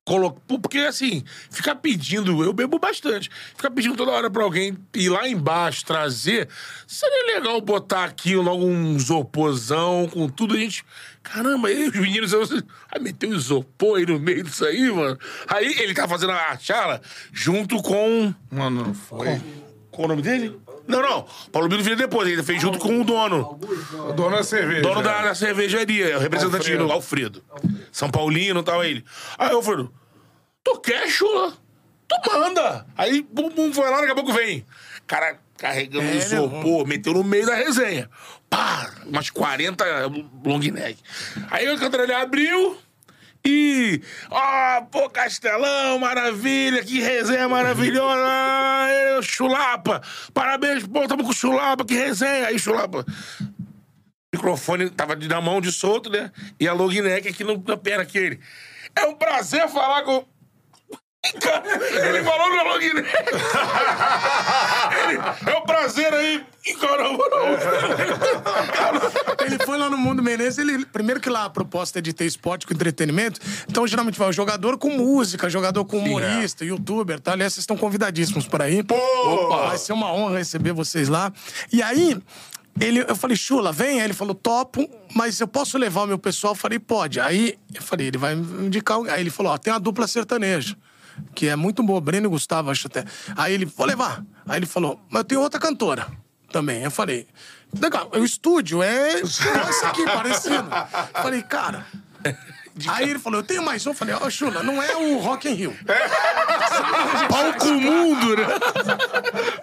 Colo... 0.05 0.33
Porque 0.47 0.79
assim, 0.81 1.25
ficar 1.51 1.77
pedindo, 1.77 2.45
eu 2.45 2.53
bebo 2.53 2.79
bastante. 2.79 3.31
Ficar 3.57 3.71
pedindo 3.71 3.97
toda 3.97 4.11
hora 4.13 4.31
pra 4.31 4.45
alguém 4.45 4.77
ir 4.95 5.09
lá 5.09 5.27
embaixo 5.27 5.85
trazer. 5.87 6.47
Seria 6.87 7.35
legal 7.39 7.59
botar 7.63 8.05
aqui 8.05 8.37
logo 8.37 8.67
um 8.67 8.97
isoporzão 8.97 10.07
com 10.13 10.29
tudo. 10.29 10.55
A 10.55 10.59
gente. 10.59 10.85
Caramba, 11.23 11.69
aí 11.69 11.89
os 11.89 11.95
meninos. 11.97 12.33
eu- 12.35 12.43
Ah, 12.93 12.99
meteu 12.99 13.33
isopor 13.33 13.99
aí 13.99 14.05
no 14.05 14.21
meio 14.21 14.45
disso 14.45 14.65
aí, 14.67 14.91
mano. 14.93 15.19
Aí 15.49 15.75
ele 15.79 15.95
tá 15.95 16.07
fazendo 16.07 16.33
a 16.33 16.59
chala 16.59 17.01
junto 17.33 17.83
com. 17.83 18.35
Mano, 18.51 18.85
não 18.89 18.95
foi. 18.95 19.41
Qual 19.91 20.05
o 20.07 20.09
nome 20.09 20.23
dele? 20.23 20.59
Não, 20.87 21.01
não. 21.03 21.27
Paulo 21.51 21.69
Bino 21.69 21.83
veio 21.83 21.97
depois, 21.97 22.29
ele 22.29 22.43
fez 22.43 22.61
junto 22.61 22.79
com 22.79 23.01
o 23.01 23.05
dono. 23.05 23.59
O 24.09 24.13
dono 24.13 24.37
da 24.37 24.43
cerveja. 24.45 24.83
Dono 24.83 25.03
da, 25.03 25.23
da 25.23 25.35
cervejaria, 25.35 26.17
o 26.17 26.21
representante 26.21 26.57
Alfredo. 26.63 26.87
do 26.87 26.93
Alfredo. 26.93 27.45
São 27.91 28.11
Paulino 28.11 28.61
e 28.61 28.63
tal, 28.65 28.85
ele. 28.85 29.05
Aí, 29.39 29.51
Alfredo, 29.51 29.93
tu 30.63 30.79
quer, 30.81 31.09
chula? 31.09 31.53
Tu 32.07 32.31
manda. 32.31 32.87
Aí, 32.97 33.23
bum, 33.23 33.49
bum, 33.51 33.73
foi 33.73 33.89
lá, 33.89 34.01
daqui 34.01 34.13
a 34.13 34.15
pouco 34.15 34.33
vem. 34.33 34.65
Cara, 35.07 35.39
carregando 35.57 36.05
É, 36.07 36.11
um 36.13 36.15
isopor, 36.17 36.87
meteu 36.87 37.15
no 37.15 37.25
meio 37.25 37.47
da 37.47 37.55
resenha. 37.55 38.11
Pá, 38.51 38.91
umas 39.07 39.31
40 39.31 39.85
long 40.45 40.59
neck. 40.59 40.99
Aí 41.51 41.69
o 41.73 41.79
Cantarelli 41.79 42.13
abriu 42.13 42.77
e... 43.47 44.01
Ó, 44.31 44.81
pô, 44.83 45.09
Castelão, 45.11 45.99
maravilha, 45.99 46.85
que 46.85 47.01
resenha 47.01 47.49
maravilhosa. 47.49 48.27
Ê, 48.89 49.23
Chulapa, 49.23 50.03
parabéns, 50.33 50.87
pô, 50.87 51.07
tamo 51.07 51.25
com 51.25 51.33
Chulapa, 51.33 51.85
que 51.85 51.95
resenha. 51.95 52.47
Aí, 52.49 52.59
Chulapa... 52.59 53.05
O 54.35 54.37
microfone 54.37 54.91
tava 54.91 55.15
na 55.15 55.41
mão 55.41 55.61
de 55.61 55.71
solto, 55.71 56.11
né? 56.11 56.33
E 56.59 56.67
a 56.67 56.73
long 56.73 56.91
neck 56.91 57.29
aqui 57.29 57.45
no- 57.45 57.63
na 57.69 57.77
perna 57.77 58.05
que 58.05 58.19
ele. 58.19 58.41
É 58.97 59.07
um 59.07 59.15
prazer 59.15 59.69
falar 59.69 60.03
com. 60.03 60.25
Ele 61.25 62.23
falou 62.23 62.49
long 62.49 62.79
neck. 62.79 62.85
Ele, 65.05 65.19
é 65.47 65.59
um 65.59 65.63
prazer 65.63 66.13
aí. 66.13 66.45
E 66.67 66.75
caramba, 66.75 67.25
não. 67.31 67.47
Ele 69.47 69.59
foi 69.65 69.79
lá 69.79 69.89
no 69.89 69.97
Mundo 69.97 70.23
Menezes, 70.23 70.59
ele. 70.59 70.85
Primeiro 70.87 71.21
que 71.21 71.31
lá 71.31 71.45
a 71.45 71.51
proposta 71.51 71.99
é 71.99 72.03
de 72.03 72.13
ter 72.13 72.27
esporte 72.27 72.67
com 72.67 72.75
entretenimento. 72.75 73.41
Então, 73.69 73.87
geralmente 73.87 74.19
vai 74.19 74.29
o 74.29 74.33
jogador 74.33 74.77
com 74.77 74.91
música, 74.91 75.49
jogador 75.49 75.85
com 75.85 75.99
humorista, 75.99 76.65
youtuber, 76.65 77.21
tá? 77.21 77.33
Aliás, 77.33 77.55
vocês 77.55 77.63
estão 77.63 77.77
convidadíssimos 77.77 78.47
para 78.47 78.69
ir. 78.69 78.85
Opa! 78.91 79.69
Vai 79.69 79.79
ser 79.79 79.93
uma 79.93 80.13
honra 80.13 80.39
receber 80.39 80.73
vocês 80.73 81.09
lá. 81.09 81.33
E 81.73 81.83
aí. 81.83 82.21
Ele, 82.81 83.05
eu 83.07 83.15
falei, 83.15 83.37
Chula, 83.37 83.71
vem. 83.71 84.01
Aí 84.01 84.07
ele 84.07 84.15
falou, 84.15 84.35
topo, 84.35 84.91
mas 85.15 85.39
eu 85.39 85.47
posso 85.47 85.79
levar 85.79 86.03
o 86.03 86.07
meu 86.09 86.19
pessoal? 86.19 86.55
Eu 86.55 86.57
falei, 86.57 86.81
pode. 86.81 87.21
Aí 87.21 87.57
eu 87.73 87.81
falei, 87.81 88.09
ele 88.09 88.19
vai 88.19 88.35
me 88.35 88.67
indicar. 88.67 88.99
Aí 89.11 89.21
ele 89.21 89.31
falou, 89.31 89.53
ó, 89.53 89.59
tem 89.59 89.73
a 89.73 89.79
dupla 89.79 90.09
sertaneja, 90.09 90.77
que 91.35 91.49
é 91.49 91.57
muito 91.57 91.83
boa, 91.83 92.01
Breno 92.01 92.27
e 92.27 92.31
Gustavo, 92.31 92.71
acho 92.71 92.87
até. 92.87 93.05
Aí 93.37 93.55
ele, 93.55 93.65
vou 93.65 93.87
levar. 93.87 94.25
Aí 94.47 94.59
ele 94.59 94.67
falou, 94.67 95.01
mas 95.09 95.21
eu 95.21 95.25
tenho 95.25 95.41
outra 95.41 95.61
cantora 95.61 96.07
também. 96.51 96.83
Eu 96.83 96.91
falei, 96.91 97.27
legal, 97.79 98.11
o 98.13 98.25
estúdio 98.25 98.83
é 98.83 99.21
isso 99.23 99.43
aqui, 99.87 100.05
parecido. 100.05 100.69
Eu 101.15 101.23
falei, 101.23 101.43
cara. 101.43 101.87
Aí 102.89 103.09
ele 103.11 103.19
falou, 103.19 103.41
eu 103.41 103.45
tenho 103.47 103.63
mais 103.63 103.87
um. 103.87 103.91
Eu 103.91 103.95
falei, 103.95 104.15
ó, 104.21 104.29
Chula, 104.29 104.63
não 104.63 104.83
é 104.83 104.97
o 104.97 105.19
Rock 105.19 105.49
in 105.49 105.55
Rio. 105.55 105.77
Palco 107.29 107.67
mundo, 107.69 108.37
né? 108.37 108.47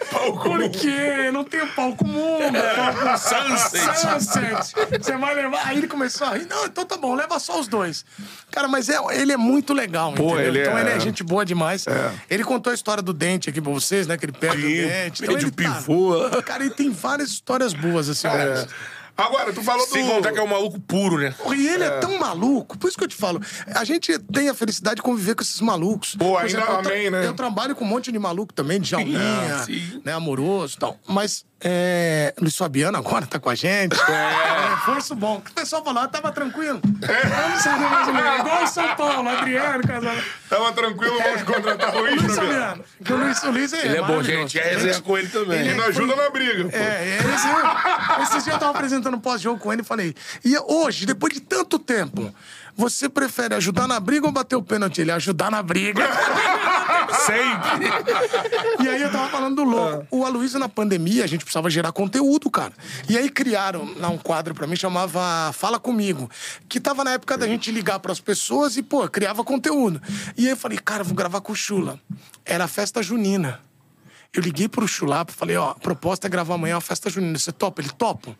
Por 0.10 0.70
quê? 0.70 1.30
Não 1.32 1.44
tem 1.44 1.62
o 1.62 1.68
palco 1.68 2.06
mundo. 2.08 2.56
é 2.56 2.76
palco 2.76 3.18
Sunset. 3.18 4.00
Sunset. 4.00 5.04
Você 5.04 5.18
vai 5.18 5.36
levar. 5.36 5.68
Aí 5.68 5.78
ele 5.78 5.88
começou 5.88 6.28
a 6.28 6.38
rir. 6.38 6.46
Não, 6.50 6.66
então 6.66 6.86
tá 6.86 6.98
bom, 6.98 7.14
leva 7.16 7.40
só 7.40 7.60
os 7.60 7.68
dois. 7.68 8.06
Cara, 8.52 8.68
mas 8.68 8.90
é, 8.90 8.98
ele 9.14 9.32
é 9.32 9.38
muito 9.38 9.74
legal, 9.74 10.12
entendeu? 10.12 10.40
ele 10.40 10.62
então 10.62 10.78
é- 10.78 10.82
ele 10.82 10.90
é 10.92 11.00
gente 11.00 11.24
boa 11.24 11.46
demais. 11.46 11.86
Ele 12.30 12.44
contou 12.44 12.72
a 12.72 12.74
história 12.74 13.02
do 13.04 13.14
dente 13.14 13.50
aqui 13.50 13.62
pra 13.62 13.72
vocês, 13.72 14.08
né? 14.08 14.18
Que 14.18 14.26
ele 14.26 14.32
perde 14.34 14.62
Sim, 14.62 14.68
o 14.86 14.88
dente. 14.88 15.24
Então 15.24 15.34
perde 15.36 15.46
ele, 15.46 15.52
o 15.52 15.54
pivô. 15.54 16.30
Cara, 16.30 16.42
cara, 16.44 16.64
ele 16.66 16.74
tem 16.74 16.90
várias 16.92 17.30
histórias 17.30 17.74
boas, 17.74 18.10
assim. 18.10 18.28
né? 18.28 18.66
Agora, 19.22 19.54
tu 19.54 19.62
falou 19.64 19.86
Sem 19.88 20.06
do... 20.06 20.12
contar 20.12 20.32
que 20.32 20.40
é 20.40 20.44
um 20.44 20.48
maluco 20.48 20.80
puro, 20.80 21.18
né? 21.18 21.34
E 21.56 21.68
ele 21.68 21.84
é. 21.84 21.90
tão 22.00 22.18
maluco, 22.20 22.78
por 22.78 22.88
isso 22.88 22.98
que 22.98 23.04
eu 23.04 23.08
te 23.08 23.16
falo. 23.16 23.42
A 23.76 23.84
gente 23.84 24.18
tem 24.20 24.50
a 24.50 24.54
felicidade 24.54 24.98
de 24.98 25.02
conviver 25.02 25.36
com 25.36 25.42
esses 25.44 25.60
malucos. 25.62 26.16
Pô, 26.16 26.32
Por 26.32 26.42
ainda 26.42 26.60
eu 26.60 26.66
tra- 26.66 26.80
amém, 26.80 27.10
né? 27.10 27.26
Eu 27.28 27.34
trabalho 27.34 27.76
com 27.76 27.84
um 27.86 27.88
monte 27.88 28.12
de 28.12 28.20
maluco 28.20 28.54
também, 28.54 28.80
de 28.80 28.90
Jalminha, 28.90 29.60
sim. 29.66 30.02
né, 30.04 30.14
amoroso 30.14 30.76
e 30.76 30.80
tal. 30.80 30.98
Mas 31.08 31.46
é, 31.64 32.34
Luiz 32.40 32.58
Fabiano 32.58 32.98
agora 32.98 33.26
tá 33.28 33.40
com 33.40 33.50
a 33.50 33.56
gente. 33.56 33.96
É. 34.10 34.70
Reforço 34.76 35.16
bom. 35.16 35.38
O 35.38 35.54
pessoal 35.54 35.84
falou, 35.84 36.02
ah, 36.02 36.08
tava 36.08 36.32
tranquilo. 36.32 36.82
Vamos 36.84 37.62
ser 37.62 37.78
brasileiro. 37.78 38.40
Igual 38.40 38.64
o 38.64 38.68
São 38.68 38.96
Paulo, 38.96 39.30
Adriano, 39.30 39.84
casal. 39.88 40.16
Tava 40.50 40.72
tranquilo, 40.74 41.18
vamos 41.22 41.44
contratar 41.44 41.96
o 41.96 42.00
Luiz, 42.00 42.22
Luiz 42.22 42.36
Fabiano. 42.36 42.60
Fabiano. 42.60 42.84
Que 43.04 43.14
o 43.14 43.18
Luiz, 43.18 43.44
o 43.44 43.52
Luiz 43.52 43.74
é 43.74 43.86
Ele 43.86 43.98
é 43.98 44.02
bom, 44.02 44.24
gente. 44.24 44.58
Quer 44.60 44.74
resenhar 44.74 45.02
com 45.02 45.18
ele 45.18 45.28
também. 45.28 45.60
Ele 45.60 45.74
não 45.76 45.86
ajuda 45.86 46.16
na 46.16 46.30
briga. 46.30 46.64
pô. 46.70 46.76
É, 46.76 47.18
esse, 47.18 48.24
esses 48.24 48.44
dias 48.44 48.48
eu 48.56 48.60
tava 48.60 48.72
apresentando 48.72 49.11
um 49.16 49.20
pós-jogo 49.20 49.60
com 49.60 49.72
ele 49.72 49.82
e 49.82 49.86
falei, 49.86 50.16
e 50.44 50.58
hoje, 50.58 51.06
depois 51.06 51.34
de 51.34 51.40
tanto 51.40 51.78
tempo, 51.78 52.34
você 52.76 53.10
prefere 53.10 53.54
ajudar 53.56 53.88
na 53.88 54.00
briga 54.00 54.26
ou 54.26 54.32
bater 54.32 54.56
o 54.56 54.62
pênalti? 54.64 55.02
Ele, 55.02 55.12
ajudar 55.12 55.52
na 55.52 55.62
briga. 55.62 56.04
Sempre. 57.26 57.90
E 58.84 58.88
aí 58.88 59.02
eu 59.02 59.12
tava 59.12 59.30
falando 59.30 59.58
do 59.58 59.64
louco. 59.64 60.08
O 60.10 60.26
Aloysio, 60.26 60.60
na 60.60 60.70
pandemia, 60.70 61.24
a 61.24 61.28
gente 61.28 61.44
precisava 61.44 61.70
gerar 61.70 61.92
conteúdo, 61.92 62.50
cara. 62.50 62.74
E 63.10 63.18
aí 63.18 63.30
criaram 63.30 63.94
lá 63.98 64.10
um 64.10 64.18
quadro 64.18 64.54
pra 64.54 64.66
mim, 64.66 64.76
chamava 64.76 65.52
Fala 65.54 65.80
Comigo. 65.80 66.30
Que 66.70 66.80
tava 66.80 67.04
na 67.04 67.12
época 67.12 67.38
da 67.38 67.48
gente 67.48 67.72
ligar 67.72 68.00
pras 68.00 68.20
pessoas 68.20 68.78
e, 68.78 68.84
pô, 68.84 69.08
criava 69.08 69.44
conteúdo. 69.44 70.02
E 70.38 70.46
aí 70.46 70.52
eu 70.52 70.58
falei, 70.58 70.78
cara, 70.78 71.04
vou 71.04 71.16
gravar 71.16 71.42
com 71.42 71.52
o 71.52 71.56
Chula. 71.56 72.00
Era 72.46 72.64
a 72.64 72.68
festa 72.68 73.04
junina. 73.04 73.60
Eu 74.34 74.42
liguei 74.42 74.70
pro 74.70 74.88
Chulapa, 74.88 75.34
falei, 75.34 75.58
ó, 75.58 75.74
proposta 75.74 76.26
é 76.26 76.30
gravar 76.30 76.56
amanhã 76.56 76.76
uma 76.76 76.82
festa 76.82 77.10
junina. 77.10 77.38
Você 77.38 77.52
topa? 77.52 77.82
Ele 77.82 77.90
topa. 77.90 78.38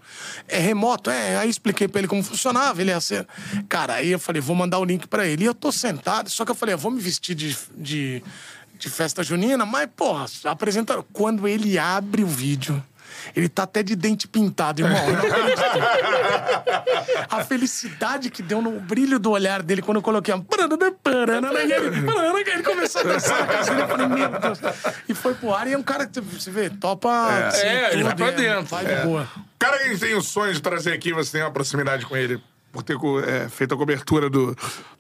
É 0.48 0.58
remoto? 0.58 1.10
É. 1.10 1.36
Aí 1.36 1.50
expliquei 1.50 1.86
pra 1.86 2.00
ele 2.00 2.08
como 2.08 2.24
funcionava, 2.24 2.80
ele 2.80 2.92
ia 2.92 3.02
ser. 3.02 3.28
Cara, 3.68 3.96
aí 3.96 4.10
eu 4.10 4.20
falei, 4.20 4.42
vou 4.42 4.56
mandar 4.56 4.80
o 4.80 4.86
link 4.86 5.06
pra 5.08 5.28
ele. 5.28 5.44
E 5.44 5.48
eu 5.48 5.54
tô 5.54 5.70
sentado, 5.70 6.30
só 6.30 6.46
que 6.46 6.52
eu 6.52 6.56
falei, 6.56 6.76
vou 6.76 6.92
me 6.92 7.02
vestir 7.02 7.36
de, 7.36 7.58
de, 7.76 8.24
de 8.80 8.90
festa 8.90 9.22
junina, 9.22 9.66
mas, 9.66 9.90
porra, 9.94 10.28
apresenta. 10.46 11.04
Quando 11.12 11.46
ele 11.46 11.78
abre 11.78 12.24
o 12.24 12.28
vídeo. 12.28 12.82
Ele 13.36 13.50
tá 13.50 13.64
até 13.64 13.84
de 13.84 13.96
dente 13.96 14.28
pintado, 14.28 14.82
irmão. 14.82 15.00
A 17.30 17.44
felicidade 17.44 18.30
que 18.30 18.42
deu 18.42 18.62
no 18.62 18.80
brilho 18.80 19.20
do 19.20 19.32
olhar 19.32 19.62
dele 19.62 19.82
quando 19.82 19.98
eu 19.98 20.02
coloquei 20.02 20.34
a... 20.34 20.38
Ele, 20.38 20.46
ele 22.52 22.64
começou 22.64 23.02
a 23.02 23.04
dançar 23.06 23.40
na 23.40 23.48
casa 23.48 23.72
dele. 23.72 23.82
Eu 23.82 23.88
falei, 23.88 24.08
meu 24.08 24.30
Deus. 24.40 24.60
E 25.08 25.14
foi 25.14 25.34
pro 25.36 25.54
ar. 25.54 25.68
E 25.68 25.74
é 25.74 25.78
um 25.78 25.84
cara 25.84 26.06
que, 26.06 26.20
você 26.20 26.52
vê, 26.52 26.70
topa... 26.70 27.48
assim, 27.48 27.66
É, 27.66 27.94
ele 27.94 28.04
vai 28.04 28.16
pra 28.16 28.28
é, 28.28 28.32
dentro. 28.32 28.66
Vai 28.66 28.86
de 28.86 28.96
boa. 29.04 29.28
Cara 29.58 29.80
que 29.80 29.98
tem 29.98 30.14
o 30.16 30.22
sonho 30.22 30.54
de 30.54 30.62
trazer 30.62 30.94
aqui, 30.94 31.14
você 31.14 31.32
tem 31.34 31.42
uma 31.42 31.52
proximidade 31.52 32.06
com 32.06 32.18
ele, 32.18 32.42
por 32.72 32.84
ter 32.84 32.98
é, 33.28 33.50
feito 33.50 33.74
a 33.74 33.78
cobertura 33.78 34.30
do, 34.30 34.56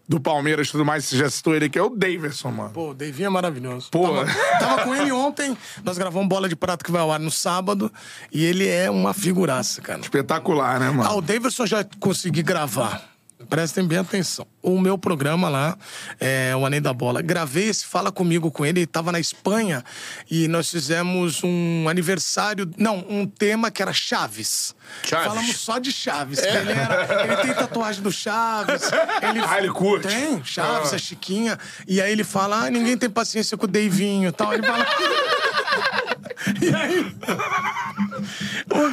do 0.08 0.20
Palmeiras 0.20 0.68
e 0.68 0.72
tudo 0.72 0.84
mais, 0.86 1.06
você 1.06 1.18
já 1.18 1.30
citou 1.30 1.56
ele 1.56 1.66
aqui, 1.66 1.80
é 1.80 1.82
o 1.82 1.90
Daverson, 1.90 2.52
mano. 2.52 2.70
Pô, 2.72 2.90
o 2.90 2.94
Davinho 2.94 3.28
é 3.28 3.30
maravilhoso. 3.30 3.90
Pô. 3.92 4.04
Tava, 4.08 4.26
tava 4.60 4.84
com 4.84 4.96
ele 4.96 5.12
ontem, 5.12 5.58
nós 5.84 5.98
gravamos 5.98 6.28
Bola 6.28 6.50
de 6.50 6.56
Prata 6.56 6.84
que 6.84 6.92
vai 6.92 7.02
ao 7.02 7.12
ar 7.12 7.20
no 7.20 7.32
sábado, 7.32 7.92
e 8.32 8.44
ele 8.44 8.68
é 8.68 8.90
uma 8.90 9.14
figuraça, 9.14 9.82
cara. 9.82 10.00
Espetacular, 10.02 10.80
né, 10.80 10.88
Ah, 10.90 10.94
mano? 10.94 11.18
o 11.18 11.22
Davidson 11.22 11.66
já 11.66 11.86
consegui 12.00 12.44
gravar. 12.44 13.11
Prestem 13.52 13.86
bem 13.86 13.98
atenção. 13.98 14.48
O 14.62 14.80
meu 14.80 14.98
programa 14.98 15.50
lá, 15.50 15.78
é, 16.22 16.56
o 16.56 16.66
Anem 16.66 16.82
da 16.82 16.94
Bola, 16.94 17.22
gravei 17.22 17.68
esse 17.68 17.86
Fala 17.86 18.10
Comigo 18.10 18.50
com 18.50 18.66
ele, 18.66 18.80
ele 18.80 18.88
tava 18.88 19.12
na 19.12 19.20
Espanha 19.20 19.84
e 20.30 20.48
nós 20.48 20.72
fizemos 20.72 21.44
um 21.44 21.90
aniversário, 21.90 22.72
não, 22.78 23.06
um 23.10 23.28
tema 23.28 23.70
que 23.70 23.82
era 23.82 23.92
Chaves. 23.92 24.74
Chaves. 25.04 25.28
Falamos 25.28 25.58
só 25.58 25.80
de 25.80 25.92
Chaves. 25.92 26.40
que 26.40 26.48
Ele, 26.48 26.72
era- 26.72 27.24
ele 27.26 27.36
tem 27.42 27.54
tatuagem 27.54 28.02
do 28.02 28.10
Chaves. 28.12 28.84
Ele, 29.22 29.42
Ah, 29.46 29.58
ele 29.58 29.70
curte? 29.70 30.08
Tem, 30.08 30.42
Chaves, 30.46 30.94
Ah. 30.94 30.96
a 30.96 30.98
Chiquinha. 31.00 31.60
E 31.86 32.00
aí 32.02 32.10
ele 32.12 32.24
fala, 32.24 32.66
ah, 32.68 32.70
ninguém 32.70 32.98
tem 32.98 33.10
paciência 33.10 33.58
com 33.58 33.66
o 33.66 33.68
Deivinho 33.68 34.30
e 34.30 34.32
tal. 34.32 34.54
Ele 34.54 34.64
fala... 34.66 34.86
e 36.62 36.74
aí... 36.74 37.16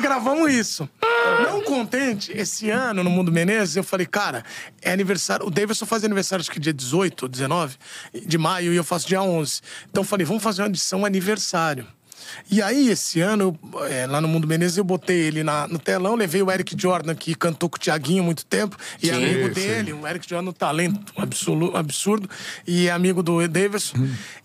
Gravamos 0.00 0.52
isso. 0.52 0.88
Não 1.42 1.62
contente, 1.62 2.32
esse 2.32 2.70
ano 2.70 3.04
no 3.04 3.10
Mundo 3.10 3.30
Menezes, 3.30 3.76
eu 3.76 3.84
falei, 3.84 4.06
cara, 4.06 4.44
é 4.80 4.92
aniversário. 4.92 5.46
O 5.46 5.50
Davidson 5.50 5.86
faz 5.86 6.04
aniversário, 6.04 6.40
acho 6.40 6.50
que 6.50 6.60
dia 6.60 6.72
18 6.72 7.22
ou 7.22 7.28
19 7.28 7.76
de 8.26 8.38
maio, 8.38 8.72
e 8.72 8.76
eu 8.76 8.84
faço 8.84 9.06
dia 9.06 9.22
11. 9.22 9.60
Então 9.90 10.02
eu 10.02 10.06
falei, 10.06 10.24
vamos 10.24 10.42
fazer 10.42 10.62
uma 10.62 10.68
edição 10.68 11.04
aniversário. 11.04 11.86
E 12.50 12.60
aí, 12.62 12.88
esse 12.90 13.20
ano, 13.20 13.58
é, 13.90 14.06
lá 14.06 14.20
no 14.20 14.28
Mundo 14.28 14.46
Menezes, 14.46 14.76
eu 14.78 14.84
botei 14.84 15.16
ele 15.18 15.42
na- 15.42 15.66
no 15.68 15.78
telão, 15.78 16.14
levei 16.14 16.42
o 16.42 16.50
Eric 16.50 16.74
Jordan, 16.80 17.14
que 17.14 17.34
cantou 17.34 17.68
com 17.68 17.76
o 17.76 17.78
Tiaguinho 17.78 18.22
há 18.22 18.26
muito 18.26 18.44
tempo, 18.44 18.76
e 19.02 19.06
Sim, 19.08 19.12
amigo 19.14 19.48
sim. 19.48 19.52
dele, 19.54 19.92
um 19.92 20.06
Eric 20.06 20.28
Jordan, 20.28 20.50
um 20.50 20.52
talento 20.52 21.12
absolu- 21.16 21.76
absurdo, 21.76 22.28
e 22.66 22.88
amigo 22.90 23.22
do 23.22 23.46
Davidson. 23.48 23.96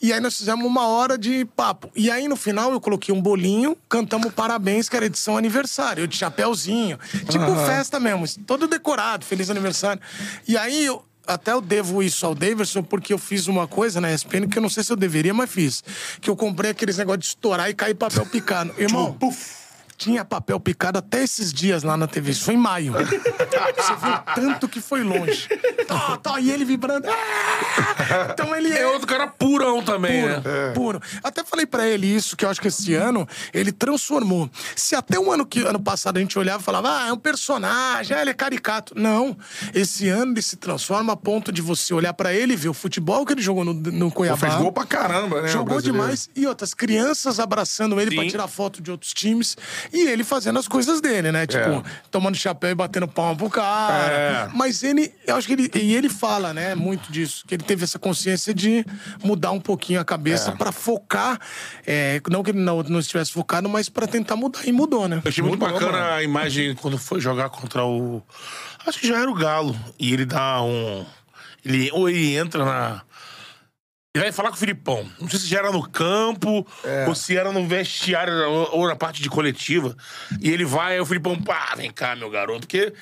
E 0.01 0.11
aí 0.13 0.19
nós 0.19 0.37
fizemos 0.37 0.65
uma 0.65 0.87
hora 0.87 1.17
de 1.17 1.45
papo. 1.45 1.89
E 1.95 2.09
aí, 2.11 2.27
no 2.27 2.35
final, 2.35 2.71
eu 2.71 2.79
coloquei 2.81 3.13
um 3.13 3.21
bolinho, 3.21 3.77
cantamos 3.89 4.33
parabéns, 4.33 4.87
que 4.89 4.95
era 4.95 5.05
edição 5.05 5.37
aniversário, 5.37 6.07
de 6.07 6.15
chapéuzinho. 6.17 6.97
Tipo 7.29 7.55
festa 7.65 7.99
mesmo, 7.99 8.25
todo 8.45 8.67
decorado, 8.67 9.25
feliz 9.25 9.49
aniversário. 9.49 10.01
E 10.47 10.57
aí, 10.57 10.85
eu, 10.85 11.03
até 11.25 11.51
eu 11.51 11.61
devo 11.61 12.03
isso 12.03 12.25
ao 12.25 12.35
Davidson, 12.35 12.83
porque 12.83 13.13
eu 13.13 13.17
fiz 13.17 13.47
uma 13.47 13.67
coisa 13.67 14.01
na 14.01 14.13
ESPN 14.13 14.47
que 14.47 14.57
eu 14.57 14.61
não 14.61 14.69
sei 14.69 14.83
se 14.83 14.91
eu 14.91 14.97
deveria, 14.97 15.33
mas 15.33 15.49
fiz. 15.49 15.83
Que 16.19 16.29
eu 16.29 16.35
comprei 16.35 16.71
aqueles 16.71 16.97
negócios 16.97 17.21
de 17.21 17.27
estourar 17.27 17.69
e 17.69 17.73
cair 17.73 17.93
papel 17.93 18.25
picado. 18.25 18.73
Irmão, 18.77 19.17
tinha 20.03 20.25
papel 20.25 20.59
picado 20.59 20.99
até 20.99 21.23
esses 21.23 21.53
dias 21.53 21.83
lá 21.83 21.95
na 21.95 22.07
TV. 22.07 22.31
Isso 22.31 22.43
foi 22.43 22.53
em 22.55 22.57
maio. 22.57 22.93
Você 23.77 23.95
viu 23.95 24.17
tanto 24.35 24.67
que 24.67 24.81
foi 24.81 25.03
longe. 25.03 25.47
Tá, 25.87 26.17
tá, 26.17 26.39
e 26.39 26.51
ele 26.51 26.65
vibrando. 26.65 27.07
Ah! 27.09 28.29
Então 28.31 28.55
ele 28.55 28.71
É 28.71 28.81
é 28.81 28.87
outro 28.87 29.07
cara 29.07 29.27
purão 29.27 29.81
também, 29.81 30.21
puro, 30.23 30.33
né? 30.41 30.71
puro. 30.73 31.01
Até 31.23 31.43
falei 31.43 31.65
pra 31.65 31.87
ele 31.87 32.07
isso, 32.07 32.35
que 32.35 32.43
eu 32.45 32.49
acho 32.49 32.59
que 32.61 32.67
esse 32.67 32.93
ano 32.93 33.27
ele 33.53 33.71
transformou. 33.71 34.49
Se 34.75 34.95
até 34.95 35.17
o 35.19 35.31
ano, 35.31 35.45
que, 35.45 35.61
ano 35.61 35.79
passado 35.79 36.17
a 36.17 36.19
gente 36.19 36.37
olhava 36.37 36.61
e 36.61 36.65
falava, 36.65 36.89
ah, 37.03 37.07
é 37.07 37.13
um 37.13 37.17
personagem, 37.17 38.15
ah, 38.15 38.21
ele 38.21 38.29
é 38.31 38.33
caricato. 38.33 38.93
Não. 38.97 39.35
Esse 39.73 40.09
ano 40.09 40.33
ele 40.33 40.41
se 40.41 40.55
transforma 40.57 41.13
a 41.13 41.15
ponto 41.15 41.51
de 41.51 41.61
você 41.61 41.93
olhar 41.93 42.13
pra 42.13 42.33
ele 42.33 42.53
e 42.53 42.55
ver 42.57 42.69
o 42.69 42.73
futebol 42.73 43.25
que 43.25 43.33
ele 43.33 43.41
jogou 43.41 43.63
no, 43.63 43.73
no 43.73 44.09
Pô, 44.09 44.17
Cuiabá. 44.17 44.37
fez 44.37 44.55
gol 44.55 44.71
pra 44.71 44.85
caramba, 44.85 45.41
né? 45.41 45.47
Jogou 45.47 45.81
demais. 45.81 46.29
E 46.35 46.45
outras 46.45 46.73
crianças 46.73 47.39
abraçando 47.39 47.99
ele 47.99 48.13
pra 48.15 48.23
Sim. 48.23 48.29
tirar 48.29 48.47
foto 48.47 48.81
de 48.81 48.91
outros 48.91 49.13
times. 49.13 49.55
E 49.93 50.07
ele 50.07 50.23
fazendo 50.23 50.57
as 50.57 50.67
coisas 50.67 50.99
dele, 50.99 51.31
né? 51.31 51.45
Tipo, 51.45 51.69
É. 51.69 51.83
tomando 52.09 52.35
chapéu 52.35 52.71
e 52.71 52.75
batendo 52.75 53.07
palma 53.07 53.35
pro 53.35 53.47
cara. 53.49 54.11
É. 54.11 54.49
Mas 54.51 54.81
ele, 54.81 55.13
eu 55.27 55.35
acho 55.35 55.45
que 55.45 55.53
ele. 55.53 55.69
E 55.75 55.93
ele 55.95 56.09
fala, 56.09 56.51
né, 56.51 56.73
muito 56.73 57.11
disso. 57.11 57.43
Que 57.47 57.53
ele 57.53 57.63
teve 57.63 57.83
essa 57.83 57.99
consciência 57.99 58.53
de 58.55 58.83
mudar 59.23 59.51
um 59.51 59.59
pouquinho 59.59 59.99
a 60.01 60.05
cabeça 60.05 60.49
É. 60.49 60.55
pra 60.55 60.71
focar. 60.71 61.39
é, 61.85 62.19
não 62.29 62.41
que 62.41 62.49
ele 62.49 62.59
não, 62.59 62.81
não 62.83 62.99
estivesse 62.99 63.31
focado, 63.31 63.69
mas 63.69 63.87
pra 63.87 64.07
tentar 64.07 64.35
mudar. 64.35 64.65
E 64.65 64.71
mudou, 64.71 65.07
né? 65.07 65.21
Eu 65.23 65.29
achei 65.29 65.43
muito, 65.43 65.59
bom, 65.59 65.71
bacana 65.71 65.91
mano. 65.91 66.11
a 66.13 66.23
imagem 66.23 66.73
quando 66.73 66.97
foi 66.97 67.21
jogar 67.21 67.49
contra 67.49 67.85
o. 67.85 68.23
Acho 68.87 68.99
que 68.99 69.07
já 69.07 69.19
era 69.19 69.29
o 69.29 69.35
Galo. 69.35 69.77
E 69.99 70.11
ele 70.11 70.25
dá 70.25 70.59
um. 70.63 71.05
Ele, 71.63 71.89
ou 71.93 72.09
ele 72.09 72.35
entra 72.35 72.65
na. 72.65 73.01
Ele 74.15 74.25
vai 74.25 74.31
falar 74.31 74.49
com 74.49 74.55
o 74.55 74.59
Filipão. 74.59 75.09
Não 75.19 75.27
sei 75.27 75.39
se 75.39 75.47
já 75.47 75.57
era 75.57 75.71
no 75.71 75.89
campo, 75.89 76.67
É. 76.83 77.07
ou 77.07 77.15
se 77.15 77.35
era 77.35 77.51
no 77.51 77.67
vestiário, 77.67 78.31
ou, 78.47 78.81
ou 78.81 78.87
na 78.87 78.95
parte 78.95 79.19
de 79.23 79.27
coletiva. 79.27 79.97
E 80.39 80.51
ele 80.51 80.63
vai, 80.63 80.93
aí 80.93 80.99
o 80.99 81.05
Filipão, 81.05 81.35
pá, 81.41 81.73
vem 81.75 81.89
cá, 81.91 82.15
meu 82.15 82.29
garoto. 82.29 82.59
Porque 82.67 82.93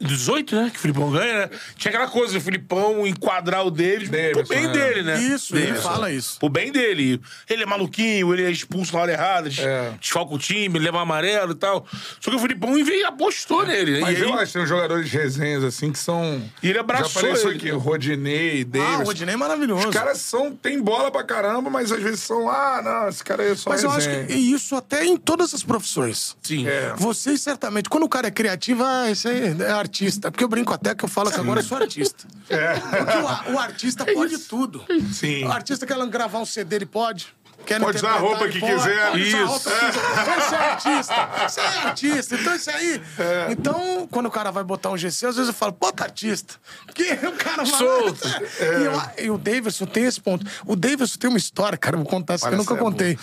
18, 0.00 0.56
né? 0.56 0.70
Que 0.70 0.76
o 0.76 0.80
Filipão 0.80 1.10
ganha, 1.10 1.34
né? 1.46 1.50
Tinha 1.76 1.90
aquela 1.94 2.08
coisa, 2.10 2.36
o 2.36 2.40
Filipão 2.40 3.06
enquadrar 3.06 3.64
o 3.66 3.70
Davis 3.70 4.08
pro 4.32 4.46
bem 4.48 4.64
é. 4.66 4.68
dele, 4.68 5.02
né? 5.02 5.20
Isso, 5.22 5.54
ele 5.56 5.66
Davidson. 5.66 5.88
fala 5.88 6.10
isso. 6.10 6.38
Pro 6.38 6.48
bem 6.48 6.70
dele. 6.72 7.20
Ele 7.48 7.62
é 7.62 7.66
maluquinho, 7.66 8.32
ele 8.32 8.44
é 8.44 8.50
expulso 8.50 8.94
na 8.94 9.00
hora 9.02 9.12
errada, 9.12 9.48
É. 9.58 9.92
desfalca 10.00 10.34
o 10.34 10.38
time, 10.38 10.78
leva 10.78 11.00
amarelo 11.00 11.52
e 11.52 11.56
tal. 11.56 11.86
Só 12.20 12.30
que 12.30 12.36
o 12.36 12.38
Filipão 12.38 12.72
veio, 12.84 13.06
apostou 13.06 13.64
nele. 13.66 14.00
Mas 14.00 14.18
e, 14.18 14.22
eu 14.22 14.28
aí, 14.28 14.34
acho 14.40 14.46
que 14.46 14.52
tem 14.54 14.62
uns 14.62 14.68
jogadores 14.68 15.08
de 15.10 15.16
resenhas 15.16 15.64
assim 15.64 15.92
que 15.92 15.98
são. 15.98 16.42
E 16.62 16.68
ele 16.70 16.78
abraçou 16.78 17.08
Já 17.08 17.20
falei 17.20 17.32
isso 17.32 17.48
ele. 17.48 17.56
aqui, 17.58 17.70
Rodinei, 17.70 18.62
Ah, 18.62 18.64
Davis. 18.78 19.00
o 19.00 19.04
Rodinei 19.04 19.34
é 19.34 19.38
maravilhoso. 19.38 19.88
Os 19.88 19.94
caras 19.94 20.18
são, 20.18 20.54
tem 20.54 20.80
bola 20.82 21.10
pra 21.10 21.22
caramba, 21.22 21.70
mas 21.70 21.90
às 21.92 22.02
vezes 22.02 22.20
são, 22.20 22.48
ah, 22.50 22.80
não, 22.82 23.08
esse 23.08 23.22
cara 23.24 23.42
aí 23.42 23.52
é 23.52 23.54
só 23.54 23.70
Mas 23.70 23.82
eu 23.82 23.90
acho 23.90 24.08
resenha. 24.08 24.26
que 24.26 24.32
e 24.34 24.52
isso 24.52 24.74
até 24.76 25.04
em 25.04 25.16
todas 25.16 25.54
as 25.54 25.62
profissões. 25.62 26.36
Sim. 26.42 26.66
É. 26.66 26.92
Vocês 26.96 27.40
certamente, 27.40 27.88
quando 27.88 28.04
o 28.04 28.08
cara 28.08 28.28
é 28.28 28.30
criativo, 28.30 28.82
ah, 28.84 29.10
esse 29.10 29.28
aí 29.28 29.54
é 29.60 29.70
artista. 29.84 30.30
Porque 30.30 30.42
eu 30.42 30.48
brinco 30.48 30.72
até 30.72 30.94
que 30.94 31.04
eu 31.04 31.08
falo 31.08 31.30
que 31.30 31.38
agora 31.38 31.60
eu 31.60 31.64
sou 31.64 31.76
artista. 31.78 32.26
Porque 32.46 33.50
o, 33.50 33.54
o 33.54 33.58
artista 33.58 34.04
pode 34.04 34.38
tudo. 34.38 34.84
Sim. 35.12 35.44
O 35.44 35.52
artista 35.52 35.86
quer 35.86 36.06
gravar 36.06 36.38
um 36.38 36.46
CD, 36.46 36.76
ele 36.76 36.86
pode. 36.86 37.34
Pode 37.80 37.96
usar 37.98 38.10
a 38.12 38.18
roupa 38.18 38.48
que 38.48 38.60
quiser. 38.60 39.10
Pode 39.10 39.22
Isso. 39.28 39.44
roupa 39.46 39.70
que 39.70 39.86
quiser. 39.86 40.40
Você 40.40 40.54
é 40.54 40.58
artista. 40.58 41.28
Você 41.48 41.60
é 41.60 41.66
artista. 41.86 42.34
Então 42.36 42.54
isso 42.54 42.70
aí. 42.70 43.02
É. 43.18 43.46
Então, 43.52 44.08
quando 44.10 44.26
o 44.26 44.30
cara 44.30 44.50
vai 44.50 44.62
botar 44.64 44.90
um 44.90 44.96
GC, 44.98 45.26
às 45.26 45.36
vezes 45.36 45.48
eu 45.48 45.54
falo, 45.54 45.72
bota 45.78 46.04
artista. 46.04 46.54
Porque 46.86 47.04
o 47.26 47.32
cara. 47.32 47.64
Solto. 47.64 48.28
E, 48.28 48.84
eu- 49.22 49.24
e 49.26 49.30
o 49.30 49.38
Davidson 49.38 49.86
tem 49.86 50.04
esse 50.04 50.20
ponto. 50.20 50.44
O 50.66 50.76
Davidson 50.76 51.18
tem 51.18 51.28
uma 51.30 51.38
história, 51.38 51.78
cara, 51.78 51.96
eu 51.96 52.00
vou 52.00 52.08
contar 52.08 52.34
essa 52.34 52.48
que 52.48 52.54
eu 52.54 52.58
nunca 52.58 52.74
ser 52.74 52.80
contei. 52.80 53.18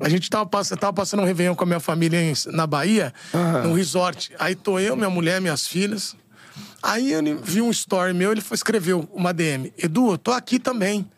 A 0.00 0.08
gente 0.08 0.28
tava, 0.28 0.46
pass- 0.46 0.68
tava 0.70 0.92
passando 0.92 1.22
um 1.22 1.26
Réveillon 1.26 1.54
com 1.54 1.64
a 1.64 1.66
minha 1.66 1.80
família 1.80 2.20
em- 2.20 2.34
na 2.52 2.66
Bahia, 2.66 3.12
num 3.64 3.72
resort. 3.74 4.32
Aí 4.38 4.54
tô 4.54 4.78
eu, 4.78 4.96
minha 4.96 5.10
mulher, 5.10 5.40
minhas 5.40 5.66
filhas. 5.66 6.14
Aí 6.82 7.12
ele 7.12 7.34
viu 7.34 7.66
um 7.66 7.70
story 7.70 8.12
meu, 8.12 8.30
ele 8.32 8.40
foi, 8.40 8.54
escreveu 8.54 9.08
uma 9.12 9.32
DM. 9.32 9.72
Edu, 9.78 10.12
eu 10.12 10.18
tô 10.18 10.30
aqui 10.32 10.58
também. 10.58 11.08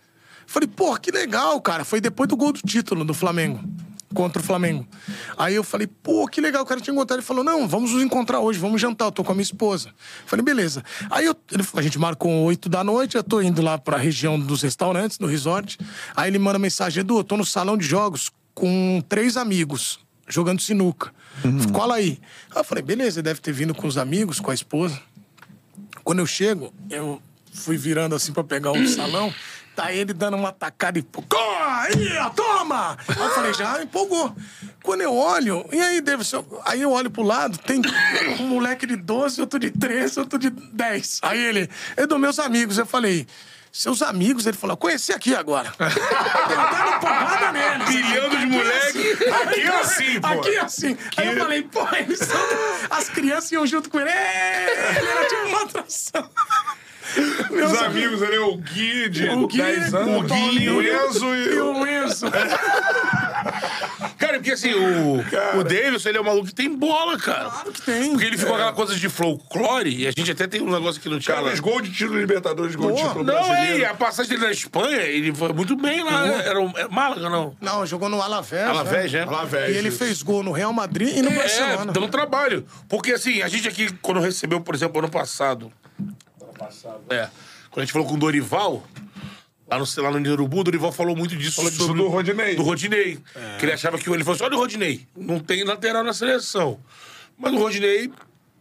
Falei, 0.51 0.67
porra, 0.67 0.99
que 0.99 1.11
legal, 1.11 1.61
cara. 1.61 1.85
Foi 1.85 2.01
depois 2.01 2.27
do 2.27 2.35
gol 2.35 2.53
do 2.53 2.61
título 2.63 3.05
do 3.05 3.13
Flamengo. 3.13 3.61
Contra 4.15 4.41
o 4.41 4.45
Flamengo. 4.45 4.89
Aí 5.37 5.55
eu 5.55 5.63
falei, 5.63 5.87
pô, 5.87 6.27
que 6.27 6.41
legal, 6.41 6.63
o 6.63 6.67
cara 6.67 6.81
tinha 6.81 6.95
encontrado. 6.95 7.19
Ele 7.19 7.27
falou, 7.27 7.45
não, 7.45 7.69
vamos 7.69 7.93
nos 7.93 8.03
encontrar 8.03 8.41
hoje, 8.41 8.59
vamos 8.59 8.81
jantar, 8.81 9.05
eu 9.05 9.13
tô 9.13 9.23
com 9.23 9.33
a 9.33 9.35
minha 9.35 9.43
esposa. 9.43 9.91
Falei, 10.25 10.43
beleza. 10.43 10.83
Aí 11.11 11.27
eu- 11.27 11.37
ele- 11.53 11.63
a 11.75 11.83
gente 11.83 11.99
marcou 11.99 12.33
oito 12.45 12.71
da 12.71 12.83
noite, 12.83 13.19
eu 13.19 13.23
tô 13.23 13.43
indo 13.43 13.61
lá 13.61 13.77
pra 13.77 13.99
região 13.99 14.41
dos 14.41 14.63
restaurantes, 14.63 15.19
do 15.19 15.27
resort. 15.27 15.79
Aí 16.17 16.31
ele 16.31 16.39
manda 16.39 16.59
mensagem, 16.59 17.03
Edu, 17.03 17.19
eu 17.19 17.25
tô 17.25 17.37
no 17.37 17.45
salão 17.45 17.77
de 17.77 17.87
jogos 17.87 18.31
com 18.55 19.03
três 19.07 19.37
amigos, 19.37 20.01
jogando 20.27 20.63
sinuca. 20.63 21.13
Cola 21.75 21.97
aí. 21.97 22.19
Aí 22.51 22.61
eu 22.61 22.65
falei, 22.65 22.83
beleza, 22.83 23.19
ele 23.21 23.25
deve 23.25 23.41
ter 23.43 23.53
vindo 23.53 23.75
com 23.75 23.87
os 23.87 23.99
amigos, 23.99 24.41
com 24.41 24.51
a 24.51 24.55
esposa. 24.55 24.99
Quando 26.03 26.21
eu 26.21 26.27
chego, 26.27 26.73
eu 26.89 27.21
fui 27.53 27.77
virando 27.77 28.15
assim 28.15 28.33
pra 28.33 28.43
pegar 28.43 28.73
o 28.73 28.89
salão, 28.89 29.33
tá 29.79 29.93
ele 29.93 30.12
dando 30.12 30.37
uma 30.37 30.51
tacada 30.51 30.99
e. 30.99 31.07
Aí, 31.57 32.09
toma! 32.35 32.99
Aí 33.07 33.16
eu 33.16 33.31
falei, 33.31 33.55
já 33.55 33.81
empolgou. 33.81 34.35
Quando 34.83 35.03
eu 35.03 35.14
olho, 35.14 35.64
e 35.70 35.81
aí, 35.81 36.01
Davidson? 36.01 36.45
Aí 36.64 36.83
eu 36.83 36.91
olho 36.91 37.09
pro 37.09 37.22
lado, 37.22 37.57
tem 37.59 37.81
um 38.41 38.49
moleque 38.49 38.87
de 38.87 38.97
12, 38.97 39.41
outro 39.41 39.61
de 39.61 39.70
13, 39.70 40.18
outro 40.18 40.37
de 40.37 40.51
10. 40.51 41.20
Aí 41.22 41.39
ele, 41.39 41.70
é 41.97 42.07
dos 42.09 42.18
meus 42.18 42.41
amigos. 42.41 42.76
Eu 42.76 42.87
falei, 42.87 43.24
seus 43.70 44.03
amigos? 44.03 44.47
Ele 44.47 44.57
falou, 44.57 44.76
conheci 44.76 45.12
aqui 45.12 45.33
agora. 45.33 45.70
Tentando 45.79 47.01
porrada 47.01 47.53
neles. 47.53 47.89
Pilhando 47.89 48.37
de 48.37 48.47
moleque. 48.47 49.12
Aqui 49.43 49.61
é 49.61 49.81
assim, 49.81 50.20
pô. 50.20 50.26
Aqui 50.26 50.49
é 50.57 50.61
assim. 50.61 50.99
Aí 51.16 51.29
eu 51.29 51.39
falei, 51.39 51.62
pô, 51.62 51.87
eles 51.97 52.18
são... 52.18 52.41
As 52.91 53.09
crianças 53.09 53.53
iam 53.53 53.64
junto 53.64 53.89
com 53.89 54.01
ele. 54.01 54.11
Ele 54.11 55.09
era 55.09 55.29
tipo 55.29 55.47
uma 55.47 55.62
atração. 55.62 56.31
Meus 57.51 57.73
Os 57.73 57.83
amigos 57.83 58.23
ali, 58.23 58.39
o 58.39 58.57
Gui 58.57 59.09
de 59.09 59.29
O 59.29 59.47
Gui, 59.47 59.59
10 59.59 59.95
anos, 59.95 60.25
o 60.25 60.29
Paulinho 60.29 60.77
o 60.79 60.83
Enzo 60.83 61.35
e 61.35 61.45
E 61.49 61.61
o... 61.61 61.87
Enzo. 61.87 62.27
Cara, 64.19 64.35
porque 64.39 64.49
porque 64.49 64.53
assim, 64.53 64.73
o, 64.73 65.59
o 65.59 65.64
Davidson, 65.64 66.09
ele 66.09 66.19
é 66.19 66.21
um 66.21 66.25
maluco 66.25 66.47
que 66.47 66.55
tem 66.55 66.75
bola, 66.75 67.19
cara. 67.19 67.51
Claro 67.51 67.73
que 67.73 67.83
tem. 67.83 68.11
Porque 68.12 68.25
ele 68.25 68.39
ficou 68.39 68.55
aquela 68.55 68.73
coisa 68.73 68.95
de 68.95 69.09
folclore, 69.09 69.95
e 69.95 70.07
a 70.07 70.11
gente 70.11 70.31
até 70.31 70.47
tem 70.47 70.62
um 70.62 70.71
negócio 70.71 71.01
aqui 71.01 71.09
no 71.09 71.16
Cara, 71.21 71.41
Thiago. 71.41 71.49
fez 71.49 71.61
gol 71.61 71.81
de 71.83 71.91
título 71.93 72.19
Libertadores, 72.19 72.75
gol 72.75 72.93
de 72.93 73.03
Boa. 73.03 73.09
título 73.09 73.25
Não, 73.25 73.55
é, 73.55 73.79
e 73.79 73.85
a 73.85 73.95
passagem 73.95 74.31
dele 74.31 74.47
na 74.47 74.53
Espanha, 74.53 75.01
ele 75.03 75.35
foi 75.35 75.53
muito 75.53 75.77
bem 75.77 76.03
lá. 76.03 76.23
né? 76.25 76.43
Era 76.47 76.61
um, 76.61 76.73
é 76.77 76.89
Málaga, 76.89 77.29
não? 77.29 77.55
Não, 77.61 77.85
jogou 77.85 78.09
no 78.09 78.23
Alavés. 78.23 78.66
Alavés, 78.69 79.12
né? 79.12 79.23
Alavés, 79.23 79.75
E 79.75 79.79
ele 79.79 79.91
fez 79.91 80.23
gol 80.23 80.43
no 80.43 80.53
Real 80.53 80.73
Madrid 80.73 81.16
e 81.16 81.21
no 81.23 81.31
É, 81.31 81.35
Barcelona. 81.35 81.93
dando 81.93 82.09
trabalho. 82.09 82.64
Porque 82.89 83.12
assim, 83.12 83.43
a 83.43 83.49
gente 83.49 83.69
aqui, 83.69 83.93
quando 84.01 84.21
recebeu, 84.21 84.61
por 84.61 84.75
exemplo, 84.75 84.99
ano 85.01 85.11
passado. 85.11 85.71
É. 87.11 87.29
Quando 87.71 87.83
a 87.83 87.85
gente 87.85 87.93
falou 87.93 88.09
com 88.09 88.14
o 88.14 88.19
Dorival, 88.19 88.87
lá 89.69 89.79
no, 89.79 89.85
lá 90.03 90.11
no 90.19 90.33
Urubu, 90.33 90.61
o 90.61 90.64
Dorival 90.64 90.93
falou 90.93 91.14
muito 91.14 91.37
disso. 91.37 91.57
Falou 91.57 91.71
disso 91.71 91.95
do 91.95 92.09
Rodinei. 92.09 92.57
Do 92.57 92.62
Rodinei. 92.62 93.19
Que 93.59 93.64
ele 93.66 93.73
achava 93.73 93.99
que 93.99 94.09
ele 94.09 94.25
falou 94.25 94.35
assim: 94.35 94.45
olha 94.45 94.57
o 94.57 94.59
Rodinei, 94.59 95.07
não 95.16 95.39
tem 95.39 95.64
lateral 95.64 96.03
na 96.03 96.12
seleção. 96.12 96.81
Mas 97.39 97.53
o 97.53 97.59
Rodinei 97.59 98.11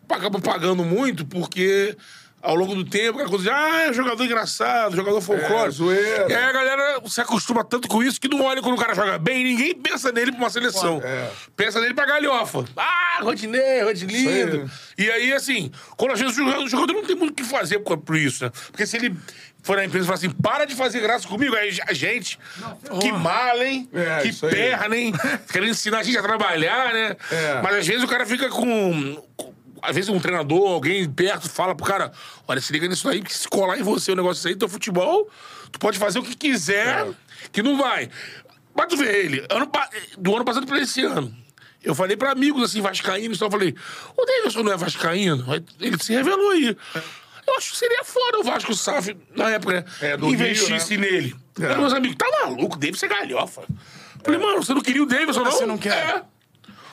acaba 0.09 0.39
pagando 0.39 0.83
muito 0.83 1.25
porque. 1.25 1.95
Ao 2.41 2.53
longo 2.53 2.75
do 2.75 2.85
tempo, 2.85 3.17
aquela 3.17 3.29
coisa 3.29 3.45
de, 3.45 3.49
ah, 3.49 3.87
é 3.89 3.93
jogador 3.93 4.23
engraçado, 4.23 4.95
jogador 4.95 5.19
folclórico. 5.21 5.67
É, 5.67 5.71
zoeira. 5.71 6.25
E 6.29 6.35
aí 6.35 6.43
a 6.43 6.51
galera 6.51 7.01
se 7.07 7.19
acostuma 7.19 7.63
tanto 7.63 7.87
com 7.87 8.03
isso 8.03 8.21
que 8.21 8.27
não 8.27 8.43
olha 8.43 8.61
quando 8.61 8.75
o 8.75 8.79
cara 8.79 8.93
joga 8.93 9.17
bem, 9.17 9.43
ninguém 9.43 9.73
pensa 9.73 10.11
nele 10.11 10.31
pra 10.31 10.41
uma 10.41 10.49
seleção. 10.49 11.01
É. 11.03 11.29
Pensa 11.55 11.81
nele 11.81 11.95
pra 11.95 12.05
galhofa. 12.05 12.63
Ah, 12.77 13.19
Rodinei, 13.21 13.81
Rodilindo. 13.81 14.69
E 14.97 15.09
aí, 15.09 15.33
assim, 15.33 15.71
quando 15.97 16.11
às 16.11 16.19
vezes 16.19 16.37
o 16.37 16.43
jogador, 16.43 16.63
o 16.63 16.69
jogador 16.69 16.93
não 16.93 17.05
tem 17.05 17.15
muito 17.15 17.31
o 17.31 17.35
que 17.35 17.43
fazer 17.43 17.79
por, 17.79 17.97
por 17.97 18.15
isso, 18.15 18.45
né? 18.45 18.51
Porque 18.71 18.85
se 18.85 18.97
ele 18.97 19.15
for 19.63 19.75
na 19.75 19.85
empresa 19.85 20.05
e 20.05 20.07
falar 20.07 20.17
assim, 20.17 20.29
para 20.29 20.65
de 20.65 20.75
fazer 20.75 21.01
graça 21.01 21.27
comigo, 21.27 21.55
aí 21.55 21.77
a 21.87 21.93
gente, 21.93 22.39
que 23.01 23.11
mala, 23.11 23.65
hein? 23.65 23.89
É, 23.91 24.21
que 24.21 24.33
perna, 24.33 24.95
hein? 24.95 25.11
Querendo 25.51 25.71
ensinar 25.71 25.99
a 25.99 26.03
gente 26.03 26.17
a 26.17 26.21
trabalhar, 26.21 26.93
né? 26.93 27.17
É. 27.31 27.61
Mas 27.63 27.77
às 27.77 27.87
vezes 27.87 28.03
o 28.03 28.07
cara 28.07 28.25
fica 28.25 28.47
com. 28.47 29.21
Às 29.81 29.95
vezes 29.95 30.09
um 30.09 30.19
treinador, 30.19 30.71
alguém 30.71 31.09
perto, 31.09 31.49
fala 31.49 31.75
pro 31.75 31.85
cara: 31.85 32.11
olha, 32.47 32.61
se 32.61 32.71
liga 32.73 32.87
nisso 32.87 33.07
aí, 33.09 33.19
porque 33.19 33.33
se 33.33 33.47
colar 33.47 33.77
em 33.79 33.83
você 33.83 34.11
o 34.11 34.15
negócio 34.15 34.47
aí, 34.49 34.55
teu 34.55 34.69
futebol, 34.69 35.29
tu 35.71 35.79
pode 35.79 35.97
fazer 35.97 36.19
o 36.19 36.23
que 36.23 36.35
quiser, 36.35 37.07
É. 37.07 37.13
que 37.51 37.61
não 37.63 37.77
vai. 37.77 38.09
Mas 38.75 38.87
tu 38.87 38.97
vê 38.97 39.25
ele, 39.25 39.45
ano, 39.49 39.69
do 40.17 40.35
ano 40.35 40.45
passado 40.45 40.65
pra 40.67 40.79
esse 40.79 41.01
ano. 41.03 41.35
Eu 41.83 41.95
falei 41.95 42.17
pra 42.17 42.31
amigos 42.31 42.63
assim, 42.63 42.81
vascaínos, 42.81 43.37
então 43.37 43.47
eu 43.47 43.51
falei, 43.51 43.73
o 44.15 44.25
Davidson 44.25 44.63
não 44.63 44.73
é 44.73 44.77
vascaíno? 44.77 45.45
Aí 45.51 45.63
Ele 45.79 45.97
se 46.03 46.11
revelou 46.13 46.51
aí. 46.51 46.75
Eu 47.47 47.55
acho 47.57 47.71
que 47.71 47.77
seria 47.77 48.03
foda 48.03 48.39
o 48.39 48.43
Vasco 48.43 48.73
SAF, 48.75 49.15
na 49.33 49.49
época, 49.51 49.73
né? 49.73 49.85
É, 50.01 50.17
do 50.17 50.27
Investisse 50.27 50.95
Rio, 50.97 50.99
nele. 50.99 51.35
É. 51.61 51.67
Aí 51.67 51.77
meus 51.77 51.93
amigos, 51.93 52.17
tá 52.17 52.25
maluco, 52.43 52.75
o 52.75 52.79
Davidson 52.79 53.05
é 53.05 53.09
galhofa. 53.09 53.63
Falei, 54.21 54.39
mano, 54.39 54.61
você 54.61 54.73
não 54.73 54.81
queria 54.81 55.01
o 55.01 55.05
Davidson, 55.05 55.43
não? 55.43 55.51
você 55.51 55.65
não 55.65 55.77
quer? 55.77 55.93
É. 55.93 56.23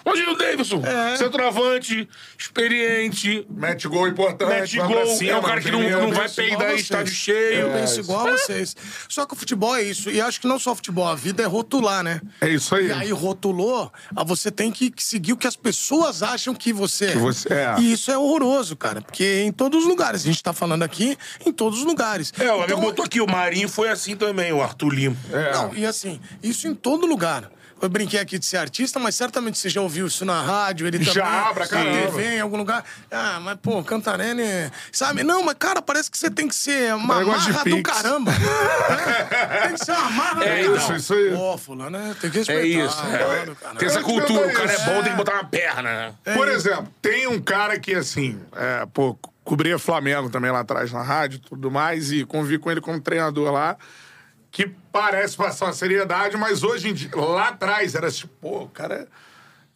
Imagina 0.05 0.33
o 0.33 0.37
Davidson, 0.37 0.83
centroavante, 1.17 2.09
experiente, 2.39 3.47
Mete 3.49 3.89
gol 3.89 4.09
importante. 4.09 4.51
mete 4.51 4.77
gol, 4.79 5.07
cima, 5.07 5.31
é 5.31 5.37
um 5.37 5.43
cara 5.43 5.61
que 5.61 5.71
não, 5.71 5.81
não 5.81 6.13
vai 6.13 6.29
peidar 6.29 6.73
em 6.73 6.77
estádio 6.77 7.15
cheio. 7.15 7.61
Eu 7.61 7.71
penso 7.71 8.01
igual 8.01 8.27
a 8.29 8.33
vocês. 8.33 8.77
Só 9.09 9.25
que 9.25 9.33
o 9.33 9.37
futebol 9.37 9.75
é 9.75 9.83
isso. 9.83 10.11
E 10.11 10.21
acho 10.21 10.41
que 10.41 10.47
não 10.47 10.59
só 10.59 10.73
o 10.73 10.75
futebol, 10.75 11.07
a 11.07 11.15
vida 11.15 11.43
é 11.43 11.47
rotular, 11.47 12.03
né? 12.03 12.21
É 12.41 12.49
isso 12.49 12.75
aí. 12.75 12.89
E 12.89 12.93
aí 12.93 13.13
rotulou, 13.13 13.91
você 14.27 14.51
tem 14.51 14.71
que 14.71 14.93
seguir 14.99 15.33
o 15.33 15.37
que 15.37 15.47
as 15.47 15.57
pessoas 15.57 16.23
acham 16.23 16.55
que 16.55 16.73
você 16.73 17.07
é. 17.07 17.15
você 17.15 17.53
é. 17.53 17.77
E 17.81 17.93
isso 17.93 18.11
é 18.11 18.19
horroroso, 18.19 18.77
cara. 18.77 19.01
Porque 19.01 19.43
em 19.43 19.53
todos 19.53 19.83
os 19.83 19.89
lugares, 19.89 20.23
a 20.23 20.25
gente 20.27 20.43
tá 20.43 20.53
falando 20.53 20.83
aqui, 20.83 21.17
em 21.45 21.53
todos 21.53 21.79
os 21.79 21.85
lugares. 21.85 22.33
É, 22.39 22.51
o 22.51 22.57
amigo 22.57 22.65
Então, 22.65 22.81
botou 22.81 23.05
aqui, 23.05 23.21
o 23.21 23.27
Marinho 23.27 23.69
foi 23.69 23.89
assim 23.89 24.17
também, 24.17 24.53
o 24.53 24.63
Arthur 24.63 24.91
Lima. 24.91 25.17
É. 25.33 25.53
Não, 25.53 25.75
e 25.75 25.87
assim, 25.87 26.21
isso 26.43 26.69
em 26.69 26.75
todo 26.75 27.07
lugar. 27.07 27.51
Eu 27.83 27.89
brinquei 27.89 28.19
aqui 28.19 28.39
de 28.39 28.47
ser 28.47 28.57
artista, 28.57 28.99
mas 28.99 29.15
certamente 29.15 29.59
você 29.59 29.69
já 29.69 29.81
ouviu 29.81 30.07
isso 30.07 30.25
na 30.25 30.41
rádio, 30.41 30.87
ele 30.87 30.99
também. 30.99 31.13
Já, 31.13 31.53
pra 31.53 31.65
na 31.65 31.69
caramba. 31.71 32.01
TV, 32.13 32.37
em 32.37 32.41
algum 32.41 32.57
lugar. 32.57 32.85
Ah, 33.11 33.39
mas, 33.43 33.59
pô, 33.61 33.83
Cantarene. 33.85 34.71
Sabe? 34.91 35.23
Não, 35.23 35.43
mas, 35.43 35.57
cara, 35.59 35.83
parece 35.83 36.11
que 36.11 36.17
você 36.17 36.31
tem 36.31 36.49
que 36.49 36.55
ser 36.55 36.95
uma 36.95 37.19
Negócio 37.19 37.43
de 37.43 37.53
marra 37.53 37.65
do 37.65 37.77
Pix. 37.77 37.91
caramba. 37.91 38.33
É, 39.35 39.67
tem 39.69 39.77
que 39.77 39.85
ser 39.85 39.93
uma 39.93 40.11
marra 40.11 40.45
É 40.45 40.65
do 40.65 40.71
isso, 40.77 40.81
caramba. 40.81 40.97
isso 40.99 41.15
aí. 41.15 41.31
Pô, 41.37 41.59
fulano, 41.59 41.91
né? 41.91 42.17
Tem 42.21 42.31
que 42.31 42.39
respeitar. 42.39 42.63
É 42.63 42.67
isso. 42.67 42.99
É. 43.07 43.55
cara. 43.55 43.75
Tem 43.77 43.89
essa 43.89 44.01
cultura, 44.03 44.47
o 44.49 44.53
cara 44.53 44.71
é 44.73 44.75
isso. 44.75 44.85
bom, 44.87 45.03
tem 45.03 45.11
que 45.13 45.17
botar 45.17 45.33
uma 45.35 45.45
perna, 45.45 45.83
né? 45.83 46.15
Por 46.35 46.49
exemplo, 46.49 46.89
tem 47.03 47.27
um 47.27 47.41
cara 47.41 47.79
que, 47.79 47.95
assim, 47.95 48.41
é, 48.57 48.87
pô, 48.93 49.19
cobria 49.43 49.79
Flamengo 49.79 50.31
também 50.31 50.51
lá 50.51 50.61
atrás 50.61 50.91
na 50.93 51.03
rádio 51.03 51.37
e 51.37 51.49
tudo 51.49 51.71
mais, 51.71 52.11
e 52.13 52.25
convivi 52.25 52.59
com 52.59 52.71
ele 52.71 52.81
como 52.81 53.01
treinador 53.01 53.53
lá, 53.53 53.77
que 54.55 54.69
parece 54.93 55.37
passar 55.37 55.67
uma 55.67 55.73
seriedade, 55.73 56.37
mas 56.37 56.63
hoje 56.63 56.89
em 56.89 56.95
dia, 56.95 57.11
lá 57.17 57.49
atrás, 57.49 57.97
era 57.97 58.09
tipo, 58.09 58.33
pô, 58.41 58.63
o 58.63 58.69
cara. 58.69 59.09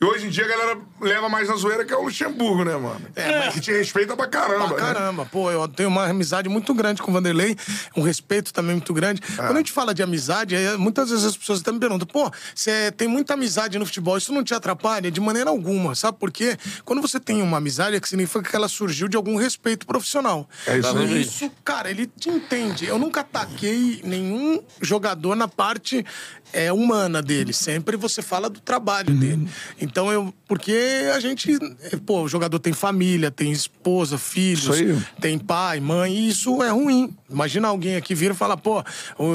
E 0.01 0.05
hoje 0.05 0.27
em 0.27 0.31
dia 0.31 0.45
a 0.45 0.49
galera 0.49 0.79
leva 1.01 1.29
mais 1.29 1.49
na 1.49 1.57
zoeira 1.57 1.85
que 1.85 1.93
é 1.93 1.97
o 1.97 2.03
Luxemburgo, 2.05 2.65
né, 2.65 2.77
mano? 2.77 3.01
É, 3.17 3.39
mas- 3.47 3.55
Que 3.55 3.61
te 3.61 3.73
respeita 3.73 4.17
pra 4.17 4.29
caramba. 4.29 4.75
Pra 4.75 4.87
né? 4.87 4.95
caramba, 4.95 5.27
pô, 5.27 5.51
eu 5.51 5.67
tenho 5.67 5.89
uma 5.89 6.05
amizade 6.07 6.49
muito 6.49 6.73
grande 6.73 7.03
com 7.03 7.11
o 7.11 7.15
Vanderlei, 7.15 7.57
um 7.97 8.03
respeito 8.03 8.53
também 8.53 8.77
muito 8.77 8.95
grande. 8.95 9.21
Quando 9.21 9.55
a 9.55 9.57
gente 9.57 9.73
fala 9.73 9.93
de 9.93 10.01
amizade, 10.01 10.55
muitas 10.79 11.11
vezes 11.11 11.25
as 11.25 11.37
pessoas 11.37 11.63
até 11.63 11.73
me 11.73 11.81
perguntam, 11.81 12.07
pô, 12.07 12.31
você 12.55 12.93
tem 12.93 13.09
muita 13.09 13.35
amizade 13.35 13.77
no 13.77 13.85
futebol, 13.85 14.17
isso 14.17 14.33
não 14.33 14.45
te 14.45 14.55
atrapalha 14.55 15.11
de 15.11 15.21
maneira 15.21 15.51
alguma, 15.51 15.97
sabe 15.97 16.17
por 16.17 16.31
quê? 16.31 16.57
Quando 16.85 17.03
você 17.03 17.19
tem 17.19 17.43
uma 17.43 17.57
amizade, 17.59 17.97
é 17.97 18.01
que 18.01 18.09
significa 18.09 18.41
que 18.49 18.55
ela 18.55 18.69
surgiu 18.69 19.09
de 19.09 19.17
algum 19.17 19.35
respeito 19.35 19.85
profissional. 19.85 20.49
É 20.65 20.79
isso 20.79 20.97
aí. 20.97 21.13
E 21.13 21.21
isso, 21.23 21.51
cara, 21.65 21.91
ele 21.91 22.07
te 22.07 22.31
entende. 22.31 22.87
Eu 22.87 23.01
nunca 23.01 23.23
ataquei 23.23 24.01
nenhum 24.05 24.63
jogador 24.81 25.35
na 25.35 25.49
parte 25.49 26.07
é, 26.53 26.73
humana 26.73 27.21
dele. 27.21 27.53
Sempre 27.53 27.97
você 27.97 28.23
fala 28.23 28.49
do 28.49 28.61
trabalho 28.61 29.13
Uhum. 29.13 29.19
dele. 29.21 29.49
Então 29.81 30.11
eu. 30.13 30.33
Porque 30.47 30.73
a 31.15 31.21
gente. 31.21 31.59
é, 31.83 31.97
Pô, 31.97 32.23
o 32.23 32.29
jogador 32.29 32.59
tem 32.59 32.73
família, 32.73 33.31
tem 33.31 33.51
esposa, 33.53 34.17
filhos, 34.17 34.79
tem 35.21 35.39
pai, 35.39 35.81
mãe, 35.81 36.15
e 36.15 36.29
isso 36.29 36.63
é 36.63 36.71
ruim. 36.71 37.15
Imagina 37.31 37.69
alguém 37.69 37.97
aqui 37.97 38.15
vir 38.15 38.31
e 38.31 38.35
falar, 38.35 38.57
pô, 38.57 38.83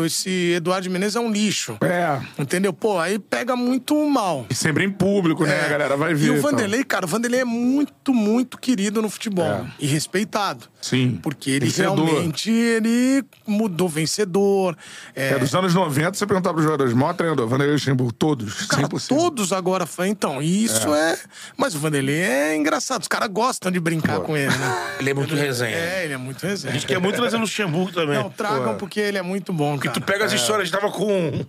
esse 0.05 0.53
Eduardo 0.53 0.89
Menezes 0.89 1.15
é 1.15 1.19
um 1.19 1.31
lixo. 1.31 1.77
É. 1.81 2.19
Entendeu? 2.41 2.73
Pô, 2.73 2.99
aí 2.99 3.19
pega 3.19 3.55
muito 3.55 3.95
mal. 4.09 4.45
E 4.49 4.55
sempre 4.55 4.83
em 4.83 4.89
público, 4.89 5.45
né? 5.45 5.61
É. 5.61 5.65
A 5.65 5.69
galera 5.69 5.95
vai 5.97 6.13
ver. 6.13 6.25
E 6.27 6.29
o 6.31 6.37
então. 6.37 6.51
Vanderlei, 6.51 6.83
cara, 6.83 7.05
o 7.05 7.07
Vanderlei 7.07 7.41
é 7.41 7.45
muito, 7.45 8.13
muito 8.13 8.57
querido 8.57 9.01
no 9.01 9.09
futebol. 9.09 9.65
E 9.79 9.85
respeitado. 9.85 10.67
Sim. 10.81 11.19
Porque 11.21 11.49
ele 11.51 11.65
Vencedor. 11.67 12.03
realmente 12.05 12.49
ele 12.51 13.23
mudou 13.47 13.87
vencedor. 13.87 14.75
É, 15.15 15.29
É, 15.29 15.39
dos 15.39 15.53
anos 15.55 15.73
90, 15.73 16.13
você 16.17 16.25
perguntar 16.25 16.51
pros 16.51 16.63
jogadores, 16.65 16.93
maior 16.93 17.13
treinador, 17.13 17.47
Vanderlei 17.47 17.73
Luxemburgo, 17.75 18.11
todos, 18.11 18.65
Cara, 18.65 18.87
100%. 18.87 19.07
todos 19.07 19.53
agora 19.53 19.85
foi. 19.85 20.07
Então, 20.09 20.41
isso 20.41 20.93
é. 20.93 21.17
Mas 21.55 21.75
o 21.75 21.79
Vanderlei 21.79 22.15
é 22.21 22.55
engraçado. 22.55 23.01
Os 23.03 23.07
caras 23.07 23.29
gostam 23.29 23.71
de 23.71 23.79
brincar 23.79 24.19
com 24.21 24.35
ele, 24.35 24.53
né? 24.55 24.73
Ele 24.99 25.09
é 25.09 25.13
muito 25.13 25.35
resenha. 25.35 25.75
É, 25.75 26.05
ele 26.05 26.13
é 26.13 26.17
muito 26.17 26.45
resenha. 26.45 26.71
A 26.71 26.73
gente 26.75 26.85
quer 26.87 26.99
muito 26.99 27.15
trazer 27.15 27.35
no 27.35 27.43
Luxemburgo 27.43 27.82
também. 27.91 28.15
Não, 28.17 28.29
tragam 28.29 28.77
porque 28.77 28.99
ele 28.99 29.17
é 29.17 29.21
muito 29.21 29.51
bom, 29.51 29.77
cara. 29.77 29.93
Tu 29.93 30.01
pega 30.01 30.25
as 30.25 30.31
histórias, 30.33 30.61
a 30.61 30.65
gente 30.71 30.79
tava 30.79 30.91
com. 30.91 31.45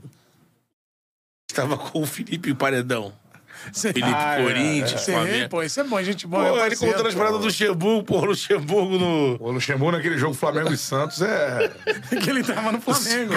Tava 1.55 1.77
com 1.77 2.01
o 2.03 2.07
Felipe 2.07 2.53
Paredão. 2.55 3.13
Cê- 3.73 3.93
Felipe 3.95 4.13
Ah, 4.13 4.39
é, 4.39 4.43
Corinthians, 4.43 5.01
Cê- 5.01 5.13
Flamengo. 5.13 5.49
pô, 5.49 5.63
isso 5.63 5.81
é 5.81 5.85
bom, 5.85 6.03
gente 6.03 6.27
Pô, 6.27 6.37
boa. 6.37 6.53
meu 6.53 6.67
ele 6.67 6.77
contando 6.77 7.07
as 7.09 7.15
pô. 7.15 7.19
paradas 7.21 7.39
do 7.41 7.47
Luxemburgo, 7.47 8.05
pô, 8.05 8.25
Luxemburgo 8.25 8.99
no. 8.99 9.37
O 9.41 9.53
Luxemburgo 9.53 9.97
naquele 9.97 10.19
jogo 10.19 10.35
Flamengo 10.35 10.71
e 10.73 10.77
Santos 10.77 11.23
é... 11.23 11.71
que 12.23 12.29
ele 12.29 12.43
tava 12.43 12.73
no 12.73 12.81
Flamengo. 12.81 13.33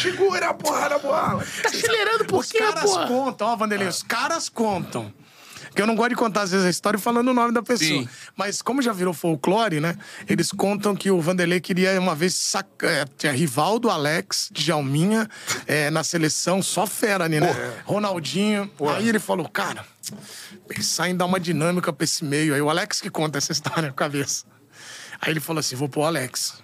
Segura 0.00 0.50
a 0.50 0.54
porra 0.54 0.88
da 0.90 0.98
bola. 0.98 1.44
Tá 1.62 1.68
acelerando 1.68 2.24
por 2.26 2.40
Os 2.40 2.52
caras 2.52 2.90
contam, 3.08 3.48
ó, 3.48 3.56
Vanderlei, 3.56 3.88
os 3.88 4.02
caras 4.02 4.48
contam. 4.48 5.12
Que 5.74 5.82
eu 5.82 5.86
não 5.86 5.94
gosto 5.96 6.10
de 6.10 6.16
contar, 6.16 6.42
às 6.42 6.52
vezes, 6.52 6.66
a 6.66 6.70
história 6.70 6.98
falando 6.98 7.28
o 7.28 7.34
nome 7.34 7.52
da 7.52 7.62
pessoa. 7.62 8.02
Sim. 8.02 8.08
Mas 8.36 8.62
como 8.62 8.80
já 8.80 8.92
virou 8.92 9.12
folclore, 9.12 9.80
né? 9.80 9.96
Eles 10.28 10.52
contam 10.52 10.94
que 10.94 11.10
o 11.10 11.20
Vanderlei 11.20 11.60
queria 11.60 11.98
uma 12.00 12.14
vez 12.14 12.34
sacar. 12.34 12.90
É, 12.90 13.04
tinha 13.18 13.32
Rivaldo, 13.32 13.90
Alex, 13.90 14.50
Djalminha, 14.52 15.28
é, 15.66 15.90
na 15.90 16.04
seleção, 16.04 16.62
só 16.62 16.86
fera 16.86 17.24
ali, 17.24 17.40
né? 17.40 17.52
Ronaldinho. 17.84 18.70
Aí 18.96 19.08
ele 19.08 19.18
falou, 19.18 19.48
cara, 19.48 19.84
pensar 20.68 21.08
em 21.08 21.16
dar 21.16 21.26
uma 21.26 21.40
dinâmica 21.40 21.92
pra 21.92 22.04
esse 22.04 22.24
meio. 22.24 22.54
Aí 22.54 22.62
o 22.62 22.70
Alex 22.70 23.00
que 23.00 23.10
conta 23.10 23.38
essa 23.38 23.52
história 23.52 23.82
na 23.82 23.92
cabeça. 23.92 24.44
Aí 25.20 25.32
ele 25.32 25.40
falou 25.40 25.60
assim: 25.60 25.76
vou 25.76 25.88
pôr 25.88 26.02
o 26.02 26.04
Alex, 26.04 26.62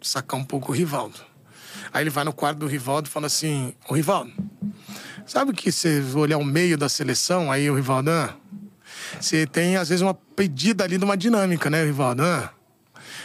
sacar 0.00 0.38
um 0.38 0.44
pouco 0.44 0.72
o 0.72 0.74
Rivaldo. 0.74 1.18
Aí 1.92 2.02
ele 2.02 2.10
vai 2.10 2.24
no 2.24 2.32
quarto 2.32 2.58
do 2.58 2.66
Rivaldo 2.66 3.08
e 3.08 3.10
fala 3.10 3.26
assim: 3.26 3.74
Ô 3.88 3.94
Rivaldo, 3.94 4.32
sabe 5.26 5.52
que 5.52 5.70
você 5.70 6.02
olhar 6.14 6.38
o 6.38 6.44
meio 6.44 6.76
da 6.76 6.88
seleção, 6.88 7.50
aí 7.50 7.70
o 7.70 7.74
Rivaldo, 7.74 8.10
ah, 8.10 8.34
você 9.20 9.46
tem 9.46 9.76
às 9.76 9.88
vezes 9.88 10.02
uma 10.02 10.14
pedida 10.14 10.84
ali 10.84 10.98
de 10.98 11.04
uma 11.04 11.16
dinâmica, 11.16 11.68
né, 11.70 11.84
Rivaldo? 11.84 12.22
Ah. 12.22 12.52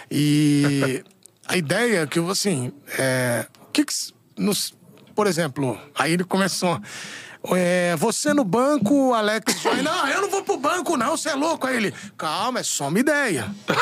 E 0.10 1.04
a 1.48 1.58
ideia 1.58 2.02
é 2.02 2.08
que, 2.08 2.20
assim, 2.20 2.72
é, 2.98 3.45
que 3.74 3.86
que. 3.86 3.93
Nos, 4.38 4.74
por 5.16 5.26
exemplo, 5.26 5.80
aí 5.95 6.14
ele 6.14 6.24
começou. 6.24 6.80
É, 7.56 7.96
você 7.96 8.34
no 8.34 8.44
banco, 8.44 9.14
Alex. 9.14 9.64
Não, 9.84 10.08
eu 10.08 10.22
não 10.24 10.30
vou 10.30 10.44
pro 10.44 10.58
banco, 10.58 10.98
não, 10.98 11.16
você 11.16 11.30
é 11.30 11.36
louco. 11.36 11.66
Aí 11.68 11.76
ele, 11.78 11.94
calma, 12.18 12.60
é 12.60 12.64
só 12.64 12.88
uma 12.88 13.00
ideia. 13.00 13.48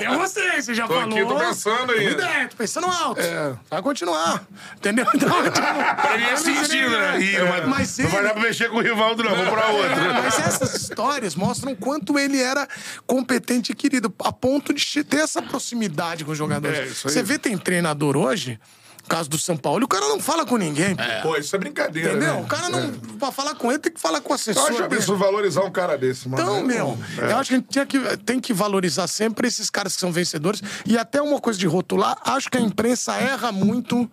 Eu 0.00 0.16
gostei, 0.16 0.62
você 0.62 0.74
já 0.74 0.86
Tô 0.86 0.94
falou. 0.94 1.08
aqui, 1.08 1.26
tô 1.26 1.34
pensando 1.36 1.92
aí. 1.92 2.06
Ideia, 2.12 2.48
tô 2.48 2.56
pensando 2.56 2.86
alto. 2.86 3.20
Vai 3.68 3.82
continuar. 3.82 4.44
Entendeu? 4.76 5.06
Então, 5.18 5.42
tipo, 5.42 6.14
ele 6.14 6.24
é 6.24 6.36
sentido, 6.36 6.90
né? 6.90 7.32
É, 7.34 7.42
mas 7.44 7.66
mas 7.68 7.98
não 7.98 8.08
vai 8.08 8.20
ele- 8.20 8.28
dar 8.28 8.34
pra 8.34 8.42
mexer 8.42 8.70
com 8.70 8.76
o 8.76 8.80
Rivaldo, 8.80 9.22
não. 9.24 9.30
Vamos 9.34 9.48
pra 9.52 9.62
É, 9.62 9.72
outra. 9.72 10.12
mas 10.22 10.38
essas 10.38 10.74
histórias 10.74 11.34
mostram 11.34 11.74
quanto 11.74 12.18
ele 12.18 12.40
era 12.40 12.68
competente 13.06 13.72
e 13.72 13.74
querido, 13.74 14.14
a 14.24 14.32
ponto 14.32 14.72
de 14.72 15.04
ter 15.04 15.18
essa 15.20 15.42
proximidade 15.42 16.24
com 16.24 16.30
os 16.32 16.38
jogadores. 16.38 16.78
É, 16.78 16.84
isso 16.84 17.08
aí. 17.08 17.14
Você 17.14 17.22
vê, 17.22 17.38
tem 17.38 17.56
treinador 17.58 18.16
hoje, 18.16 18.60
caso 19.08 19.28
do 19.28 19.38
São 19.38 19.56
Paulo, 19.56 19.84
o 19.84 19.88
cara 19.88 20.06
não 20.08 20.20
fala 20.20 20.46
com 20.46 20.56
ninguém. 20.56 20.94
pô. 20.94 21.02
Pô, 21.30 21.36
isso 21.36 21.56
é 21.56 21.58
brincadeira, 21.58 22.10
Entendeu? 22.10 22.34
né? 22.34 22.40
O 22.40 22.46
cara 22.46 22.68
não. 22.68 22.92
Pra 23.18 23.32
falar 23.32 23.54
com 23.56 23.70
ele, 23.70 23.78
tem 23.80 23.90
que 23.92 24.00
falar 24.00 24.20
com 24.20 24.28
o 24.28 24.32
Eu 24.32 24.34
assessor. 24.36 24.62
acho 24.64 24.72
dele. 24.74 24.84
absurdo 24.84 25.18
valorizar 25.24 25.62
um 25.62 25.70
cara 25.70 25.96
desse, 25.98 26.28
mano. 26.28 26.42
Então, 26.42 26.58
Eu- 26.58 26.64
meu, 26.64 26.98
É. 27.20 27.32
eu 27.32 27.36
acho 27.38 27.48
que 27.48 27.54
a 27.54 27.58
gente 27.58 27.68
tinha 27.68 27.86
que, 27.86 28.16
tem 28.18 28.38
que 28.38 28.52
valorizar 28.52 29.06
sempre 29.08 29.48
esses 29.48 29.68
caras 29.70 29.94
que 29.94 30.00
são 30.00 30.12
vencedores. 30.12 30.62
E 30.86 30.96
até 30.96 31.20
uma 31.20 31.40
coisa 31.40 31.58
de 31.58 31.66
rotular, 31.66 32.16
acho 32.24 32.48
que 32.50 32.58
a 32.58 32.60
imprensa 32.60 33.14
erra 33.16 33.50
muito. 33.50 34.08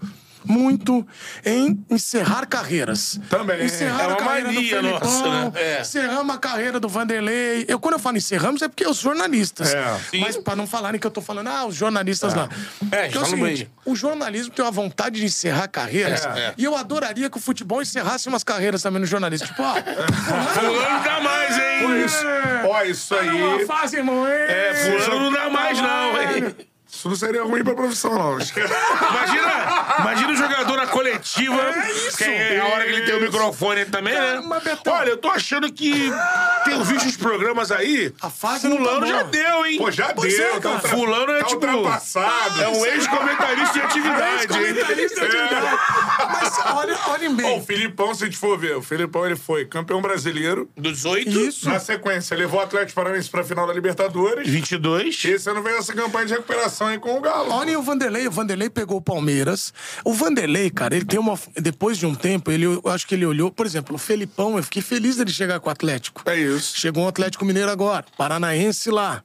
Muito 0.47 1.05
em 1.45 1.83
encerrar 1.89 2.45
carreiras. 2.45 3.19
Também. 3.29 3.65
Encerrar 3.65 4.03
É 4.03 4.07
uma 4.07 4.13
a 4.13 4.17
carreira 4.17 4.47
mania 4.51 4.81
do 4.81 4.89
nossa, 4.89 5.05
Felipão, 5.23 5.51
né? 5.51 5.61
É. 5.61 5.81
encerramos 5.81 6.35
a 6.35 6.37
carreira 6.37 6.79
do 6.79 6.87
Vanderlei. 6.89 7.65
Eu, 7.67 7.79
quando 7.79 7.93
eu 7.93 7.99
falo 7.99 8.17
encerramos, 8.17 8.61
é 8.61 8.67
porque 8.67 8.85
os 8.87 8.97
jornalistas. 8.97 9.73
É. 9.73 9.99
Sim. 10.11 10.19
Mas 10.19 10.37
para 10.37 10.55
não 10.55 10.67
falarem 10.67 10.99
que 10.99 11.07
eu 11.07 11.11
tô 11.11 11.21
falando, 11.21 11.47
ah, 11.47 11.65
os 11.65 11.75
jornalistas 11.75 12.33
lá. 12.33 12.47
É, 12.91 13.03
Porque 13.03 13.17
tá 13.19 13.23
o 13.23 13.25
seguinte, 13.25 13.69
o 13.85 13.95
jornalismo 13.95 14.53
tem 14.53 14.63
uma 14.63 14.71
vontade 14.71 15.19
de 15.19 15.25
encerrar 15.25 15.67
carreiras. 15.67 16.25
É. 16.25 16.53
E 16.57 16.63
eu 16.63 16.75
adoraria 16.75 17.29
que 17.29 17.37
o 17.37 17.41
futebol 17.41 17.81
encerrasse 17.81 18.27
umas 18.27 18.43
carreiras 18.43 18.81
também 18.81 18.99
no 19.01 19.05
jornalismo. 19.05 19.47
Tipo, 19.47 19.63
ó, 19.63 19.73
Fulano 20.53 20.81
não 20.81 21.03
dá 21.03 21.19
mais, 21.21 21.57
hein? 21.57 21.63
Pô, 21.81 21.93
isso, 21.95 22.25
ó, 22.69 22.83
isso 22.83 23.15
Tá 23.15 23.21
aí. 23.21 23.65
fase, 23.65 23.97
irmão. 23.97 24.25
É, 24.27 24.73
Fulano 24.73 25.25
não 25.25 25.31
dá 25.31 25.49
mais, 25.49 25.79
não, 25.81 26.21
hein? 26.21 26.55
Isso 26.95 27.09
não 27.09 27.15
seria 27.15 27.43
ruim 27.43 27.63
pra 27.63 27.73
profissão, 27.75 28.13
não. 28.15 28.33
Imagina, 28.39 29.95
imagina 29.99 30.31
o 30.31 30.35
jogador 30.35 30.77
na 30.77 30.87
coletiva. 30.87 31.61
É 31.61 31.91
isso. 31.91 32.17
Que 32.17 32.23
é 32.23 32.59
a 32.59 32.65
hora 32.65 32.83
que 32.85 32.89
ele 32.91 33.01
tem 33.05 33.15
o 33.17 33.21
microfone 33.21 33.85
também, 33.85 34.13
né? 34.13 34.41
mas, 34.45 34.63
Betão- 34.63 34.93
Olha, 34.93 35.09
eu 35.09 35.17
tô 35.17 35.29
achando 35.29 35.71
que. 35.71 36.11
Tenho 36.63 36.83
visto 36.83 37.07
os 37.07 37.17
programas 37.17 37.71
aí. 37.71 38.13
A 38.21 38.29
fase 38.29 38.67
não 38.67 38.77
tá 38.77 38.83
Fulano 38.83 39.05
já 39.07 39.17
boa. 39.19 39.23
deu, 39.25 39.65
hein? 39.65 39.77
Pô, 39.77 39.91
já 39.91 40.13
Pois 40.13 40.35
deu. 40.35 40.45
é, 40.47 40.49
tá 40.53 40.59
cara. 40.61 40.75
ultra- 40.75 40.89
Fulano 40.89 41.31
é 41.33 41.39
tá 41.39 41.45
tipo. 41.45 41.65
ultrapassado. 41.67 42.61
É 42.63 42.67
um 42.69 42.85
ex-comentarista 42.85 43.73
de 43.73 43.81
atividade? 43.81 44.35
Ex-comentarista 44.45 45.27
de 45.27 45.37
atividade. 45.37 45.77
Mas 46.31 46.59
olha, 46.75 46.97
olhem 47.09 47.35
bem. 47.35 47.59
o 47.59 47.63
Filipão, 47.63 48.15
se 48.15 48.23
a 48.23 48.27
gente 48.27 48.37
for 48.37 48.57
ver, 48.57 48.77
o 48.77 48.81
Filipão 48.81 49.25
ele 49.25 49.35
foi 49.35 49.65
campeão 49.65 50.01
brasileiro. 50.01 50.69
Dos 50.77 51.05
oito, 51.05 51.29
Isso. 51.29 51.69
Na 51.69 51.79
sequência, 51.79 52.35
levou 52.37 52.59
o 52.59 52.63
Atlético 52.63 52.95
Paranaense 52.95 53.29
pra 53.29 53.43
final 53.43 53.67
da 53.67 53.73
Libertadores. 53.73 54.47
22. 54.47 55.23
E 55.25 55.31
esse 55.31 55.49
ano 55.49 55.61
veio 55.61 55.77
essa 55.77 55.93
campanha 55.93 56.25
de 56.25 56.33
recuperação 56.33 56.84
com 56.99 57.17
o 57.17 57.21
Galo. 57.21 57.51
Olhem 57.51 57.75
o 57.75 57.81
Vanderlei. 57.81 58.27
O 58.27 58.31
Vanderlei 58.31 58.69
pegou 58.69 58.97
o 58.97 59.01
Palmeiras. 59.01 59.73
O 60.03 60.13
Vanderlei, 60.13 60.69
cara, 60.69 60.95
ele 60.95 61.05
tem 61.05 61.19
uma. 61.19 61.37
Depois 61.55 61.97
de 61.97 62.05
um 62.05 62.15
tempo, 62.15 62.51
ele, 62.51 62.65
eu 62.65 62.81
acho 62.85 63.07
que 63.07 63.15
ele 63.15 63.25
olhou, 63.25 63.51
por 63.51 63.65
exemplo, 63.65 63.95
o 63.95 63.97
Felipão, 63.97 64.57
eu 64.57 64.63
fiquei 64.63 64.81
feliz 64.81 65.17
dele 65.17 65.31
chegar 65.31 65.59
com 65.59 65.69
o 65.69 65.71
Atlético. 65.71 66.21
É 66.29 66.35
isso. 66.35 66.77
Chegou 66.77 67.03
um 67.03 67.07
Atlético 67.07 67.43
Mineiro 67.43 67.69
agora, 67.69 68.05
Paranaense 68.17 68.89
lá. 68.89 69.23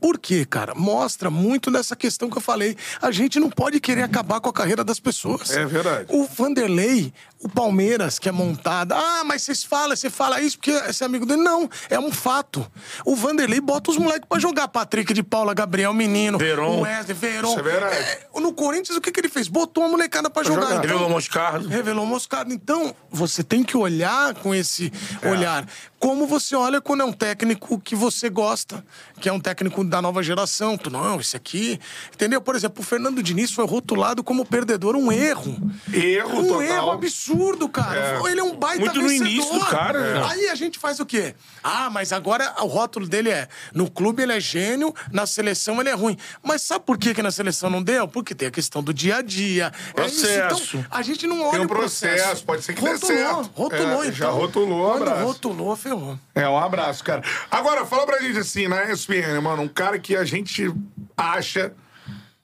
Por 0.00 0.18
quê, 0.18 0.44
cara? 0.44 0.74
Mostra 0.74 1.30
muito 1.30 1.70
dessa 1.70 1.96
questão 1.96 2.28
que 2.28 2.36
eu 2.36 2.42
falei. 2.42 2.76
A 3.00 3.10
gente 3.10 3.40
não 3.40 3.48
pode 3.48 3.80
querer 3.80 4.02
acabar 4.02 4.40
com 4.40 4.48
a 4.48 4.52
carreira 4.52 4.84
das 4.84 5.00
pessoas. 5.00 5.50
É 5.50 5.64
verdade. 5.64 6.06
O 6.10 6.26
Vanderlei, 6.26 7.12
o 7.46 7.48
Palmeiras, 7.48 8.18
que 8.18 8.28
é 8.28 8.32
montada. 8.32 8.94
Ah, 8.96 9.22
mas 9.24 9.42
vocês 9.42 9.64
falam, 9.64 9.96
você 9.96 10.10
fala 10.10 10.40
isso 10.40 10.58
porque 10.58 10.70
esse 10.70 11.02
é 11.02 11.06
amigo 11.06 11.24
dele. 11.24 11.42
Não, 11.42 11.68
é 11.88 11.98
um 11.98 12.12
fato. 12.12 12.66
O 13.04 13.14
Vanderlei 13.16 13.60
bota 13.60 13.90
os 13.90 13.96
moleques 13.96 14.28
pra 14.28 14.38
jogar. 14.38 14.68
Patrick 14.68 15.14
de 15.14 15.22
Paula, 15.22 15.54
Gabriel 15.54 15.94
Menino, 15.94 16.38
Veron. 16.38 16.82
Wesley, 16.82 17.14
Veron. 17.16 17.56
É. 17.60 18.26
É, 18.34 18.40
no 18.40 18.52
Corinthians, 18.52 18.96
o 18.96 19.00
que, 19.00 19.10
que 19.10 19.20
ele 19.20 19.28
fez? 19.28 19.48
Botou 19.48 19.84
a 19.84 19.88
molecada 19.88 20.28
pra 20.28 20.42
jogar. 20.42 20.62
jogar. 20.62 20.76
Então, 20.76 20.90
Revelou 20.90 21.10
Moscardo. 21.10 21.68
Revelou 21.68 22.06
Moscardo. 22.06 22.52
Então, 22.52 22.94
você 23.10 23.42
tem 23.42 23.62
que 23.62 23.76
olhar 23.76 24.34
com 24.34 24.54
esse 24.54 24.92
É. 25.22 25.30
olhar. 25.30 25.66
Como 25.98 26.26
você 26.26 26.54
olha 26.54 26.80
quando 26.80 27.00
é 27.00 27.04
um 27.04 27.12
técnico 27.12 27.80
que 27.80 27.96
você 27.96 28.28
gosta, 28.28 28.84
que 29.20 29.28
é 29.28 29.32
um 29.32 29.40
técnico 29.40 29.82
da 29.82 30.02
nova 30.02 30.22
geração. 30.22 30.76
Tu, 30.76 30.90
não, 30.90 31.18
esse 31.20 31.36
aqui. 31.36 31.80
Entendeu? 32.12 32.40
Por 32.40 32.54
exemplo, 32.54 32.82
o 32.82 32.84
Fernando 32.84 33.22
Diniz 33.22 33.50
foi 33.50 33.66
rotulado 33.66 34.22
como 34.22 34.44
perdedor, 34.44 34.94
um 34.94 35.10
erro. 35.10 35.56
Erro 35.92 36.40
um 36.40 36.46
total. 36.48 36.62
erro 36.62 36.90
absurdo, 36.90 37.35
cara. 37.68 38.20
Ele 38.30 38.40
é 38.40 38.42
um 38.42 38.56
baita 38.56 38.80
Muito 38.84 39.00
no 39.00 39.08
vencedor. 39.08 39.26
início 39.28 39.52
do 39.58 39.66
cara, 39.66 40.00
né? 40.00 40.26
Aí 40.30 40.48
a 40.48 40.54
gente 40.54 40.78
faz 40.78 40.98
o 41.00 41.06
quê? 41.06 41.34
Ah, 41.62 41.88
mas 41.90 42.12
agora 42.12 42.54
o 42.60 42.66
rótulo 42.66 43.06
dele 43.06 43.30
é: 43.30 43.48
no 43.74 43.90
clube 43.90 44.22
ele 44.22 44.32
é 44.32 44.40
gênio, 44.40 44.94
na 45.12 45.26
seleção 45.26 45.80
ele 45.80 45.88
é 45.90 45.94
ruim. 45.94 46.16
Mas 46.42 46.62
sabe 46.62 46.84
por 46.84 46.96
que, 46.98 47.14
que 47.14 47.22
na 47.22 47.30
seleção 47.30 47.68
não 47.70 47.82
deu? 47.82 48.06
Porque 48.08 48.34
tem 48.34 48.48
a 48.48 48.50
questão 48.50 48.82
do 48.82 48.92
dia 48.94 49.16
a 49.16 49.22
dia. 49.22 49.72
É 49.96 50.06
isso. 50.06 50.20
Processo. 50.26 50.76
Então, 50.78 50.86
a 50.90 51.02
gente 51.02 51.26
não 51.26 51.40
olha 51.42 51.50
Tem 51.52 51.60
um 51.60 51.64
o 51.64 51.68
processo. 51.68 52.16
processo, 52.16 52.44
pode 52.44 52.62
ser 52.64 52.74
que 52.74 52.82
dê 52.82 52.92
rotulou, 52.92 53.16
certo. 53.16 53.50
Rotulou, 53.54 54.04
É, 54.04 54.06
então. 54.06 54.12
já 54.12 54.28
rotulou, 54.28 54.90
Quando 54.92 55.02
abraço. 55.02 55.22
rotulou, 55.24 55.76
ferrou. 55.76 56.18
É, 56.34 56.48
um 56.48 56.58
abraço, 56.58 57.02
cara. 57.04 57.22
Agora, 57.50 57.84
fala 57.86 58.06
pra 58.06 58.18
gente 58.20 58.38
assim, 58.38 58.68
na 58.68 58.84
ESPN, 58.90 59.40
mano, 59.42 59.62
um 59.62 59.68
cara 59.68 59.98
que 59.98 60.16
a 60.16 60.24
gente 60.24 60.72
acha 61.16 61.72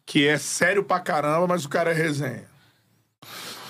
que 0.05 0.27
é 0.27 0.37
sério 0.39 0.83
pra 0.83 0.99
caramba, 1.01 1.47
mas 1.47 1.65
o 1.65 1.69
cara 1.69 1.91
é 1.91 1.95
resenha. 1.95 2.45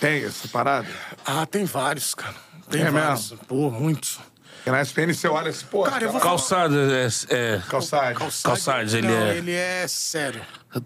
Tem 0.03 0.24
essa 0.24 0.49
parada? 0.49 0.89
Ah, 1.24 1.47
tem 1.47 1.65
vários, 1.65 2.12
cara. 2.12 2.35
Tem 2.69 2.83
É 2.83 2.91
vários. 2.91 3.35
Pô, 3.47 3.70
muitos. 3.70 4.19
Porque 4.57 4.70
na 4.73 4.83
ESPN 4.83 5.15
você 5.15 5.29
olha 5.29 5.51
assim, 5.51 5.65
pô, 5.66 5.85
Cara, 5.85 6.03
eu 6.03 6.11
vou 6.11 6.20
cara, 6.20 6.31
Calçado 6.31 6.74
é. 6.93 7.07
é. 7.31 7.62
Calçados, 7.69 8.95
ele 8.95 9.07
não, 9.07 9.15
é- 9.15 9.37
ele 9.37 9.53
é 9.53 9.87
sério. 9.87 10.43
O 10.74 10.81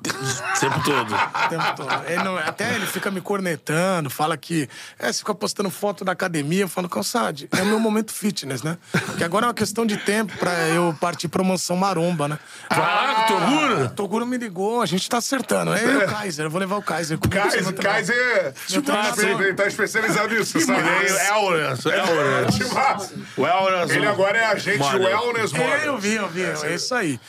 tempo 0.60 0.82
todo. 0.84 1.14
O 1.14 1.48
tempo 1.48 1.76
todo. 1.76 2.02
Ele 2.06 2.22
não- 2.22 2.36
até 2.36 2.74
ele 2.74 2.86
fica 2.86 3.10
me 3.10 3.20
cornetando, 3.20 4.10
fala 4.10 4.36
que. 4.36 4.68
É, 4.98 5.12
você 5.12 5.20
fica 5.20 5.34
postando 5.34 5.70
foto 5.70 6.04
da 6.04 6.12
academia, 6.12 6.62
eu 6.62 6.68
falo, 6.68 6.88
Calçade, 6.88 7.48
é 7.56 7.62
o 7.62 7.66
meu 7.66 7.78
momento 7.78 8.12
fitness, 8.12 8.62
né? 8.62 8.76
Porque 9.06 9.22
agora 9.22 9.46
é 9.46 9.48
uma 9.48 9.54
questão 9.54 9.86
de 9.86 9.96
tempo 9.96 10.36
pra 10.38 10.52
eu 10.68 10.96
partir 11.00 11.28
pra 11.28 11.42
mansão 11.44 11.76
maromba, 11.76 12.26
né? 12.28 12.38
Vai 12.70 12.78
lá 12.80 13.14
com 13.14 13.34
o 13.34 13.38
Toguro. 13.40 13.88
Toguro 13.90 14.26
me 14.26 14.36
ligou, 14.36 14.82
a 14.82 14.86
gente 14.86 15.08
tá 15.08 15.18
acertando. 15.18 15.72
É 15.74 15.84
eu 15.84 15.98
o 16.00 16.06
Kaiser, 16.06 16.46
eu 16.46 16.50
vou 16.50 16.60
levar 16.60 16.76
o 16.76 16.82
Kaiser 16.82 17.18
você 17.18 17.28
Kaiser. 17.28 17.74
Kaiser, 17.74 18.54
Tipo, 18.66 18.90
ele, 19.20 19.44
ele 19.44 19.54
tá 19.54 19.66
especializado 19.66 20.34
nisso, 20.34 20.60
sabe? 20.60 20.80
É 20.80 21.32
o 21.34 21.46
Wellness, 21.48 21.86
é 21.86 22.02
o 22.02 22.06
O 23.36 23.42
Wellness. 23.42 23.90
Ele 23.90 24.06
agora 24.06 24.38
é 24.38 24.46
agente 24.46 24.78
Model. 24.78 25.00
wellness, 25.02 25.54
É, 25.54 25.58
mano. 25.58 25.82
eu 25.84 25.98
vi, 25.98 26.14
eu 26.14 26.28
vi, 26.28 26.42
é 26.42 26.74
isso 26.74 26.94
aí. 26.94 27.20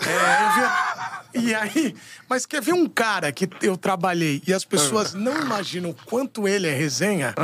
É, 0.00 0.42
eu 0.42 1.40
vi. 1.40 1.46
E 1.48 1.54
aí, 1.54 1.94
mas 2.28 2.46
quer 2.46 2.62
ver 2.62 2.72
um 2.72 2.88
cara 2.88 3.30
que 3.30 3.48
eu 3.60 3.76
trabalhei 3.76 4.42
e 4.46 4.54
as 4.54 4.64
pessoas 4.64 5.12
não 5.12 5.36
imaginam 5.42 5.90
o 5.90 5.94
quanto 5.94 6.48
ele 6.48 6.66
é 6.66 6.72
resenha? 6.72 7.34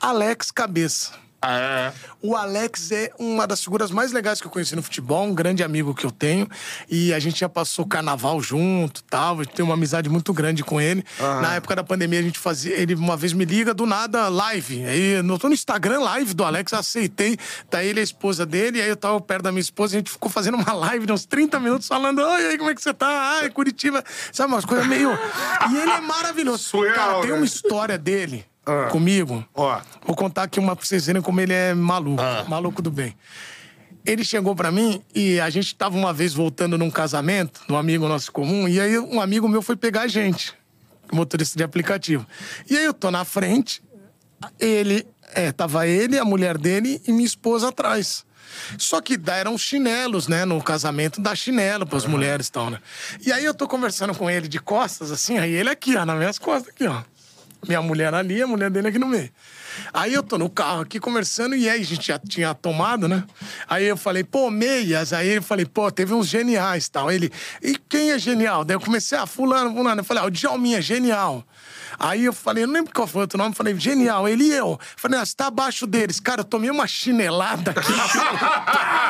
Alex 0.00 0.50
Cabeça. 0.52 1.12
Ah, 1.44 1.58
é. 1.58 1.92
O 2.22 2.36
Alex 2.36 2.92
é 2.92 3.10
uma 3.18 3.48
das 3.48 3.64
figuras 3.64 3.90
mais 3.90 4.12
legais 4.12 4.40
que 4.40 4.46
eu 4.46 4.50
conheci 4.50 4.76
no 4.76 4.82
futebol, 4.82 5.24
um 5.24 5.34
grande 5.34 5.64
amigo 5.64 5.92
que 5.92 6.06
eu 6.06 6.10
tenho. 6.12 6.48
E 6.88 7.12
a 7.12 7.18
gente 7.18 7.40
já 7.40 7.48
passou 7.48 7.84
carnaval 7.84 8.40
junto 8.40 9.02
tal. 9.02 9.40
Eu 9.40 9.46
tenho 9.46 9.66
uma 9.68 9.74
amizade 9.74 10.08
muito 10.08 10.32
grande 10.32 10.62
com 10.62 10.80
ele. 10.80 11.04
Na 11.18 11.56
época 11.56 11.74
da 11.74 11.82
pandemia, 11.82 12.20
a 12.20 12.22
gente 12.22 12.38
fazia. 12.38 12.76
Ele 12.76 12.94
uma 12.94 13.16
vez 13.16 13.32
me 13.32 13.44
liga, 13.44 13.74
do 13.74 13.84
nada, 13.86 14.28
live. 14.28 14.84
Aí 14.84 15.14
eu 15.14 15.38
tô 15.38 15.48
no 15.48 15.54
Instagram, 15.54 15.98
live 15.98 16.32
do 16.32 16.44
Alex, 16.44 16.72
aceitei. 16.72 17.36
Tá 17.68 17.82
ele 17.82 17.98
e 17.98 18.02
a 18.02 18.04
esposa 18.04 18.46
dele. 18.46 18.78
E 18.78 18.82
aí 18.82 18.88
eu 18.88 18.96
tava 18.96 19.20
perto 19.20 19.42
da 19.42 19.50
minha 19.50 19.60
esposa, 19.60 19.96
a 19.96 19.98
gente 19.98 20.12
ficou 20.12 20.30
fazendo 20.30 20.56
uma 20.56 20.72
live 20.72 21.06
de 21.06 21.12
uns 21.12 21.26
30 21.26 21.58
minutos 21.58 21.88
falando: 21.88 22.20
Oi, 22.20 22.46
aí, 22.46 22.56
como 22.56 22.70
é 22.70 22.74
que 22.74 22.82
você 22.82 22.94
tá? 22.94 23.40
Ai, 23.40 23.50
Curitiba. 23.50 24.04
Sabe, 24.30 24.52
umas 24.52 24.64
coisas 24.64 24.86
meio. 24.86 25.10
E 25.72 25.76
ele 25.76 25.90
é 25.90 26.00
maravilhoso. 26.00 26.62
Surreal, 26.62 26.94
Cara, 26.94 27.20
tem 27.20 27.30
né? 27.30 27.36
uma 27.36 27.44
história 27.44 27.98
dele 27.98 28.51
Ah. 28.64 28.88
comigo. 28.90 29.44
Ó. 29.54 29.80
Vou 30.06 30.14
contar 30.16 30.44
aqui 30.44 30.60
uma 30.60 30.76
pra 30.76 30.84
vocês 30.84 31.06
verem 31.06 31.20
como 31.22 31.40
ele 31.40 31.52
é 31.52 31.74
maluco. 31.74 32.22
Maluco 32.48 32.80
do 32.82 32.90
bem. 32.90 33.16
Ele 34.04 34.24
chegou 34.24 34.54
pra 34.56 34.70
mim 34.72 35.00
e 35.14 35.38
a 35.40 35.48
gente 35.50 35.74
tava 35.74 35.96
uma 35.96 36.12
vez 36.12 36.34
voltando 36.34 36.76
num 36.76 36.90
casamento 36.90 37.60
de 37.66 37.72
um 37.72 37.76
amigo 37.76 38.08
nosso 38.08 38.32
comum, 38.32 38.66
e 38.68 38.80
aí 38.80 38.98
um 38.98 39.20
amigo 39.20 39.48
meu 39.48 39.62
foi 39.62 39.76
pegar 39.76 40.02
a 40.02 40.08
gente, 40.08 40.52
motorista 41.12 41.56
de 41.56 41.62
aplicativo. 41.62 42.26
E 42.68 42.76
aí 42.76 42.84
eu 42.84 42.92
tô 42.94 43.12
na 43.12 43.24
frente, 43.24 43.80
ele, 44.58 45.06
é, 45.34 45.52
tava 45.52 45.86
ele, 45.86 46.18
a 46.18 46.24
mulher 46.24 46.58
dele 46.58 47.00
e 47.06 47.12
minha 47.12 47.24
esposa 47.26 47.68
atrás. 47.68 48.24
Só 48.76 49.00
que 49.00 49.16
dá- 49.16 49.36
eram 49.36 49.56
chinelos, 49.56 50.26
né? 50.28 50.44
No 50.44 50.60
casamento 50.62 51.20
dá 51.20 51.34
chinelo 51.34 51.86
pras 51.86 52.04
mulheres 52.04 52.48
e 52.48 52.52
tal, 52.52 52.70
né? 52.70 52.80
E 53.24 53.32
aí 53.32 53.44
eu 53.44 53.54
tô 53.54 53.66
conversando 53.68 54.14
com 54.14 54.28
ele 54.28 54.46
de 54.48 54.58
costas, 54.58 55.10
assim, 55.12 55.38
aí 55.38 55.52
ele 55.52 55.70
aqui, 55.70 55.96
ó, 55.96 56.04
nas 56.04 56.18
minhas 56.18 56.38
costas, 56.40 56.70
aqui, 56.72 56.86
ó. 56.86 57.02
Minha 57.66 57.80
mulher 57.80 58.12
ali, 58.12 58.42
a 58.42 58.46
mulher 58.46 58.70
dele 58.70 58.88
aqui 58.88 58.98
no 58.98 59.06
meio. 59.06 59.30
Aí 59.92 60.12
eu 60.12 60.22
tô 60.22 60.36
no 60.36 60.50
carro 60.50 60.82
aqui 60.82 60.98
conversando 60.98 61.54
e 61.54 61.68
aí 61.68 61.80
a 61.80 61.84
gente 61.84 62.08
já 62.08 62.18
tinha 62.18 62.52
tomado, 62.54 63.06
né? 63.06 63.24
Aí 63.68 63.84
eu 63.84 63.96
falei, 63.96 64.24
pô, 64.24 64.50
meias. 64.50 65.12
Aí 65.12 65.34
eu 65.34 65.42
falei, 65.42 65.64
pô, 65.64 65.90
teve 65.90 66.12
uns 66.12 66.26
geniais 66.26 66.88
tal. 66.88 67.10
Ele, 67.10 67.30
e 67.62 67.76
quem 67.88 68.10
é 68.10 68.18
genial? 68.18 68.64
Daí 68.64 68.76
eu 68.76 68.80
comecei, 68.80 69.16
ah, 69.16 69.26
fulano, 69.26 69.72
fulano. 69.74 70.00
Eu 70.00 70.04
falei, 70.04 70.22
ah, 70.22 70.26
o 70.26 70.30
Djalminha 70.30 70.78
é 70.78 70.82
genial. 70.82 71.46
Aí 71.98 72.24
eu 72.24 72.32
falei, 72.32 72.64
eu 72.64 72.66
não 72.66 72.74
lembro 72.74 72.92
qual 72.92 73.06
foi 73.06 73.20
o 73.20 73.22
outro 73.22 73.38
nome, 73.38 73.54
falei, 73.54 73.78
genial, 73.78 74.28
ele 74.28 74.44
e 74.44 74.52
eu. 74.52 74.78
Falei, 74.96 75.18
ah, 75.20 75.26
você 75.26 75.34
tá 75.34 75.46
abaixo 75.46 75.86
deles. 75.86 76.20
Cara, 76.20 76.40
eu 76.40 76.44
tomei 76.44 76.70
uma 76.70 76.86
chinelada 76.86 77.72
aqui! 77.72 77.92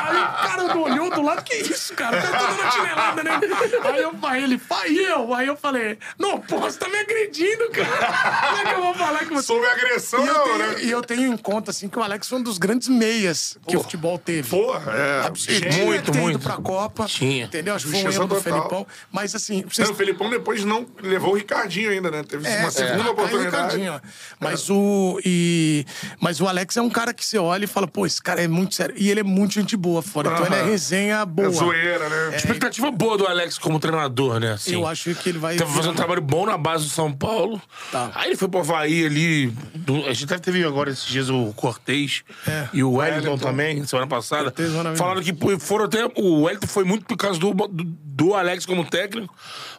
Aí 0.03 0.17
o 0.17 0.47
cara 0.47 0.77
olhou 0.77 1.09
do 1.09 1.21
lado, 1.21 1.43
que 1.43 1.55
isso, 1.55 1.93
cara? 1.93 2.21
Tá 2.21 2.31
dando 2.31 2.61
uma 2.61 2.71
chinelada, 2.71 3.23
né? 3.23 3.39
Aí 3.83 4.01
eu 4.01 4.13
falei, 4.17 4.43
ele, 4.43 4.57
pai, 4.57 4.89
eu? 4.89 5.33
Aí 5.33 5.47
eu 5.47 5.55
falei, 5.55 5.97
não, 6.17 6.41
você 6.41 6.77
tá 6.77 6.89
me 6.89 6.97
agredindo, 6.97 7.69
cara. 7.69 8.47
Como 8.47 8.57
é 8.57 8.65
que 8.65 8.79
eu 8.79 8.83
vou 8.83 8.93
falar 8.93 9.19
que 9.19 9.33
você... 9.33 9.43
Sobre 9.43 9.67
agressão, 9.69 10.23
E 10.23 10.27
não, 10.27 10.43
tenho, 10.43 10.57
né? 10.57 10.75
e 10.83 10.91
eu 10.91 11.01
tenho 11.01 11.33
em 11.33 11.37
conta, 11.37 11.71
assim, 11.71 11.87
que 11.87 11.97
o 11.97 12.03
Alex 12.03 12.27
foi 12.27 12.39
um 12.39 12.43
dos 12.43 12.57
grandes 12.57 12.87
meias 12.87 13.57
que 13.67 13.75
o 13.77 13.81
futebol 13.81 14.17
teve. 14.17 14.49
Porra, 14.49 14.91
é. 14.91 15.27
Absurdo. 15.27 15.73
Muito, 15.77 16.11
ter 16.11 16.11
ido 16.11 16.17
muito. 16.19 16.39
pra 16.39 16.57
Copa. 16.57 17.05
Tinha. 17.05 17.45
Entendeu? 17.45 17.75
Acho 17.75 17.85
que 17.85 17.91
foi 17.91 18.03
um 18.03 18.11
erro 18.11 18.27
do 18.27 18.35
total. 18.35 18.53
Felipão. 18.53 18.87
Mas 19.11 19.35
assim, 19.35 19.63
vocês 19.63 19.87
Não, 19.87 19.93
o 19.93 19.97
Felipão 19.97 20.29
depois 20.29 20.63
não 20.63 20.85
levou 21.01 21.31
o 21.31 21.35
Ricardinho 21.35 21.91
ainda, 21.91 22.09
né? 22.11 22.23
Teve 22.23 22.47
é, 22.47 22.59
uma 22.59 22.71
segunda 22.73 22.97
é, 22.97 23.01
aí 23.03 23.07
o 23.07 23.11
oportunidade. 23.11 24.01
Mas 24.39 24.69
o 24.69 25.19
e 25.25 25.85
mas 26.19 26.41
o 26.41 26.47
Alex 26.47 26.75
é 26.77 26.81
um 26.81 26.89
cara 26.89 27.13
que 27.13 27.25
você 27.25 27.37
olha 27.37 27.63
e 27.65 27.67
fala, 27.67 27.87
pô, 27.87 28.05
esse 28.05 28.21
cara 28.21 28.41
é 28.41 28.47
muito 28.47 28.75
sério. 28.75 28.95
E 28.97 29.09
ele 29.09 29.19
é 29.19 29.23
muito 29.23 29.53
gente 29.53 29.75
boa 29.77 30.01
fora. 30.01 30.29
Então 30.31 30.45
ele 30.45 30.55
é 30.55 30.63
resenha 30.63 31.25
boa. 31.25 31.47
É 31.47 31.51
zoeira, 31.51 32.09
né? 32.09 32.35
Expectativa 32.35 32.91
boa 32.91 33.17
do 33.17 33.25
Alex 33.27 33.57
como 33.57 33.79
treinador, 33.79 34.39
né? 34.39 34.53
Assim. 34.53 34.73
Eu 34.73 34.85
acho 34.87 35.13
que 35.15 35.29
ele 35.29 35.37
vai 35.39 35.55
Tava 35.55 35.71
fazendo 35.71 35.91
um 35.91 35.95
trabalho 35.95 36.21
bom 36.21 36.45
na 36.45 36.57
base 36.57 36.85
do 36.85 36.89
São 36.89 37.11
Paulo. 37.11 37.61
Tá. 37.91 38.11
Aí 38.15 38.29
ele 38.29 38.35
foi 38.35 38.47
pro 38.47 38.59
Havaí 38.59 39.05
ali. 39.05 39.47
do- 39.75 40.05
a 40.05 40.13
gente 40.13 40.25
até 40.25 40.37
teve 40.37 40.63
agora 40.63 40.89
esses 40.89 41.05
dias 41.05 41.29
o 41.29 41.53
Cortez 41.55 42.23
É. 42.47 42.67
e 42.73 42.83
o 42.83 42.93
Wellington, 42.93 43.27
Wellington. 43.29 43.37
também, 43.47 43.85
semana 43.85 44.07
passada. 44.07 44.43
Cortez. 44.45 44.71
Falaram 44.97 45.21
que 45.21 45.33
foram 45.59 45.85
até. 45.85 46.05
O 46.15 46.43
Wellington 46.43 46.67
foi 46.67 46.83
muito 46.83 47.05
por 47.05 47.17
causa 47.17 47.39
do, 47.39 47.53
do, 47.53 47.67
do 47.83 48.33
Alex 48.33 48.65
como 48.65 48.83
técnico, 48.85 49.33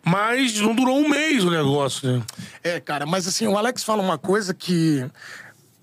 mas 0.05 0.61
não 0.61 0.75
durou 0.75 0.99
um 0.99 1.09
mês 1.09 1.45
o 1.45 1.51
negócio, 1.51 2.11
né? 2.11 2.23
É, 2.63 2.81
cara, 2.85 3.07
mas 3.07 3.27
assim, 3.27 3.47
o 3.47 3.57
Alex 3.57 3.83
fala 3.83 4.03
uma 4.03 4.19
coisa 4.19 4.53
que. 4.55 5.01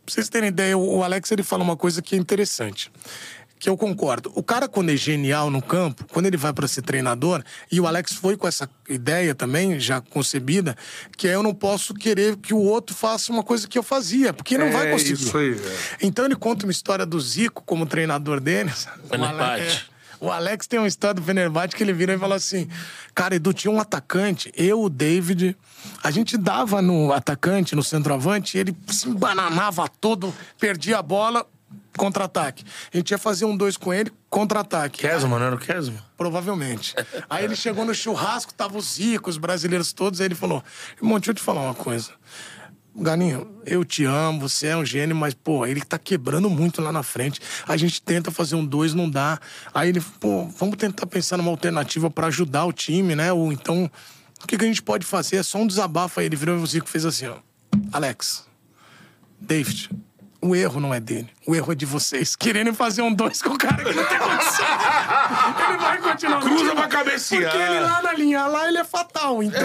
Pra 0.05 0.13
vocês 0.15 0.29
terem 0.29 0.49
ideia, 0.49 0.77
o 0.77 1.03
Alex 1.03 1.31
ele 1.31 1.43
fala 1.43 1.63
uma 1.63 1.77
coisa 1.77 2.01
que 2.01 2.15
é 2.15 2.17
interessante. 2.17 2.91
Que 3.59 3.69
eu 3.69 3.77
concordo. 3.77 4.31
O 4.33 4.41
cara, 4.41 4.67
quando 4.67 4.89
é 4.91 4.95
genial 4.95 5.51
no 5.51 5.61
campo, 5.61 6.03
quando 6.11 6.25
ele 6.25 6.35
vai 6.35 6.51
para 6.51 6.67
ser 6.67 6.81
treinador, 6.81 7.43
e 7.71 7.79
o 7.79 7.85
Alex 7.85 8.13
foi 8.13 8.35
com 8.35 8.47
essa 8.47 8.67
ideia 8.89 9.35
também, 9.35 9.79
já 9.79 10.01
concebida, 10.01 10.75
que 11.15 11.27
é 11.27 11.35
eu 11.35 11.43
não 11.43 11.53
posso 11.53 11.93
querer 11.93 12.37
que 12.37 12.55
o 12.55 12.57
outro 12.59 12.95
faça 12.95 13.31
uma 13.31 13.43
coisa 13.43 13.67
que 13.67 13.77
eu 13.77 13.83
fazia, 13.83 14.33
porque 14.33 14.55
ele 14.55 14.63
não 14.63 14.71
É 14.71 14.73
vai 14.73 14.91
conseguir. 14.91 15.13
isso 15.13 15.37
aí, 15.37 15.53
é. 15.53 15.97
Então 16.01 16.25
ele 16.25 16.35
conta 16.35 16.65
uma 16.65 16.71
história 16.71 17.05
do 17.05 17.19
Zico 17.21 17.61
como 17.63 17.85
treinador 17.85 18.41
Fenerbahçe. 18.41 19.77
é. 19.77 19.91
O 20.21 20.29
Alex 20.29 20.67
tem 20.67 20.79
uma 20.79 20.87
história 20.87 21.15
do 21.15 21.23
Fenerbahçe 21.23 21.75
que 21.75 21.81
ele 21.81 21.91
vira 21.91 22.13
e 22.13 22.17
fala 22.17 22.35
assim: 22.35 22.69
Cara, 23.15 23.35
Edu, 23.35 23.51
tinha 23.53 23.71
um 23.71 23.79
atacante, 23.79 24.51
eu, 24.55 24.83
o 24.83 24.87
David, 24.87 25.57
a 26.03 26.11
gente 26.11 26.37
dava 26.37 26.79
no 26.79 27.11
atacante, 27.11 27.75
no 27.75 27.81
centroavante, 27.81 28.55
ele 28.55 28.77
se 28.87 29.09
embananava 29.09 29.89
todo, 29.99 30.31
perdia 30.59 30.99
a 30.99 31.01
bola, 31.01 31.43
contra-ataque. 31.97 32.63
A 32.93 32.97
gente 32.97 33.09
ia 33.09 33.17
fazer 33.17 33.45
um 33.45 33.57
dois 33.57 33.75
com 33.75 33.91
ele, 33.91 34.11
contra-ataque. 34.29 34.99
Kesman, 34.99 35.39
não 35.39 35.45
era 35.47 35.55
o 35.55 35.59
Kesman? 35.59 35.99
Provavelmente. 36.15 36.93
Aí 37.27 37.43
ele 37.43 37.55
chegou 37.55 37.83
no 37.83 37.95
churrasco, 37.95 38.53
tava 38.53 38.77
os 38.77 38.99
ricos, 38.99 39.35
os 39.35 39.41
brasileiros 39.41 39.91
todos, 39.91 40.21
aí 40.21 40.27
ele 40.27 40.35
falou: 40.35 40.63
Irmão, 41.01 41.17
deixa 41.17 41.31
eu 41.31 41.35
te 41.35 41.41
falar 41.41 41.61
uma 41.61 41.73
coisa. 41.73 42.11
Ganinho, 42.93 43.47
eu 43.65 43.85
te 43.85 44.03
amo, 44.03 44.41
você 44.41 44.67
é 44.67 44.75
um 44.75 44.85
gênio, 44.85 45.15
mas, 45.15 45.33
pô, 45.33 45.65
ele 45.65 45.81
tá 45.81 45.97
quebrando 45.97 46.49
muito 46.49 46.81
lá 46.81 46.91
na 46.91 47.01
frente. 47.01 47.39
A 47.65 47.77
gente 47.77 48.01
tenta 48.01 48.31
fazer 48.31 48.55
um 48.55 48.65
dois, 48.65 48.93
não 48.93 49.09
dá. 49.09 49.39
Aí 49.73 49.89
ele, 49.89 50.01
pô, 50.19 50.45
vamos 50.47 50.75
tentar 50.75 51.05
pensar 51.07 51.37
numa 51.37 51.51
alternativa 51.51 52.09
pra 52.09 52.27
ajudar 52.27 52.65
o 52.65 52.73
time, 52.73 53.15
né? 53.15 53.31
Ou 53.31 53.51
então, 53.51 53.89
o 54.43 54.47
que, 54.47 54.57
que 54.57 54.65
a 54.65 54.67
gente 54.67 54.81
pode 54.81 55.05
fazer? 55.05 55.37
É 55.37 55.43
só 55.43 55.57
um 55.57 55.67
desabafo. 55.67 56.19
Aí 56.19 56.25
ele 56.25 56.35
virou 56.35 56.61
e 56.61 56.67
Zico 56.67 56.89
fez 56.89 57.05
assim, 57.05 57.27
ó. 57.27 57.37
Alex, 57.93 58.45
David, 59.39 59.89
o 60.41 60.55
erro 60.55 60.79
não 60.79 60.93
é 60.93 60.99
dele. 60.99 61.29
O 61.45 61.55
erro 61.55 61.71
é 61.71 61.75
de 61.75 61.85
vocês. 61.85 62.35
Querendo 62.35 62.73
fazer 62.73 63.01
um 63.01 63.13
dois 63.13 63.41
com 63.41 63.49
o 63.49 63.57
cara 63.57 63.83
que 63.83 63.93
não 63.93 64.03
tem 64.05 64.17
condição. 64.19 64.65
ele 65.69 65.77
vai 65.77 65.97
continuar. 65.99 66.41
Cruza 66.41 66.75
pra 66.75 66.87
cabecear. 66.87 67.51
Porque 67.51 67.57
ele 67.63 67.79
lá 67.79 68.01
na 68.01 68.13
linha 68.13 68.45
lá, 68.47 68.67
ele 68.67 68.77
é 68.77 68.83
fatal. 68.83 69.43
Então, 69.43 69.61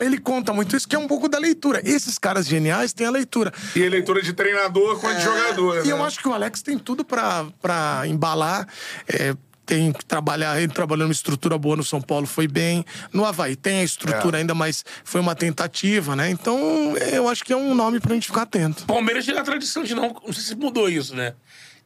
ele 0.00 0.18
conta 0.18 0.52
muito 0.52 0.76
isso, 0.76 0.86
que 0.86 0.94
é 0.94 0.98
um 0.98 1.06
pouco 1.08 1.28
da 1.28 1.38
leitura. 1.38 1.80
Esses 1.84 2.18
caras 2.18 2.46
geniais 2.46 2.92
têm 2.92 3.06
a 3.06 3.10
leitura. 3.10 3.52
E 3.74 3.84
a 3.86 3.88
leitura 3.88 4.20
de 4.22 4.32
treinador 4.32 5.00
quanto 5.00 5.16
de 5.18 5.24
jogador, 5.24 5.78
E 5.84 5.88
né? 5.88 5.92
eu 5.92 6.04
acho 6.04 6.18
que 6.20 6.28
o 6.28 6.32
Alex 6.34 6.60
tem 6.62 6.78
tudo 6.78 7.04
pra, 7.04 7.46
pra 7.60 8.02
embalar. 8.06 8.66
é, 9.08 9.34
tem 9.72 9.90
que 9.90 10.04
trabalhar, 10.04 10.60
ele 10.60 10.70
trabalhando 10.70 11.06
uma 11.08 11.12
estrutura 11.12 11.56
boa 11.56 11.76
no 11.76 11.82
São 11.82 11.98
Paulo, 11.98 12.26
foi 12.26 12.46
bem. 12.46 12.84
No 13.10 13.24
Havaí 13.24 13.56
tem 13.56 13.80
a 13.80 13.84
estrutura 13.84 14.36
É. 14.36 14.40
ainda, 14.40 14.54
mas 14.54 14.84
foi 15.02 15.18
uma 15.18 15.34
tentativa, 15.34 16.14
né? 16.14 16.28
Então, 16.28 16.94
eu 16.98 17.26
acho 17.26 17.42
que 17.42 17.54
é 17.54 17.56
um 17.56 17.74
nome 17.74 17.98
pra 17.98 18.12
gente 18.12 18.26
ficar 18.26 18.42
atento. 18.42 18.84
Palmeiras 18.84 19.24
tinha 19.24 19.40
a 19.40 19.42
tradição 19.42 19.82
de 19.82 19.94
não. 19.94 20.14
Não 20.26 20.32
sei 20.32 20.42
se 20.42 20.54
mudou 20.54 20.90
isso, 20.90 21.16
né? 21.16 21.32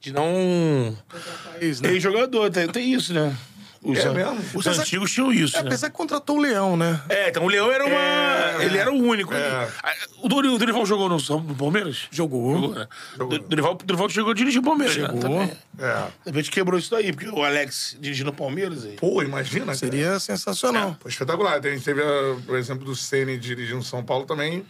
De 0.00 0.12
não. 0.12 0.96
Né? 1.80 1.90
Ex-jogador, 1.92 2.50
tem, 2.50 2.66
tem 2.66 2.92
isso, 2.92 3.14
né? 3.14 3.36
Os, 3.92 3.98
É 3.98 4.10
mesmo? 4.10 4.40
os 4.54 4.66
Apesar- 4.66 4.82
antigos 4.82 5.12
tinham 5.12 5.32
isso, 5.32 5.56
É, 5.56 5.60
né? 5.62 5.68
apesar 5.68 5.90
que 5.90 5.96
contratou 5.96 6.36
o 6.36 6.40
Leão, 6.40 6.76
né? 6.76 7.00
É, 7.08 7.28
então 7.28 7.44
o 7.44 7.48
Leão 7.48 7.70
era 7.70 7.84
uma. 7.86 8.64
ele 8.64 8.76
era 8.78 8.92
o 8.92 8.96
único. 8.96 9.32
É. 9.32 9.68
Ah, 9.82 9.94
O 10.22 10.28
Dori- 10.28 10.48
o 10.48 10.58
Dorival 10.58 10.84
jogou 10.84 11.08
no, 11.08 11.20
São- 11.20 11.40
no 11.40 11.54
Palmeiras? 11.54 12.08
Jogou. 12.10 12.54
Jogou, 12.60 12.74
né? 12.74 12.88
O 13.20 13.24
Dorival, 13.38 13.74
Dorival 13.84 14.08
chegou 14.08 14.32
a 14.32 14.34
dirigir 14.34 14.60
o 14.60 14.64
Palmeiras. 14.64 14.96
né? 14.96 15.02
Jogou. 15.06 15.20
Também. 15.20 15.52
É. 15.78 15.94
De 16.24 16.30
repente 16.30 16.50
quebrou 16.50 16.78
isso 16.78 16.90
daí, 16.90 17.12
porque 17.12 17.28
o 17.28 17.44
Alex 17.44 17.96
dirigindo 18.00 18.30
o 18.30 18.32
Palmeiras 18.32 18.84
aí. 18.84 18.92
Pô, 18.96 19.22
imagina. 19.22 19.66
cara. 19.66 19.76
Seria 19.78 20.18
sensacional. 20.18 20.96
Pô, 20.98 21.08
espetacular. 21.08 21.58
A 21.64 21.68
gente 21.70 21.84
teve, 21.84 22.02
a, 22.02 22.36
por 22.44 22.56
exemplo, 22.56 22.84
do 22.84 22.96
Ceni 22.96 23.38
dirigindo 23.38 23.82
São 23.84 24.02
Paulo 24.02 24.24
também. 24.26 24.64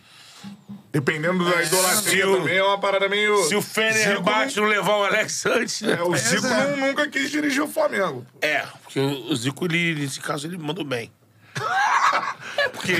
Dependendo 0.92 1.44
da 1.44 1.62
idolatria 1.62 2.24
se 2.24 2.30
o- 2.30 2.36
também, 2.38 2.56
é 2.56 2.62
uma 2.62 2.78
parada 2.80 3.08
meio. 3.08 3.44
Se 3.48 3.54
o 3.54 3.60
Fener 3.60 4.20
bate 4.22 4.56
não 4.56 4.64
levar 4.66 4.96
o 4.96 5.04
Alex 5.04 5.44
antes, 5.44 5.82
né? 5.82 5.92
É, 5.92 6.02
o 6.02 6.16
Zico 6.16 6.46
é. 6.46 6.76
não- 6.76 6.86
nunca 6.88 7.06
quis 7.08 7.30
dirigir 7.30 7.62
o 7.62 7.68
Flamengo. 7.68 8.24
É, 8.40 8.60
porque 8.82 8.98
o 9.00 9.34
Zico, 9.36 9.66
ele, 9.66 9.94
nesse 10.00 10.20
caso, 10.20 10.46
ele 10.46 10.56
mandou 10.56 10.84
bem. 10.84 11.10
É, 12.58 12.68
porque 12.70 12.94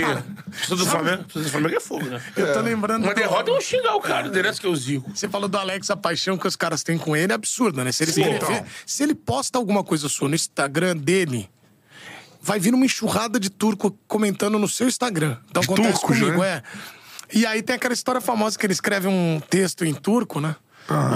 precisa 0.51 0.77
do 0.77 0.85
Flamengo, 0.87 1.25
precisa 1.25 1.45
do 1.47 1.51
Flamengo 1.51 1.77
é 1.77 1.81
fogo, 1.81 2.05
né? 2.05 2.21
Eu 2.37 2.53
tô 2.53 2.61
lembrando. 2.61 3.05
Uma 3.05 3.15
do- 3.15 3.19
derrota 3.19 3.51
é 3.51 3.55
um 3.55 3.61
xingar 3.61 3.95
o 3.97 4.01
cara, 4.01 4.27
interessa 4.29 4.61
que 4.61 4.67
é 4.67 4.69
o 4.69 4.77
Zico. 4.77 5.11
Você 5.15 5.29
falou 5.29 5.49
do 5.49 5.57
Alex, 5.57 5.89
a 5.91 5.97
paixão 5.97 6.37
que 6.37 6.47
os 6.47 6.55
caras 6.57 6.83
têm 6.83 6.99
com 6.99 7.17
ele 7.17 7.33
é 7.33 7.35
absurda, 7.35 7.83
né? 7.83 7.91
Se 7.91 8.05
ele, 8.05 8.13
Sim, 8.13 8.21
escrever- 8.23 8.53
então. 8.59 8.67
se 8.85 9.03
ele 9.03 9.15
posta 9.15 9.57
alguma 9.59 9.83
coisa 9.83 10.09
sua 10.09 10.29
no 10.29 10.35
Instagram 10.35 10.97
dele, 10.97 11.49
vai 12.43 12.59
vir 12.61 12.75
uma 12.75 12.85
enxurrada 12.85 13.41
de 13.41 13.49
turco 13.49 13.99
comentando 14.07 14.59
no 14.59 14.69
seu 14.69 14.87
Instagram. 14.87 15.39
Então 15.49 15.63
acontece 15.63 15.93
turcos, 16.01 16.19
comigo, 16.19 16.41
né? 16.43 16.49
é. 16.49 16.63
E 17.33 17.45
aí 17.47 17.63
tem 17.63 17.77
aquela 17.77 17.95
história 17.95 18.21
famosa 18.21 18.59
que 18.59 18.67
ele 18.67 18.73
escreve 18.73 19.09
um 19.09 19.41
texto 19.51 19.85
em 19.85 19.95
turco, 19.95 20.41
né? 20.41 20.57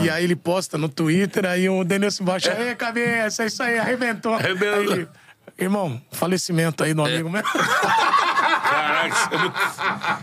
E 0.03 0.11
aí 0.11 0.25
ele 0.25 0.35
posta 0.35 0.77
no 0.77 0.89
Twitter, 0.89 1.47
aí 1.47 1.69
o 1.69 1.85
Denilson 1.85 2.25
baixa, 2.25 2.53
Ei, 2.61 2.75
cabeça, 2.75 3.47
isso 3.47 3.63
aí, 3.63 3.79
arrebentou. 3.79 4.35
Arrebentou. 4.35 4.95
Aí 4.95 5.01
ele, 5.01 5.09
Irmão, 5.57 6.01
falecimento 6.11 6.83
aí 6.83 6.93
do 6.95 7.05
amigo 7.05 7.31
meu. 7.31 7.43
Caraca, 7.43 9.09
isso 9.09 9.29
é 9.33 9.39
muito, 9.39 9.61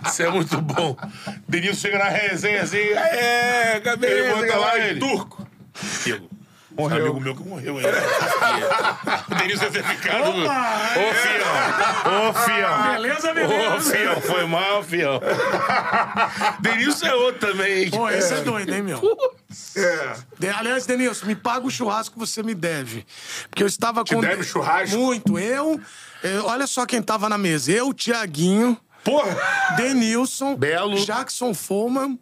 isso 0.06 0.24
é 0.24 0.30
muito 0.30 0.62
bom. 0.62 0.98
Denilson 1.48 1.80
chega 1.80 2.00
na 2.00 2.10
resenha 2.10 2.64
assim, 2.64 2.78
é, 2.78 3.80
cabeça. 3.84 4.14
Ele 4.14 4.34
bota 4.34 4.58
lá 4.58 4.78
ele. 4.78 4.98
em 4.98 5.00
turco. 5.00 5.48
Diego, 6.04 6.30
Morreu. 6.78 7.06
Amigo 7.06 7.20
meu 7.20 7.36
que 7.36 7.44
morreu 7.44 7.78
ainda. 7.78 7.90
o 9.32 9.36
Denilson 9.36 9.64
deve 9.70 9.82
ter 9.82 9.96
ficado. 9.96 10.30
Opa! 10.30 10.80
Ô, 10.96 11.14
fião! 11.14 12.30
Ô, 12.30 12.34
fião! 12.34 12.92
Beleza, 12.94 13.32
Ô, 13.32 13.34
beleza. 13.34 13.92
fião, 13.98 14.22
foi 14.22 14.46
mal, 14.46 14.84
fião. 14.84 15.20
Denilson 16.62 17.08
é 17.08 17.16
outro 17.16 17.52
também. 17.52 17.90
Pô, 17.90 18.10
esse 18.10 18.34
é 18.34 18.42
doido, 18.42 18.74
hein, 18.74 18.82
meu? 18.84 19.02
É. 19.76 20.14
De- 20.40 20.50
Aliás, 20.50 20.86
Denilson, 20.86 21.26
me 21.26 21.36
paga 21.36 21.66
o 21.66 21.72
churrasco 21.72 22.14
que 22.14 22.20
você 22.20 22.44
me 22.44 22.54
deve. 22.54 23.06
Porque 23.50 23.64
eu 23.64 23.68
estava 23.68 24.04
com. 24.06 24.20
deve 24.22 24.44
churrasco? 24.44 24.98
Muito. 24.98 25.40
Eu, 25.40 25.80
eu- 26.24 26.46
Olha 26.46 26.68
só 26.68 26.86
quem 26.86 27.02
tava 27.02 27.28
na 27.30 27.38
mesa. 27.38 27.72
Eu, 27.72 27.94
Tiaguinho, 27.94 28.78
Porra! 29.04 29.36
Denilson, 29.78 30.56
Belo. 30.56 30.96
Jackson 31.04 31.54
Foman. 31.54 32.18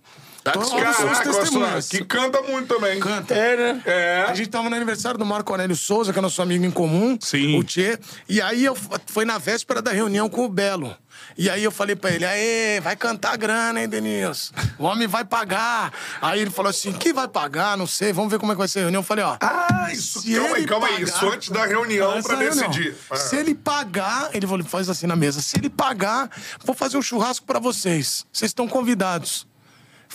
Jackson, 0.45 0.61
Então, 0.75 0.77
olha 0.77 0.85
só 0.85 0.91
os 0.91 0.97
Caraca, 1.11 1.29
olha 1.29 1.39
testemunhas. 1.41 1.87
que 1.89 2.05
canta 2.05 2.41
muito 2.43 2.73
também. 2.75 2.99
Canta. 2.99 3.33
É, 3.33 3.55
né? 3.73 3.81
É. 3.85 4.25
A 4.29 4.33
gente 4.35 4.49
tava 4.49 4.69
no 4.69 4.75
aniversário 4.75 5.17
do 5.17 5.25
Marco 5.25 5.51
Aurélio 5.51 5.75
Souza, 5.75 6.13
que 6.13 6.19
é 6.19 6.21
nosso 6.21 6.41
amigo 6.41 6.63
em 6.65 6.71
comum. 6.71 7.17
Sim. 7.19 7.57
O 7.57 7.63
Tchê. 7.63 7.97
E 8.29 8.41
aí 8.41 8.63
eu 8.63 8.77
foi 9.07 9.25
na 9.25 9.37
véspera 9.37 9.81
da 9.81 9.91
reunião 9.91 10.29
com 10.29 10.45
o 10.45 10.49
Belo. 10.49 10.95
E 11.37 11.49
aí 11.49 11.63
eu 11.63 11.71
falei 11.71 11.95
pra 11.95 12.11
ele, 12.11 12.25
aê, 12.25 12.79
vai 12.81 12.95
cantar 12.95 13.33
a 13.33 13.37
grana, 13.37 13.81
hein, 13.81 13.87
Denilson? 13.89 14.53
O 14.77 14.83
homem 14.83 15.07
vai 15.07 15.23
pagar. 15.23 15.91
Aí 16.21 16.41
ele 16.41 16.49
falou 16.51 16.69
assim, 16.69 16.91
que 16.91 17.13
vai 17.13 17.27
pagar? 17.27 17.77
Não 17.77 17.87
sei, 17.87 18.11
vamos 18.13 18.29
ver 18.29 18.37
como 18.37 18.51
é 18.51 18.55
que 18.55 18.59
vai 18.59 18.67
ser 18.67 18.79
a 18.79 18.81
reunião. 18.83 18.99
Eu 18.99 19.03
falei, 19.03 19.23
ó. 19.23 19.37
Ah, 19.41 19.87
isso. 19.91 20.21
Se 20.21 20.33
calma 20.35 20.47
aí, 20.55 20.61
ele 20.61 20.67
calma 20.67 20.87
aí. 20.87 20.93
pagar- 20.93 21.07
Isso 21.07 21.25
antes 21.29 21.49
da 21.49 21.65
reunião 21.65 22.21
pra 22.21 22.35
reunião. 22.35 22.69
decidir. 22.69 22.95
Ah. 23.09 23.15
Se 23.15 23.35
ele 23.37 23.55
pagar, 23.55 24.29
ele 24.33 24.45
falou, 24.45 24.65
faz 24.65 24.89
assim 24.89 25.07
na 25.07 25.15
mesa. 25.15 25.41
Se 25.41 25.57
ele 25.57 25.69
pagar, 25.69 26.29
vou 26.63 26.75
fazer 26.75 26.97
um 26.97 27.01
churrasco 27.01 27.45
pra 27.45 27.59
vocês. 27.59 28.25
Vocês 28.31 28.49
estão 28.51 28.67
convidados. 28.67 29.47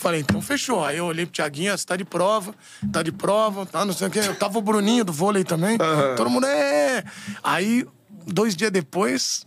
Falei, 0.01 0.20
então 0.22 0.40
fechou. 0.40 0.82
Aí 0.82 0.97
eu 0.97 1.05
olhei 1.05 1.27
pro 1.27 1.35
Tiaguinho, 1.35 1.77
você 1.77 1.85
tá 1.85 1.94
de 1.94 2.06
prova, 2.06 2.55
tá 2.90 3.02
de 3.02 3.12
prova, 3.12 3.66
tá 3.66 3.85
não 3.85 3.93
sei 3.93 4.09
o 4.09 4.10
quê. 4.10 4.20
Eu 4.20 4.35
tava 4.35 4.59
o 4.59 4.62
Bruninho 4.62 5.05
do 5.05 5.12
vôlei 5.12 5.44
também. 5.44 5.77
Todo 6.16 6.31
mundo 6.31 6.47
é. 6.47 7.05
Aí, 7.44 7.86
dois 8.27 8.56
dias 8.56 8.70
depois, 8.70 9.47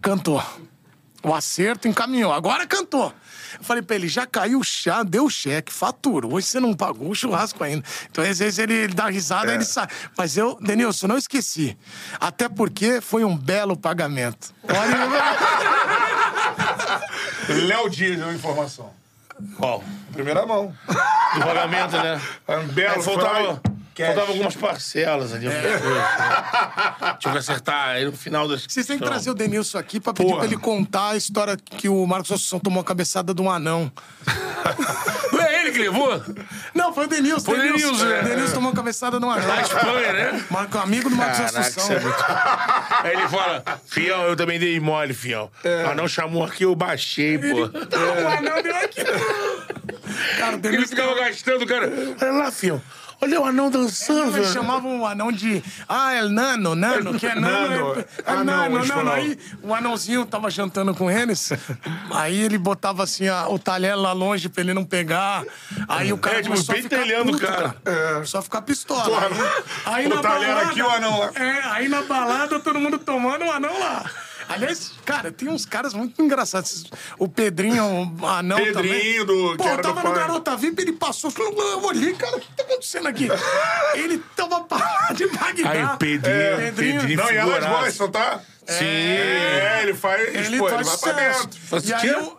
cantou. 0.00 0.42
o 1.22 1.34
acerto, 1.34 1.86
encaminhou. 1.86 2.32
Agora 2.32 2.66
cantou. 2.66 3.12
Eu 3.58 3.62
falei 3.62 3.82
pra 3.82 3.94
ele, 3.94 4.08
já 4.08 4.26
caiu 4.26 4.58
o 4.58 4.64
chá, 4.64 5.02
deu 5.02 5.26
o 5.26 5.30
cheque, 5.30 5.70
faturou, 5.70 6.32
hoje 6.32 6.46
você 6.46 6.58
não 6.58 6.72
pagou 6.72 7.10
o 7.10 7.14
churrasco 7.14 7.62
ainda. 7.62 7.84
Então, 8.10 8.24
às 8.24 8.38
vezes, 8.38 8.58
ele, 8.58 8.72
ele 8.72 8.94
dá 8.94 9.10
risada, 9.10 9.52
ele 9.52 9.66
sai. 9.66 9.86
Mas 10.16 10.34
eu, 10.34 10.56
Denilson, 10.62 11.06
não 11.08 11.18
esqueci. 11.18 11.76
Até 12.18 12.48
porque 12.48 13.02
foi 13.02 13.22
um 13.22 13.36
belo 13.36 13.76
pagamento. 13.76 14.54
Olha, 14.64 14.96
Léo 17.66 17.90
Dias 17.90 18.18
deu 18.18 18.32
informação. 18.32 19.01
Qual? 19.56 19.82
Primeira 20.12 20.44
mão. 20.46 20.74
Do 21.34 21.40
pagamento, 21.40 21.96
né? 21.96 22.20
É 22.48 22.56
um 22.58 22.66
belo 22.68 23.00
É, 23.00 23.02
faltava. 23.02 23.60
Cash. 23.94 24.06
faltava 24.06 24.30
algumas 24.32 24.56
parcelas 24.56 25.34
ali. 25.34 25.44
coisas, 25.46 25.62
né? 25.82 27.16
Tinha 27.18 27.32
que 27.32 27.38
acertar 27.38 27.88
aí 27.88 28.04
no 28.06 28.12
final 28.12 28.48
das. 28.48 28.64
vocês 28.64 28.86
têm 28.86 28.98
que 28.98 29.04
trazer 29.04 29.30
o 29.30 29.34
Denilson 29.34 29.76
aqui 29.78 30.00
pra 30.00 30.14
pedir 30.14 30.34
pra 30.34 30.44
ele 30.46 30.56
contar 30.56 31.10
a 31.10 31.16
história 31.16 31.56
que 31.56 31.88
o 31.90 32.06
Marcos 32.06 32.32
Assunção 32.32 32.58
tomou 32.58 32.80
a 32.80 32.84
cabeçada 32.84 33.34
de 33.34 33.42
um 33.42 33.50
anão. 33.50 33.92
Não 35.32 35.40
é 35.42 35.60
ele 35.60 35.71
que 35.71 35.71
levou? 35.82 36.22
Não, 36.74 36.92
foi 36.92 37.04
o 37.04 37.08
Denilson. 37.08 37.44
Foi 37.44 37.58
o 37.58 37.62
Denilson, 37.62 38.04
né? 38.04 38.22
Denilson 38.22 38.54
tomou 38.54 38.72
a 38.72 38.74
cabeçada 38.74 39.18
de 39.18 39.24
um 39.24 39.30
anão. 39.30 39.46
Da 39.46 39.60
Espanha, 39.62 40.12
né? 40.12 40.44
Marco, 40.50 40.78
amigo 40.78 41.10
do 41.10 41.16
Marcos 41.16 41.38
Caraca, 41.38 41.60
Assunção. 41.60 41.96
é 41.96 42.00
muito... 42.00 42.24
Aí 43.02 43.12
ele 43.12 43.28
fala, 43.28 43.64
fião, 43.86 44.22
eu 44.22 44.36
também 44.36 44.58
dei 44.58 44.78
mole, 44.80 45.12
fião. 45.14 45.50
Ah, 45.88 45.94
não 45.94 46.06
chamou 46.08 46.44
aqui, 46.44 46.64
eu 46.64 46.74
baixei, 46.74 47.38
pô. 47.38 47.64
O 47.64 48.28
anão 48.28 48.62
deu 48.62 48.76
aqui. 48.76 49.02
Cara, 50.38 50.52
o 50.52 50.54
Ele 50.54 50.58
Denilson 50.58 50.88
ficava 50.88 51.14
gastando, 51.14 51.66
cara. 51.66 51.90
Olha 52.20 52.32
lá, 52.32 52.50
fião. 52.50 52.80
Olha 53.22 53.40
o 53.40 53.44
anão 53.44 53.70
dançando, 53.70 54.22
Eles 54.22 54.34
velho. 54.34 54.52
chamavam 54.52 55.00
o 55.00 55.06
anão 55.06 55.30
de. 55.30 55.62
Ah, 55.88 56.12
é 56.12 56.22
nano, 56.28 56.74
nano, 56.74 57.14
que 57.18 57.24
é 57.26 57.34
nano. 57.36 57.68
Nano. 57.68 58.00
é, 58.00 58.00
é 58.00 58.04
Ah, 58.26 58.34
não, 58.36 58.44
nano, 58.44 58.76
eles 58.78 58.88
nano. 58.88 59.12
Aí 59.12 59.38
o 59.62 59.72
anãozinho 59.72 60.26
tava 60.26 60.50
jantando 60.50 60.92
com 60.92 61.08
eles. 61.10 61.52
Aí 62.10 62.36
ele 62.40 62.58
botava 62.58 63.04
assim 63.04 63.28
a- 63.28 63.48
o 63.48 63.58
talher 63.60 63.96
lá 63.96 64.12
longe 64.12 64.48
pra 64.48 64.60
ele 64.62 64.74
não 64.74 64.84
pegar. 64.84 65.44
Aí 65.86 66.12
o 66.12 66.18
cara 66.18 66.38
É, 66.40 66.42
tipo, 66.42 66.64
pentelhando 66.66 67.36
o 67.36 67.38
cara. 67.38 67.76
cara. 67.84 68.24
Só 68.24 68.42
ficar 68.42 68.62
pistola. 68.62 69.04
Porra, 69.04 69.28
aí, 69.86 69.94
aí 69.94 70.06
o 70.06 70.08
na 70.16 70.20
talher 70.20 70.48
balada, 70.48 70.70
aqui, 70.70 70.82
o 70.82 70.90
anão 70.90 71.18
lá. 71.20 71.30
É, 71.36 71.60
aí 71.70 71.88
na 71.88 72.02
balada 72.02 72.58
todo 72.58 72.80
mundo 72.80 72.98
tomando 72.98 73.44
o 73.44 73.52
anão 73.52 73.78
lá. 73.78 74.04
Aliás, 74.54 74.92
cara, 75.04 75.30
tem 75.32 75.48
uns 75.48 75.64
caras 75.64 75.94
muito 75.94 76.20
engraçados. 76.22 76.84
O 77.18 77.28
Pedrinho, 77.28 78.14
o 78.20 78.26
anão 78.26 78.56
também. 78.72 78.92
Pedrinho, 78.92 79.24
do- 79.24 79.56
Pô, 79.56 79.64
era 79.64 79.76
do 79.76 79.82
tava 79.82 80.02
no. 80.08 80.14
Garota 80.14 80.56
VIP, 80.56 80.82
ele 80.82 80.92
passou, 80.92 81.30
falou, 81.30 81.52
eu 81.72 81.82
olhei, 81.84 82.14
cara, 82.14 82.36
o 82.36 82.40
que 82.40 82.52
tá 82.54 82.62
acontecendo 82.62 83.08
aqui? 83.08 83.28
ele 83.94 84.18
tava 84.36 84.60
parado 84.62 85.14
de 85.14 85.26
Bagdá. 85.26 85.70
Aí 85.70 85.84
o 85.84 85.96
Pedrinho, 85.96 86.56
Pedrinho. 86.58 87.00
Pedrinho 87.00 87.16
Não, 87.18 87.30
e 87.30 87.36
elas 87.36 87.64
gostam, 87.66 88.10
tá? 88.10 88.40
Sim. 88.66 88.84
É, 88.84 89.80
ele 89.82 89.94
faz. 89.94 90.34
Ele 90.34 90.58
pô, 90.58 90.68
ele 90.68 90.84
faz 90.84 91.00
vai 91.00 91.14
pra 91.14 91.22
dentro. 91.32 91.58
Faz 91.60 91.88
E 91.88 91.94
aí, 91.94 92.06
eu- 92.08 92.38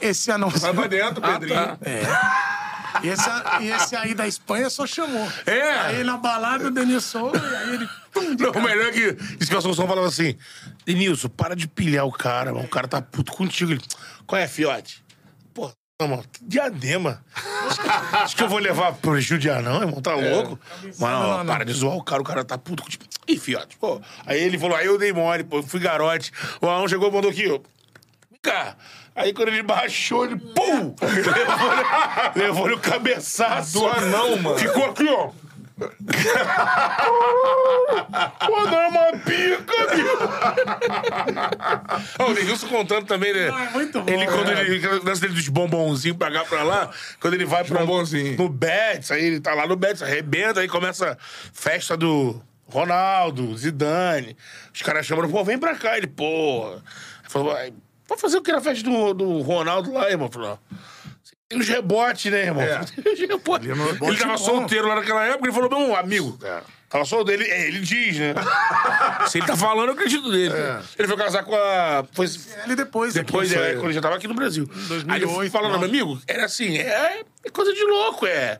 esse 0.00 0.30
anãozinho... 0.30 0.60
Vai 0.60 0.74
pra 0.74 0.86
dentro, 0.86 1.24
Ah, 1.24 1.32
Pedrinho. 1.32 1.54
tá. 1.56 1.78
E 1.82 2.65
esse, 3.02 3.28
e 3.60 3.70
esse 3.70 3.96
aí 3.96 4.14
da 4.14 4.26
Espanha 4.26 4.70
só 4.70 4.86
chamou. 4.86 5.30
É. 5.44 5.72
Aí 5.80 6.04
na 6.04 6.16
balada 6.16 6.68
o 6.68 6.70
Denilson, 6.70 7.32
e 7.34 7.56
aí 7.56 7.74
ele... 7.74 7.88
pum, 8.12 8.36
Não, 8.38 8.50
o 8.50 8.62
melhor 8.62 8.86
é 8.88 8.92
que 8.92 9.16
isso 9.40 9.48
que 9.48 9.54
o 9.54 9.58
Assunção 9.58 9.86
falava 9.86 10.06
assim: 10.06 10.36
Denilson, 10.84 11.28
para 11.28 11.54
de 11.54 11.68
pilhar 11.68 12.06
o 12.06 12.12
cara, 12.12 12.52
mano. 12.52 12.64
O 12.64 12.68
cara 12.68 12.88
tá 12.88 13.00
puto 13.02 13.32
contigo. 13.32 13.72
Ele, 13.72 13.82
qual 14.26 14.40
é, 14.40 14.48
fiote? 14.48 15.04
Pô, 15.54 15.70
não, 16.00 16.08
mano, 16.08 16.24
que 16.30 16.44
diadema. 16.44 17.24
Acho 18.12 18.36
que, 18.36 18.42
eu 18.42 18.48
vou 18.48 18.58
levar 18.58 18.92
pro 18.94 19.20
Judiar, 19.20 19.62
não, 19.62 19.80
irmão. 19.80 20.00
Tá 20.00 20.14
louco? 20.14 20.58
Mas 20.82 20.98
não, 20.98 21.22
não, 21.22 21.44
não. 21.44 21.46
para 21.46 21.64
de 21.64 21.72
zoar 21.72 21.96
o 21.96 22.02
cara, 22.02 22.20
o 22.20 22.24
cara 22.24 22.44
tá 22.44 22.58
puto 22.58 22.82
contigo. 22.82 23.04
Ih, 23.26 23.38
fiote, 23.38 23.76
pô. 23.76 24.00
Aí 24.24 24.40
ele 24.40 24.58
falou: 24.58 24.76
aí 24.76 24.86
eu 24.86 24.98
dei 24.98 25.12
mole, 25.12 25.44
pô, 25.44 25.62
fui 25.62 25.80
garote. 25.80 26.30
O 26.60 26.66
Aão 26.66 26.86
chegou 26.86 27.08
e 27.08 27.12
mandou 27.12 27.30
aqui, 27.30 27.48
ó. 27.48 27.58
Vem 28.30 28.40
cá. 28.42 28.76
Aí 29.16 29.32
quando 29.32 29.48
ele 29.48 29.62
baixou, 29.62 30.24
ele 30.26 30.36
pum! 30.36 30.94
Levou-lhe 32.36 32.46
levou 32.46 32.68
o 32.72 32.78
cabeçaço. 32.78 33.80
Do 33.80 33.86
anão, 33.86 34.36
mano. 34.36 34.58
Ficou 34.58 34.84
aqui, 34.84 35.08
ó. 35.08 35.30
Pô, 38.46 38.60
não 38.64 38.80
é 38.80 38.86
uma 38.88 39.12
pica, 39.18 39.86
bicho. 39.94 40.18
O 42.30 42.34
Denilson 42.34 42.68
contando 42.68 43.06
também, 43.06 43.32
né? 43.34 43.50
Ah, 43.52 43.64
é 43.64 43.70
muito 43.70 44.00
bom, 44.00 44.10
Ele, 44.10 44.26
quando 44.26 44.52
é. 44.52 44.60
ele, 44.62 44.86
o 44.86 45.04
lance 45.04 45.20
dele 45.20 45.34
dos 45.34 45.48
bombonzinhos 45.48 46.16
pra 46.16 46.30
cá, 46.30 46.44
pra 46.44 46.62
lá, 46.62 46.90
quando 47.20 47.34
ele 47.34 47.44
vai 47.44 47.62
pra, 47.62 47.80
Bombonzinho. 47.80 48.38
no 48.38 48.48
Betis, 48.48 49.10
aí 49.10 49.22
ele 49.24 49.40
tá 49.40 49.52
lá 49.54 49.66
no 49.66 49.76
Betis, 49.76 50.02
arrebenta, 50.02 50.60
aí 50.60 50.68
começa 50.68 51.12
a 51.12 51.16
festa 51.52 51.94
do 51.96 52.40
Ronaldo, 52.68 53.56
Zidane. 53.56 54.36
Os 54.74 54.80
caras 54.82 55.04
chamam, 55.06 55.28
pô, 55.30 55.44
vem 55.44 55.58
pra 55.58 55.74
cá. 55.76 55.96
Ele, 55.98 56.06
porra. 56.06 56.76
Ele 57.22 57.28
falou, 57.28 57.54
vai 58.08 58.16
vai 58.16 58.18
fazer 58.18 58.38
o 58.38 58.42
que 58.42 58.52
na 58.52 58.60
festa 58.60 58.82
do, 58.82 59.14
do 59.14 59.40
Ronaldo 59.40 59.92
lá, 59.92 60.10
irmão? 60.10 60.30
Falou, 60.30 60.58
tem 61.48 61.58
uns 61.58 61.68
rebotes, 61.68 62.30
né, 62.32 62.46
irmão? 62.46 62.62
É. 62.62 62.80
Tem 63.02 63.12
uns 63.12 63.20
rebotes. 63.20 63.68
Ele 63.68 64.16
tava 64.18 64.32
bom. 64.32 64.38
solteiro 64.38 64.88
lá 64.88 64.96
naquela 64.96 65.24
época, 65.24 65.46
ele 65.46 65.52
falou, 65.52 65.70
meu 65.70 65.94
amigo, 65.94 66.36
tava 66.88 67.04
solteiro. 67.04 67.42
Ele, 67.42 67.52
é, 67.52 67.68
ele 67.68 67.80
diz, 67.80 68.18
né? 68.18 68.34
Se 69.28 69.38
ele 69.38 69.46
tá 69.46 69.56
falando, 69.56 69.88
eu 69.88 69.94
acredito 69.94 70.28
nele. 70.28 70.52
Ele 70.98 71.06
foi 71.06 71.16
casar 71.16 71.44
com 71.44 71.54
a... 71.54 72.04
Foi, 72.12 72.26
Ele 72.64 72.74
depois, 72.74 73.14
depois, 73.14 73.52
aqui. 73.52 73.60
é, 73.60 73.74
quando 73.74 73.84
ele 73.86 73.92
já 73.92 74.00
tava 74.00 74.16
aqui 74.16 74.26
no 74.26 74.34
Brasil. 74.34 74.68
Aí 75.08 75.18
ele 75.18 75.26
2008, 75.26 75.52
falando, 75.52 75.78
meu 75.78 75.88
amigo, 75.88 76.20
era 76.26 76.46
assim, 76.46 76.78
é, 76.78 77.22
é 77.44 77.50
coisa 77.50 77.72
de 77.72 77.84
louco, 77.84 78.26
é 78.26 78.58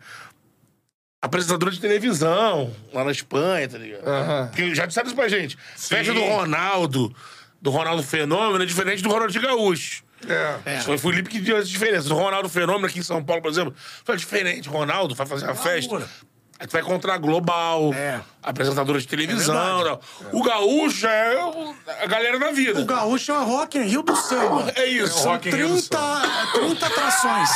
apresentadora 1.21 1.73
de 1.73 1.81
televisão 1.81 2.73
lá 2.93 3.05
na 3.05 3.11
Espanha, 3.11 3.69
tá 3.69 3.79
ligado? 3.79 4.07
Aham. 4.07 4.51
Que 4.55 4.75
já 4.75 4.87
disseram 4.87 5.07
isso 5.09 5.17
pra 5.17 5.29
gente. 5.29 5.59
Festa 5.77 6.13
do 6.13 6.23
Ronaldo, 6.23 7.15
do 7.61 7.71
Ronaldo 7.71 8.03
Fenômeno, 8.03 8.63
é 8.63 8.67
diferente 8.67 9.03
do 9.03 9.09
Ronaldo 9.09 9.41
Gaúcho. 9.41 10.05
É. 10.65 10.81
Foi 10.81 10.97
o 10.97 10.99
Felipe 10.99 11.29
que 11.29 11.41
deu 11.41 11.57
essa 11.57 11.67
diferença. 11.67 12.13
O 12.13 12.17
Ronaldo 12.17 12.49
Fenômeno 12.49 12.87
aqui 12.87 12.99
em 12.99 13.03
São 13.03 13.23
Paulo, 13.23 13.43
por 13.43 13.51
exemplo, 13.51 13.75
foi 14.05 14.17
diferente. 14.17 14.69
Ronaldo 14.69 15.15
vai 15.15 15.27
fazer 15.27 15.45
uma 15.45 15.55
festa. 15.55 16.09
Aí 16.59 16.67
tu 16.67 16.73
vai 16.73 16.81
encontrar 16.81 17.19
Global, 17.19 17.93
É. 17.93 18.21
apresentadora 18.47 18.99
de 18.99 19.07
televisão. 19.07 19.87
É 19.87 19.99
o 20.33 20.43
Gaúcho 20.43 21.07
é 21.07 21.45
o- 21.45 21.75
a 22.03 22.07
galera 22.07 22.39
da 22.39 22.51
vida. 22.53 22.81
O 22.81 22.85
gaúcho 22.85 23.33
é 23.33 23.35
uma 23.35 23.45
Rock 23.45 23.77
in 23.79 23.83
Rio 23.83 24.03
do 24.03 24.15
samba. 24.17 24.73
É 24.77 24.87
isso. 24.87 25.19
São 25.19 25.33
Rock 25.33 25.49
in 25.49 25.53
Rio 25.53 25.69
do 25.69 25.75
30, 25.83 25.99
30 26.55 26.87
atrações. 26.87 27.51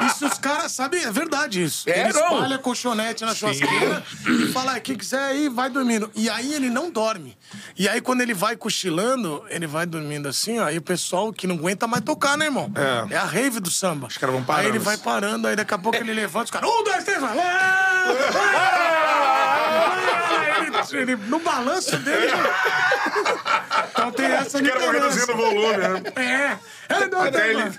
É. 0.00 0.06
Isso 0.06 0.26
os 0.26 0.38
caras 0.38 0.72
sabem, 0.72 1.04
é 1.04 1.10
verdade 1.12 1.62
isso. 1.62 1.88
É, 1.88 2.00
ele 2.04 2.12
não. 2.12 2.34
espalha 2.34 2.58
colchonete 2.58 3.24
na 3.24 3.34
churrasqueira 3.34 4.02
e 4.26 4.52
fala, 4.52 4.74
"Ah, 4.76 4.80
quem 4.80 4.96
quiser 4.96 5.20
aí, 5.20 5.48
vai 5.48 5.68
dormindo. 5.70 6.10
E 6.14 6.28
aí 6.30 6.52
ele 6.54 6.70
não 6.70 6.90
dorme. 6.90 7.36
E 7.78 7.88
aí 7.88 8.00
quando 8.00 8.20
ele 8.22 8.34
vai 8.34 8.56
cochilando, 8.56 9.44
ele 9.50 9.66
vai 9.66 9.84
dormindo 9.86 10.28
assim, 10.28 10.58
ó, 10.58 10.64
aí 10.64 10.78
o 10.78 10.82
pessoal 10.82 11.32
que 11.32 11.46
não 11.46 11.56
aguenta 11.56 11.86
mais 11.86 12.02
tocar, 12.02 12.36
né, 12.36 12.46
irmão? 12.46 12.72
É. 13.10 13.16
a 13.16 13.24
rave 13.24 13.60
do 13.60 13.70
samba. 13.70 14.06
Os 14.06 14.16
caras 14.16 14.34
vão 14.34 14.44
parando. 14.44 14.64
Aí 14.66 14.72
ele 14.72 14.78
vai 14.78 14.96
parando, 14.96 15.46
aí 15.48 15.56
daqui 15.56 15.74
a 15.74 15.78
pouco 15.78 15.98
ele 15.98 16.12
levanta, 16.14 16.44
os 16.46 16.50
caras, 16.50 16.68
um, 16.70 16.84
dois, 16.84 17.04
três, 17.04 17.20
vai. 17.20 17.36
Ele, 20.92 21.16
no 21.16 21.38
balanço 21.40 21.96
dele. 21.98 22.26
Então 23.90 24.12
tem 24.12 24.26
essa 24.26 24.58
Os 24.58 24.68
caras 24.68 24.84
vão 24.84 24.92
diferença. 24.92 25.08
reduzindo 25.08 25.32
o 25.32 25.36
volume, 25.36 25.76
né? 25.78 26.02
É. 26.16 26.94
É, 26.94 27.08
não, 27.08 27.22
Até 27.22 27.52
não, 27.54 27.60
ele. 27.62 27.78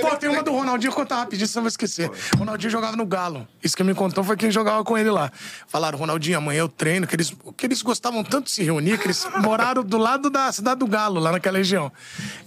Pô, 0.00 0.16
tem 0.16 0.28
uma 0.28 0.42
do 0.42 0.52
Ronaldinho, 0.52 0.92
vou 0.92 1.00
contar 1.00 1.16
rapidinho, 1.16 1.46
senão 1.48 1.60
eu 1.60 1.64
vou 1.64 1.68
esquecer. 1.68 2.10
O 2.34 2.38
Ronaldinho 2.38 2.70
jogava 2.70 2.96
no 2.96 3.04
Galo. 3.06 3.46
Isso 3.62 3.76
que 3.76 3.82
me 3.82 3.94
contou 3.94 4.22
foi 4.22 4.36
quem 4.36 4.50
jogava 4.50 4.84
com 4.84 4.96
ele 4.96 5.10
lá. 5.10 5.30
Falaram, 5.66 5.98
Ronaldinho, 5.98 6.38
amanhã 6.38 6.60
eu 6.60 6.68
treino, 6.68 7.06
que 7.06 7.16
eles, 7.16 7.34
que 7.56 7.66
eles 7.66 7.82
gostavam 7.82 8.22
tanto 8.22 8.44
de 8.46 8.50
se 8.52 8.62
reunir, 8.62 8.98
que 8.98 9.06
eles 9.06 9.26
moraram 9.40 9.82
do 9.82 9.98
lado 9.98 10.30
da 10.30 10.50
cidade 10.52 10.78
do 10.80 10.86
Galo, 10.86 11.18
lá 11.20 11.32
naquela 11.32 11.58
região. 11.58 11.90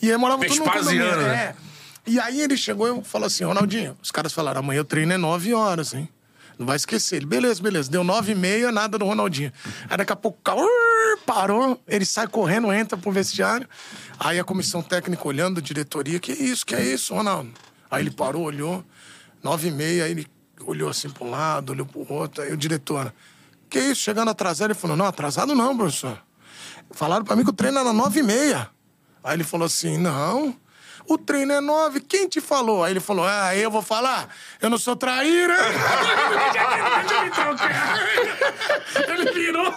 E 0.02 0.10
aí 0.12 0.18
moravam 0.18 0.42
Vespasiano, 0.42 0.80
condomínio. 0.80 1.18
né? 1.28 1.36
É. 1.36 1.56
E 2.06 2.20
aí 2.22 2.40
ele 2.42 2.56
chegou 2.56 3.00
e 3.00 3.04
falou 3.04 3.28
assim, 3.28 3.44
Ronaldinho, 3.44 3.98
os 4.02 4.12
caras 4.12 4.32
falaram, 4.32 4.60
amanhã 4.60 4.80
eu 4.80 4.86
treino 4.86 5.12
é 5.12 5.18
9 5.18 5.54
horas, 5.54 5.94
hein? 5.94 6.08
Não 6.58 6.66
vai 6.66 6.76
esquecer. 6.76 7.18
Ele, 7.18 7.26
beleza, 7.26 7.62
beleza. 7.62 7.90
Deu 7.90 8.04
nove 8.04 8.32
e 8.32 8.36
meia, 8.36 8.72
nada 8.72 8.98
do 8.98 9.06
Ronaldinho. 9.06 9.52
Aí 9.90 9.98
daqui 9.98 10.12
a 10.12 10.16
pouco 10.16 10.40
urr, 10.52 11.20
parou, 11.26 11.80
ele 11.88 12.06
sai 12.06 12.28
correndo, 12.28 12.72
entra 12.74 12.98
pro 12.98 13.12
vestiário. 13.12 13.68
Aí 14.20 14.40
a 14.40 14.44
comissão 14.44 14.82
técnica 14.82 15.28
olhando, 15.28 15.60
a 15.60 15.62
diretoria, 15.62 16.20
que 16.20 16.32
isso, 16.32 16.66
que 16.66 16.74
é 16.74 16.84
isso, 16.84 17.14
Ronaldo? 17.14 17.52
Aí 17.90 18.02
ele 18.02 18.12
parou, 18.12 18.44
olhou, 18.44 18.84
nove 19.44 19.68
e 19.68 19.72
meia, 19.72 20.06
aí 20.06 20.12
ele 20.12 20.28
olhou 20.66 20.90
assim 20.90 21.10
pro 21.10 21.30
lado, 21.30 21.72
olhou 21.72 21.86
pro 21.86 22.12
outro, 22.12 22.44
aí 22.44 22.52
o 22.52 22.58
diretor, 22.58 23.14
que 23.70 23.80
isso, 23.80 24.02
chegando 24.02 24.30
atrasado? 24.30 24.72
Ele 24.72 24.80
falou, 24.80 24.98
não, 24.98 25.06
atrasado 25.06 25.54
não, 25.54 25.78
professor. 25.78 26.22
Falaram 26.92 27.24
pra 27.24 27.36
mim 27.36 27.44
que 27.44 27.50
o 27.50 27.54
treino 27.54 27.78
era 27.78 27.94
nove 27.94 28.22
e 28.22 28.24
meia. 28.24 28.70
Aí 29.24 29.36
ele 29.36 29.44
falou 29.44 29.66
assim, 29.66 29.98
não... 29.98 30.56
O 31.08 31.18
treino 31.18 31.54
é 31.54 31.62
nove, 31.62 32.00
quem 32.02 32.28
te 32.28 32.42
falou? 32.42 32.84
Aí 32.84 32.92
ele 32.92 33.00
falou, 33.00 33.26
ah, 33.26 33.56
eu 33.56 33.72
vou 33.72 33.82
falar? 33.82 34.28
Eu 34.62 34.70
não 34.70 34.78
sou 34.78 34.96
traíra. 34.96 35.56
Me 37.24 37.30
troquei. 37.32 39.14
Ele 39.14 39.32
virou. 39.32 39.74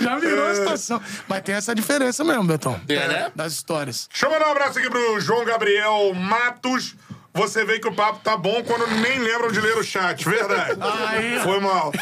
Já 0.00 0.16
virou 0.18 0.46
a 0.48 0.54
situação. 0.54 1.00
Mas 1.28 1.42
tem 1.42 1.54
essa 1.54 1.74
diferença 1.74 2.22
mesmo, 2.24 2.44
Betão. 2.44 2.80
É, 2.88 3.08
né? 3.08 3.32
Das 3.34 3.52
histórias. 3.52 4.08
Deixa 4.10 4.26
eu 4.26 4.30
mandar 4.30 4.48
um 4.48 4.50
abraço 4.50 4.78
aqui 4.78 4.90
pro 4.90 5.20
João 5.20 5.44
Gabriel 5.44 6.12
Matos. 6.14 6.94
você 7.32 7.64
vê 7.64 7.78
que 7.78 7.88
o 7.88 7.94
papo 7.94 8.18
tá 8.22 8.36
bom 8.36 8.62
quando 8.64 8.86
nem 9.00 9.18
lembram 9.20 9.50
de 9.52 9.60
ler 9.60 9.76
o 9.78 9.82
chat. 9.84 10.22
Verdade. 10.28 10.76
Aí. 11.08 11.38
Foi 11.40 11.60
mal. 11.60 11.92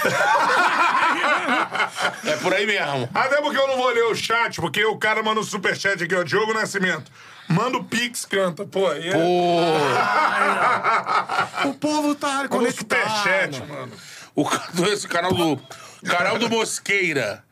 É 2.25 2.37
por 2.37 2.53
aí 2.55 2.67
mesmo. 2.67 3.09
Até 3.15 3.41
porque 3.41 3.59
eu 3.59 3.67
não 3.69 3.77
vou 3.77 3.91
ler 3.91 4.05
o 4.05 4.15
chat, 4.15 4.61
porque 4.61 4.85
o 4.85 4.97
cara 4.97 5.23
manda 5.23 5.41
um 5.41 5.45
superchat 5.45 6.03
aqui, 6.03 6.15
ó. 6.15 6.23
Diogo 6.23 6.53
Nascimento. 6.55 7.11
Manda 7.53 7.79
o 7.79 7.85
Pix, 7.85 8.25
canta. 8.25 8.65
Pô, 8.65 8.89
aí 8.89 9.09
é... 9.09 9.17
O 11.69 11.75
povo 11.75 12.15
tá 12.15 12.37
Manda 12.37 12.49
conectado. 12.49 13.11
superchat, 13.11 13.61
mano. 13.69 13.93
O 14.35 14.49
esse 14.87 15.07
canal 15.07 15.35
do. 15.35 15.61
Canal 16.05 16.39
do 16.39 16.49
Mosqueira. 16.49 17.45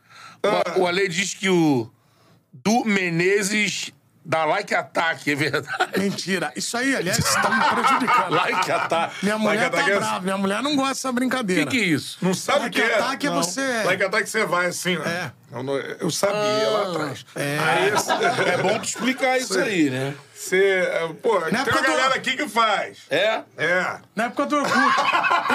Ah. 0.43 0.73
O, 0.75 0.81
o 0.81 0.87
Ale 0.87 1.07
diz 1.07 1.35
que 1.35 1.49
o. 1.49 1.89
Du 2.53 2.83
Menezes 2.83 3.93
dá 4.23 4.45
like 4.45 4.73
ataque, 4.73 5.31
é 5.31 5.35
verdade. 5.35 5.67
Mentira. 5.99 6.51
Isso 6.55 6.75
aí, 6.77 6.95
aliás, 6.95 7.17
tá 7.17 7.49
me 7.49 7.63
prejudicando. 7.81 8.31
Like 8.35 8.71
ataque. 8.71 9.15
Minha 9.23 9.37
mulher 9.37 9.63
Like 9.63 9.71
tá 9.71 9.77
attack 9.81 9.91
é- 9.91 9.99
brava. 9.99 10.19
Minha 10.21 10.37
mulher 10.37 10.61
não 10.63 10.75
gosta 10.75 10.93
dessa 10.93 11.09
O 11.09 11.13
brincadeira. 11.13 11.65
que, 11.69 11.77
que 11.77 11.83
é 11.83 11.87
isso? 11.87 12.17
Não 12.21 12.33
sabe 12.33 12.59
o 12.59 12.61
Like 12.63 12.75
que 12.81 12.87
é? 12.87 12.95
attack 12.95 13.25
é 13.25 13.29
Não. 13.29 13.35
você- 13.43 13.83
Like 13.83 14.03
attack 14.03 14.29
você 14.29 14.45
vai 14.45 14.65
assim, 14.67 14.97
ó. 14.97 15.03
É. 15.03 15.31
Eu, 15.53 15.63
não- 15.63 15.75
eu 15.77 16.09
sabia 16.09 16.69
lá 16.69 16.89
atrás. 16.91 17.25
É. 17.35 17.57
Aí 17.59 17.91
É 18.53 18.57
bom 18.57 18.79
tu 18.79 18.85
explicar 18.85 19.37
isso 19.37 19.59
aí, 19.59 19.89
né? 19.89 20.13
você... 20.33 20.57
é, 20.89 21.07
Pô, 21.21 21.41
tem 21.41 21.59
época 21.59 21.71
uma 21.77 21.81
do- 21.81 21.87
galera 21.87 22.15
aqui 22.15 22.37
que 22.37 22.47
faz. 22.47 22.99
É? 23.09 23.41
É. 23.57 23.97
Na 24.15 24.25
época 24.25 24.45
do 24.45 24.55
Orkut. 24.55 24.77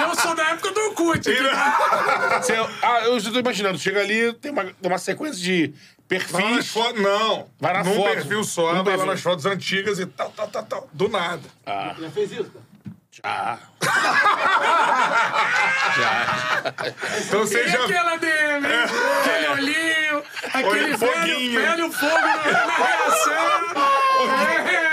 Eu 0.01 0.15
sou 0.15 0.35
da 0.35 0.49
época 0.49 0.71
do 0.71 0.79
Orkut. 0.81 1.27
Você- 2.41 2.53
ah, 2.83 2.99
eu 3.05 3.19
já 3.19 3.31
tô 3.31 3.39
imaginando. 3.39 3.77
Chega 3.79 4.01
ali, 4.01 4.33
tem 4.33 4.51
uma, 4.51 4.65
uma 4.83 4.97
sequência 4.99 5.41
de 5.41 5.73
perfis. 6.07 6.69
fotos, 6.71 7.01
não. 7.01 7.47
Vai 7.59 7.73
na 7.73 7.83
Num 7.83 7.95
foto. 7.95 8.09
perfil 8.13 8.43
só, 8.43 8.65
vai 8.67 8.75
lá 8.75 8.83
perfil. 8.83 9.05
nas 9.05 9.21
fotos 9.21 9.45
antigas 9.45 9.99
e 9.99 10.05
tal, 10.05 10.29
tal, 10.31 10.47
tal, 10.47 10.63
tal. 10.63 10.89
Do 10.93 11.09
nada. 11.09 11.41
Já 11.65 12.09
fez 12.11 12.31
isso, 12.31 12.51
cara? 12.51 12.65
Já. 13.11 13.59
já. 15.97 16.73
Então 17.19 17.39
você 17.41 17.63
E 17.63 17.67
já... 17.69 17.83
aquela 17.83 18.15
DM, 18.17 18.65
aquele 18.67 19.47
olhinho, 19.47 20.23
aquele 20.53 20.67
Olho 20.67 20.97
velho, 20.97 21.13
foguinho. 21.13 21.59
velho 21.61 21.91
fogo 21.91 22.15
na 22.15 22.65
na 22.67 22.75
reação. 22.75 23.67
É, 24.67 24.86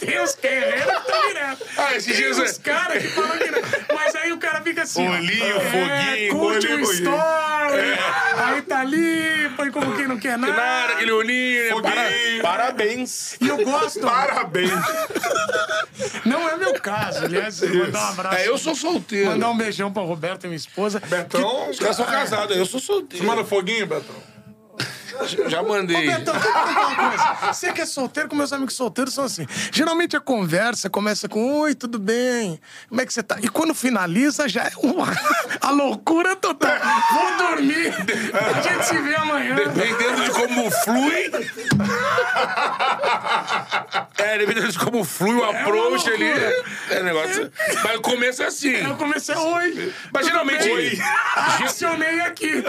tem 0.00 0.20
os 0.22 0.34
guerreiros 0.34 0.84
que 0.94 1.00
estão 1.00 1.28
direto. 1.28 1.66
Ah, 1.76 1.94
esses 1.96 2.16
dias 2.16 2.38
os 2.38 2.58
é- 2.58 2.62
caras 2.62 3.02
que 3.02 3.08
falam 3.10 3.38
direto. 3.38 3.86
Mas 3.94 4.14
aí 4.16 4.32
o 4.32 4.38
cara 4.38 4.60
fica 4.60 4.82
assim. 4.82 5.06
ó, 5.06 5.12
Olhinho, 5.12 5.56
é, 5.56 5.60
foguinho, 5.60 6.32
Curte 6.36 6.66
o 6.66 6.80
story. 6.92 7.98
Aí 8.36 8.62
tá 8.62 8.80
ali, 8.80 9.50
põe 9.56 9.70
como 9.70 9.96
quem 9.96 10.06
não 10.08 10.18
quer 10.18 10.36
nada. 10.38 10.52
Nada, 10.52 10.92
aquele 10.94 11.12
olhinho. 11.12 11.62
né? 11.62 11.68
Foguinho. 11.70 12.42
Para- 12.42 12.56
parabéns. 12.58 13.36
E 13.40 13.48
eu 13.48 13.64
gosto. 13.64 14.00
Parabéns. 14.00 14.70
Não 16.24 16.48
é 16.48 16.56
meu 16.56 16.74
caso, 16.74 17.24
aliás. 17.24 17.60
Mandar 17.62 18.00
um 18.00 18.08
abraço. 18.10 18.36
É, 18.36 18.48
eu 18.48 18.58
sou 18.58 18.74
solteiro. 18.74 19.30
Mandar 19.30 19.50
um 19.50 19.56
beijão 19.56 19.92
pra 19.92 20.02
Roberta, 20.02 20.46
minha 20.46 20.56
esposa. 20.56 21.00
Betão, 21.06 21.70
Os 21.70 21.78
caras 21.78 21.96
são 21.96 22.06
casados, 22.06 22.56
eu 22.56 22.66
sou 22.66 22.80
Você 22.80 22.86
solteiro. 22.86 23.26
manda 23.26 23.44
foguinho, 23.44 23.86
Betão? 23.86 24.14
Já 25.48 25.62
mandei. 25.62 26.06
Betão, 26.06 26.34
coisa. 26.34 27.52
Você 27.52 27.72
que 27.72 27.80
é 27.80 27.86
solteiro, 27.86 28.28
com 28.28 28.36
meus 28.36 28.52
amigos 28.52 28.74
solteiros 28.74 29.14
são 29.14 29.24
assim. 29.24 29.46
Geralmente 29.72 30.16
a 30.16 30.20
conversa 30.20 30.88
começa 30.88 31.28
com 31.28 31.60
Oi, 31.60 31.74
tudo 31.74 31.98
bem? 31.98 32.60
Como 32.88 33.00
é 33.00 33.06
que 33.06 33.12
você 33.12 33.22
tá? 33.22 33.36
E 33.40 33.48
quando 33.48 33.74
finaliza, 33.74 34.48
já 34.48 34.64
é 34.64 34.72
uma... 34.82 35.06
a 35.60 35.70
loucura 35.70 36.36
total. 36.36 36.78
Vou 37.12 37.48
dormir. 37.48 37.94
A 38.34 38.60
gente 38.60 38.86
se 38.86 38.98
vê 38.98 39.14
amanhã. 39.16 39.54
Dependendo 39.54 40.24
de 40.24 40.30
como 40.30 40.70
flui. 40.70 41.30
É, 44.18 44.38
dependendo 44.38 44.68
de 44.68 44.78
como 44.78 45.04
flui 45.04 45.34
o 45.34 45.44
approach 45.44 46.06
uma 46.06 46.14
ali. 46.14 46.30
É 46.90 47.02
negócio. 47.02 47.50
Mas 47.82 47.96
o 47.96 48.00
começo 48.00 48.42
é 48.42 48.46
assim. 48.46 48.72
Eu 48.72 48.96
comecei 48.96 49.34
Oi. 49.34 49.94
Mas 50.12 50.26
geralmente. 50.26 50.68
Oi. 50.68 50.98
Acionei 51.64 52.20
aqui. 52.20 52.62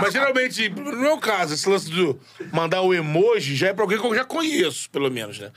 Mas 0.00 0.12
geralmente, 0.12 0.29
no 0.70 0.96
meu 0.96 1.18
caso, 1.18 1.54
esse 1.54 1.68
lance 1.68 1.90
do 1.90 2.18
mandar 2.52 2.82
o 2.82 2.94
emoji 2.94 3.54
já 3.56 3.68
é 3.68 3.72
pra 3.72 3.84
alguém 3.84 3.98
que 3.98 4.06
eu 4.06 4.14
já 4.14 4.24
conheço, 4.24 4.88
pelo 4.90 5.10
menos, 5.10 5.38
né? 5.38 5.50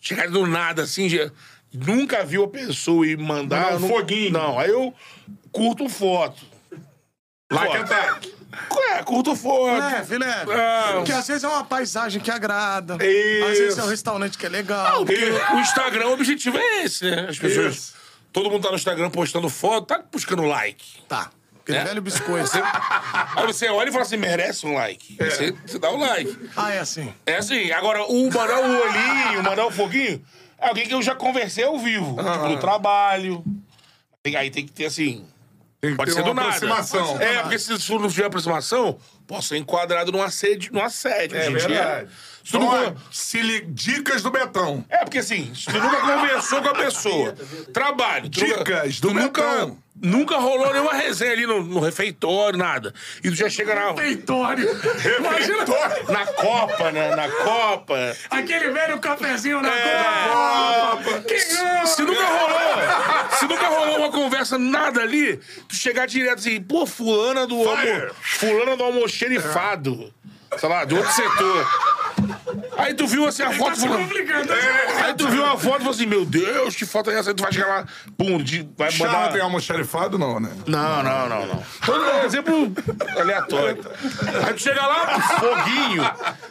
Chegar 0.00 0.28
do 0.28 0.46
nada 0.46 0.82
assim, 0.82 1.08
já, 1.08 1.30
nunca 1.72 2.24
viu 2.24 2.44
a 2.44 2.48
pessoa 2.48 3.06
e 3.06 3.16
mandar. 3.16 3.72
Mandar 3.72 3.76
um 3.76 3.80
não- 3.80 3.88
foguinho. 3.88 4.32
Não, 4.32 4.58
aí 4.58 4.70
eu 4.70 4.94
curto 5.50 5.88
foto. 5.88 6.44
Like 7.52 7.76
Foto. 7.78 7.92
attack. 7.92 8.34
É, 8.92 9.02
curto 9.02 9.34
foto. 9.34 9.82
É, 9.82 10.04
filé. 10.04 10.44
Ah. 10.48 10.92
Porque 10.96 11.12
às 11.12 11.26
vezes 11.26 11.42
é 11.42 11.48
uma 11.48 11.64
paisagem 11.64 12.20
que 12.22 12.30
agrada. 12.30 12.96
Isso. 13.04 13.44
Às 13.50 13.58
vezes 13.58 13.78
é 13.78 13.82
um 13.82 13.88
restaurante 13.88 14.38
que 14.38 14.46
é 14.46 14.48
legal. 14.48 15.04
Porque 15.04 15.24
o 15.54 15.58
Instagram, 15.60 16.06
o 16.08 16.12
objetivo 16.12 16.56
é 16.58 16.84
esse, 16.84 17.04
né? 17.10 17.26
As 17.28 17.38
pessoas. 17.38 17.74
Isso. 17.74 17.94
Todo 18.32 18.50
mundo 18.50 18.62
tá 18.62 18.70
no 18.70 18.76
Instagram 18.76 19.10
postando 19.10 19.48
foto, 19.48 19.86
tá 19.86 20.02
buscando 20.10 20.42
like. 20.44 20.84
Tá. 21.08 21.30
Aquele 21.64 21.78
É? 21.78 21.84
velho 21.84 22.02
biscoito. 22.02 22.50
Aí 23.36 23.46
você 23.46 23.68
olha 23.70 23.88
e 23.88 23.92
fala 23.92 24.04
assim: 24.04 24.18
merece 24.18 24.66
um 24.66 24.74
like. 24.74 25.16
Você, 25.18 25.52
você 25.66 25.78
dá 25.78 25.90
o 25.90 25.96
like. 25.96 26.38
Ah, 26.54 26.72
é 26.72 26.78
assim. 26.78 27.12
É 27.24 27.36
assim, 27.36 27.72
agora 27.72 28.04
o 28.04 28.30
mandar 28.30 28.58
o 28.60 28.80
olhinho, 28.82 29.42
mandar 29.42 29.64
o 29.66 29.70
foguinho, 29.70 30.22
é 30.58 30.68
alguém 30.68 30.86
que 30.86 30.92
eu 30.94 31.00
já 31.02 31.14
conversei 31.14 31.64
ao 31.64 31.78
vivo. 31.78 32.16
Tipo, 32.16 32.48
no 32.48 32.58
trabalho. 32.60 33.42
Aí 34.26 34.50
tem 34.50 34.66
que 34.66 34.72
ter 34.72 34.84
assim. 34.86 35.26
Tem 35.80 35.92
que 35.92 35.96
Pode 35.96 36.10
ter 36.10 36.16
ser 36.18 36.22
do 36.22 36.34
nada. 36.34 36.48
aproximação. 36.48 37.20
É, 37.20 37.40
porque 37.42 37.58
se 37.58 37.72
isso 37.74 37.98
não 37.98 38.08
tiver 38.08 38.26
aproximação, 38.26 38.98
posso 39.26 39.48
ser 39.48 39.56
enquadrado 39.58 40.12
num 40.12 40.22
assédio. 40.22 40.70
Num 40.72 40.82
assédio 40.82 41.36
É 41.36 41.48
hoje 41.50 41.64
em 41.64 41.68
dia. 41.68 42.08
Se 42.44 42.56
Então, 42.58 42.68
ó, 42.68 42.92
se 43.10 43.40
li... 43.40 43.62
Dicas 43.68 44.22
do 44.22 44.30
Betão. 44.30 44.84
É, 44.90 44.98
porque 44.98 45.18
assim, 45.18 45.50
se 45.54 45.64
tu 45.64 45.72
nunca 45.80 45.96
conversou 46.02 46.60
com 46.60 46.68
a 46.68 46.74
pessoa, 46.74 47.34
trabalho, 47.72 48.28
tu 48.28 48.40
nunca- 48.46 48.58
Dicas 48.64 49.00
do 49.00 49.08
tu 49.08 49.14
nunca, 49.14 49.42
Betão. 49.42 49.78
nunca 50.02 50.36
rolou 50.36 50.70
nenhuma 50.70 50.92
resenha 50.92 51.32
ali 51.32 51.46
no, 51.46 51.62
no 51.62 51.80
refeitório, 51.80 52.58
nada. 52.58 52.92
E 53.24 53.30
tu 53.30 53.34
já 53.34 53.48
chega 53.48 53.74
na, 53.74 53.94
Feitório. 53.94 54.68
Imagina 55.18 55.64
na 56.12 56.26
Copa, 56.26 56.92
né? 56.92 57.16
Na 57.16 57.28
Copa. 57.30 57.96
aquele 58.30 58.68
velho 58.72 58.98
cafezinho 59.00 59.62
na 59.62 59.72
É. 59.74 60.28
Copa. 60.30 61.20
Que 61.22 61.40
Se 61.40 62.02
nunca 62.02 62.26
rolou, 62.26 63.38
se 63.38 63.44
nunca 63.46 63.68
rolou 63.68 63.98
uma 64.00 64.10
conversa, 64.10 64.58
nada 64.58 65.00
ali, 65.00 65.38
tu 65.66 65.74
chegar 65.76 66.06
direto 66.06 66.40
assim, 66.40 66.60
pô, 66.60 66.84
fulana 66.84 67.46
do 67.46 67.56
almo, 67.56 68.10
fulana 68.20 68.76
do 68.76 68.84
almoxerifado. 68.84 70.12
Sei 70.58 70.68
lá, 70.68 70.84
de 70.84 70.94
outro 70.94 71.10
setor. 71.10 71.93
Aí 72.76 72.94
tu 72.94 73.06
viu 73.06 73.26
assim 73.26 73.42
a 73.42 73.50
Tá 73.50 73.54
foto. 73.54 73.76
se 73.76 73.82
falou- 73.82 73.98
complicando. 73.98 74.52
Aí 75.04 75.14
tu 75.14 75.28
viu 75.28 75.44
a 75.44 75.56
foto 75.56 75.76
e 75.76 75.78
falou 75.78 75.90
assim, 75.90 76.06
meu 76.06 76.24
Deus, 76.24 76.74
que 76.76 76.84
foto 76.86 77.10
é 77.10 77.18
essa? 77.18 77.30
Aí 77.30 77.34
tu 77.34 77.42
vai 77.42 77.52
chegar 77.52 77.66
lá, 77.66 77.84
pum, 78.16 78.38
de- 78.42 78.68
vai 78.76 78.90
Charla 78.90 79.12
mandar... 79.18 79.32
tem 79.32 79.40
almoxarifado, 79.40 80.18
não, 80.18 80.40
né? 80.40 80.50
Não, 80.66 81.02
não, 81.02 81.28
não, 81.28 81.46
não. 81.46 81.62
Todo 81.84 82.00
um 82.04 82.24
exemplo 82.24 82.72
aleatório. 83.18 83.84
Aí 84.46 84.54
tu 84.54 84.60
chega 84.62 84.86
lá, 84.86 85.20
foguinho. 85.20 86.02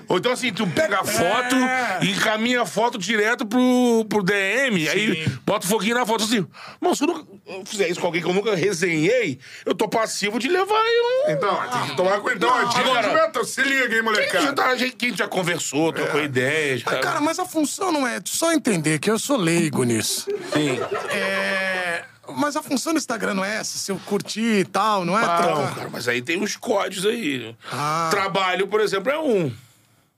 Ou 0.07 0.17
então 0.17 0.31
assim, 0.31 0.51
tu 0.53 0.65
pega 0.67 0.99
a 1.01 1.03
foto 1.03 1.55
É. 1.55 1.99
e 2.03 2.11
encaminha 2.11 2.61
a 2.61 2.65
foto 2.65 2.97
direto 2.97 3.45
pro, 3.45 4.05
pro 4.09 4.23
DM. 4.23 4.87
Aí 4.89 5.27
bota 5.45 5.65
o 5.65 5.69
foguinho 5.69 5.95
na 5.95 6.05
foto 6.05 6.23
assim. 6.23 6.45
Mano, 6.79 6.95
eu 6.99 7.27
fizer 7.65 7.89
isso 7.89 7.99
com 7.99 8.07
alguém 8.07 8.21
que 8.21 8.27
eu 8.27 8.33
nunca 8.33 8.55
resenhei, 8.55 9.39
eu 9.65 9.75
tô 9.75 9.87
passivo 9.87 10.39
de 10.39 10.47
levar 10.47 10.73
um. 10.79 11.31
Então, 11.31 11.69
tem 11.71 11.89
que 11.89 11.95
tomar 11.95 12.19
cuidado. 12.21 12.45
Então, 12.45 12.55
a 12.57 12.63
dica 12.65 13.09
Agora-. 13.09 13.43
Se 13.43 13.61
liga, 13.61 13.83
hein, 13.83 13.89
Quem 13.89 14.01
molecada. 14.01 14.53
tá, 14.53 14.75
quem 14.97 15.15
já 15.15 15.27
conversou, 15.27 15.91
trocou 15.91 16.21
ideias. 16.23 16.81
Ah, 16.85 16.97
Cara, 16.97 17.19
mas 17.21 17.39
a 17.39 17.45
função 17.45 17.91
não 17.91 18.07
é 18.07 18.19
só 18.25 18.53
entender 18.53 18.99
que 18.99 19.11
eu 19.11 19.19
sou 19.19 19.37
leigo 19.37 19.83
nisso. 19.83 20.27
Sim. 20.53 20.79
É. 21.09 22.05
Mas 22.35 22.55
a 22.55 22.63
função 22.63 22.93
do 22.93 22.97
Instagram 22.97 23.33
não 23.33 23.43
é 23.43 23.57
essa, 23.57 23.77
se 23.77 23.91
eu 23.91 23.99
curtir 24.05 24.59
e 24.59 24.65
tal, 24.65 25.03
não 25.03 25.17
é 25.17 25.21
Não, 25.21 25.37
trocar. 25.37 25.75
cara, 25.75 25.89
mas 25.91 26.07
aí 26.07 26.21
tem 26.21 26.41
os 26.41 26.55
códigos 26.55 27.05
aí. 27.05 27.53
Ah. 27.71 28.07
Trabalho, 28.09 28.67
por 28.67 28.79
exemplo, 28.79 29.11
é 29.11 29.19
um. 29.19 29.51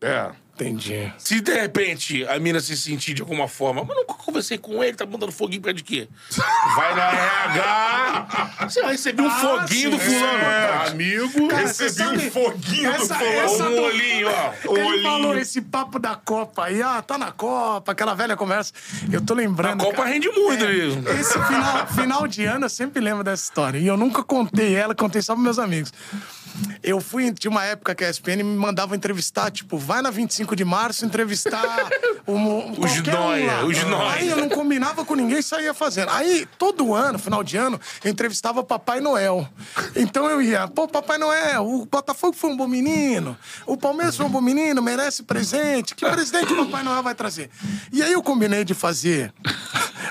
É. 0.02 0.30
Entendi. 0.56 1.12
Se 1.18 1.42
de 1.42 1.54
repente 1.54 2.26
a 2.28 2.40
mina 2.40 2.62
se 2.62 2.78
sentir 2.78 3.14
de 3.14 3.22
alguma 3.22 3.46
forma, 3.48 3.84
mas 3.84 3.96
nunca 3.98 4.14
conversei 4.14 4.58
com 4.58 4.82
ele, 4.82 4.96
tá 4.96 5.06
mandando 5.06 5.32
foguinho 5.34 5.62
pra 5.62 5.74
de 5.74 5.84
quê? 5.84 6.08
Vai 6.76 6.96
na 6.96 7.12
RH, 7.12 8.52
você 8.70 8.82
vai 8.82 8.92
receber 8.94 9.22
um 9.22 9.28
Ah, 9.28 9.32
foguinho 9.40 9.92
do 9.92 10.00
sim, 10.00 10.06
fulano. 10.06 10.38
é. 10.44 10.88
Amigo, 10.88 11.48
Cara, 11.50 11.62
Recebi 11.68 11.90
sabe- 11.92 12.18
um 12.28 12.32
foguinho 12.32 12.90
do 12.90 12.96
essa- 12.96 13.16
fulano. 13.16 13.38
essa- 13.40 13.70
um 13.70 13.82
olhinho, 13.84 14.28
ó. 14.30 14.54
Ele 14.78 14.82
olhinho. 14.88 15.04
falou 15.04 15.38
esse 15.38 15.62
papo 15.62 16.00
da 16.00 16.16
Copa 16.16 16.66
aí, 16.66 16.82
ah, 16.82 17.02
tá 17.02 17.18
na 17.18 17.32
Copa, 17.32 17.92
aquela 17.92 18.14
velha 18.14 18.36
conversa. 18.38 18.72
Eu 19.12 19.22
tô 19.22 19.34
lembrando. 19.34 19.82
A 19.82 19.86
Copa 19.86 19.98
cara, 19.98 20.10
rende 20.10 20.30
muito 20.30 20.64
é, 20.64 20.68
mesmo. 20.68 21.10
Esse 21.10 21.34
final, 21.34 21.88
final 21.88 22.28
de 22.28 22.46
ano 22.46 22.66
eu 22.66 22.70
sempre 22.70 23.02
lembro 23.02 23.24
dessa 23.24 23.44
história. 23.44 23.78
E 23.78 23.88
eu 23.88 23.98
nunca 23.98 24.24
contei 24.24 24.74
ela, 24.76 24.96
contei 24.96 25.22
só 25.22 25.34
pros 25.34 25.44
meus 25.44 25.60
amigos. 25.60 25.92
Eu 26.84 27.02
fui, 27.02 27.32
tinha 27.34 27.52
uma 27.52 27.64
época 27.64 27.96
que 27.96 28.04
a 28.04 28.10
ESPN 28.10 28.38
me 28.38 28.44
mandava 28.44 28.96
entrevistar, 28.96 29.52
tipo, 29.52 29.78
vai 29.78 30.02
na 30.02 30.10
25 30.10 30.56
de 30.56 30.64
março 30.64 31.06
entrevistar 31.06 31.90
um, 32.28 32.72
Os 32.72 32.78
qualquer 32.78 33.18
um 33.18 33.68
os 33.68 33.84
nóia. 33.84 34.14
Aí 34.14 34.30
eu 34.30 34.38
não 34.38 34.50
combinava 34.50 35.04
com 35.04 35.16
ninguém 35.16 35.40
e 35.40 35.44
saía 35.44 35.74
fazendo. 35.74 36.10
Aí, 36.12 36.48
todo 36.58 36.94
ano, 36.94 37.20
final 37.20 37.44
de 37.44 37.58
ano, 37.58 37.80
eu 38.04 38.12
entrevistava 38.12 38.64
Papai 38.64 39.00
Noel. 39.00 39.48
Então 39.96 40.30
eu 40.30 40.42
ia, 40.42 40.68
pô, 40.68 40.88
Papai 40.88 41.18
Noel, 41.18 41.66
o 41.66 41.86
Botafogo 41.86 42.34
foi 42.34 42.50
um 42.50 42.58
bom 42.58 42.68
menino, 42.68 43.38
o 43.66 43.78
Palmeiras 43.78 44.16
foi 44.16 44.26
um 44.26 44.30
bom 44.30 44.42
menino, 44.42 44.82
merece 44.82 45.24
presente. 45.24 45.96
Que 45.96 46.06
presente 46.06 46.54
o 46.54 46.66
Papai 46.66 46.84
Noel 46.84 47.04
vai 47.04 47.16
trazer? 47.16 47.50
E 47.92 48.02
aí 48.02 48.14
eu 48.14 48.22
combinei 48.22 48.64
de 48.64 48.74
fazer 48.74 49.34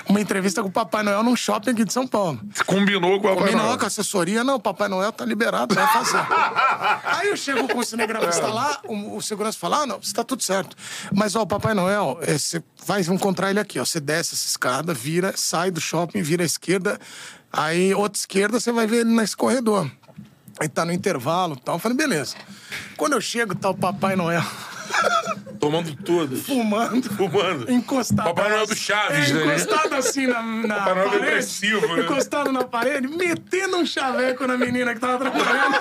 uma 0.07 0.19
entrevista 0.19 0.61
com 0.61 0.69
o 0.69 0.71
Papai 0.71 1.03
Noel 1.03 1.23
num 1.23 1.35
shopping 1.35 1.71
aqui 1.71 1.85
de 1.85 1.93
São 1.93 2.07
Paulo. 2.07 2.39
Combinou 2.65 3.19
com 3.19 3.27
a 3.27 3.31
Papai 3.31 3.43
Combinou 3.45 3.65
Noel. 3.65 3.77
com 3.77 3.83
a 3.83 3.87
assessoria, 3.87 4.43
não, 4.43 4.55
o 4.55 4.59
Papai 4.59 4.87
Noel 4.87 5.11
tá 5.11 5.25
liberado, 5.25 5.73
vai 5.75 5.87
fazer. 5.87 6.25
Aí 7.05 7.29
eu 7.29 7.37
chego 7.37 7.67
com 7.67 7.79
o 7.79 7.83
cinegrafista 7.83 8.47
lá, 8.47 8.79
o, 8.85 9.17
o 9.17 9.21
segurança 9.21 9.57
fala, 9.57 9.83
ah, 9.83 9.85
não, 9.85 9.99
está 9.99 10.23
tudo 10.23 10.43
certo. 10.43 10.75
Mas, 11.13 11.35
ó, 11.35 11.41
o 11.41 11.47
Papai 11.47 11.73
Noel, 11.73 12.17
é, 12.21 12.37
você 12.37 12.63
vai 12.85 13.01
encontrar 13.01 13.49
ele 13.49 13.59
aqui, 13.59 13.79
ó. 13.79 13.85
Você 13.85 13.99
desce 13.99 14.33
essa 14.33 14.47
escada, 14.47 14.93
vira, 14.93 15.33
sai 15.35 15.71
do 15.71 15.81
shopping, 15.81 16.21
vira 16.21 16.43
à 16.43 16.45
esquerda, 16.45 16.99
aí 17.51 17.93
outra 17.93 18.17
esquerda, 18.17 18.59
você 18.59 18.71
vai 18.71 18.87
ver 18.87 19.01
ele 19.01 19.11
nesse 19.11 19.35
corredor. 19.35 19.89
Aí 20.59 20.69
tá 20.69 20.85
no 20.85 20.93
intervalo 20.93 21.55
e 21.55 21.61
tal. 21.61 21.75
Eu 21.75 21.79
falei, 21.79 21.97
beleza. 21.97 22.35
Quando 22.95 23.13
eu 23.13 23.21
chego, 23.21 23.53
tá 23.53 23.69
o 23.69 23.75
Papai 23.75 24.15
Noel 24.15 24.43
Tomando 25.59 25.95
todas. 25.95 26.41
fumando. 26.45 27.09
Fumando. 27.15 27.71
Encostado. 27.71 28.25
Papai 28.25 28.49
Noel 28.49 28.67
do 28.67 28.75
Chaves, 28.75 29.29
é, 29.29 29.33
né? 29.33 29.45
Encostado 29.55 29.95
assim 29.95 30.27
na, 30.27 30.41
na 30.41 30.75
Papai 30.75 30.95
Noel 30.95 31.07
parede. 31.09 31.25
depressivo, 31.25 31.95
né? 31.95 32.03
Encostado 32.03 32.51
na 32.51 32.63
parede, 32.63 33.07
metendo 33.07 33.77
um 33.77 33.85
chaveco 33.85 34.45
na 34.47 34.57
menina 34.57 34.93
que 34.93 34.99
tava 34.99 35.17
trabalhando. 35.17 35.75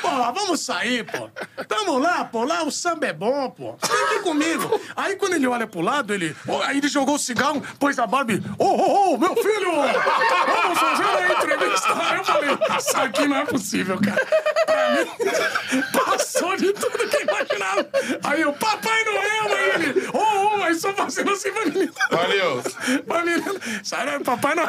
pô, 0.00 0.08
vamos 0.32 0.60
sair, 0.60 1.04
pô. 1.04 1.28
Tamo 1.66 1.98
lá, 1.98 2.24
pô. 2.24 2.44
Lá 2.44 2.62
o 2.64 2.70
samba 2.70 3.06
é 3.06 3.12
bom, 3.12 3.50
pô. 3.50 3.74
Que 3.74 4.14
ir 4.16 4.22
comigo. 4.22 4.80
Aí 4.96 5.16
quando 5.16 5.34
ele 5.34 5.46
olha 5.46 5.66
pro 5.66 5.80
lado, 5.80 6.14
ele. 6.14 6.34
aí 6.64 6.78
ele 6.78 6.88
jogou 6.88 7.14
o 7.16 7.18
cigarro, 7.18 7.62
pôs 7.78 7.98
a 7.98 8.06
barba 8.06 8.32
e. 8.32 8.42
Ô, 8.58 8.64
ô, 8.64 9.14
ô, 9.14 9.18
meu 9.18 9.34
filho! 9.36 9.72
Vamos 9.72 10.78
fazer 10.78 11.04
uma 11.04 11.32
entrevista. 11.32 11.88
Aí 12.08 12.16
eu 12.18 12.24
falei, 12.24 12.50
isso 12.78 12.96
aqui 12.96 13.26
não 13.26 13.36
é 13.36 13.44
possível, 13.44 13.98
cara. 14.00 14.26
Pra 14.66 14.90
mim, 14.90 15.82
passou 15.92 16.56
de 16.56 16.72
tudo 16.72 17.08
que 17.08 17.22
imaginava. 17.22 17.88
Aí 18.24 18.40
eu, 18.42 18.52
Papai 18.52 18.97
Noel, 19.04 19.56
aí 19.56 19.70
ele. 19.74 20.08
Ô, 20.12 20.58
ô, 20.58 20.62
aí 20.62 20.74
só 20.74 20.92
fazendo 20.94 21.30
assim 21.30 21.52
pra 21.52 21.64
menina. 21.66 21.92
Valeu. 22.10 22.62
Pra 23.06 23.24
menina. 23.24 23.54
Sai 23.82 24.06
daí, 24.06 24.20
Papai 24.20 24.54
Noel. 24.54 24.68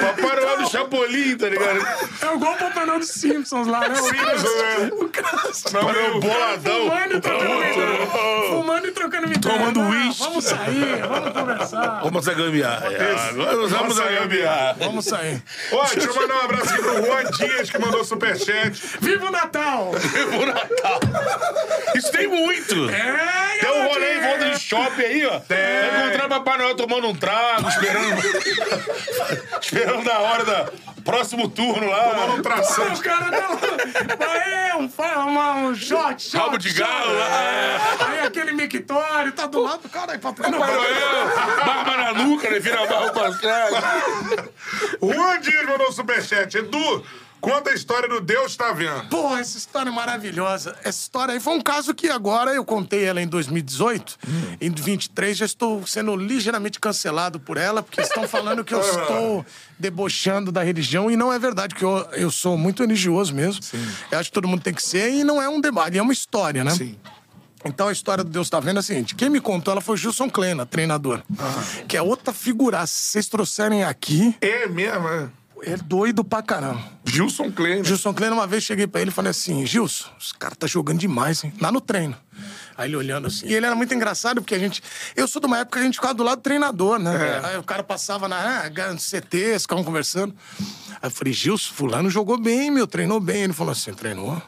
Papai 0.00 0.36
Noel 0.36 0.58
do 0.58 0.70
Chapolin, 0.70 1.36
tá 1.36 1.48
ligado? 1.48 1.78
É 1.80 2.34
igual 2.34 2.54
o 2.54 2.56
Papai 2.58 2.86
Noel 2.86 2.98
dos 3.00 3.08
Simpsons 3.08 3.66
lá, 3.66 3.80
né? 3.88 3.94
O 3.94 4.02
Simpsons, 4.02 4.42
né? 4.42 4.90
O 4.92 5.08
cara 5.08 5.42
Não, 5.72 5.92
meu 5.92 6.20
boladão. 6.20 6.90
fumando 6.90 7.16
e 7.16 7.20
trocando 7.20 7.54
ideia. 7.64 8.06
Fumando 8.48 8.86
e 8.88 8.90
trocando 8.92 9.26
ideia. 9.32 9.40
Tomando 9.58 9.80
Não, 9.80 9.90
uísque. 9.90 10.22
Vamos 10.22 10.44
sair, 10.44 11.02
vamos 11.08 11.32
conversar. 11.32 12.00
Vamos 12.02 12.28
a 12.28 12.34
gambiarra. 12.34 12.90
Nós 13.36 13.70
vamos 13.70 14.00
a 14.00 14.04
gambiarra. 14.08 14.76
Vamos 14.78 15.04
sair. 15.04 15.42
Ó, 15.72 15.84
deixa 15.86 16.08
eu 16.08 16.14
mandar 16.14 16.34
um 16.34 16.40
abraço 16.40 16.72
aqui 16.74 16.82
pro 16.82 17.06
Juan 17.06 17.24
Dias, 17.38 17.70
que 17.70 17.78
mandou 17.78 18.04
superchat. 18.04 18.82
Viva 19.00 19.26
o 19.26 19.30
Natal! 19.30 19.90
O 19.90 20.46
Natal. 20.46 21.00
Isso 21.94 22.10
tem 22.12 22.26
muito. 22.28 22.88
É, 22.90 23.59
Tem 23.60 23.70
um 23.70 23.88
rolê 23.88 24.14
em 24.16 24.20
volta 24.20 24.50
de 24.50 24.58
shopping 24.60 25.02
aí, 25.02 25.26
ó. 25.26 25.40
Vai 25.48 26.06
encontrar 26.06 26.28
Papai 26.28 26.58
Noel 26.58 26.74
tomando 26.76 27.08
um 27.08 27.14
trago, 27.14 27.68
esperando. 27.68 28.20
esperando 29.60 30.10
a 30.10 30.18
hora 30.18 30.44
do 30.44 31.02
próximo 31.02 31.48
turno 31.48 31.88
lá. 31.90 32.04
Tomando 32.10 32.34
um 32.38 32.42
tração. 32.42 32.92
O 32.92 33.02
cara 33.02 33.30
dá 33.30 33.50
um, 33.50 34.24
é, 34.24 34.74
um, 34.76 34.88
uma- 35.28 35.54
um 35.56 35.74
shot, 35.74 36.22
shot. 36.22 36.36
Rabo 36.36 36.58
de 36.58 36.72
galo 36.72 37.12
lá. 37.18 37.96
Aí 38.08 38.20
aquele 38.26 38.52
mictório 38.52 39.32
tá 39.32 39.46
do 39.46 39.60
lado 39.62 39.82
do 39.82 39.88
cara. 39.88 40.12
Aí, 40.12 40.18
papai 40.18 40.50
Papai 40.50 40.74
Noel. 40.74 40.80
Noel, 40.80 41.26
barba 41.64 41.96
na 41.96 42.12
nuca, 42.14 42.50
né? 42.50 42.58
Vira 42.58 42.82
a 42.82 42.86
barba 42.86 43.10
pra 43.12 43.32
trás. 43.38 43.74
Juan 45.02 45.40
Dias 45.40 45.66
mandou 45.66 45.92
superchat. 45.92 46.56
Edu, 46.56 47.04
conta 47.40 47.70
a 47.70 47.74
história 47.74 48.08
do 48.08 48.20
Deus 48.20 48.56
Tá 48.56 48.72
Vendo. 48.72 49.08
Pô, 49.08 49.36
essa 49.36 49.56
história 49.58 49.88
é 49.88 49.92
maravilhosa. 49.92 50.76
Essa 50.84 51.00
história 51.00 51.34
aí 51.34 51.40
foi 51.40 51.54
um 51.54 51.60
caso 51.60 51.94
que 51.94 52.08
agora 52.08 52.52
eu 52.52 52.64
contei 52.64 53.04
ela 53.04 53.20
em 53.20 53.26
2018. 53.26 54.18
Em 54.60 54.70
23 54.70 55.36
já 55.36 55.44
estou 55.46 55.86
sendo 55.86 56.14
ligeiramente 56.16 56.78
cancelado 56.78 57.40
por 57.40 57.56
ela, 57.56 57.82
porque 57.82 58.00
estão 58.00 58.26
falando 58.28 58.64
que 58.64 58.74
eu 58.74 58.80
estou 58.84 59.44
debochando 59.78 60.52
da 60.52 60.62
religião 60.62 61.10
e 61.10 61.16
não 61.16 61.32
é 61.32 61.38
verdade, 61.38 61.74
que 61.74 61.84
eu, 61.84 62.06
eu 62.12 62.30
sou 62.30 62.56
muito 62.56 62.82
religioso 62.82 63.34
mesmo. 63.34 63.60
Eu 64.10 64.18
acho 64.18 64.30
que 64.30 64.34
todo 64.34 64.46
mundo 64.48 64.62
tem 64.62 64.74
que 64.74 64.82
ser 64.82 65.10
e 65.12 65.24
não 65.24 65.40
é 65.40 65.48
um 65.48 65.60
debate, 65.60 65.96
é 65.98 66.02
uma 66.02 66.12
história, 66.12 66.62
né? 66.62 66.70
Sim. 66.72 66.96
Então 67.64 67.88
a 67.88 67.92
história 67.92 68.24
do 68.24 68.30
Deus 68.30 68.48
tá 68.48 68.58
vendo 68.58 68.78
é 68.78 68.80
a 68.80 68.82
seguinte: 68.82 69.14
quem 69.14 69.28
me 69.28 69.38
contou 69.40 69.72
ela 69.72 69.80
foi 69.82 69.94
o 69.94 69.96
Gilson 69.98 70.30
Klena, 70.30 70.64
treinador. 70.64 71.22
Que 71.86 71.96
é 71.96 72.02
outra 72.02 72.32
figuraça. 72.32 72.92
Se 72.94 73.10
vocês 73.12 73.28
trouxerem 73.28 73.84
aqui, 73.84 74.34
É 74.40 74.66
mesmo, 74.66 75.06
é. 75.08 75.28
é 75.64 75.76
doido 75.76 76.24
pra 76.24 76.40
caramba. 76.42 76.82
Gilson 77.10 77.50
Klein. 77.50 77.84
Gilson 77.84 78.14
Kleina, 78.14 78.34
uma 78.34 78.46
vez 78.46 78.62
cheguei 78.62 78.86
pra 78.86 79.00
ele 79.00 79.10
e 79.10 79.12
falei 79.12 79.30
assim: 79.30 79.66
Gilson, 79.66 80.08
os 80.18 80.32
caras 80.32 80.56
tá 80.56 80.66
jogando 80.66 80.98
demais, 80.98 81.42
hein? 81.44 81.52
Lá 81.60 81.72
no 81.72 81.80
treino. 81.80 82.16
Aí 82.76 82.88
ele 82.88 82.96
olhando 82.96 83.26
assim. 83.26 83.46
E 83.46 83.54
ele 83.54 83.66
era 83.66 83.74
muito 83.74 83.92
engraçado, 83.92 84.40
porque 84.40 84.54
a 84.54 84.58
gente. 84.58 84.82
Eu 85.16 85.26
sou 85.26 85.40
de 85.40 85.46
uma 85.46 85.58
época 85.58 85.78
que 85.78 85.82
a 85.82 85.86
gente 85.86 85.96
ficava 85.96 86.14
do 86.14 86.22
lado 86.22 86.38
do 86.38 86.42
treinador, 86.42 86.98
né? 86.98 87.40
Aí 87.44 87.56
o 87.58 87.62
cara 87.62 87.82
passava 87.82 88.28
na 88.28 88.66
ah, 88.66 88.70
CT, 88.96 89.58
ficavam 89.58 89.84
conversando. 89.84 90.34
Aí 91.02 91.08
eu 91.08 91.10
falei: 91.10 91.32
Gilson, 91.32 91.74
Fulano 91.74 92.08
jogou 92.08 92.38
bem, 92.38 92.70
meu, 92.70 92.86
treinou 92.86 93.20
bem. 93.20 93.42
Ele 93.42 93.52
falou 93.52 93.72
assim: 93.72 93.92
treinou? 93.92 94.40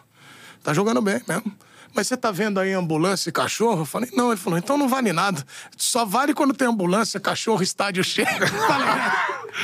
Tá 0.62 0.72
jogando 0.72 1.02
bem 1.02 1.20
mesmo. 1.28 1.52
Mas 1.94 2.06
você 2.06 2.16
tá 2.16 2.30
vendo 2.30 2.58
aí 2.58 2.72
ambulância 2.72 3.28
e 3.28 3.32
cachorro? 3.32 3.82
Eu 3.82 3.84
falei, 3.84 4.10
não. 4.14 4.30
Ele 4.30 4.40
falou, 4.40 4.58
então 4.58 4.78
não 4.78 4.88
vale 4.88 5.12
nada. 5.12 5.44
Só 5.76 6.04
vale 6.04 6.32
quando 6.34 6.54
tem 6.54 6.68
ambulância, 6.68 7.20
cachorro, 7.20 7.62
estádio 7.62 8.02
cheio. 8.02 8.26
Falei, 8.66 8.88
é, 8.88 9.12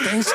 tem. 0.05 0.21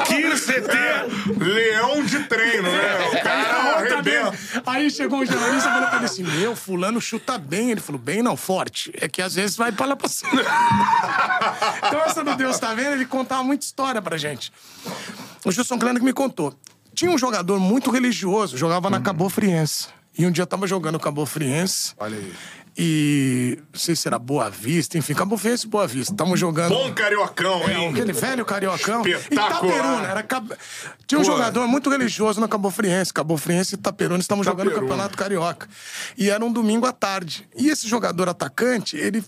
Aqui 0.00 0.24
no 0.24 0.34
CT. 0.36 1.44
Leão 1.44 2.04
de 2.04 2.24
treino, 2.24 2.70
né? 2.70 3.08
O 3.08 3.22
cara 3.22 3.44
Tá 3.44 3.76
arrebenta. 3.76 4.32
Aí 4.66 4.90
chegou 4.90 5.20
um 5.20 5.26
jornalista 5.26 5.68
e 5.68 5.72
falou 5.72 5.88
pra 5.88 5.96
ele 5.96 6.04
assim: 6.06 6.22
Meu, 6.22 6.56
fulano 6.56 7.00
chuta 7.00 7.38
bem. 7.38 7.70
Ele 7.70 7.80
falou: 7.80 8.00
Bem, 8.00 8.22
não, 8.22 8.36
forte. 8.36 8.92
É 9.00 9.08
que 9.08 9.22
às 9.22 9.34
vezes 9.34 9.56
vai 9.56 9.72
pra 9.72 9.86
lá 9.86 9.96
pra 9.96 10.08
cima. 10.08 10.42
então, 11.86 12.00
essa 12.00 12.24
do 12.24 12.34
Deus 12.36 12.58
tá 12.58 12.74
vendo, 12.74 12.92
ele 12.92 13.06
contava 13.06 13.42
muita 13.42 13.64
história 13.64 14.00
pra 14.02 14.16
gente. 14.16 14.52
O 15.44 15.52
Gilson 15.52 15.78
Kleiner 15.78 16.00
que 16.00 16.04
me 16.04 16.12
contou. 16.12 16.54
Tinha 16.96 17.10
um 17.10 17.18
jogador 17.18 17.60
muito 17.60 17.90
religioso, 17.90 18.56
jogava 18.56 18.88
na 18.88 18.98
Cabo 19.00 19.28
Friense. 19.28 19.88
E 20.18 20.26
um 20.26 20.30
dia 20.30 20.46
tava 20.46 20.66
jogando 20.66 20.98
Cabo 20.98 21.26
Friense. 21.26 21.92
Olha 21.98 22.16
aí. 22.16 22.32
E 22.78 23.58
não 23.72 23.78
sei 23.78 23.94
se 23.94 24.06
era 24.08 24.18
Boa 24.18 24.48
Vista, 24.50 24.96
enfim, 24.96 25.12
Cabo 25.14 25.36
Friense 25.36 25.66
e 25.66 25.68
Boa 25.68 25.86
Vista. 25.86 26.14
Tamo 26.14 26.36
jogando. 26.38 26.70
Bom 26.70 26.92
cariocão, 26.94 27.62
É, 27.68 27.74
hein? 27.74 27.88
aquele 27.90 28.12
velho 28.14 28.44
cariocão. 28.46 29.02
Itaperuna. 29.06 30.06
Era 30.08 30.22
Cab... 30.22 30.50
Tinha 31.06 31.18
um 31.18 31.24
Pô. 31.24 31.30
jogador 31.32 31.66
muito 31.68 31.90
religioso 31.90 32.40
no 32.40 32.48
Cabo 32.48 32.70
Friense. 32.70 33.12
Cabo 33.12 33.36
Friense 33.36 33.74
e 33.74 33.78
Itaperuna 33.78 34.20
estavam 34.20 34.42
jogando 34.42 34.68
o. 34.68 34.72
Campeonato 34.72 35.16
Carioca. 35.18 35.68
E 36.16 36.30
era 36.30 36.42
um 36.44 36.50
domingo 36.52 36.86
à 36.86 36.92
tarde. 36.92 37.46
E 37.56 37.68
esse 37.68 37.86
jogador 37.86 38.26
atacante, 38.28 38.96
ele 38.96 39.22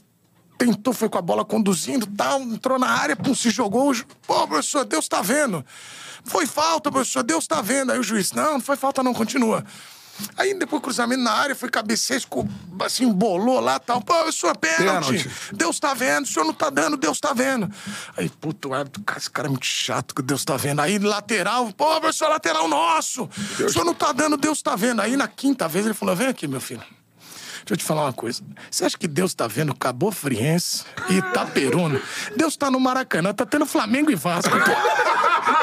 tentou, 0.58 0.92
foi 0.92 1.08
com 1.08 1.16
a 1.16 1.22
bola 1.22 1.44
conduzindo, 1.44 2.06
tal, 2.06 2.42
entrou 2.42 2.78
na 2.78 2.88
área, 2.88 3.14
pum, 3.14 3.34
se 3.34 3.48
jogou. 3.48 3.94
Pô, 4.26 4.46
professor, 4.46 4.84
Deus 4.84 5.06
tá 5.06 5.22
vendo. 5.22 5.64
Foi 6.24 6.44
falta, 6.44 6.90
professor, 6.90 7.22
Deus 7.22 7.46
tá 7.46 7.62
vendo. 7.62 7.92
Aí 7.92 7.98
o 7.98 8.02
juiz, 8.02 8.32
não, 8.32 8.54
não 8.54 8.60
foi 8.60 8.76
falta 8.76 9.02
não, 9.02 9.14
continua. 9.14 9.64
Aí 10.36 10.52
depois 10.52 10.82
cruzamento 10.82 11.22
na 11.22 11.30
área, 11.30 11.54
foi 11.54 11.68
cabeceio, 11.68 12.20
assim, 12.84 13.10
bolou 13.12 13.60
lá 13.60 13.78
tal. 13.78 14.00
Pô, 14.00 14.14
professor, 14.14 14.56
pênalti. 14.56 15.06
Pênalti. 15.06 15.30
Deus 15.52 15.78
tá 15.78 15.94
vendo, 15.94 16.24
o 16.24 16.28
senhor 16.28 16.44
não 16.44 16.52
tá 16.52 16.70
dando, 16.70 16.96
Deus 16.96 17.20
tá 17.20 17.32
vendo. 17.32 17.70
Aí, 18.16 18.28
puto, 18.28 18.74
árbitro, 18.74 19.00
cara, 19.04 19.18
esse 19.20 19.30
cara 19.30 19.46
é 19.46 19.50
muito 19.50 19.66
chato 19.66 20.14
que 20.14 20.22
Deus 20.22 20.44
tá 20.44 20.56
vendo. 20.56 20.80
Aí, 20.80 20.98
lateral, 20.98 21.72
pô, 21.72 22.00
professor, 22.00 22.28
lateral 22.28 22.66
nosso. 22.66 23.30
O 23.64 23.68
senhor 23.68 23.84
não 23.84 23.94
tá 23.94 24.10
dando, 24.10 24.36
Deus 24.36 24.60
tá 24.60 24.74
vendo. 24.74 25.00
Aí, 25.00 25.16
na 25.16 25.28
quinta 25.28 25.68
vez, 25.68 25.84
ele 25.84 25.94
falou: 25.94 26.16
vem 26.16 26.26
aqui, 26.26 26.48
meu 26.48 26.60
filho. 26.60 26.82
Deixa 27.68 27.74
eu 27.74 27.76
te 27.76 27.84
falar 27.84 28.04
uma 28.04 28.14
coisa. 28.14 28.42
Você 28.70 28.86
acha 28.86 28.96
que 28.96 29.06
Deus 29.06 29.34
tá 29.34 29.46
vendo 29.46 29.74
Cabo 29.74 30.10
Friense 30.10 30.84
e 31.10 31.18
Itaperuna? 31.18 32.00
Deus 32.34 32.56
tá 32.56 32.70
no 32.70 32.80
Maracanã, 32.80 33.34
tá 33.34 33.44
tendo 33.44 33.66
Flamengo 33.66 34.10
e 34.10 34.14
Vasco. 34.14 34.50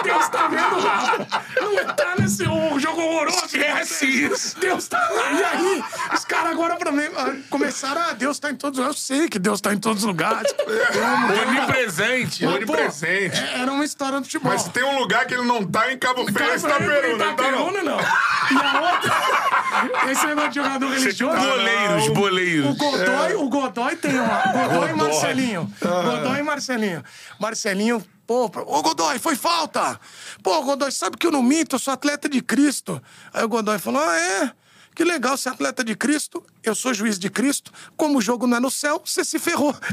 Deus 0.03 0.29
tá 0.29 0.47
vendo 0.47 0.83
lá. 0.83 1.17
Não 1.61 1.95
tá 1.95 2.15
nesse 2.19 2.43
jogo 2.45 3.01
horroroso. 3.01 3.45
Esquece 3.45 4.05
isso. 4.05 4.59
Deus 4.59 4.87
tá 4.87 4.99
lá. 5.09 5.31
E 5.31 5.43
aí, 5.43 5.83
os 6.13 6.25
caras 6.25 6.51
agora 6.51 6.75
pra 6.75 6.91
mim, 6.91 7.03
ah, 7.15 7.33
começaram, 7.49 8.01
ah, 8.01 8.13
Deus 8.13 8.39
tá 8.39 8.51
em 8.51 8.55
todos 8.55 8.79
os 8.79 8.85
lugares. 8.85 9.09
Eu 9.09 9.17
sei 9.17 9.29
que 9.29 9.39
Deus 9.39 9.61
tá 9.61 9.73
em 9.73 9.77
todos 9.77 10.03
os 10.03 10.07
lugares. 10.07 10.53
Deus. 10.53 10.67
Onipresente. 11.47 12.45
Onipresente. 12.45 13.37
é- 13.39 13.61
Era 13.61 13.71
uma 13.71 13.85
história 13.85 14.19
do 14.19 14.23
futebol. 14.25 14.51
Mas 14.51 14.63
tem 14.69 14.83
um 14.83 14.97
lugar 14.99 15.25
que 15.25 15.33
ele 15.33 15.43
não 15.45 15.65
tá 15.65 15.91
em 15.91 15.97
Cabo 15.97 16.25
Friense, 16.31 16.65
Cara, 16.67 16.83
Itaperuna. 16.83 17.17
Não. 17.17 17.31
Itaperuna, 17.33 17.83
não. 17.83 17.99
E 17.99 18.55
a 18.65 18.81
outra, 18.93 20.11
esse 20.11 20.25
negócio 20.27 20.49
de 20.49 20.55
jogador 20.55 20.89
religioso. 20.91 21.35
Boleiros, 21.37 22.07
boleiros. 22.09 22.69
O 22.69 22.73
Godoy, 22.75 23.33
o 23.35 23.49
Godoy 23.49 23.95
tem 23.95 24.19
uma. 24.19 24.41
Godoy, 24.67 24.89
e 24.89 24.93
Marcelinho. 24.93 25.73
Godoy 25.81 26.39
e 26.39 26.43
Marcelinho. 26.43 27.03
Marcelinho 27.39 28.05
Pô, 28.27 28.45
ô 28.45 28.81
Godoy, 28.81 29.19
foi 29.19 29.35
falta! 29.35 29.99
Pô, 30.41 30.61
Godoy, 30.63 30.91
sabe 30.91 31.15
que 31.17 31.27
eu 31.27 31.31
não 31.31 31.43
minto, 31.43 31.75
eu 31.75 31.79
sou 31.79 31.93
atleta 31.93 32.27
de 32.27 32.41
Cristo. 32.41 33.01
Aí 33.33 33.43
o 33.43 33.47
Godoy 33.47 33.77
falou: 33.79 34.01
ah, 34.01 34.17
é? 34.17 34.51
Que 34.95 35.03
legal 35.03 35.35
ser 35.35 35.49
atleta 35.49 35.83
de 35.83 35.93
Cristo, 35.93 36.41
eu 36.63 36.73
sou 36.73 36.93
juiz 36.93 37.19
de 37.19 37.29
Cristo. 37.29 37.69
Como 37.97 38.17
o 38.17 38.21
jogo 38.21 38.47
não 38.47 38.55
é 38.55 38.59
no 38.61 38.71
céu, 38.71 39.01
você 39.03 39.25
se 39.25 39.37
ferrou. 39.37 39.73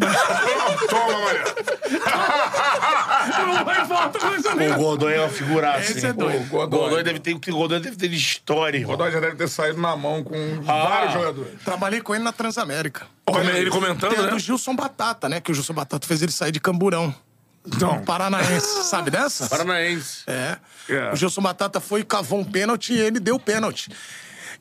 Toma, 0.88 1.18
Maria. 1.18 1.44
não 3.44 3.64
vai 3.64 3.84
falta 3.84 4.18
coisa 4.20 4.50
O. 4.54 4.78
Godoy 4.78 5.12
é 5.14 5.20
uma 5.20 5.28
figuraça. 5.28 5.90
Esse 5.90 5.98
hein? 6.06 6.06
é 6.06 6.12
doido. 6.12 6.44
O 6.44 6.68
Godoy 6.68 7.02
deve 7.02 7.18
ter, 7.18 7.34
o 7.34 7.40
que 7.40 7.50
o 7.50 7.56
Godoy 7.56 7.80
deve 7.80 7.96
ter 7.96 8.08
de 8.08 8.16
história, 8.16 8.78
O 8.78 8.82
irmão. 8.82 8.96
Godoy 8.96 9.10
já 9.12 9.18
deve 9.18 9.34
ter 9.34 9.48
saído 9.48 9.80
na 9.80 9.96
mão 9.96 10.22
com 10.22 10.34
Ah. 10.68 10.84
vários 10.84 11.12
jogadores. 11.14 11.62
Trabalhei 11.64 12.00
com 12.00 12.14
ele 12.14 12.22
na 12.22 12.32
Transamérica. 12.32 13.06
Olha 13.26 13.50
ele 13.58 13.70
comentando, 13.70 14.16
a 14.16 14.22
né? 14.22 14.30
do 14.30 14.38
Gilson 14.38 14.76
Batata, 14.76 15.28
né? 15.28 15.40
Que 15.40 15.50
o 15.50 15.54
Gilson 15.54 15.74
Batata 15.74 16.06
fez 16.06 16.22
ele 16.22 16.30
sair 16.32 16.52
de 16.52 16.60
Camburão. 16.60 17.12
Então, 17.66 18.02
Paranaense, 18.04 18.84
sabe 18.84 19.10
dessa? 19.10 19.48
Paranaense. 19.48 20.24
É. 20.26 20.56
É. 20.88 21.12
O 21.12 21.16
Gilson 21.16 21.42
Batata 21.42 21.80
foi 21.80 22.00
e 22.00 22.04
cavou 22.04 22.40
um 22.40 22.44
pênalti 22.44 22.92
e 22.92 22.98
ele 22.98 23.20
deu 23.20 23.38
pênalti. 23.38 23.90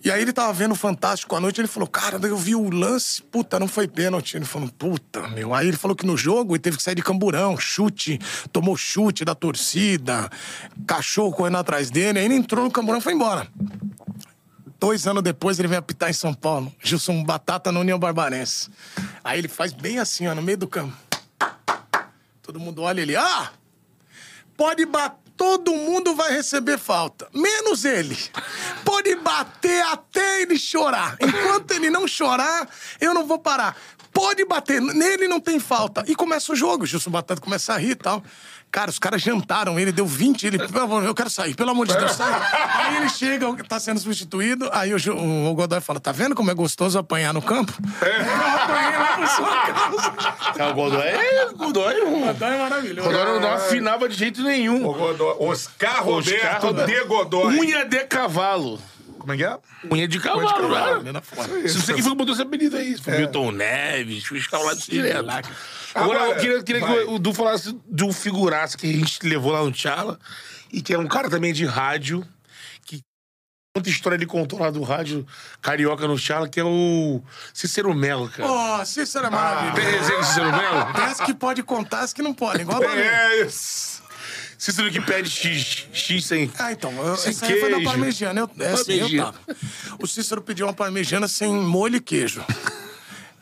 E 0.04 0.10
aí 0.10 0.22
ele 0.22 0.34
tava 0.34 0.52
vendo 0.52 0.72
o 0.72 0.76
Fantástico 0.76 1.36
à 1.36 1.40
noite, 1.40 1.62
ele 1.62 1.68
falou, 1.68 1.88
cara, 1.88 2.20
eu 2.24 2.36
vi 2.36 2.56
o 2.56 2.72
lance, 2.72 3.22
puta, 3.22 3.60
não 3.60 3.68
foi 3.68 3.88
pênalti. 3.88 4.36
Ele 4.36 4.46
falou, 4.46 4.68
puta, 4.70 5.28
meu. 5.28 5.54
Aí 5.54 5.68
ele 5.68 5.78
falou 5.78 5.96
que 5.96 6.06
no 6.06 6.18
jogo 6.18 6.56
ele 6.56 6.62
teve 6.62 6.78
que 6.78 6.82
sair 6.82 6.96
de 6.96 7.04
camburão, 7.04 7.56
chute, 7.58 8.20
tomou 8.52 8.76
chute 8.76 9.24
da 9.24 9.36
torcida, 9.36 10.28
cachorro 10.88 11.32
correndo 11.32 11.58
atrás 11.58 11.92
dele, 11.92 12.18
aí 12.18 12.26
ele 12.26 12.36
entrou 12.36 12.64
no 12.66 12.72
camburão 12.72 13.00
e 13.00 13.02
foi 13.02 13.14
embora. 13.14 13.48
Dois 14.80 15.06
anos 15.06 15.22
depois 15.22 15.60
ele 15.60 15.68
vem 15.68 15.78
apitar 15.78 16.10
em 16.10 16.14
São 16.14 16.34
Paulo. 16.34 16.74
Gilson 16.82 17.24
Batata 17.24 17.72
na 17.72 17.80
União 17.80 18.00
Barbarense. 18.00 18.72
Aí 19.24 19.38
ele 19.38 19.48
faz 19.48 19.72
bem 19.72 20.00
assim, 20.00 20.26
ó, 20.26 20.34
no 20.34 20.42
meio 20.42 20.58
do 20.58 20.68
campo. 20.68 20.98
Todo 22.52 22.60
mundo 22.60 22.82
olha 22.82 23.00
ele, 23.00 23.16
ah! 23.16 23.50
Pode 24.58 24.86
bater, 24.86 25.16
todo 25.38 25.74
mundo 25.74 26.14
vai 26.14 26.34
receber 26.34 26.78
falta, 26.78 27.30
menos 27.34 27.86
ele. 27.86 28.18
Pode 28.84 29.16
bater 29.16 29.82
até 29.86 30.42
ele 30.42 30.60
chorar. 30.60 31.16
Enquanto 31.22 31.72
ele 31.72 31.90
não 31.90 32.06
chorar, 32.06 32.68
eu 33.00 33.14
não 33.14 33.26
vou 33.26 33.40
parar. 33.40 33.78
Pode 34.12 34.44
bater, 34.44 34.82
nele 34.82 35.30
não 35.30 35.40
tem 35.40 35.62
falta. 35.62 36.04
E 36.10 36.14
começa 36.14 36.52
o 36.52 36.56
jogo, 36.58 36.86
Gilson 36.86 37.10
Batata 37.10 37.40
começa 37.40 37.74
a 37.74 37.78
rir 37.78 37.92
e 37.92 37.96
tal. 37.96 38.22
Cara, 38.72 38.90
os 38.90 38.98
caras 38.98 39.22
jantaram 39.22 39.78
ele, 39.78 39.92
deu 39.92 40.06
20, 40.06 40.48
ele, 40.48 40.58
pelo 40.58 40.84
amor, 40.84 41.04
eu 41.04 41.14
quero 41.14 41.30
sair, 41.30 41.54
pelo 41.54 41.72
amor 41.72 41.86
de 41.86 41.94
Deus, 41.94 42.14
sai. 42.14 42.42
Aí 42.74 42.98
ele 42.98 43.10
chega, 43.10 43.54
tá 43.68 43.80
sendo 43.80 44.00
substituído, 44.00 44.70
aí 44.72 44.94
o, 44.94 45.50
o 45.50 45.54
Godoy 45.54 45.82
fala, 45.82 46.00
tá 46.00 46.14
vendo 46.14 46.34
como 46.34 46.50
é 46.52 46.54
gostoso 46.54 46.98
apanhar 46.98 47.34
no 47.34 47.42
campo? 47.42 47.74
Eu 48.02 48.22
apanhei 48.22 48.98
lá 48.98 49.18
por 49.18 49.28
sua 49.28 49.66
causa. 49.74 50.14
É, 50.58 50.68
o 50.70 50.74
Godoy 50.74 51.08
é 51.08 51.46
o 51.48 51.56
Godoy, 51.58 51.94
irmão. 51.96 52.22
Godoy 52.22 52.50
é 52.50 52.58
maravilhoso. 52.58 53.10
O 53.10 53.12
Godoy 53.12 53.26
não, 53.26 53.40
não 53.42 53.52
afinava 53.54 54.08
de 54.08 54.16
jeito 54.16 54.42
nenhum. 54.42 54.88
o 54.88 54.94
Godoy, 54.94 55.36
Oscar 55.40 56.04
Roberto 56.06 56.68
Oscar 56.68 56.86
de 56.86 57.04
Godoy. 57.04 57.60
Unha 57.60 57.84
de 57.84 58.06
cavalo. 58.06 58.80
Como 59.22 59.34
é 59.34 59.38
que 59.38 59.44
é? 59.44 59.58
Unha 59.92 60.08
de 60.08 60.20
cavalo, 60.20 60.48
Cavalo, 60.50 61.04
né? 61.04 61.12
né, 61.12 61.22
foda. 61.22 61.48
Se 61.70 61.80
você 61.80 61.94
que 61.94 62.02
foi 62.02 62.12
que 62.12 62.18
botou 62.18 62.34
esse 62.34 62.42
apelido 62.42 62.76
aí. 62.76 62.98
Foi 62.98 63.18
Milton 63.18 63.52
Neves, 63.52 64.26
foi 64.26 64.40
escalado 64.40 64.80
direto. 64.80 65.24
lá. 65.24 65.42
Agora, 65.94 66.20
eu 66.30 66.36
queria, 66.38 66.64
queria 66.64 66.82
que 66.82 66.92
o 67.08 67.20
Du 67.20 67.32
falasse 67.34 67.78
de 67.88 68.04
um 68.04 68.12
figuraço 68.12 68.78
que 68.78 68.90
a 68.90 68.94
gente 68.94 69.20
levou 69.28 69.52
lá 69.52 69.62
no 69.64 69.72
Tchala 69.72 70.20
e 70.74 70.82
que 70.82 70.92
é 70.94 70.98
um 70.98 71.08
cara 71.08 71.30
também 71.30 71.54
de 71.54 71.66
rádio, 71.66 72.26
que 72.84 73.02
quanta 73.76 73.90
história 73.90 74.16
ele 74.16 74.26
contou 74.26 74.60
lá 74.60 74.72
do 74.72 74.82
rádio 74.82 75.26
carioca 75.62 76.08
no 76.08 76.18
Tchala, 76.18 76.50
que 76.50 76.60
é 76.60 76.64
o 76.64 77.22
Cícero 77.54 77.94
Melo, 77.94 78.28
cara. 78.30 78.50
Ó, 78.50 78.86
Cícero 78.86 79.28
é 79.28 79.30
maravilhoso. 79.30 79.76
Tem 79.76 80.00
resenha 80.00 80.18
com 80.18 80.24
Cícero 80.24 80.52
Melo? 80.52 80.94
Tem 80.94 81.04
as 81.04 81.20
que 81.20 81.34
pode 81.36 81.62
contar, 81.62 82.00
as 82.00 82.12
que 82.14 82.24
não 82.24 82.34
podem. 82.34 82.64
Igual 82.64 82.82
a. 82.82 82.96
É 82.98 83.42
isso. 83.46 84.01
Cícero 84.62 84.92
que 84.92 85.02
pede 85.02 85.28
X, 85.28 85.88
X 85.92 86.24
sem... 86.24 86.52
Ah, 86.60 86.72
então, 86.72 86.92
eu, 87.04 87.18
Sem 87.18 87.32
essa 87.32 87.48
aí 87.48 87.60
foi 87.60 87.72
da 87.72 87.82
parmegiana. 87.82 88.42
Eu, 88.42 88.52
essa 88.60 88.92
aí 88.92 89.00
eu 89.00 89.06
Parmegiana. 89.06 89.34
tava. 89.34 89.58
O 89.98 90.06
Cícero 90.06 90.40
pediu 90.40 90.68
uma 90.68 90.74
parmegiana 90.74 91.28
sem 91.28 91.52
molho 91.52 91.96
e 91.96 92.00
queijo. 92.00 92.46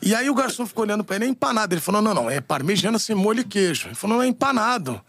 E 0.01 0.15
aí 0.15 0.29
o 0.29 0.33
garçom 0.33 0.65
ficou 0.65 0.83
olhando 0.83 1.03
pra 1.03 1.17
ele, 1.17 1.25
é 1.25 1.27
empanado. 1.27 1.73
Ele 1.73 1.81
falou, 1.81 2.01
não, 2.01 2.13
não, 2.13 2.29
é 2.29 2.39
parmegiana 2.39 2.97
sem 2.97 3.15
molho 3.15 3.41
e 3.41 3.43
queijo. 3.43 3.89
Ele 3.89 3.95
falou, 3.95 4.17
não, 4.17 4.23
é 4.23 4.27
empanado. 4.27 4.99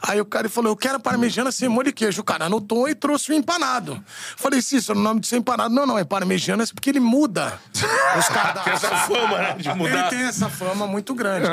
Aí 0.00 0.20
o 0.20 0.24
cara 0.24 0.48
falou, 0.48 0.70
eu 0.72 0.76
quero 0.76 1.00
parmegiana 1.00 1.50
sem 1.50 1.68
molho 1.68 1.88
e 1.88 1.92
queijo. 1.92 2.20
O 2.20 2.24
cara 2.24 2.46
anotou 2.46 2.88
e 2.88 2.94
trouxe 2.94 3.32
o 3.32 3.34
empanado. 3.34 4.02
Falei, 4.36 4.62
Cícero, 4.62 4.98
o 4.98 5.02
nome 5.02 5.20
de 5.20 5.26
ser 5.26 5.36
empanado. 5.36 5.74
Não, 5.74 5.84
não, 5.84 5.98
é 5.98 6.04
parmegiana 6.04 6.64
porque 6.72 6.90
ele 6.90 7.00
muda 7.00 7.58
os 7.72 8.26
Tem 8.26 8.34
cardápios. 8.34 8.84
essa 8.84 8.96
fama, 8.98 9.38
né, 9.38 9.56
de 9.58 9.68
Ele 9.68 9.78
mudar. 9.78 10.08
tem 10.08 10.20
essa 10.20 10.48
fama 10.48 10.86
muito 10.86 11.14
grande. 11.14 11.48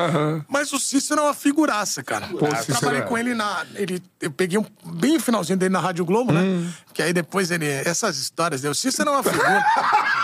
Mas 0.47 0.71
o 0.71 0.79
Cícero 0.79 1.21
é 1.21 1.23
uma 1.23 1.33
figuraça, 1.33 2.03
cara. 2.03 2.27
eu 2.31 2.55
Cícero 2.57 2.79
trabalhei 2.79 3.01
é. 3.01 3.05
com 3.05 3.17
ele 3.17 3.33
na. 3.33 3.65
Ele, 3.75 4.01
eu 4.21 4.31
peguei 4.31 4.59
um, 4.59 4.65
bem 4.85 5.17
o 5.17 5.19
finalzinho 5.19 5.57
dele 5.57 5.73
na 5.73 5.79
Rádio 5.79 6.05
Globo, 6.05 6.31
né? 6.31 6.41
Que 6.93 7.01
aí 7.01 7.11
depois 7.11 7.49
ele. 7.49 7.67
Essas 7.67 8.17
histórias 8.17 8.61
dele. 8.61 8.71
O 8.71 8.75
Cícero 8.75 9.09
é 9.09 9.13
uma 9.13 9.23
figura. 9.23 9.65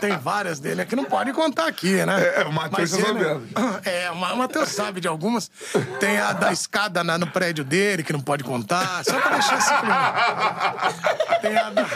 Tem 0.00 0.16
várias 0.18 0.58
dele 0.60 0.82
é 0.82 0.84
que 0.84 0.94
não 0.96 1.04
pode 1.04 1.32
contar 1.32 1.66
aqui, 1.66 2.04
né? 2.04 2.14
É, 2.36 2.44
o 2.44 2.52
Matheus 2.52 2.92
ele- 2.92 3.02
sabendo. 3.02 3.48
É, 3.84 4.10
o 4.10 4.16
Ma- 4.16 4.32
o 4.32 4.36
Matheus 4.38 4.68
sabe 4.70 5.00
de 5.00 5.08
algumas. 5.08 5.50
Tem 6.00 6.18
a 6.18 6.32
da 6.32 6.52
escada 6.52 7.02
na- 7.04 7.18
no 7.18 7.26
prédio 7.26 7.64
dele, 7.64 8.02
que 8.02 8.12
não 8.12 8.20
pode 8.20 8.42
contar. 8.44 9.04
Só 9.04 9.20
pra 9.20 9.30
deixar 9.38 9.80
clima. 9.80 11.38
Tem 11.40 11.56
a 11.56 11.70
da. 11.70 11.86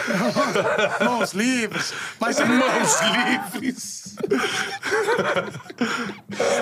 Mãos 1.05 1.33
livres. 1.33 1.93
Mas 2.21 2.39
ele- 2.41 2.53
Mãos 2.53 2.97
livres. 3.01 4.07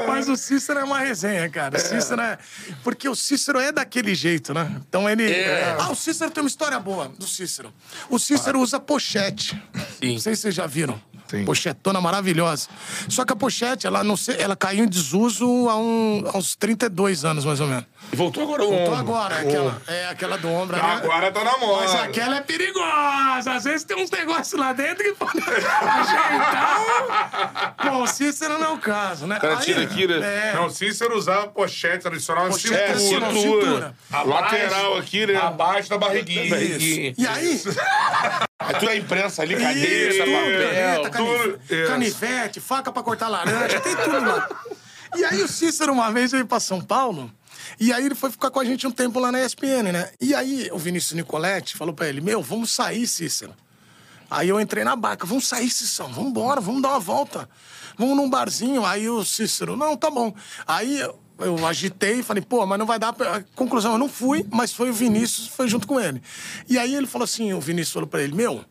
Mas 0.07 0.29
o 0.29 0.37
Cícero 0.37 0.81
é 0.81 0.85
uma 0.85 0.99
resenha, 0.99 1.49
cara. 1.49 1.77
O 1.77 1.81
Cícero 1.81 2.21
é. 2.21 2.39
Porque 2.83 3.09
o 3.09 3.15
Cícero 3.15 3.59
é 3.61 3.73
daquele 3.73 4.15
jeito, 4.15 4.53
né? 4.55 4.71
Então 4.89 5.09
ele. 5.09 5.31
É. 5.31 5.77
Ah, 5.79 5.91
o 5.91 5.95
Cícero 5.95 6.31
tem 6.31 6.43
uma 6.43 6.49
história 6.49 6.79
boa 6.81 7.09
do 7.09 7.27
Cícero. 7.27 7.73
O 8.09 8.19
Cícero 8.19 8.61
usa 8.61 8.79
pochete. 8.81 9.61
Sim. 10.01 10.13
Não 10.15 10.19
sei 10.21 10.35
se 10.35 10.43
vocês 10.43 10.55
já 10.55 10.67
viram. 10.67 11.01
Sim. 11.29 11.45
Pochetona 11.45 12.01
maravilhosa. 12.01 12.69
Só 13.09 13.25
que 13.25 13.33
a 13.33 13.37
pochete, 13.37 13.87
ela, 13.87 14.05
não 14.05 14.17
sei, 14.17 14.37
ela 14.39 14.55
caiu 14.55 14.85
em 14.85 14.89
desuso 14.89 15.69
há, 15.71 15.77
um, 15.77 16.23
há 16.33 16.37
uns 16.37 16.55
32 16.55 17.25
anos, 17.25 17.45
mais 17.45 17.61
ou 17.61 17.67
menos. 17.67 17.85
E 18.13 18.17
voltou 18.17 18.43
agora 18.43 18.63
o 18.63 18.67
Então 18.75 18.85
ombro. 18.85 18.95
agora, 18.97 19.35
é 19.37 19.41
aquela, 19.49 19.83
é 19.89 20.07
aquela 20.09 20.37
do 20.39 20.49
ombro. 20.51 20.77
ali. 20.77 20.85
Agora 20.85 21.33
tá 21.33 21.43
na 21.43 21.57
moda. 21.57 21.81
Mas 21.83 21.95
aquela 21.95 22.37
é 22.37 22.41
perigosa. 22.43 23.53
Às 23.53 23.65
vezes 23.65 23.85
tem 23.85 23.97
uns 23.97 24.11
negócios 24.11 24.61
lá 24.61 24.73
dentro 24.75 25.03
que 25.03 25.13
podem 25.19 25.43
ajeitar. 25.43 27.75
Bom, 27.85 28.03
o 28.03 28.07
Cícero 28.07 28.59
não 28.59 28.67
é 28.67 28.71
o 28.75 28.79
caso, 28.79 29.27
né? 29.27 29.39
cara 29.41 29.57
tira 29.57 29.83
aqui, 29.83 30.07
né? 30.07 30.51
É, 30.51 30.55
Não, 30.55 30.69
Cícero 30.71 31.17
usava 31.17 31.49
pochete 31.49 32.03
tradicional 32.03 32.45
na 32.45 32.51
Pochete 32.51 32.75
É, 32.75 32.95
cintura. 32.99 33.33
cintura. 33.33 33.95
cintura. 34.11 34.25
Lateral 34.27 34.97
aqui, 34.99 35.27
né? 35.27 35.37
Abaixo 35.37 35.89
da 35.89 35.97
barriguinha. 35.99 36.51
Barriguinha. 36.51 37.15
E 37.17 37.27
aí, 37.27 37.61
Aí 38.59 38.75
tudo 38.75 38.91
é 38.91 38.97
imprensa 38.97 39.43
ali, 39.43 39.57
cadeira, 39.57 40.25
papel. 41.05 41.11
tudo, 41.11 41.61
isso. 41.69 41.87
canivete, 41.89 42.61
faca 42.61 42.93
pra 42.93 43.03
cortar 43.03 43.29
laranja, 43.29 43.81
tem 43.81 43.97
tudo 43.97 44.21
lá. 44.21 44.49
E 45.17 45.25
aí 45.25 45.43
o 45.43 45.49
Cícero 45.49 45.93
uma 45.93 46.11
vez 46.13 46.31
veio 46.31 46.47
pra 46.47 46.61
São 46.61 46.81
Paulo, 46.81 47.31
e 47.79 47.93
aí 47.93 48.07
ele 48.07 48.15
foi 48.15 48.31
ficar 48.31 48.51
com 48.51 48.61
a 48.61 48.65
gente 48.65 48.87
um 48.87 48.91
tempo 48.91 49.19
lá 49.19 49.33
na 49.33 49.45
ESPN, 49.45 49.93
né? 49.93 50.11
E 50.21 50.35
aí 50.35 50.69
o 50.73 50.79
Vinícius 50.79 51.13
Nicoletti 51.15 51.77
falou 51.77 51.93
pra 51.93 52.09
ele, 52.09 52.21
meu, 52.21 52.43
vamos 52.43 52.71
sair, 52.73 53.07
Cícero. 53.07 53.55
Aí 54.31 54.49
eu 54.49 54.61
entrei 54.61 54.85
na 54.85 54.97
barca, 54.97 55.27
vamos 55.27 55.47
sair, 55.47 55.69
Cícero, 55.71 56.09
vamos 56.09 56.31
embora, 56.31 56.61
vamos 56.61 56.81
dar 56.83 56.91
uma 56.91 57.01
volta. 57.01 57.49
Vamos 57.97 58.17
num 58.17 58.29
barzinho. 58.29 58.85
Aí 58.85 59.09
o 59.09 59.25
Cícero, 59.25 59.77
não, 59.77 59.97
tá 59.97 60.11
bom. 60.11 60.35
Aí 60.67 61.01
eu- 61.39 61.67
agitei 61.67 62.21
e 62.21 62.23
falei, 62.23 62.43
pô, 62.43 62.65
mas 62.67 62.79
não 62.79 62.87
vai 62.87 62.99
dar. 62.99 63.13
Pra... 63.13 63.43
Conclusão, 63.55 63.93
eu 63.93 63.99
não 63.99 64.09
fui, 64.09 64.47
mas 64.53 64.73
foi 64.73 64.91
o 64.91 64.93
Vinícius, 64.93 65.49
foi 65.49 65.69
junto 65.69 65.87
com 65.87 65.99
ele. 66.01 66.23
E 66.69 66.79
aí 66.79 66.95
ele 66.95 67.07
falou 67.07 67.25
assim: 67.25 67.53
o 67.53 67.61
Vinícius 67.61 67.93
falou 67.93 68.09
pra 68.09 68.23
ele, 68.23 68.35
meu, 68.35 68.65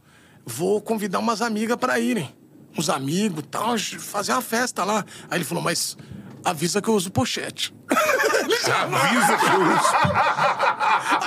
vou 0.46 0.82
convidar 0.82 1.20
umas 1.20 1.42
amigas 1.42 1.78
pra 1.78 2.00
irem. 2.00 2.30
Uns 2.78 2.90
amigos 2.90 3.44
tal, 3.52 3.78
fazer 3.78 4.32
uma 4.32 4.42
festa 4.42 4.84
lá. 4.84 5.06
Aí 5.30 5.38
ele 5.38 5.46
falou, 5.46 5.64
mas 5.64 5.96
avisa 6.44 6.82
que 6.82 6.90
eu 6.90 6.94
uso 6.96 7.12
pochete. 7.12 7.74
ele 7.90 8.58
já 8.66 8.82
avisa 8.84 9.38
que 9.38 9.46
eu 9.46 9.62
uso. 9.62 9.96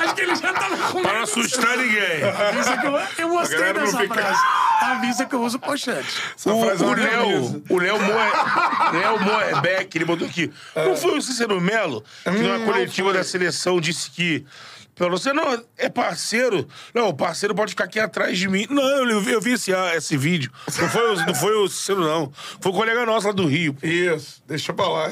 Acho 0.00 0.14
que 0.14 0.20
ele 0.20 0.36
já 0.36 0.52
tava 0.52 0.76
com 0.92 1.02
Para 1.02 1.22
assustar 1.22 1.76
ninguém. 1.76 2.22
Avisa 2.24 2.76
que 2.78 2.86
eu, 2.86 2.96
eu 3.22 3.74
não 3.74 3.80
dessa 3.84 3.98
fica- 3.98 4.14
frase. 4.14 4.40
Avisa 4.82 5.26
que 5.26 5.34
eu 5.34 5.42
uso 5.42 5.58
pochete. 5.58 6.22
Essa 6.36 6.52
O, 6.52 6.64
frase 6.64 6.84
é 6.84 6.86
o 6.86 6.94
Léo, 6.94 7.64
o 7.70 7.78
Léo 7.78 7.98
Moe, 8.00 8.98
Léo 9.00 9.20
Moebeck, 9.20 9.96
ele 9.96 10.04
botou 10.04 10.26
aqui. 10.28 10.52
Não 10.74 10.96
foi 10.96 11.16
o 11.18 11.22
Cícero 11.22 11.60
Melo 11.60 12.04
que 12.22 12.30
numa 12.30 12.56
Hum, 12.58 12.64
coletiva 12.66 13.12
da 13.12 13.24
seleção 13.24 13.80
disse 13.80 14.10
que. 14.10 14.44
Falou, 14.96 15.18
você 15.18 15.30
não 15.32 15.62
é 15.76 15.88
parceiro? 15.90 16.66
Não, 16.94 17.08
o 17.08 17.14
parceiro 17.14 17.54
pode 17.54 17.70
ficar 17.72 17.84
aqui 17.84 18.00
atrás 18.00 18.38
de 18.38 18.48
mim. 18.48 18.66
Não, 18.70 18.82
eu, 18.82 19.20
vi- 19.20 19.32
eu 19.32 19.40
vi 19.42 19.52
esse, 19.52 19.74
ah, 19.74 19.94
esse 19.94 20.16
vídeo. 20.16 20.50
Não 20.80 20.88
foi, 20.88 21.12
o- 21.14 21.26
não 21.26 21.34
foi 21.34 21.54
o 21.54 21.68
Cícero, 21.68 22.00
não. 22.00 22.32
Foi 22.60 22.72
o 22.72 22.74
colega 22.74 23.04
nosso 23.04 23.26
lá 23.26 23.32
do 23.34 23.46
Rio. 23.46 23.76
Isso, 23.82 24.42
deixa 24.46 24.72
pra 24.72 24.88
lá. 24.88 25.10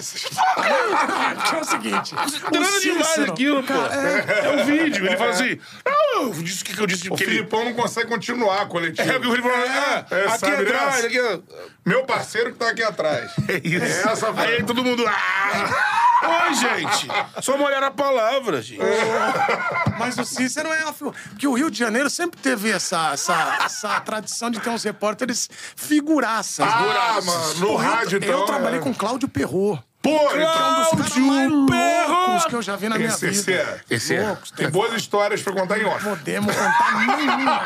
Pra 0.55 1.59
é 1.59 1.61
o 1.61 1.65
seguinte. 1.65 2.15
Não 2.45 2.51
tem 2.51 2.61
nada 2.61 2.81
demais 2.81 3.19
aquilo, 3.19 3.63
pô. 3.63 3.73
é- 3.75 4.47
É 4.47 4.63
o 4.63 4.65
vídeo. 4.65 5.05
Ele 5.07 5.17
fala 5.17 5.31
assim: 5.33 5.59
Não, 5.87 6.23
eu 6.23 6.33
disse 6.43 6.63
o 6.63 6.65
que 6.65 6.75
que 6.75 6.81
eu 6.81 6.87
disse. 6.87 7.11
O 7.11 7.15
que 7.17 7.25
ele... 7.25 7.33
Filipão 7.33 7.65
não 7.65 7.75
consegue 7.75 8.09
continuar 8.09 8.63
a 8.63 8.67
coletiva. 8.67 9.13
É, 9.13 9.17
o 9.17 9.21
que 9.21 9.27
o 9.27 9.37
falou, 9.43 9.57
ah, 9.57 10.07
É, 10.11 10.27
aqui 10.27 10.39
sabe 10.39 10.55
atrás, 10.63 11.05
aqui. 11.05 11.19
Meu 11.85 12.05
parceiro 12.05 12.53
que 12.53 12.59
tá 12.59 12.71
aqui 12.71 12.83
atrás. 12.83 13.31
É 13.49 13.61
isso. 13.63 14.09
Essa 14.09 14.33
aí 14.41 14.63
todo 14.65 14.83
mundo. 14.83 15.05
Ah! 15.07 16.14
Oi, 16.47 16.55
gente. 16.55 17.09
Só 17.43 17.57
molhar 17.57 17.83
a 17.83 17.91
palavra, 17.91 18.61
gente. 18.63 18.81
Mas 19.99 20.19
o 20.19 20.25
Cícero 20.25 20.69
é 20.73 20.85
uma 20.85 20.93
figura. 20.93 21.17
Porque 21.31 21.47
o 21.47 21.53
Rio 21.55 21.71
de 21.71 21.79
Janeiro 21.79 22.09
sempre 22.11 22.41
teve 22.41 22.71
essa, 22.71 23.13
essa, 23.13 23.59
essa 23.65 24.01
tradição 24.01 24.51
de 24.51 24.61
ter 24.61 24.71
uns 24.71 24.83
repórteres 24.85 25.49
figuraças. 25.77 26.67
Ah, 26.67 27.21
mano, 27.25 27.55
no 27.55 27.67
Porra, 27.69 27.87
eu- 27.87 27.93
rádio, 27.95 28.19
então. 28.19 28.41
Eu 28.41 28.45
trabalhei 28.47 28.79
é. 28.81 28.83
com 28.83 28.95
Cláudio 28.95 29.29
Perrot. 29.29 29.83
Pô, 30.05 30.11
É 30.11 30.93
um 30.93 30.97
dos 30.97 31.07
então. 31.09 31.23
mais 31.27 31.51
loucos 31.51 31.71
Perrot! 31.71 32.49
que 32.51 32.55
eu 32.55 32.63
já 32.63 32.77
vi 32.77 32.89
na 32.91 32.97
minha 32.99 33.09
Esse, 33.09 33.27
vida. 33.27 33.33
esse 33.41 33.53
é. 33.55 33.81
Esse 33.91 34.15
é. 34.15 34.27
Loucos. 34.27 34.51
Tem 34.51 34.69
boas 34.71 34.93
histórias 34.93 35.43
pra 35.43 35.53
contar 35.55 35.79
em 35.81 35.85
off. 35.87 36.05
Podemos 36.05 36.55
contar 36.55 37.07
nenhuma. 37.07 37.63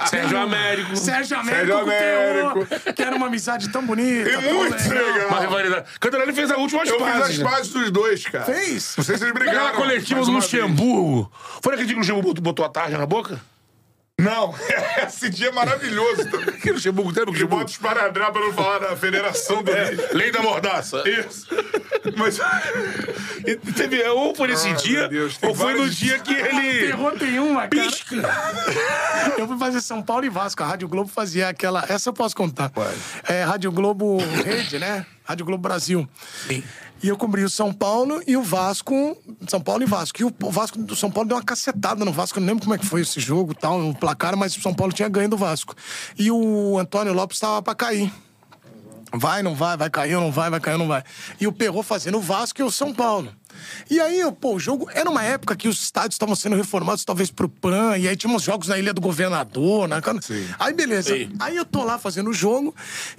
Sérgio 0.08 0.38
Américo. 0.38 0.96
Sérgio 0.96 1.38
Américo, 1.38 1.66
Sérgio 1.66 1.78
Américo. 1.78 2.92
que 2.94 3.02
era 3.02 3.14
uma 3.14 3.26
amizade 3.26 3.68
tão 3.70 3.84
bonita. 3.84 4.28
E 4.30 4.32
tão 4.42 4.54
muito 4.54 4.88
legal. 4.88 5.12
legal. 5.12 5.28
Uma 5.28 5.40
rivalidade. 5.40 5.86
Cantarelli 6.00 6.32
fez 6.32 6.50
a 6.50 6.56
última 6.56 6.82
Eu 6.84 6.98
fiz 6.98 7.06
as 7.14 7.20
pazes. 7.20 7.38
pazes 7.42 7.72
dos 7.72 7.90
dois, 7.90 8.24
cara. 8.26 8.44
Fez? 8.46 8.94
Não 8.96 9.04
sei 9.04 9.18
se 9.18 9.24
eles 9.24 9.34
brigaram. 9.34 9.64
Naquela 9.64 9.76
coletiva 9.82 10.20
do 10.20 10.26
vez. 10.26 10.36
Luxemburgo. 10.44 11.30
Foi 11.62 11.72
naquele 11.72 11.86
dia 11.86 11.94
que 11.94 11.98
o 11.98 11.98
Luxemburgo 12.00 12.28
botou- 12.28 12.42
botou 12.42 12.64
a 12.64 12.68
tarja 12.70 12.96
na 12.96 13.06
boca? 13.06 13.38
Não, 14.20 14.54
esse 15.06 15.28
dia 15.28 15.48
é 15.48 15.52
maravilhoso 15.52 16.30
também. 16.30 16.54
Que 16.60 16.70
Luxemburgo 16.72 17.12
tem, 17.12 17.24
Que 17.24 17.30
Luxemburgo? 17.30 17.56
bota 17.56 17.70
os 17.70 17.76
paradrá 17.78 18.30
pra 18.30 18.40
não 18.40 18.52
falar 18.52 18.78
da 18.78 18.96
Federação 18.96 19.62
do 19.62 19.72
Rio. 19.72 20.08
Lei 20.12 20.30
da 20.30 20.40
mordaça. 20.40 21.02
Isso. 21.08 21.48
Mas. 22.16 22.38
E 23.44 23.56
teve, 23.72 24.02
ou 24.08 24.34
foi 24.34 24.48
nesse 24.48 24.68
Ai, 24.68 24.74
dia, 24.76 25.08
Deus, 25.08 25.36
ou 25.42 25.54
foi 25.54 25.74
no 25.74 25.90
dia 25.90 26.18
que 26.20 26.32
ele. 26.32 26.86
Terror 26.86 27.12
tem 27.18 27.40
uma, 27.40 27.66
cara. 27.66 27.70
Pisca! 27.70 28.16
Eu 29.36 29.48
fui 29.48 29.58
fazer 29.58 29.80
São 29.80 30.00
Paulo 30.00 30.24
e 30.24 30.28
Vasco. 30.28 30.62
A 30.62 30.66
Rádio 30.66 30.86
Globo 30.88 31.10
fazia 31.10 31.48
aquela. 31.48 31.84
Essa 31.88 32.10
eu 32.10 32.12
posso 32.12 32.36
contar. 32.36 32.70
É 33.28 33.42
Rádio 33.42 33.72
Globo 33.72 34.18
Rede, 34.44 34.78
né? 34.78 35.04
Rádio 35.24 35.44
Globo 35.46 35.62
Brasil. 35.62 36.08
Sim. 36.46 36.62
E 37.02 37.08
eu 37.08 37.16
cobri 37.16 37.44
o 37.44 37.50
São 37.50 37.72
Paulo 37.72 38.22
e 38.26 38.36
o 38.36 38.42
Vasco. 38.42 39.16
São 39.46 39.60
Paulo 39.60 39.82
e 39.82 39.86
Vasco. 39.86 40.22
E 40.22 40.24
o 40.24 40.32
Vasco 40.50 40.78
do 40.78 40.96
São 40.96 41.10
Paulo 41.10 41.28
deu 41.28 41.36
uma 41.36 41.42
cacetada 41.42 42.04
no 42.04 42.12
Vasco. 42.12 42.38
Eu 42.38 42.40
não 42.40 42.48
lembro 42.48 42.62
como 42.64 42.74
é 42.74 42.78
que 42.78 42.86
foi 42.86 43.02
esse 43.02 43.20
jogo 43.20 43.54
tal, 43.54 43.90
o 43.90 43.94
placar, 43.94 44.36
mas 44.36 44.56
o 44.56 44.60
São 44.60 44.72
Paulo 44.72 44.92
tinha 44.92 45.08
ganho 45.08 45.28
do 45.28 45.36
Vasco. 45.36 45.74
E 46.18 46.30
o 46.30 46.78
Antônio 46.78 47.12
Lopes 47.12 47.36
estava 47.36 47.60
pra 47.60 47.74
cair. 47.74 48.10
Vai, 49.16 49.42
não 49.42 49.54
vai, 49.54 49.76
vai 49.76 49.88
cair, 49.88 50.14
não 50.14 50.32
vai, 50.32 50.50
vai 50.50 50.60
cair, 50.60 50.78
não 50.78 50.88
vai. 50.88 51.02
E 51.40 51.46
o 51.46 51.52
Perrot 51.52 51.86
fazendo 51.86 52.18
o 52.18 52.20
Vasco 52.20 52.60
e 52.60 52.64
o 52.64 52.70
São 52.70 52.92
Paulo. 52.92 53.32
E 53.88 54.00
aí, 54.00 54.20
pô, 54.40 54.54
o 54.54 54.60
jogo 54.60 54.88
era 54.92 55.08
uma 55.08 55.22
época 55.22 55.54
que 55.54 55.68
os 55.68 55.82
estádios 55.82 56.14
estavam 56.14 56.34
sendo 56.34 56.56
reformados, 56.56 57.04
talvez 57.04 57.30
pro 57.30 57.48
PAN, 57.48 57.96
e 57.96 58.08
aí 58.08 58.16
tinha 58.16 58.34
uns 58.34 58.42
jogos 58.42 58.68
na 58.68 58.78
Ilha 58.78 58.92
do 58.92 59.00
Governador, 59.00 59.86
né? 59.86 60.00
Aí, 60.58 60.74
beleza. 60.74 61.14
Sim. 61.14 61.30
Aí 61.38 61.56
eu 61.56 61.64
tô 61.64 61.84
lá 61.84 61.96
fazendo 61.96 62.30
o 62.30 62.32
jogo, 62.32 62.74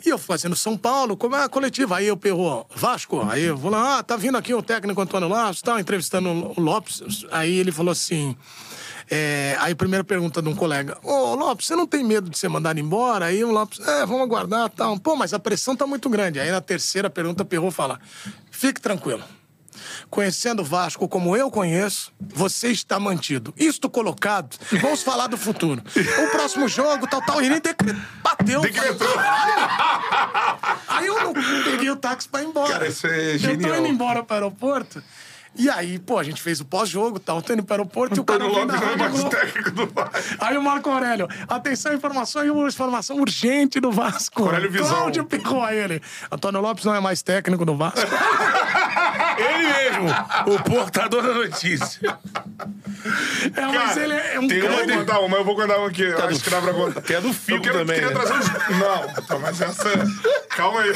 e 0.06 0.10
eu 0.10 0.18
fazendo 0.18 0.56
São 0.56 0.78
Paulo, 0.78 1.16
como 1.16 1.36
é 1.36 1.44
a 1.44 1.50
coletiva. 1.50 1.98
Aí 1.98 2.08
eu 2.08 2.18
perro 2.18 2.66
Vasco, 2.76 3.22
aí 3.30 3.44
eu 3.44 3.56
vou 3.58 3.72
lá, 3.72 4.00
ah, 4.00 4.04
tá 4.04 4.18
vindo 4.18 4.38
aqui 4.38 4.54
o 4.54 4.62
técnico 4.62 5.02
Antônio 5.02 5.30
Lopes, 5.30 5.62
tá 5.62 5.80
entrevistando 5.80 6.30
o 6.30 6.60
Lopes. 6.60 7.26
Aí 7.32 7.54
ele 7.58 7.72
falou 7.72 7.92
assim. 7.92 8.36
É, 9.10 9.56
aí, 9.60 9.76
primeira 9.76 10.04
pergunta 10.04 10.42
de 10.42 10.50
um 10.50 10.56
colega: 10.56 10.98
Ô 11.04 11.36
Lopes, 11.36 11.68
você 11.68 11.76
não 11.76 11.86
tem 11.86 12.04
medo 12.04 12.30
de 12.30 12.38
ser 12.38 12.50
mandado 12.50 12.80
embora? 12.80 13.26
Aí 13.26 13.44
o 13.44 13.52
Lopes, 13.52 13.80
é, 13.80 14.06
vamos 14.06 14.24
aguardar 14.24 14.70
tal. 14.70 15.00
Pô, 15.00 15.16
mas 15.16 15.34
a 15.34 15.40
pressão 15.40 15.76
tá 15.76 15.86
muito 15.86 16.10
grande. 16.10 16.40
Aí 16.40 16.52
na 16.52 16.62
terceira 16.62 17.10
pergunta, 17.10 17.46
Perrot 17.46 17.72
fala: 17.74 18.00
fique 18.50 18.82
tranquilo. 18.82 19.24
Conhecendo 20.10 20.62
o 20.62 20.66
Vasco 20.66 21.08
como 21.08 21.36
eu 21.36 21.52
conheço, 21.52 22.12
você 22.20 22.70
está 22.70 23.00
mantido. 23.00 23.54
Isto 23.58 23.90
colocado, 23.90 24.56
vamos 24.82 25.04
falar 25.04 25.28
do 25.28 25.38
futuro. 25.38 25.84
O 26.24 26.32
próximo 26.32 26.68
jogo, 26.68 27.08
tal, 27.08 27.22
tal, 27.22 27.42
ele 27.42 27.60
decre... 27.60 27.96
bateu. 28.24 28.62
Decretou. 28.62 29.08
Aí 30.88 31.06
eu 31.08 31.24
não 31.24 31.34
peguei 31.34 31.90
o 31.90 31.96
táxi 31.96 32.28
pra 32.30 32.42
ir 32.42 32.48
embora. 32.48 32.72
Cara, 32.72 32.88
isso 32.88 33.06
é 33.08 33.36
Eu 33.36 33.40
tô 33.40 33.48
genial. 33.48 33.78
indo 33.80 33.88
embora 33.88 34.24
pro 34.24 34.34
aeroporto. 34.36 35.04
E 35.58 35.70
aí, 35.70 35.98
pô, 36.00 36.18
a 36.18 36.24
gente 36.24 36.42
fez 36.42 36.60
o 36.60 36.66
pós-jogo, 36.66 37.18
tal, 37.18 37.42
tô 37.42 37.54
indo 37.54 37.64
pro 37.64 37.76
aeroporto 37.76 38.18
e 38.18 38.20
o 38.20 38.24
cara 38.26 38.44
vem 38.48 38.66
na 38.66 38.74
é 38.74 38.78
Rádio 38.78 38.98
mais 38.98 39.12
Globo. 39.14 39.30
técnico 39.30 39.72
do 39.72 39.88
Vasco. 39.88 40.36
Aí 40.40 40.58
o 40.58 40.62
Marco 40.62 40.90
Aurélio, 40.90 41.28
atenção, 41.48 41.94
informação, 41.94 42.68
informação 42.68 43.18
urgente 43.18 43.80
do 43.80 43.92
Vasco. 43.92 44.44
Aurélio 44.44 44.70
Visão. 44.70 44.90
Cláudio 44.90 45.26
Perrot, 45.26 45.66
aí 45.66 45.78
ele. 45.78 46.02
Antônio 46.30 46.60
Lopes 46.60 46.84
não 46.84 46.94
é 46.94 47.00
mais 47.00 47.22
técnico 47.22 47.64
do 47.66 47.76
Vasco. 47.76 48.00
Mesmo, 50.02 50.56
o 50.56 50.64
portador 50.64 51.22
da 51.24 51.34
notícia. 51.34 52.18
É, 53.56 53.62
mas 53.62 53.90
Cara, 53.90 54.02
ele 54.04 54.14
é 54.14 54.40
um 54.40 54.48
tem 54.48 54.62
uma, 54.62 54.70
grande... 54.70 54.82
eu 54.92 54.96
vou 54.98 55.06
contar 55.06 55.20
uma, 55.20 55.38
eu 55.38 55.44
vou 55.46 55.56
contar 55.56 55.78
uma 55.78 55.88
aqui. 55.88 56.04
Eu 56.04 56.26
acho 56.28 56.44
que 56.44 56.50
dá 56.50 56.62
pra 56.62 56.74
contar. 56.74 57.02
Tem 57.02 57.16
a 57.18 57.20
do 57.20 57.28
Eu 57.28 57.34
Figo 57.34 57.62
quero- 57.64 57.80
também, 57.80 57.96
queria 58.00 58.14
né? 58.14 58.20
trazer 58.20 58.34
uns... 58.34 58.50
Não, 59.30 59.40
mas 59.40 59.62
essa... 59.62 59.90
Calma 60.50 60.82
aí. 60.82 60.90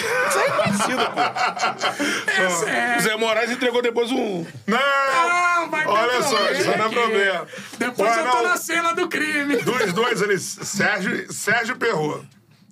Esse 2.46 2.70
é... 2.70 2.98
O 2.98 3.02
Zé 3.02 3.16
Moraes 3.18 3.52
entregou 3.52 3.82
depois 3.82 4.12
um. 4.12 4.46
Não! 4.66 4.80
Não, 4.80 5.70
vai 5.70 5.86
Olha 5.86 6.22
só, 6.24 6.52
isso 6.52 6.66
não 6.78 6.86
é 6.86 6.90
problema. 6.90 7.48
Depois 7.78 8.12
Ué, 8.12 8.20
eu 8.22 8.26
tô 8.32 8.38
não, 8.38 8.44
na 8.44 8.58
cena 8.58 8.94
do 8.94 9.08
crime. 9.08 9.58
Dos 9.58 9.94
dois 9.94 10.22
ali, 10.24 10.40
Sérgio, 10.40 11.32
Sérgio 11.32 11.76
Perrot. 11.76 12.26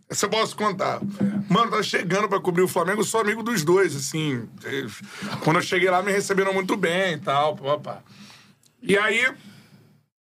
Essa 0.09 0.25
eu 0.25 0.29
posso 0.29 0.55
contar. 0.55 1.01
Mano, 1.49 1.71
tá 1.71 1.83
chegando 1.83 2.29
pra 2.29 2.39
cobrir 2.39 2.63
o 2.63 2.67
Flamengo, 2.67 3.01
eu 3.01 3.05
sou 3.05 3.19
amigo 3.19 3.43
dos 3.43 3.63
dois, 3.63 3.95
assim. 3.95 4.47
Quando 5.43 5.57
eu 5.57 5.61
cheguei 5.61 5.89
lá, 5.89 6.01
me 6.01 6.11
receberam 6.11 6.53
muito 6.53 6.77
bem 6.77 7.15
e 7.15 7.17
tal, 7.17 7.55
pá, 7.55 7.77
pá. 7.77 7.99
E 8.81 8.97
aí. 8.97 9.29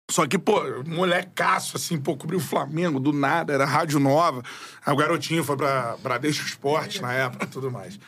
Só 0.09 0.25
que, 0.25 0.39
pô, 0.39 0.61
molecaço, 0.85 1.75
assim, 1.75 1.99
pô, 1.99 2.15
cobriu 2.15 2.39
o 2.39 2.41
Flamengo 2.41 2.97
do 2.97 3.11
nada, 3.11 3.53
era 3.53 3.65
Rádio 3.65 3.99
Nova. 3.99 4.41
Aí 4.85 4.93
o 4.93 4.95
garotinho 4.97 5.43
foi 5.43 5.57
pra 5.57 5.97
Bradesco 6.01 6.47
Esporte 6.47 7.01
na 7.01 7.13
época 7.13 7.43
e 7.43 7.49
tudo 7.49 7.69
mais. 7.69 7.99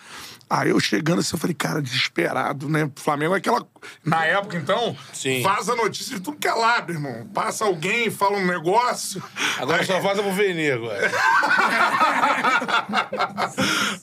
Aí 0.49 0.71
eu 0.71 0.79
chegando 0.79 1.19
assim, 1.19 1.35
eu 1.35 1.39
falei, 1.39 1.53
cara, 1.53 1.79
desesperado, 1.79 2.67
né? 2.67 2.89
Flamengo 2.95 3.35
é 3.35 3.37
aquela. 3.37 3.63
Na 4.03 4.25
época, 4.25 4.57
então, 4.57 4.97
Sim. 5.13 5.43
vaza 5.43 5.75
notícia 5.75 6.17
de 6.17 6.21
tudo 6.23 6.37
que 6.37 6.47
é 6.47 6.53
lado, 6.53 6.91
irmão. 6.91 7.27
Passa 7.33 7.65
alguém, 7.65 8.09
fala 8.09 8.37
um 8.37 8.45
negócio. 8.47 9.21
Agora 9.59 9.83
só 9.85 9.99
vaza 9.99 10.23
pro 10.23 10.33
Venê 10.33 10.71
agora. 10.71 11.11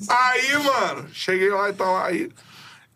Aí, 0.08 0.52
mano, 0.62 1.08
cheguei 1.12 1.50
lá 1.50 1.70
e 1.70 1.72
tal. 1.72 1.96
Aí. 2.04 2.30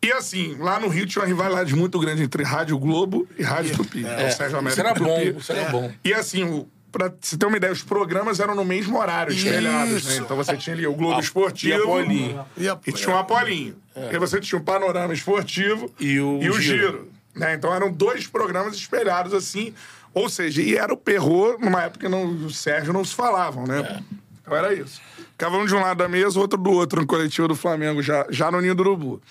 E 0.02 0.10
assim, 0.12 0.56
lá 0.58 0.80
no 0.80 0.88
Rio 0.88 1.06
tinha 1.06 1.20
uma 1.22 1.28
rivalidade 1.28 1.74
muito 1.76 1.98
grande 1.98 2.22
entre 2.22 2.42
Rádio 2.42 2.78
Globo 2.78 3.28
e 3.38 3.42
Rádio 3.42 3.76
Tupi. 3.76 4.04
É, 4.06 4.28
o 4.28 4.32
Sérgio 4.32 4.46
Isso 4.46 4.56
Américo 4.56 4.80
era 4.80 4.94
bom, 4.94 5.20
isso 5.38 5.52
era 5.52 5.68
bom. 5.70 5.92
E 6.02 6.14
assim, 6.14 6.44
o- 6.44 6.66
pra 6.90 7.12
você 7.20 7.36
ter 7.36 7.46
uma 7.46 7.56
ideia, 7.56 7.72
os 7.72 7.82
programas 7.82 8.40
eram 8.40 8.54
no 8.54 8.64
mesmo 8.64 8.98
horário, 8.98 9.32
espelhados, 9.32 10.04
né? 10.06 10.16
Então 10.16 10.36
você 10.36 10.56
tinha 10.56 10.74
ali 10.74 10.86
o 10.86 10.92
Globo 10.94 11.16
A- 11.16 11.20
Esportivo. 11.20 11.78
e 11.78 11.82
a 11.82 11.84
Polinho. 11.86 12.46
E 12.56 12.68
a- 12.68 12.78
E 12.86 12.92
tinha 12.92 13.14
um 13.14 13.18
Apolinho. 13.18 13.76
E 13.96 14.00
aí 14.14 14.18
você 14.18 14.40
tinha 14.40 14.58
o 14.58 14.64
Panorama 14.64 15.12
Esportivo 15.12 15.92
E 16.00 16.18
o 16.20 16.40
Giro. 16.40 16.60
Giro. 16.60 17.08
né? 17.34 17.54
Então 17.54 17.72
eram 17.74 17.90
dois 17.92 18.26
programas 18.26 18.74
espelhados 18.74 19.32
assim. 19.34 19.74
Ou 20.12 20.28
seja, 20.28 20.60
e 20.62 20.76
era 20.76 20.92
o 20.92 20.96
Perrot, 20.96 21.62
numa 21.64 21.82
época 21.82 22.06
que 22.06 22.08
não, 22.10 22.24
o 22.26 22.50
Sérgio 22.50 22.92
não 22.92 23.04
se 23.04 23.14
falavam, 23.14 23.64
né? 23.66 24.02
Então 24.42 24.56
era 24.56 24.74
isso. 24.74 25.00
Ficava 25.32 25.56
um 25.56 25.64
de 25.64 25.74
um 25.74 25.80
lado 25.80 25.98
da 25.98 26.08
mesa, 26.08 26.36
o 26.38 26.42
outro 26.42 26.58
do 26.58 26.70
outro, 26.72 27.00
no 27.00 27.06
coletivo 27.06 27.46
do 27.48 27.54
Flamengo, 27.54 28.02
já, 28.02 28.26
já 28.28 28.50
no 28.50 28.60
Ninho 28.60 28.74
do 28.74 28.80
Urubu. 28.82 29.22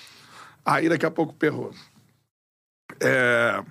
Aí 0.65 0.87
daqui 0.87 1.05
a 1.05 1.11
pouco 1.11 1.33
o 1.33 1.35
Perrot. 1.35 1.75
É... 3.01 3.61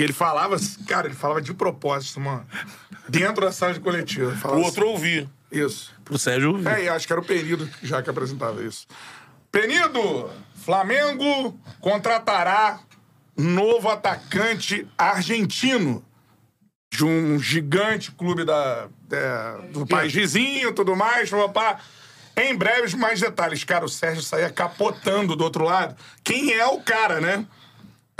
E 0.00 0.02
ele 0.02 0.14
falava, 0.14 0.56
cara, 0.88 1.08
ele 1.08 1.14
falava 1.14 1.42
de 1.42 1.52
propósito, 1.52 2.18
mano. 2.18 2.46
Dentro 3.06 3.44
da 3.44 3.52
sala 3.52 3.74
de 3.74 3.80
coletiva. 3.80 4.34
O 4.48 4.60
outro 4.62 4.88
ouvir. 4.88 5.28
assim, 5.52 5.62
Isso. 5.66 5.92
Pro 6.02 6.18
Sérgio 6.18 6.52
ouvir. 6.52 6.68
É, 6.68 6.84
e 6.84 6.88
acho 6.88 7.06
que 7.06 7.12
era 7.12 7.20
o 7.20 7.24
Penido 7.24 7.68
já 7.82 8.02
que 8.02 8.08
apresentava 8.08 8.62
isso. 8.64 8.86
Penido, 9.52 10.30
Flamengo 10.54 11.54
contratará 11.80 12.80
novo 13.36 13.90
atacante 13.90 14.88
argentino 14.96 16.02
de 16.90 17.04
um 17.04 17.38
gigante 17.38 18.10
clube 18.10 18.42
da, 18.42 18.88
da- 19.02 19.58
do 19.70 19.86
país 19.86 20.14
vizinho, 20.14 20.72
tudo 20.72 20.96
mais, 20.96 21.28
papá. 21.28 21.78
Em 22.34 22.56
breves, 22.56 22.94
mais 22.94 23.20
detalhes. 23.20 23.64
Cara, 23.64 23.84
o 23.84 23.88
Sérgio 23.88 24.22
saía 24.22 24.48
capotando 24.48 25.36
do 25.36 25.44
outro 25.44 25.64
lado. 25.64 25.94
Quem 26.24 26.54
é 26.54 26.64
o 26.64 26.80
cara, 26.80 27.20
né? 27.20 27.44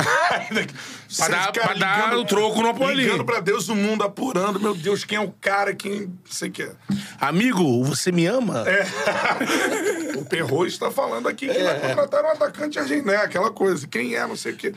Pra 1.17 1.29
dar- 1.29 1.53
pra 1.53 1.75
dar 1.75 2.17
o 2.17 2.25
troco 2.25 2.63
no 2.63 2.69
Apolinho. 2.69 2.97
Ligando 3.01 3.25
pra 3.25 3.41
Deus 3.41 3.69
o 3.69 3.75
mundo, 3.75 4.05
apurando. 4.05 4.61
Meu 4.61 4.75
Deus, 4.75 5.05
quem 5.05 5.19
é 5.19 5.21
o 5.21 5.31
cara? 5.41 5.75
Quem... 5.75 6.03
Não 6.03 6.13
sei 6.31 6.49
o 6.49 6.53
que 6.53 6.63
é. 6.63 6.73
Amigo, 7.21 7.83
você 7.85 8.13
me 8.13 8.27
ama? 8.27 8.65
O 10.17 10.25
Perro 10.25 10.67
está 10.67 10.91
falando 10.91 11.29
aqui 11.29 11.49
que 11.49 11.63
vai 11.63 11.81
contratar 11.81 12.23
um 12.25 12.29
atacante 12.31 12.79
argentino. 12.79 13.07
né? 13.11 13.17
Aquela 13.17 13.51
coisa. 13.51 13.87
Quem 13.87 14.15
é, 14.15 14.27
não 14.27 14.37
sei 14.37 14.53
o 14.53 14.57
quê. 14.57 14.75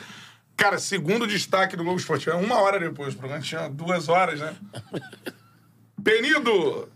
Cara, 0.56 0.78
segundo 0.80 1.26
destaque 1.28 1.76
do 1.76 1.84
Globo 1.84 2.00
Esportivo, 2.00 2.32
é 2.32 2.36
uma 2.36 2.60
hora 2.62 2.80
depois. 2.80 3.14
O 3.14 3.18
programa 3.18 3.42
tinha 3.44 3.68
duas 3.68 4.08
horas, 4.10 4.40
né? 4.40 4.54
Penido, 6.04 6.90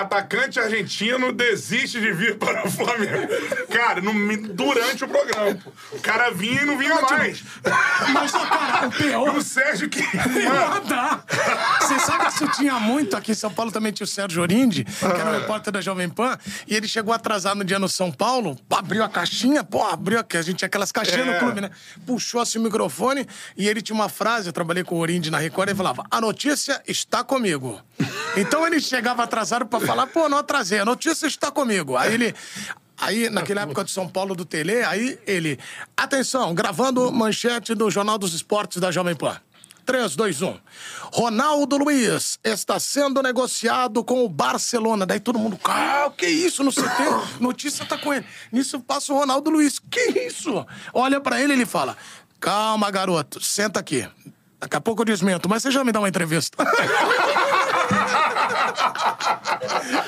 atacante 0.00 0.58
argentino 0.58 1.32
desiste 1.32 2.00
de 2.00 2.12
vir 2.12 2.36
para 2.38 2.66
o 2.66 2.70
Flamengo. 2.70 3.28
Cara, 3.72 4.00
no- 4.00 4.48
durante 4.48 5.04
o 5.04 5.08
programa. 5.08 5.58
O 5.92 5.98
cara 6.00 6.30
vinha 6.30 6.62
e 6.62 6.64
não 6.64 6.76
vinha 6.78 7.00
mais. 7.00 7.42
Mas, 8.12 8.32
cara, 8.32 8.88
pior. 8.90 9.34
E 9.34 9.38
o 9.38 9.42
Sérgio 9.42 9.88
que. 9.88 10.00
Ah, 10.02 10.80
dá. 10.86 11.24
Você 11.80 11.98
sabe 12.00 12.24
que 12.26 12.32
isso 12.34 12.48
tinha 12.56 12.74
muito 12.80 13.16
aqui 13.16 13.32
em 13.32 13.34
São 13.34 13.50
Paulo, 13.52 13.70
também 13.70 13.92
tinha 13.92 14.04
o 14.04 14.08
Sérgio 14.08 14.42
Orindi, 14.42 14.84
que 14.84 15.04
era 15.04 15.30
o 15.30 15.32
repórter 15.40 15.72
da 15.72 15.80
Jovem 15.80 16.08
Pan, 16.08 16.36
e 16.66 16.74
ele 16.74 16.88
chegou 16.88 17.12
atrasado 17.14 17.56
no 17.58 17.64
dia 17.64 17.78
no 17.78 17.88
São 17.88 18.10
Paulo, 18.10 18.58
abriu 18.70 19.04
a 19.04 19.08
caixinha, 19.08 19.62
pô, 19.62 19.82
abriu 19.84 20.18
aqui, 20.18 20.36
a 20.36 20.42
gente 20.42 20.56
tinha 20.58 20.66
aquelas 20.66 20.90
caixinhas 20.90 21.26
É. 21.28 21.32
no 21.32 21.38
clube, 21.38 21.60
né? 21.60 21.70
Puxou 22.06 22.40
assim 22.40 22.58
o 22.58 22.62
microfone 22.62 23.26
e 23.56 23.68
ele 23.68 23.80
tinha 23.82 23.94
uma 23.94 24.08
frase, 24.08 24.48
eu 24.48 24.52
trabalhei 24.52 24.82
com 24.84 24.96
o 24.96 24.98
Orindi 24.98 25.30
na 25.30 25.38
Record, 25.38 25.68
ele 25.68 25.76
falava, 25.76 26.04
a 26.10 26.20
notícia 26.20 26.82
está 26.86 27.22
comigo. 27.22 27.80
Então 28.36 28.66
ele 28.66 28.80
chegava 28.80 29.22
atrasado 29.22 29.66
pra 29.66 29.78
falar, 29.86 30.06
pô, 30.06 30.28
não 30.28 30.38
atrasei, 30.38 30.80
a 30.80 30.84
notícia 30.84 31.26
está 31.26 31.50
comigo. 31.50 31.96
Aí 31.96 32.14
ele... 32.14 32.34
Aí, 32.96 33.28
naquela 33.28 33.62
época 33.62 33.82
de 33.82 33.90
São 33.90 34.08
Paulo 34.08 34.36
do 34.36 34.44
Tele, 34.44 34.84
aí 34.84 35.18
ele. 35.26 35.58
Atenção, 35.96 36.54
gravando 36.54 37.10
manchete 37.10 37.74
do 37.74 37.90
Jornal 37.90 38.16
dos 38.16 38.32
Esportes 38.34 38.80
da 38.80 38.92
Jovem 38.92 39.16
Pan. 39.16 39.36
3, 39.84 40.16
2, 40.16 40.42
1. 40.42 40.58
Ronaldo 41.12 41.76
Luiz 41.76 42.38
está 42.42 42.80
sendo 42.80 43.22
negociado 43.22 44.02
com 44.02 44.24
o 44.24 44.28
Barcelona. 44.28 45.04
Daí 45.06 45.20
todo 45.20 45.38
mundo, 45.38 45.58
ah, 45.64 46.10
que 46.16 46.26
isso? 46.26 46.64
No 46.64 46.72
CT, 46.72 47.40
notícia 47.40 47.84
tá 47.84 47.98
com 47.98 48.12
ele. 48.12 48.24
Nisso 48.50 48.80
passa 48.80 49.12
o 49.12 49.16
Ronaldo 49.16 49.50
Luiz. 49.50 49.78
Que 49.78 50.26
isso? 50.26 50.66
Olha 50.92 51.20
pra 51.20 51.40
ele 51.40 51.52
ele 51.52 51.66
fala: 51.66 51.96
Calma, 52.40 52.90
garoto, 52.90 53.42
senta 53.42 53.80
aqui. 53.80 54.08
Daqui 54.64 54.76
a 54.76 54.80
pouco 54.80 55.02
eu 55.02 55.04
desmento, 55.04 55.46
mas 55.46 55.62
você 55.62 55.70
já 55.70 55.84
me 55.84 55.92
dá 55.92 56.00
uma 56.00 56.08
entrevista. 56.08 56.56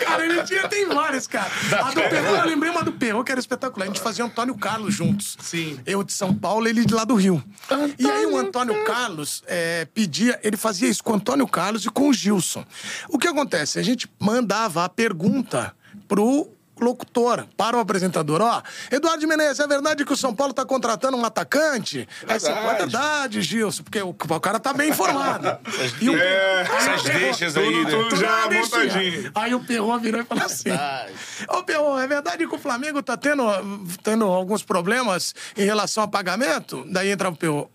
cara, 0.01 0.25
ele 0.25 0.43
tinha, 0.45 0.67
tem 0.67 0.87
várias, 0.87 1.27
cara. 1.27 1.51
A 1.79 1.91
do 1.91 2.01
Perro, 2.01 2.37
eu 2.37 2.47
lembrei 2.47 2.71
uma 2.71 2.83
do 2.83 2.91
Perro, 2.91 3.23
que 3.23 3.31
era 3.31 3.39
espetacular. 3.39 3.85
A 3.85 3.89
gente 3.89 4.01
fazia 4.01 4.25
Antônio 4.25 4.57
Carlos 4.57 4.95
juntos. 4.95 5.37
Sim. 5.43 5.79
Eu 5.85 6.03
de 6.03 6.15
São 6.15 6.35
Paulo, 6.35 6.67
ele 6.67 6.87
de 6.87 6.95
lá 6.95 7.05
do 7.05 7.15
Rio. 7.15 7.45
E 7.99 8.11
aí 8.11 8.25
o 8.25 8.39
Antônio 8.39 8.83
Carlos 8.87 9.43
é, 9.47 9.85
pedia, 9.93 10.41
ele 10.43 10.57
fazia 10.57 10.89
isso 10.89 11.05
com 11.05 11.13
o 11.13 11.17
Antônio 11.17 11.47
Carlos 11.47 11.85
e 11.85 11.91
com 11.91 12.09
o 12.09 12.15
Gilson. 12.15 12.65
O 13.11 13.19
que 13.19 13.29
acontece? 13.29 13.79
A 13.79 13.83
gente 13.83 14.11
mandava 14.19 14.87
a 14.87 14.89
pergunta 14.89 15.77
pro 16.09 16.49
locutor, 16.79 17.47
para 17.57 17.77
o 17.77 17.81
apresentador, 17.81 18.41
ó, 18.43 18.63
Eduardo 18.91 19.27
Menezes, 19.27 19.61
é 19.61 19.67
verdade 19.67 20.05
que 20.05 20.13
o 20.13 20.17
São 20.17 20.35
Paulo 20.35 20.53
tá 20.53 20.65
contratando 20.65 21.17
um 21.17 21.25
atacante? 21.25 22.07
Aí 22.29 22.39
você, 22.39 22.53
"Pô, 22.53 22.71
é 22.71 22.75
verdade, 22.77 23.41
Gilson, 23.43 23.83
porque 23.83 24.01
o, 24.03 24.11
o 24.11 24.41
cara 24.41 24.59
tá 24.61 24.73
bem 24.73 24.91
informado. 24.91 25.59
E 26.01 26.11
o- 26.11 26.17
É, 26.17 26.61
aí 26.69 26.77
Essas 26.77 27.03
Perro- 27.03 27.19
deixas 27.19 27.57
aí, 27.57 27.65
tudo, 27.73 27.85
né? 27.85 27.91
tudo 28.11 28.17
já 28.17 28.51
montadinho. 28.51 29.31
Aí 29.35 29.55
o 29.55 29.61
Perrot 29.65 30.01
virou 30.03 30.21
e 30.21 30.25
falou 30.25 30.45
assim: 30.45 30.69
Ô 31.49 31.63
Perrot, 31.63 32.01
é 32.03 32.07
verdade 32.07 32.47
que 32.47 32.55
o 32.55 32.59
Flamengo 32.59 33.03
tá 33.03 33.17
tendo, 33.17 33.43
tendo 34.03 34.25
alguns 34.27 34.63
problemas 34.63 35.35
em 35.57 35.65
relação 35.65 36.05
a 36.05 36.09
pagamento? 36.09 36.85
Daí 36.91 37.11
entra 37.11 37.29
o 37.29 37.37
Perrot. 37.37 37.69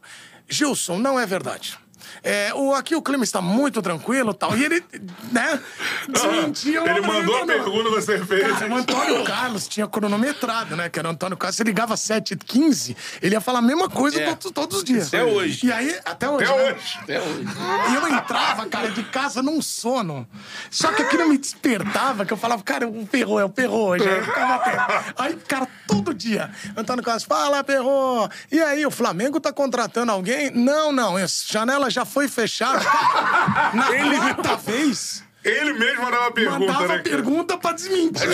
Gilson, 0.47 0.97
não 0.99 1.19
é 1.19 1.25
verdade. 1.25 1.77
É, 2.23 2.53
o, 2.53 2.73
aqui 2.73 2.95
o 2.95 3.01
clima 3.01 3.23
está 3.23 3.41
muito 3.41 3.81
tranquilo 3.81 4.31
e 4.31 4.33
tal. 4.33 4.57
E 4.57 4.63
ele, 4.63 4.83
né, 5.31 5.59
desmentiu. 6.07 6.83
o 6.83 6.89
Ele 6.89 7.01
mandou 7.01 7.35
a 7.43 7.45
pergunta, 7.45 7.89
você 7.89 8.23
fez. 8.25 8.59
Cara, 8.59 8.71
o 8.71 8.75
Antônio 8.75 9.23
Carlos 9.23 9.67
tinha 9.67 9.87
cronometrado, 9.87 10.75
né? 10.75 10.89
Que 10.89 10.99
era 10.99 11.07
o 11.07 11.11
Antônio 11.11 11.37
Carlos. 11.37 11.55
Se 11.55 11.63
ligava 11.63 11.93
às 11.93 12.01
7h15, 12.01 12.95
ele 13.21 13.35
ia 13.35 13.41
falar 13.41 13.59
a 13.59 13.61
mesma 13.61 13.89
coisa 13.89 14.21
É. 14.21 14.27
todos, 14.35 14.51
todos 14.51 14.77
os 14.79 14.83
dias. 14.83 15.07
Até 15.07 15.23
hoje. 15.23 15.65
E 15.67 15.71
aí, 15.71 15.99
até 16.05 16.29
hoje. 16.29 16.45
Até 16.45 16.55
né? 16.55 16.71
hoje. 16.73 16.99
Até 17.01 17.21
hoje. 17.21 17.47
E 17.91 17.95
eu 17.95 18.07
entrava, 18.07 18.65
cara, 18.67 18.89
de 18.91 19.03
casa 19.03 19.41
num 19.41 19.61
sono. 19.61 20.27
Só 20.69 20.91
que 20.91 21.01
aquilo 21.01 21.27
me 21.27 21.37
despertava, 21.37 22.25
que 22.25 22.33
eu 22.33 22.37
falava, 22.37 22.61
cara, 22.63 22.87
o 22.87 23.05
perro 23.05 23.39
é 23.39 23.45
o 23.45 23.49
perro 23.49 23.77
hoje. 23.77 24.07
Aí 24.07 24.17
eu 24.17 24.23
ficava. 24.23 25.05
Aí, 25.17 25.35
cara, 25.47 25.67
todo 25.87 26.13
dia. 26.13 26.51
Antônio 26.75 27.03
Carlos, 27.03 27.23
fala, 27.23 27.63
perro. 27.63 28.29
E 28.51 28.59
aí, 28.61 28.85
o 28.85 28.91
Flamengo 28.91 29.39
tá 29.39 29.51
contratando 29.51 30.11
alguém? 30.11 30.51
Não, 30.51 30.91
não. 30.91 31.17
essa 31.17 31.45
Janela 31.47 31.89
já 31.89 32.00
foi 32.05 32.27
fechada. 32.27 32.83
Na 33.73 33.87
quarta 33.87 34.55
vez. 34.57 35.23
Ele 35.43 35.73
mesmo 35.73 36.03
mandava 36.03 36.27
a 36.27 36.31
pergunta, 36.31 36.59
Mandava 36.71 36.87
né? 36.87 36.99
pergunta 36.99 37.57
pra 37.57 37.71
desmentir. 37.71 38.27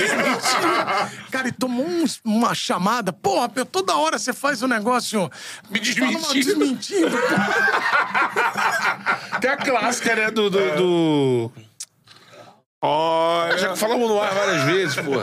cara, 1.31 1.48
e 1.48 1.53
tomou 1.53 1.85
uns- 1.88 2.19
uma 2.26 2.53
chamada. 2.53 3.14
Porra, 3.14 3.48
toda 3.64 3.95
hora 3.95 4.19
você 4.19 4.34
faz 4.34 4.61
um 4.61 4.68
negócio. 4.68 5.31
Me 5.69 5.80
uma- 5.80 5.81
desmentindo. 5.85 6.34
Desmentindo. 6.34 7.18
Tem 9.39 9.52
a 9.52 9.56
clássica, 9.57 10.15
né, 10.18 10.31
do... 10.31 10.49
do, 10.49 10.76
do... 10.76 11.52
Olha. 12.81 13.57
Já 13.57 13.76
falamos 13.76 14.10
no 14.10 14.22
ar 14.22 14.34
várias 14.34 14.64
vezes, 14.64 14.95
pô. 14.95 15.19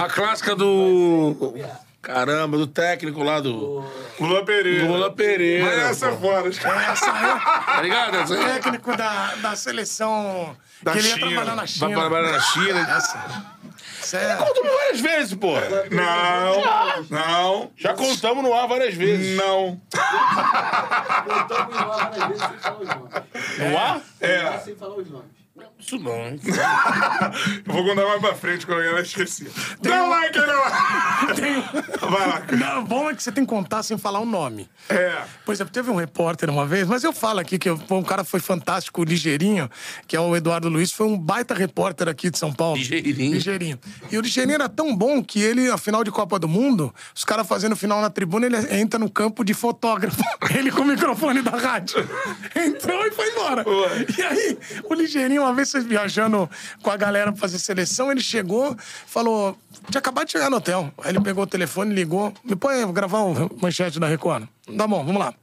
A 0.00 0.08
clássica 0.08 0.54
do... 0.56 1.54
Caramba, 2.02 2.56
do 2.56 2.66
técnico 2.66 3.22
lá 3.22 3.40
do... 3.40 3.84
Lula 4.18 4.44
Pereira. 4.44 4.86
Lula 4.86 5.10
Pereira, 5.12 5.64
Mas 5.66 5.78
essa 5.90 6.06
é 6.06 6.10
pô. 6.12 6.16
fora. 6.18 6.48
Essa 6.48 6.66
é 7.10 7.40
Tá 7.76 7.82
ligado? 7.82 8.16
Essa 8.16 8.34
aí? 8.34 8.44
técnico 8.54 8.96
da, 8.96 9.34
da 9.36 9.54
seleção 9.56 10.56
Da 10.82 10.92
que 10.92 10.98
ele 10.98 11.08
ia 11.08 11.14
China. 11.14 11.26
trabalhar 11.28 11.50
na 11.50 11.56
Vai 11.56 11.66
China. 11.68 11.94
trabalhar 12.00 12.32
na 12.32 12.40
China. 12.40 12.80
Essa. 12.96 13.60
Sério. 14.00 14.38
Contamos 14.44 14.72
várias 14.72 15.00
vezes, 15.00 15.34
pô. 15.34 15.52
Não, 15.90 17.06
não, 17.10 17.70
Já 17.76 17.92
contamos 17.92 18.42
no 18.44 18.54
ar 18.54 18.66
várias 18.66 18.94
vezes. 18.94 19.36
não. 19.36 19.78
Voltamos 21.26 21.76
no 21.76 21.92
ar 21.92 22.10
várias 22.10 22.28
vezes 22.28 22.42
sem 22.48 22.58
falar 22.58 22.78
os 22.80 22.88
nomes. 22.88 23.12
No 23.58 23.78
ar? 23.78 24.00
É. 24.20 24.58
Sem 24.58 24.74
falar 24.76 24.94
os 24.96 25.10
nomes. 25.10 25.39
Isso 25.78 25.98
não, 25.98 26.12
hein? 26.12 26.40
Eu 27.66 27.72
vou 27.72 27.84
contar 27.84 28.06
mais 28.06 28.20
pra 28.20 28.34
frente 28.34 28.66
quando 28.66 28.82
eu 28.82 28.98
esqueci. 28.98 29.50
Dá 29.80 30.04
um 30.04 30.10
like 30.10 30.38
like. 30.38 31.34
Tem... 31.40 31.62
Vai 32.10 32.28
lá. 32.28 32.42
Não, 32.52 32.84
bom 32.84 33.10
é 33.10 33.14
que 33.14 33.22
você 33.22 33.32
tem 33.32 33.44
que 33.44 33.50
contar 33.50 33.82
sem 33.82 33.96
falar 33.96 34.20
o 34.20 34.26
nome. 34.26 34.68
É. 34.88 35.22
Por 35.44 35.52
exemplo, 35.52 35.72
teve 35.72 35.90
um 35.90 35.94
repórter 35.94 36.50
uma 36.50 36.66
vez, 36.66 36.86
mas 36.86 37.04
eu 37.04 37.12
falo 37.12 37.40
aqui 37.40 37.58
que 37.58 37.74
pô, 37.74 37.96
um 37.96 38.02
cara 38.02 38.24
foi 38.24 38.40
fantástico, 38.40 39.00
o 39.00 39.04
Ligeirinho, 39.04 39.70
que 40.06 40.16
é 40.16 40.20
o 40.20 40.34
Eduardo 40.34 40.68
Luiz, 40.68 40.92
foi 40.92 41.06
um 41.06 41.18
baita 41.18 41.54
repórter 41.54 42.08
aqui 42.08 42.30
de 42.30 42.38
São 42.38 42.52
Paulo. 42.52 42.76
Ligeirinho. 42.76 43.34
Ligeirinho. 43.34 43.78
E 44.10 44.18
o 44.18 44.20
Ligeirinho 44.20 44.54
era 44.54 44.68
tão 44.68 44.94
bom 44.94 45.22
que 45.22 45.40
ele, 45.40 45.68
na 45.68 45.78
final 45.78 46.04
de 46.04 46.10
Copa 46.10 46.38
do 46.38 46.48
Mundo, 46.48 46.94
os 47.14 47.24
caras 47.24 47.46
fazendo 47.46 47.76
final 47.76 48.00
na 48.00 48.10
tribuna, 48.10 48.46
ele 48.46 48.56
entra 48.70 48.98
no 48.98 49.10
campo 49.10 49.44
de 49.44 49.54
fotógrafo. 49.54 50.20
Ele 50.50 50.72
com 50.72 50.82
o 50.82 50.84
microfone 50.84 51.42
da 51.42 51.52
rádio. 51.52 51.96
Entrou 52.56 53.06
e 53.06 53.10
foi 53.12 53.30
embora. 53.30 53.64
E 54.18 54.22
aí, 54.22 54.58
o 54.84 54.94
Ligeirinho, 54.94 55.44
uma 55.50 55.56
vez 55.56 55.68
vocês 55.68 55.84
viajando 55.84 56.48
com 56.82 56.90
a 56.90 56.96
galera 56.96 57.30
pra 57.32 57.40
fazer 57.40 57.58
seleção, 57.58 58.10
ele 58.10 58.20
chegou, 58.20 58.76
falou: 59.06 59.56
tinha 59.90 59.98
acabado 59.98 60.26
de 60.26 60.32
chegar 60.32 60.48
no 60.50 60.56
hotel. 60.56 60.92
Aí 61.02 61.10
ele 61.12 61.20
pegou 61.20 61.44
o 61.44 61.46
telefone, 61.46 61.94
ligou, 61.94 62.32
me 62.44 62.56
põe 62.56 62.84
vou 62.84 62.92
gravar 62.92 63.18
o 63.20 63.50
manchete 63.60 63.98
da 64.00 64.06
Record. 64.06 64.46
Tá 64.76 64.86
bom, 64.86 65.04
vamos 65.04 65.20
lá. 65.20 65.34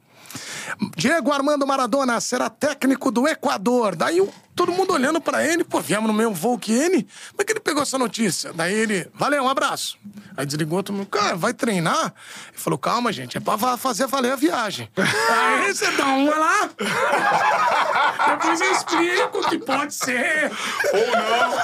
Diego 0.96 1.32
Armando 1.32 1.66
Maradona 1.66 2.20
será 2.20 2.50
técnico 2.50 3.10
do 3.10 3.26
Equador. 3.26 3.96
Daí 3.96 4.20
o- 4.20 4.32
todo 4.58 4.72
mundo 4.72 4.92
olhando 4.92 5.20
pra 5.20 5.44
ele, 5.44 5.62
pô, 5.62 5.80
viemos 5.80 6.08
no 6.08 6.12
mesmo 6.12 6.34
voo 6.34 6.58
que 6.58 6.72
ele. 6.72 7.02
Como 7.30 7.40
é 7.40 7.44
que 7.44 7.52
ele 7.52 7.60
pegou 7.60 7.80
essa 7.82 7.96
notícia? 7.96 8.52
Daí 8.52 8.74
ele, 8.74 9.08
valeu, 9.14 9.44
um 9.44 9.48
abraço. 9.48 9.96
Aí 10.36 10.44
desligou, 10.44 10.82
todo 10.82 10.96
mundo, 10.96 11.06
cara, 11.06 11.36
vai 11.36 11.54
treinar? 11.54 12.12
Ele 12.48 12.58
falou, 12.58 12.76
calma, 12.78 13.12
gente, 13.12 13.36
é 13.36 13.40
pra 13.40 13.56
fazer 13.78 14.06
valer 14.08 14.32
a 14.32 14.36
viagem. 14.36 14.90
Aí 14.98 15.72
você 15.72 15.88
dá 15.92 16.06
uma 16.06 16.34
lá. 16.36 16.70
Depois 18.28 18.60
eu 18.60 18.72
explico 18.72 19.48
que 19.48 19.58
pode 19.58 19.94
ser. 19.94 20.50
Ou 20.92 21.06
não. 21.06 21.58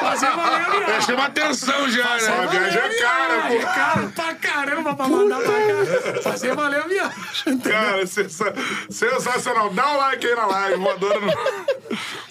Fazer 0.00 0.30
valer 0.30 0.60
a 0.66 0.70
viagem. 0.70 1.00
Chama 1.02 1.24
atenção 1.26 1.88
já, 1.90 2.04
A 2.04 2.16
né? 2.16 2.46
viagem 2.48 2.78
é 2.80 3.00
cara, 3.00 3.34
Viagem, 3.40 3.60
pô. 3.60 3.66
Cara, 3.66 4.12
pra 4.14 4.34
caramba 4.34 4.94
pra 4.94 5.08
mandar 5.08 5.38
pra 5.40 5.52
cá. 5.52 6.22
Fazer 6.22 6.54
valer 6.54 6.80
a 6.82 6.86
viagem. 6.86 7.14
entendeu? 7.46 7.72
Cara, 7.72 8.06
sensa- 8.06 8.54
sensacional. 8.90 9.70
Dá 9.70 9.92
um 9.92 9.96
like 9.98 10.26
aí 10.26 10.34
na 10.34 10.46
live, 10.46 10.76
voadora 10.80 11.20
no, 11.20 11.26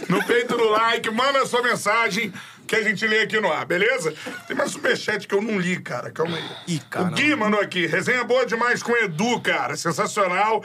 no 0.09 0.23
peito 0.25 0.55
do 0.57 0.69
like, 0.69 1.09
manda 1.11 1.45
sua 1.45 1.61
mensagem 1.61 2.33
que 2.67 2.75
a 2.75 2.81
gente 2.83 3.05
lê 3.05 3.19
aqui 3.21 3.39
no 3.39 3.51
ar, 3.51 3.65
beleza? 3.65 4.13
Tem 4.47 4.55
mais 4.55 4.71
superchat 4.71 5.27
que 5.27 5.35
eu 5.35 5.41
não 5.41 5.59
li, 5.59 5.79
cara. 5.79 6.11
Calma 6.11 6.37
aí. 6.37 6.43
Ih, 6.75 6.79
cara. 6.89 7.07
O 7.07 7.11
Gui 7.11 7.35
mandou 7.35 7.59
aqui. 7.59 7.85
Resenha 7.85 8.23
boa 8.23 8.45
demais 8.45 8.81
com 8.81 8.91
o 8.93 8.97
Edu, 8.97 9.39
cara. 9.41 9.75
Sensacional. 9.75 10.63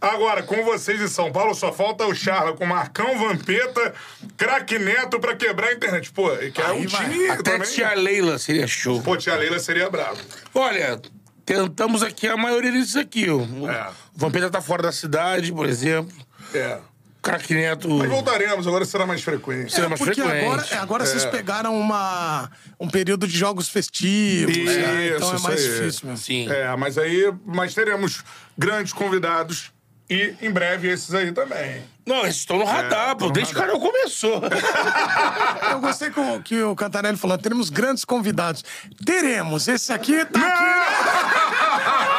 Agora, 0.00 0.44
com 0.44 0.62
vocês 0.62 1.00
em 1.00 1.08
São 1.08 1.32
Paulo, 1.32 1.54
só 1.56 1.72
falta 1.72 2.06
o 2.06 2.14
Charla 2.14 2.52
com 2.52 2.64
Marcão, 2.64 3.18
Vampeta, 3.18 3.92
craque 4.36 4.78
Neto 4.78 5.18
pra 5.18 5.34
quebrar 5.34 5.70
a 5.70 5.72
internet. 5.72 6.12
Pô, 6.12 6.30
que 6.36 6.60
é 6.60 6.66
um 6.70 6.86
vai. 6.86 7.04
time 7.10 7.28
Até 7.30 7.42
também. 7.54 7.68
tia 7.68 7.92
Leila 7.94 8.38
seria 8.38 8.66
show. 8.68 9.02
Pô, 9.02 9.16
tia 9.16 9.34
Leila 9.34 9.58
seria 9.58 9.90
bravo. 9.90 10.20
Olha, 10.54 11.00
tentamos 11.44 12.04
aqui 12.04 12.28
a 12.28 12.36
maioria 12.36 12.70
desses 12.70 12.94
aqui. 12.94 13.28
ó. 13.28 13.38
O 13.38 13.68
É. 13.68 13.90
Vampeta 14.14 14.48
tá 14.50 14.60
fora 14.60 14.84
da 14.84 14.92
cidade, 14.92 15.52
por 15.52 15.66
exemplo. 15.68 16.14
É. 16.54 16.78
Craque 17.22 17.52
Neto. 17.54 17.88
Mas 17.90 18.08
voltaremos, 18.08 18.66
agora 18.66 18.84
será 18.84 19.06
mais 19.06 19.22
frequente. 19.22 19.72
Será 19.72 19.88
mais 19.88 20.00
Porque 20.00 20.20
frequente. 20.22 20.44
agora, 20.44 20.66
agora 20.80 21.06
vocês 21.06 21.24
pegaram 21.24 21.78
uma, 21.78 22.50
um 22.78 22.88
período 22.88 23.26
de 23.26 23.36
jogos 23.36 23.68
festivos, 23.68 24.56
né? 24.56 25.16
então 25.16 25.32
é 25.32 25.34
Isso, 25.34 25.44
mais 25.44 25.60
isso 25.60 25.70
difícil 25.70 26.08
mesmo. 26.08 26.16
Sim. 26.16 26.48
É, 26.50 26.76
mas 26.76 26.96
aí 26.96 27.32
mas 27.44 27.74
teremos 27.74 28.22
grandes 28.56 28.92
convidados 28.92 29.72
e 30.08 30.34
em 30.40 30.50
breve 30.50 30.88
esses 30.88 31.14
aí 31.14 31.32
também. 31.32 31.82
Não, 32.06 32.22
eles 32.22 32.36
estão 32.36 32.56
no 32.56 32.64
radar, 32.64 33.14
pô. 33.16 33.30
Desde 33.30 33.52
que 33.52 33.58
o 33.58 33.62
canal 33.62 33.78
começou. 33.78 34.40
Eu 35.70 35.80
gostei 35.80 36.10
que 36.10 36.18
o, 36.18 36.42
que 36.42 36.62
o 36.62 36.74
Cantarelli 36.74 37.18
falou, 37.18 37.36
teremos 37.36 37.68
grandes 37.68 38.06
convidados. 38.06 38.64
Teremos, 39.04 39.68
esse 39.68 39.92
aqui 39.92 40.24
tá 40.24 40.40
aqui. 40.40 42.14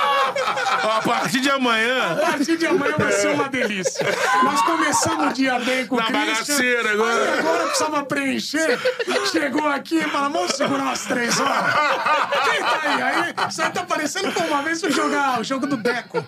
A 0.71 1.01
partir 1.01 1.41
de 1.41 1.49
amanhã. 1.49 2.13
A 2.13 2.15
partir 2.15 2.57
de 2.57 2.65
amanhã 2.65 2.95
vai 2.97 3.11
ser 3.11 3.29
uma 3.29 3.49
delícia. 3.49 4.05
Nós 4.43 4.61
começamos 4.61 5.31
o 5.31 5.33
dia 5.33 5.59
bem 5.59 5.87
com 5.87 5.95
o 5.95 5.99
Na 5.99 6.05
Christian. 6.05 6.25
bagaceira 6.27 6.91
agora. 6.91 7.39
Agora 7.39 7.65
precisava 7.65 8.03
preencher. 8.03 8.79
Chegou 9.31 9.67
aqui 9.67 9.97
e 9.97 10.03
falou, 10.03 10.29
vamos 10.31 10.51
segurar 10.51 10.83
umas 10.83 11.01
três 11.05 11.39
horas. 11.39 11.73
Quem 12.43 12.59
tá 12.59 12.79
aí? 12.83 13.01
Aí 13.01 13.51
você 13.51 13.69
tá 13.69 13.83
parecendo 13.83 14.31
pô, 14.31 14.43
uma 14.43 14.61
vez 14.61 14.81
eu 14.83 14.91
jogar 14.91 15.39
o 15.39 15.43
jogo 15.43 15.65
do 15.67 15.77
Deco. 15.77 16.23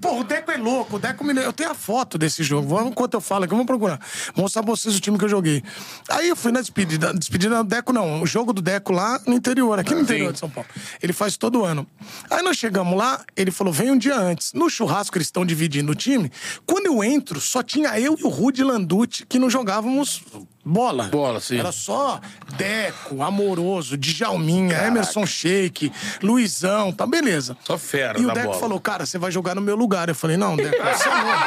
Pô, 0.00 0.20
o 0.20 0.24
Deco 0.24 0.50
é 0.50 0.56
louco. 0.56 0.96
O 0.96 0.98
Deco 0.98 1.24
me... 1.24 1.36
Eu 1.42 1.52
tenho 1.52 1.70
a 1.70 1.74
foto 1.74 2.16
desse 2.18 2.42
jogo. 2.42 2.68
Vamos, 2.68 2.90
enquanto 2.92 3.14
eu 3.14 3.20
falo 3.20 3.44
aqui, 3.44 3.50
vamos 3.52 3.66
procurar. 3.66 3.98
Vou 4.34 4.42
mostrar 4.42 4.62
pra 4.62 4.70
vocês 4.70 4.96
o 4.96 5.00
time 5.00 5.18
que 5.18 5.24
eu 5.24 5.28
joguei. 5.28 5.62
Aí 6.08 6.28
eu 6.28 6.36
fui 6.36 6.50
na 6.52 6.60
despedida. 6.60 7.12
Despedida 7.14 7.56
do 7.56 7.64
Deco, 7.64 7.92
não. 7.92 8.22
O 8.22 8.26
jogo 8.26 8.52
do 8.52 8.62
Deco 8.62 8.92
lá 8.92 9.20
no 9.26 9.34
interior, 9.34 9.78
aqui 9.78 9.94
no 9.94 10.00
interior 10.00 10.32
de 10.32 10.38
São 10.38 10.48
Paulo. 10.48 10.68
Ele 11.02 11.12
faz 11.12 11.36
todo 11.36 11.64
ano. 11.64 11.86
Aí 12.30 12.42
nós 12.42 12.56
chegamos 12.56 12.96
lá, 12.96 13.20
ele 13.36 13.50
falou: 13.50 13.65
vem 13.72 13.90
um 13.90 13.98
dia 13.98 14.16
antes. 14.16 14.52
No 14.52 14.68
churrasco, 14.68 15.16
eles 15.16 15.28
estão 15.28 15.44
dividindo 15.44 15.92
o 15.92 15.94
time. 15.94 16.30
Quando 16.64 16.86
eu 16.86 17.02
entro, 17.02 17.40
só 17.40 17.62
tinha 17.62 17.98
eu 17.98 18.16
e 18.18 18.24
o 18.24 18.28
Rudy 18.28 18.62
Landucci 18.62 19.26
que 19.26 19.38
não 19.38 19.50
jogávamos 19.50 20.22
bola. 20.66 21.04
Bola, 21.04 21.38
sim. 21.40 21.58
Era 21.58 21.70
só 21.72 22.20
Deco, 22.56 23.22
Amoroso, 23.22 23.96
Djalminha, 23.96 24.76
Emerson 24.86 25.24
Sheik, 25.24 25.92
Luizão, 26.22 26.92
tá 26.92 27.06
beleza. 27.06 27.56
Só 27.64 27.78
fera 27.78 28.18
E 28.20 28.26
o 28.26 28.32
Deco 28.32 28.48
bola. 28.48 28.58
falou, 28.60 28.80
cara, 28.80 29.06
você 29.06 29.16
vai 29.18 29.30
jogar 29.30 29.54
no 29.54 29.60
meu 29.62 29.76
lugar. 29.76 30.08
Eu 30.08 30.14
falei, 30.14 30.36
não, 30.36 30.56
Deco, 30.56 30.76
você 30.76 31.08
é 31.08 31.14
louco. 31.14 31.46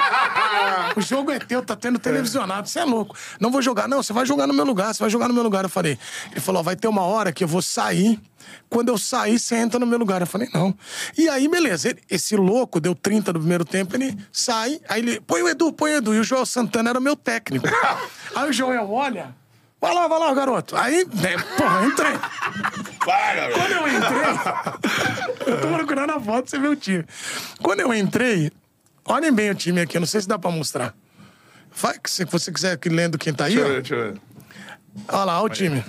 O 0.96 1.02
jogo 1.02 1.32
é 1.32 1.38
teu, 1.40 1.62
tá 1.64 1.76
tendo 1.76 2.00
televisionado, 2.00 2.68
você 2.68 2.80
é 2.80 2.84
louco. 2.84 3.16
Não 3.40 3.52
vou 3.52 3.62
jogar, 3.62 3.88
não, 3.88 4.02
você 4.02 4.12
vai 4.12 4.26
jogar 4.26 4.48
no 4.48 4.54
meu 4.54 4.66
lugar, 4.66 4.94
você 4.94 5.02
vai 5.04 5.10
jogar 5.10 5.28
no 5.28 5.34
meu 5.34 5.44
lugar. 5.44 5.64
Eu 5.64 5.70
falei, 5.70 5.98
ele 6.32 6.40
falou, 6.40 6.64
vai 6.64 6.76
ter 6.76 6.88
uma 6.88 7.04
hora 7.04 7.32
que 7.32 7.44
eu 7.44 7.48
vou 7.48 7.62
sair. 7.62 8.20
Quando 8.68 8.90
eu 8.90 8.98
sair, 8.98 9.38
você 9.38 9.56
entra 9.56 9.80
no 9.80 9.86
meu 9.86 10.00
lugar. 10.00 10.22
Eu 10.22 10.28
falei, 10.28 10.50
não. 10.54 10.76
E 11.18 11.30
aí, 11.30 11.48
beleza. 11.48 11.90
ele- 11.90 12.02
esse 12.10 12.36
louco 12.36 12.80
deu 12.80 12.96
30 12.96 13.32
no 13.34 13.40
primeiro 13.40 13.64
tempo, 13.64 13.96
ele 13.96 14.18
sai, 14.32 14.80
aí 14.90 15.02
ele, 15.02 15.22
põe 15.22 15.41
o 15.44 15.48
Edu, 15.48 15.72
põe 15.72 15.91
o 15.94 15.98
Edu. 15.98 16.16
E 16.16 16.20
o 16.20 16.24
Joel 16.24 16.46
Santana 16.46 16.90
era 16.90 17.00
meu 17.00 17.16
técnico. 17.16 17.68
aí 18.36 18.50
o 18.50 18.54
Joel 18.54 18.90
olha, 18.91 19.09
vai 19.81 19.94
lá, 19.94 20.07
vai 20.07 20.19
lá, 20.19 20.34
garoto. 20.34 20.76
Aí, 20.76 21.06
né, 21.06 21.38
porra, 21.57 21.86
entrei. 21.86 22.18
Para, 23.06 23.52
Quando 23.52 23.68
velho. 23.68 23.80
eu 23.80 23.88
entrei. 23.88 25.53
eu 25.53 25.61
tô 25.61 25.68
procurando 25.68 26.11
a 26.11 26.19
foto 26.19 26.41
pra 26.41 26.49
você 26.49 26.60
ver 26.60 26.68
o 26.68 26.76
time. 26.76 27.06
Quando 27.61 27.80
eu 27.80 27.94
entrei, 27.94 28.52
olhem 29.06 29.31
bem 29.31 29.49
o 29.49 29.56
time 29.56 29.81
aqui, 29.81 29.98
eu 29.98 30.02
não 30.02 30.07
sei 30.07 30.22
se 30.22 30.27
dá 30.27 30.38
pra 30.38 30.52
mostrar. 30.52 30.94
Vai, 31.72 31.98
que 31.98 32.10
se 32.10 32.26
você 32.26 32.52
quiser 32.52 32.77
que 32.77 32.90
lendo 32.90 33.18
quem 33.18 33.34
tá 33.34 33.45
aí, 33.45 33.56
Deixa 33.56 33.68
eu 33.68 33.73
ver, 33.73 33.81
deixa 33.81 33.95
eu 33.95 34.14
ver. 34.14 34.22
Olha 35.07 35.23
lá, 35.23 35.38
olha 35.41 35.45
o 35.45 35.49
time. 35.49 35.84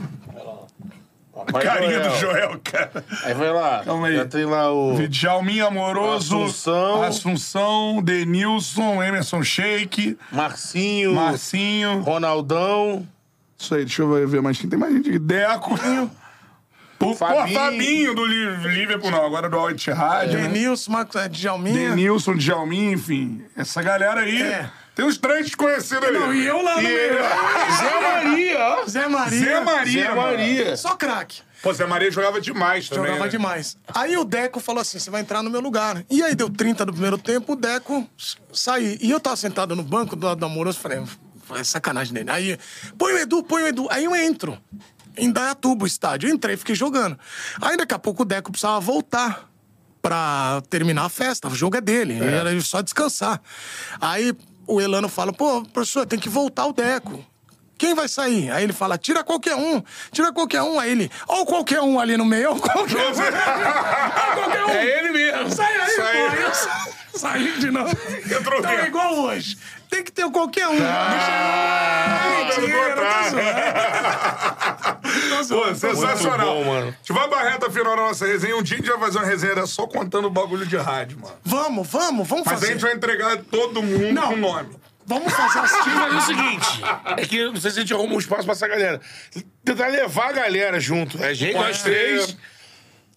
Vai, 1.51 1.63
Carinha 1.65 2.01
do 2.01 2.11
Joel. 2.17 2.19
Joel, 2.19 2.61
cara. 2.63 3.05
Aí 3.25 3.35
vai 3.35 3.51
lá. 3.53 3.83
Calma 3.85 4.07
aí. 4.09 4.17
Já 4.17 4.25
tem 4.25 4.45
lá 4.45 4.73
o. 4.73 4.97
Djalminha 5.09 5.67
Amoroso, 5.67 6.37
Assunção. 6.45 7.03
Assunção, 7.03 8.03
Denilson, 8.03 9.03
Emerson 9.03 9.43
Sheik, 9.43 10.17
Marcinho. 10.33 11.15
Marcinho. 11.15 12.01
Ronaldão. 12.01 13.07
Isso 13.59 13.75
aí, 13.75 13.85
deixa 13.85 14.03
eu 14.03 14.29
ver 14.29 14.41
mais 14.41 14.59
quem 14.59 14.71
tem 14.71 14.79
mais 14.79 14.93
gente 14.95 15.09
aqui. 15.11 15.19
Deco. 15.19 15.79
Pô, 16.99 17.15
Fabinho. 17.15 17.39
Fabinho. 17.39 17.55
Fabinho 17.59 18.15
do 18.15 18.27
Li- 18.27 18.75
Liverpool, 18.75 19.11
não, 19.11 19.25
agora 19.25 19.49
do 19.49 19.59
Al 19.59 19.71
Ittihad. 19.71 20.31
né? 20.35 20.43
Denilson, 20.43 20.93
Marcos 20.93 21.17
é, 21.17 21.29
Djalminha. 21.29 21.91
Denilson, 21.91 22.35
Djalmin, 22.37 22.93
enfim. 22.93 23.43
Essa 23.57 23.81
galera 23.83 24.21
aí. 24.21 24.43
É. 24.43 24.71
Tem 24.95 25.05
uns 25.05 25.19
três 25.19 25.47
desconhecidos 25.47 26.05
ali. 26.05 26.19
Não, 26.19 26.35
e 26.35 26.47
eu 26.47 26.63
lá 26.63 26.77
no 26.77 26.83
meio. 26.83 27.13
Zé 27.77 28.01
Maria, 28.01 28.59
ó. 28.59 28.87
Zé 28.87 29.09
Maria. 29.09 29.41
Zé 29.41 29.61
Maria. 29.61 30.03
Zé. 30.03 30.15
Maria. 30.15 30.77
Só 30.77 30.97
craque. 30.97 31.43
Pô, 31.63 31.73
Zé 31.73 31.87
Maria 31.87 32.11
jogava 32.11 32.41
demais 32.41 32.89
também. 32.89 33.07
Jogava 33.07 33.25
né? 33.25 33.31
demais. 33.31 33.77
Aí 33.95 34.17
o 34.17 34.25
Deco 34.25 34.61
falou 34.61 34.81
assim: 34.81 34.99
você 34.99 35.11
vai 35.11 35.21
entrar 35.21 35.43
no 35.43 35.51
meu 35.51 35.61
lugar. 35.61 36.05
E 36.11 36.23
aí 36.23 36.35
deu 36.35 36.49
30 36.49 36.87
do 36.87 36.93
primeiro 36.93 37.19
tempo, 37.19 37.53
o 37.53 37.57
Deco 37.57 38.09
saiu. 38.53 38.97
E 39.01 39.11
eu 39.11 39.21
tava 39.21 39.37
sentado 39.37 39.77
no 39.77 39.83
banco 39.83 40.17
do 40.17 40.27
lado 40.27 40.39
do 40.39 40.47
Amoroso, 40.47 40.79
falei, 40.79 41.03
é 41.55 41.65
sacanagem 41.65 42.15
dele. 42.15 42.31
Aí, 42.31 42.59
põe 42.97 43.13
o 43.13 43.19
Edu, 43.19 43.43
põe 43.43 43.63
o 43.63 43.67
Edu. 43.67 43.87
Aí 43.91 44.05
eu 44.05 44.15
entro. 44.15 44.59
Em 45.17 45.31
Dayatuba, 45.31 45.85
o 45.85 45.87
estádio. 45.87 46.29
Eu 46.29 46.35
entrei, 46.35 46.57
fiquei 46.57 46.75
jogando. 46.75 47.19
Aí 47.61 47.77
daqui 47.77 47.93
a 47.93 47.99
pouco 47.99 48.23
o 48.23 48.25
Deco 48.25 48.51
precisava 48.51 48.81
voltar 48.81 49.51
pra 50.01 50.63
terminar 50.71 51.05
a 51.05 51.09
festa. 51.09 51.49
O 51.49 51.55
jogo 51.55 51.77
é 51.77 51.81
dele. 51.81 52.19
Era 52.23 52.59
só 52.61 52.81
descansar. 52.81 53.41
Aí 54.01 54.35
o 54.71 54.81
Elano 54.81 55.09
fala, 55.09 55.33
pô, 55.33 55.63
professor, 55.73 56.07
tem 56.07 56.19
que 56.19 56.29
voltar 56.29 56.67
o 56.67 56.73
Deco. 56.73 57.25
Quem 57.77 57.95
vai 57.95 58.09
sair? 58.09 58.51
Aí 58.51 58.63
ele 58.63 58.75
fala, 58.75 58.99
tira 58.99 59.25
qualquer 59.25 59.57
um, 59.57 59.83
tira 60.13 60.33
qualquer 60.33 60.61
um. 60.63 60.79
Aí 60.79 60.91
ele, 60.91 61.11
ó, 61.27 61.47
qualquer 61.47 61.81
um 61.81 61.99
ali 61.99 62.17
no 62.17 62.27
meio, 62.27 62.53
ó, 62.53 62.55
qualquer 62.57 62.99
um. 62.99 63.11
Ó, 63.11 64.35
qualquer 64.35 64.65
um. 64.67 64.71
É 64.71 64.99
ele 64.99 65.11
mesmo. 65.11 65.51
Sai 65.51 65.81
aí, 65.81 65.97
Sai. 65.97 66.13
pô. 66.13 66.29
Aí 66.31 66.43
eu 66.43 67.00
sa- 67.21 67.29
saí 67.33 67.59
de 67.59 67.71
novo. 67.71 67.91
Entrou 68.25 68.59
Então 68.59 68.71
é 68.73 68.87
igual 68.87 69.15
hoje. 69.21 69.57
Tem 69.89 70.03
que 70.05 70.13
ter 70.13 70.29
qualquer 70.31 70.69
um. 70.69 70.79
Ah, 70.83 72.45
Deixa... 72.47 72.61
Mentira, 72.61 72.77
eu 72.79 72.97
Pô, 75.49 75.75
sensacional. 75.75 76.47
Bom, 76.55 76.65
mano. 76.65 76.89
A 76.89 76.91
gente 76.91 77.13
vai 77.13 77.29
pra 77.29 77.43
reta 77.51 77.71
final 77.71 77.97
da 77.97 78.03
nossa 78.03 78.27
resenha. 78.27 78.57
Um 78.57 78.63
dia 78.63 78.77
a 78.77 78.81
gente 78.81 78.91
vai 78.91 78.99
fazer 79.01 79.19
uma 79.19 79.27
resenha 79.27 79.67
só 79.67 79.87
contando 79.87 80.27
o 80.27 80.31
bagulho 80.31 80.65
de 80.67 80.77
rádio, 80.77 81.19
mano. 81.21 81.35
Vamos, 81.45 81.89
vamos, 81.89 82.29
vamos 82.29 82.45
Mas 82.45 82.55
a 82.55 82.61
fazer. 82.61 82.73
gente 82.73 82.83
vai 82.83 82.93
entregar 82.95 83.37
todo 83.51 83.83
mundo 83.83 84.13
Não. 84.13 84.29
com 84.29 84.37
nome. 84.37 84.77
Vamos 85.07 85.33
fazer 85.33 85.59
assim. 85.59 85.83
Que 85.83 85.91
fazer 85.91 86.17
o 86.17 86.21
seguinte: 86.21 86.81
é 87.17 87.27
que 87.27 87.45
não 87.47 87.57
sei 87.57 87.71
se 87.73 87.79
a 87.79 87.81
gente 87.81 87.93
arruma 87.93 88.15
um 88.15 88.19
espaço 88.19 88.45
pra 88.45 88.53
essa 88.53 88.69
galera. 88.69 89.01
Tentar 89.65 89.89
levar 89.89 90.29
a 90.29 90.33
galera 90.33 90.79
junto. 90.79 91.21
É 91.23 91.29
a 91.29 91.35
gente, 91.35 91.55
nós 91.55 91.79
ser. 91.79 91.91
três. 91.91 92.37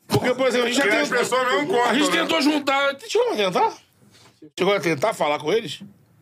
Porque, 0.07 0.33
por 0.33 0.47
exemplo, 0.47 0.67
a 0.67 0.71
gente 0.71 0.77
já 0.77 0.87
tentou. 0.89 1.83
A 1.85 1.93
gente 1.93 2.09
né? 2.09 2.17
tentou 2.17 2.41
juntar. 2.41 2.95
Chegou 3.07 3.33
a 3.33 3.35
tentar? 3.35 3.82
Chegou 4.57 4.73
a 4.73 4.79
tentar 4.79 5.13
falar 5.13 5.39
com 5.39 5.51
eles? 5.51 5.81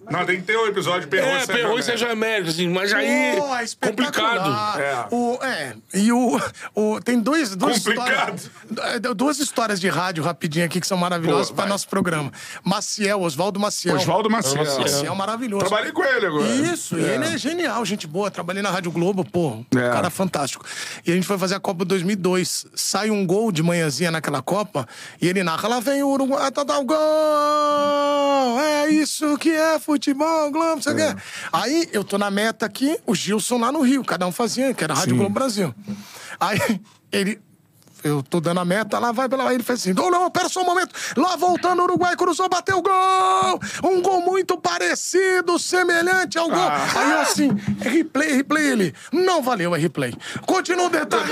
Não, 0.09 0.25
tem 0.25 0.37
que 0.37 0.43
ter 0.43 0.57
o 0.57 0.67
episódio 0.67 1.01
de 1.01 1.07
Perrou 1.07 1.77
É, 1.77 1.79
e. 1.79 1.83
Seja 1.83 2.11
América, 2.11 2.49
assim, 2.49 2.67
mas 2.67 2.91
aí. 2.93 3.35
Pô, 3.37 3.55
é 3.55 3.87
complicado. 3.87 4.79
É. 4.81 5.05
O, 5.11 5.39
é. 5.43 5.73
E 5.93 6.11
o, 6.11 6.39
o. 6.75 6.99
Tem 7.01 7.19
dois, 7.19 7.55
duas 7.55 7.77
Complicado. 7.79 8.35
histórias. 8.37 8.95
é, 8.95 8.99
Duas 9.13 9.39
histórias 9.39 9.79
de 9.79 9.87
rádio 9.89 10.23
rapidinho 10.23 10.65
aqui 10.65 10.79
que 10.81 10.87
são 10.87 10.97
maravilhosas 10.97 11.51
para 11.51 11.65
nosso 11.67 11.87
programa. 11.87 12.31
Maciel, 12.63 13.21
Oswaldo 13.21 13.59
Maciel. 13.59 13.95
Oswaldo 13.95 14.29
Maciel. 14.29 14.63
Maciel 14.65 15.15
maravilhoso. 15.15 15.65
Trabalhei 15.65 15.91
com 15.91 16.03
ele 16.03 16.25
agora. 16.25 16.47
Isso, 16.47 16.97
e 16.97 17.03
ele 17.03 17.25
é 17.25 17.37
genial, 17.37 17.83
gente 17.85 18.07
boa. 18.07 18.29
Trabalhei 18.31 18.61
na 18.61 18.69
Rádio 18.71 18.91
Globo, 18.91 19.23
pô, 19.23 19.63
É. 19.75 19.89
cara 19.91 20.09
fantástico. 20.09 20.65
E 21.05 21.11
a 21.11 21.15
gente 21.15 21.27
foi 21.27 21.37
fazer 21.37 21.55
a 21.55 21.59
Copa 21.59 21.85
2002. 21.85 22.65
Sai 22.75 23.09
um 23.11 23.25
gol 23.25 23.51
de 23.51 23.61
manhãzinha 23.63 24.11
naquela 24.11 24.41
Copa 24.41 24.87
e 25.21 25.27
ele 25.27 25.43
narra, 25.43 25.67
lá 25.67 25.79
vem 25.79 26.03
o 26.03 26.07
Uruguai, 26.09 26.51
tá, 26.51 26.65
tá, 26.65 26.77
o 26.79 26.83
gol! 26.85 26.97
É 28.61 28.89
isso 28.89 29.37
que 29.37 29.49
é 29.51 29.79
futebol, 29.79 29.90
Globo, 30.51 30.75
não 30.75 30.81
sei 30.81 30.93
o 30.93 30.95
quê. 30.95 31.15
Aí 31.51 31.89
eu 31.91 32.03
tô 32.03 32.17
na 32.17 32.31
meta 32.31 32.65
aqui, 32.65 32.97
o 33.05 33.15
Gilson 33.15 33.57
lá 33.57 33.71
no 33.71 33.81
Rio, 33.81 34.03
cada 34.03 34.25
um 34.27 34.31
fazia, 34.31 34.73
que 34.73 34.83
era 34.83 34.93
Rádio 34.93 35.15
Globo 35.15 35.33
Brasil. 35.33 35.73
Aí 36.39 36.59
ele... 37.11 37.39
Eu 38.03 38.23
tô 38.23 38.41
dando 38.41 38.59
a 38.59 38.65
meta, 38.65 38.97
lá 38.99 39.11
vai 39.11 39.29
pela. 39.29 39.53
Ele 39.53 39.63
fez 39.63 39.79
assim: 39.79 39.93
não, 39.93 40.09
não, 40.09 40.29
pera 40.31 40.49
só 40.49 40.61
um 40.61 40.65
momento. 40.65 40.93
Lá 41.15 41.35
voltando, 41.35 41.79
o 41.81 41.83
Uruguai 41.83 42.15
cruzou, 42.15 42.49
bateu 42.49 42.77
o 42.77 42.81
gol! 42.81 43.59
Um 43.83 44.01
gol 44.01 44.21
muito 44.21 44.57
parecido, 44.57 45.59
semelhante 45.59 46.37
ao 46.37 46.49
gol. 46.49 46.69
Aí 46.95 47.11
eu 47.11 47.21
assim, 47.21 47.51
é 47.83 47.89
replay, 47.89 48.33
replay 48.33 48.67
ele. 48.67 48.95
Não 49.11 49.41
valeu, 49.41 49.75
é 49.75 49.79
replay. 49.79 50.13
Continua 50.45 50.87
o 50.87 50.89
detalhe. 50.89 51.31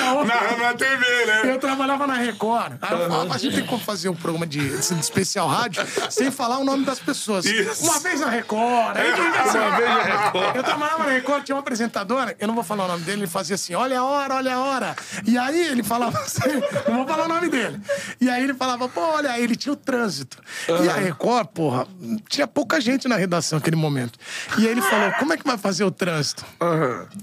a 0.00 0.12
outra, 0.14 0.34
Na, 0.34 0.56
na 0.56 0.74
TV, 0.74 1.26
né? 1.26 1.42
eu 1.44 1.58
trabalhava 1.58 2.06
na 2.06 2.14
Record. 2.14 2.74
Aí 2.80 2.92
eu 2.92 3.08
falava, 3.08 3.34
a 3.34 3.38
gente 3.38 3.56
tem 3.56 3.66
como 3.66 3.82
fazer 3.82 4.08
um 4.08 4.14
programa 4.14 4.46
de, 4.46 4.60
de 4.68 5.00
especial 5.00 5.48
rádio 5.48 5.82
sem 6.10 6.30
falar 6.30 6.58
o 6.58 6.64
nome 6.64 6.84
das 6.84 6.98
pessoas. 6.98 7.44
Isso. 7.44 7.84
Uma 7.84 7.98
vez 8.00 8.20
na 8.20 8.28
Record. 8.28 8.96
Aí, 8.96 9.12
uma 9.12 9.76
vez 9.76 9.88
na 9.88 10.02
Record. 10.02 10.56
Eu 10.56 10.62
trabalhava 10.62 11.04
na 11.04 11.10
Record, 11.10 11.44
tinha 11.44 11.56
uma 11.56 11.60
apresentadora, 11.60 12.36
eu 12.38 12.46
não 12.46 12.54
vou 12.54 12.64
falar 12.64 12.84
o 12.84 12.88
nome 12.88 13.04
dele, 13.04 13.22
ele 13.22 13.26
fazia 13.26 13.56
assim, 13.66 13.74
olha 13.74 13.98
a 13.98 14.04
hora, 14.04 14.34
olha 14.36 14.54
a 14.54 14.60
hora. 14.60 14.96
E 15.26 15.36
aí 15.36 15.60
ele 15.68 15.82
falava 15.82 16.18
assim, 16.22 16.40
não 16.88 16.98
vou 16.98 17.06
falar 17.06 17.24
o 17.24 17.28
nome 17.28 17.48
dele. 17.48 17.80
E 18.20 18.30
aí 18.30 18.44
ele 18.44 18.54
falava, 18.54 18.88
pô, 18.88 19.00
olha, 19.00 19.32
aí 19.32 19.42
ele 19.42 19.56
tinha 19.56 19.72
o 19.72 19.76
trânsito. 19.76 20.38
E 20.68 20.88
a 20.88 20.94
Record, 20.94 21.48
porra, 21.48 21.86
tinha 22.28 22.46
pouca 22.46 22.80
gente 22.80 23.08
na 23.08 23.16
redação 23.16 23.58
naquele 23.58 23.76
momento. 23.76 24.18
E 24.58 24.66
aí 24.66 24.72
ele 24.72 24.82
falou, 24.82 25.12
como 25.18 25.32
é 25.32 25.36
que 25.36 25.44
vai 25.44 25.58
fazer 25.58 25.84
o 25.84 25.90
trânsito? 25.90 26.44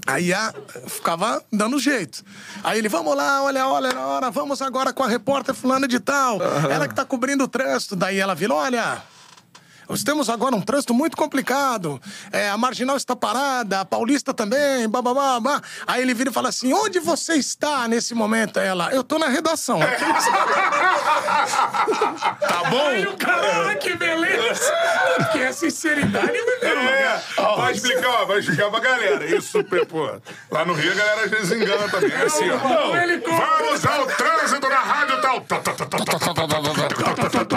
Aí 0.06 0.32
a, 0.32 0.52
ficava 0.86 1.42
dando 1.50 1.78
jeito. 1.78 2.22
Aí 2.62 2.78
ele, 2.78 2.88
vamos 2.88 3.16
lá, 3.16 3.42
olha, 3.42 3.66
olha, 3.66 3.98
olha, 3.98 4.30
vamos 4.30 4.60
agora 4.60 4.92
com 4.92 5.02
a 5.02 5.08
repórter 5.08 5.54
fulana 5.54 5.88
de 5.88 5.98
tal. 5.98 6.38
Ela 6.70 6.86
que 6.86 6.94
tá 6.94 7.04
cobrindo 7.04 7.44
o 7.44 7.48
trânsito. 7.48 7.96
Daí 7.96 8.18
ela 8.18 8.34
vira, 8.34 8.54
olha. 8.54 9.02
Nós 9.88 10.02
temos 10.02 10.28
agora 10.28 10.54
um 10.54 10.60
trânsito 10.60 10.94
muito 10.94 11.16
complicado. 11.16 12.00
É, 12.32 12.48
a 12.48 12.56
marginal 12.56 12.96
está 12.96 13.14
parada, 13.14 13.80
a 13.80 13.84
paulista 13.84 14.32
também, 14.32 14.88
bababá. 14.88 15.60
Aí 15.86 16.02
ele 16.02 16.14
vira 16.14 16.30
e 16.30 16.32
fala 16.32 16.48
assim: 16.48 16.72
onde 16.72 16.98
você 16.98 17.34
está 17.34 17.86
nesse 17.88 18.14
momento? 18.14 18.58
Ela, 18.58 18.90
eu 18.92 19.04
tô 19.04 19.18
na 19.18 19.28
redação. 19.28 19.78
tá 22.40 22.64
bom? 22.70 22.86
Aí 22.88 23.06
o 23.06 23.16
ah, 23.26 23.74
que 23.74 23.94
beleza! 23.96 24.72
Que 25.32 25.38
é 25.38 25.52
sinceridade 25.52 26.36
é 26.62 26.74
é, 26.74 27.22
oh, 27.38 27.56
vai 27.56 27.72
explicar, 27.72 28.24
vai 28.24 28.38
explicar 28.38 28.70
pra 28.70 28.80
galera. 28.80 29.24
Isso, 29.24 29.62
pô. 29.88 30.10
Lá 30.50 30.64
no 30.64 30.74
Rio 30.74 30.92
a 30.92 30.94
galera 30.94 31.24
às 31.24 31.30
vezes 31.30 31.52
engana 31.52 31.88
também. 31.88 32.12
É 32.12 32.24
assim, 32.24 32.50
ó. 32.50 32.56
Vamos 32.58 33.86
ao 33.86 34.06
trânsito 34.06 34.68
na 34.68 34.80
rádio 34.80 35.20
tal. 35.20 35.40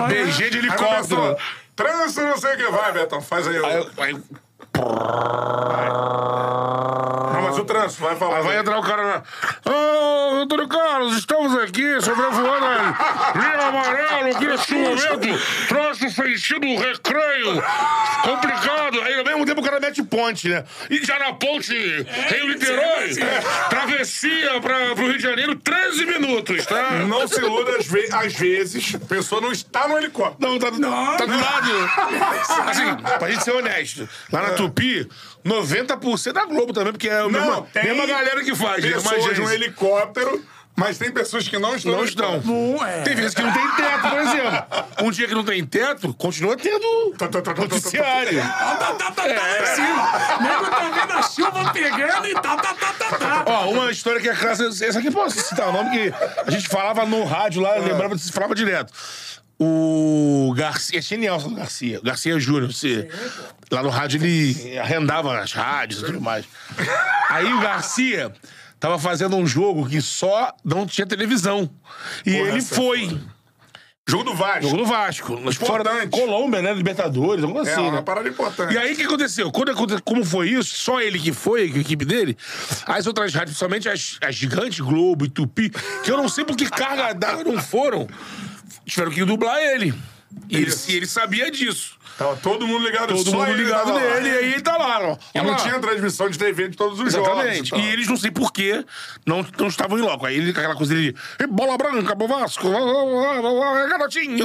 BG 0.07 0.49
de 0.49 0.57
helicóptero. 0.57 1.37
Trânsito 1.77 2.21
não 2.21 2.37
sei 2.37 2.55
o 2.55 2.57
que 2.57 2.71
vai, 2.71 2.91
Betão. 2.91 3.21
Faz. 3.21 3.47
Aí, 3.47 3.55
aí, 3.99 4.21
Não, 7.33 7.41
mas 7.41 7.57
o 7.57 7.65
trânsito, 7.65 8.01
vai 8.03 8.15
falar. 8.15 8.37
aí 8.37 8.43
vai 8.43 8.57
entrar 8.59 8.79
o 8.79 8.81
cara 8.83 9.01
lá. 9.03 9.23
Ô, 9.65 10.35
Antônio 10.41 10.67
Carlos, 10.67 11.17
estamos 11.17 11.55
aqui 11.59 11.99
sobrevoando 12.01 12.65
a 12.65 13.33
linha 13.35 13.67
amarela 13.67 14.29
aqui 14.29 14.45
neste 14.47 14.73
momento. 14.75 15.67
Troço 15.67 16.09
sentido 16.09 16.65
recreio. 16.77 17.63
Complicado. 18.23 19.01
Aí 19.01 19.19
ao 19.19 19.25
mesmo 19.25 19.45
tempo 19.45 19.61
o 19.61 19.63
cara 19.63 19.79
mete 19.79 20.01
ponte, 20.03 20.49
né? 20.49 20.63
E 20.89 21.03
já 21.05 21.19
na 21.19 21.33
ponte 21.33 21.73
Rio-Niterói, 21.73 23.15
travessia 23.69 24.59
para 24.61 24.95
pro 24.95 25.05
Rio 25.07 25.17
de 25.17 25.23
Janeiro, 25.23 25.55
13 25.55 26.05
minutos, 26.05 26.65
tá? 26.65 26.91
Não 27.07 27.27
se 27.27 27.39
iluda, 27.39 27.77
às, 27.77 27.85
ve- 27.85 28.09
às 28.11 28.33
vezes, 28.33 28.95
a 28.95 28.99
pessoa 29.05 29.41
não 29.41 29.51
está 29.51 29.87
no 29.87 29.97
helicóptero. 29.97 30.51
Não, 30.51 30.57
tá, 30.59 30.67
tá 30.71 31.25
do 31.25 31.37
lado. 31.37 31.71
Assim, 32.69 32.95
pra 33.19 33.29
gente 33.29 33.43
ser 33.43 33.51
honesto, 33.51 34.07
lá 34.31 34.41
na 34.43 34.49
Tupi, 34.51 34.66
90% 35.45 36.33
da 36.33 36.45
Globo 36.45 36.73
também, 36.73 36.91
porque 36.93 37.09
é 37.09 37.19
a 37.19 37.29
mesma, 37.29 37.45
Não, 37.45 37.61
tem 37.63 37.83
mesma 37.83 38.05
galera 38.05 38.43
que 38.43 38.55
faz. 38.55 38.83
né? 38.83 38.91
Pessoas 38.91 39.37
no 39.39 39.51
helicóptero, 39.51 40.43
mas 40.75 40.97
tem 40.97 41.11
pessoas 41.11 41.47
que 41.47 41.57
não 41.57 41.75
estão 41.75 41.91
Não 41.91 42.03
estão. 42.03 42.41
Não 42.41 42.85
é. 42.85 43.01
Tem 43.01 43.15
vezes 43.15 43.33
que 43.33 43.41
não 43.41 43.51
tem 43.51 43.67
teto, 43.75 44.01
por 44.09 44.19
exemplo. 44.19 44.63
Um 45.03 45.11
dia 45.11 45.27
que 45.27 45.33
não 45.33 45.43
tem 45.43 45.65
teto, 45.65 46.13
continua 46.13 46.55
tendo 46.55 47.15
Tá, 47.17 47.27
tá, 47.27 47.41
tá, 47.41 47.53
tá, 47.53 47.53
tá, 47.53 47.53
tá, 47.53 47.61
noticiário. 47.75 48.39
Tá, 48.39 48.75
tá, 48.75 48.93
tá, 48.93 49.11
tá. 49.11 50.37
Nego 50.41 50.65
tá 50.69 50.89
vendo 50.93 51.13
a 51.13 51.21
chuva 51.23 51.73
pegando 51.73 52.27
e 52.27 52.33
tá, 52.33 52.57
tá, 52.57 52.73
tá, 52.75 52.93
tá, 52.93 53.17
tá. 53.17 53.43
Ó, 53.47 53.71
uma 53.71 53.89
história 53.91 54.21
que 54.21 54.29
é 54.29 54.35
clássica. 54.35 54.85
Essa 54.85 54.99
aqui 54.99 55.09
posso 55.09 55.39
citar 55.41 55.69
o 55.69 55.71
nome 55.71 55.89
que 55.91 56.13
a 56.45 56.51
gente 56.51 56.67
falava 56.67 57.05
no 57.05 57.23
rádio 57.23 57.61
lá, 57.61 57.75
lembrava, 57.75 58.15
falava 58.31 58.53
direto. 58.53 58.93
O 59.59 60.53
Garcia, 60.55 60.99
é 60.99 61.01
genial 61.01 61.39
do 61.39 61.49
Garcia, 61.49 61.99
o 61.99 62.03
Garcia 62.03 62.39
Júnior, 62.39 62.71
você, 62.71 63.09
lá 63.71 63.81
no 63.81 63.89
rádio 63.89 64.21
ele 64.23 64.77
arrendava 64.77 65.35
as 65.39 65.51
rádios 65.51 66.01
e 66.01 66.05
tudo 66.05 66.21
mais. 66.21 66.45
Aí 67.29 67.51
o 67.51 67.59
Garcia 67.59 68.31
tava 68.79 68.99
fazendo 68.99 69.35
um 69.35 69.47
jogo 69.47 69.89
que 69.89 69.99
só 69.99 70.53
não 70.63 70.85
tinha 70.85 71.07
televisão. 71.07 71.69
E 72.23 72.33
Porra, 72.33 72.49
ele 72.49 72.59
é 72.59 72.61
foi. 72.61 73.19
Jogo 74.09 74.23
do 74.23 74.35
Vasco. 74.35 74.61
Jogo 74.61 74.77
do 74.77 74.85
Vasco. 74.85 75.41
Mas 75.43 75.55
fora 75.55 75.83
da 75.83 75.91
Importante. 76.05 76.21
Colômbia, 76.21 76.61
né? 76.61 76.73
Libertadores, 76.73 77.43
alguma 77.43 77.67
É 77.67 77.73
assim, 77.73 77.81
uma 77.81 77.91
né? 77.91 78.01
parada 78.01 78.29
importante. 78.29 78.73
E 78.73 78.77
aí, 78.77 78.93
o 78.93 78.95
que 78.95 79.03
aconteceu? 79.03 79.51
Quando, 79.51 80.01
como 80.03 80.23
foi 80.23 80.49
isso, 80.51 80.77
só 80.77 81.01
ele 81.01 81.19
que 81.19 81.33
foi, 81.33 81.63
a 81.63 81.65
equipe 81.65 82.05
dele, 82.05 82.37
as 82.85 83.05
outras 83.05 83.33
rádios, 83.33 83.57
principalmente 83.57 83.89
as, 83.89 84.17
as 84.21 84.33
gigantes, 84.33 84.79
Globo 84.79 85.25
e 85.25 85.29
Tupi, 85.29 85.69
que 86.05 86.09
eu 86.09 86.15
não 86.15 86.29
sei 86.29 86.45
por 86.45 86.55
que 86.55 86.69
carga 86.69 87.11
d'água 87.11 87.43
não 87.43 87.61
foram, 87.61 88.07
tiveram 88.87 89.11
que 89.11 89.23
dublar 89.25 89.57
ele. 89.59 89.93
E 90.49 90.57
ele, 90.57 90.71
e 90.87 90.95
ele 90.95 91.05
sabia 91.07 91.49
disso. 91.49 91.97
Tava 92.17 92.35
todo 92.37 92.65
mundo 92.65 92.83
ligado 92.83 93.09
Todo 93.13 93.29
só 93.29 93.37
mundo 93.37 93.51
ele 93.51 93.63
ligado 93.63 93.85
tava 93.85 93.93
lá. 93.93 94.15
nele, 94.15 94.29
e 94.29 94.31
aí 94.37 94.53
ele 94.53 94.61
tá 94.61 94.75
lá, 94.75 94.99
ó. 95.11 95.17
E 95.35 95.37
não 95.37 95.51
lá. 95.51 95.55
tinha 95.57 95.79
transmissão 95.79 96.27
de 96.27 96.37
TV 96.37 96.69
de 96.69 96.75
todos 96.75 96.99
os 96.99 97.13
jogos. 97.13 97.27
Exatamente. 97.29 97.69
tal. 97.69 97.79
E 97.79 97.85
eles 97.89 98.07
não 98.07 98.17
sei 98.17 98.31
porquê 98.31 98.83
não, 99.23 99.45
não 99.57 99.67
estavam 99.67 99.99
em 99.99 100.01
loco. 100.01 100.25
Aí 100.25 100.35
ele 100.35 100.51
com 100.51 100.59
aquela 100.59 100.75
coisa 100.75 100.95
dele, 100.95 101.15
"E 101.39 101.45
bola 101.45 101.77
branca, 101.77 102.15
pro 102.15 102.27
Vasco, 102.27 102.67
garotinho. 103.87 104.37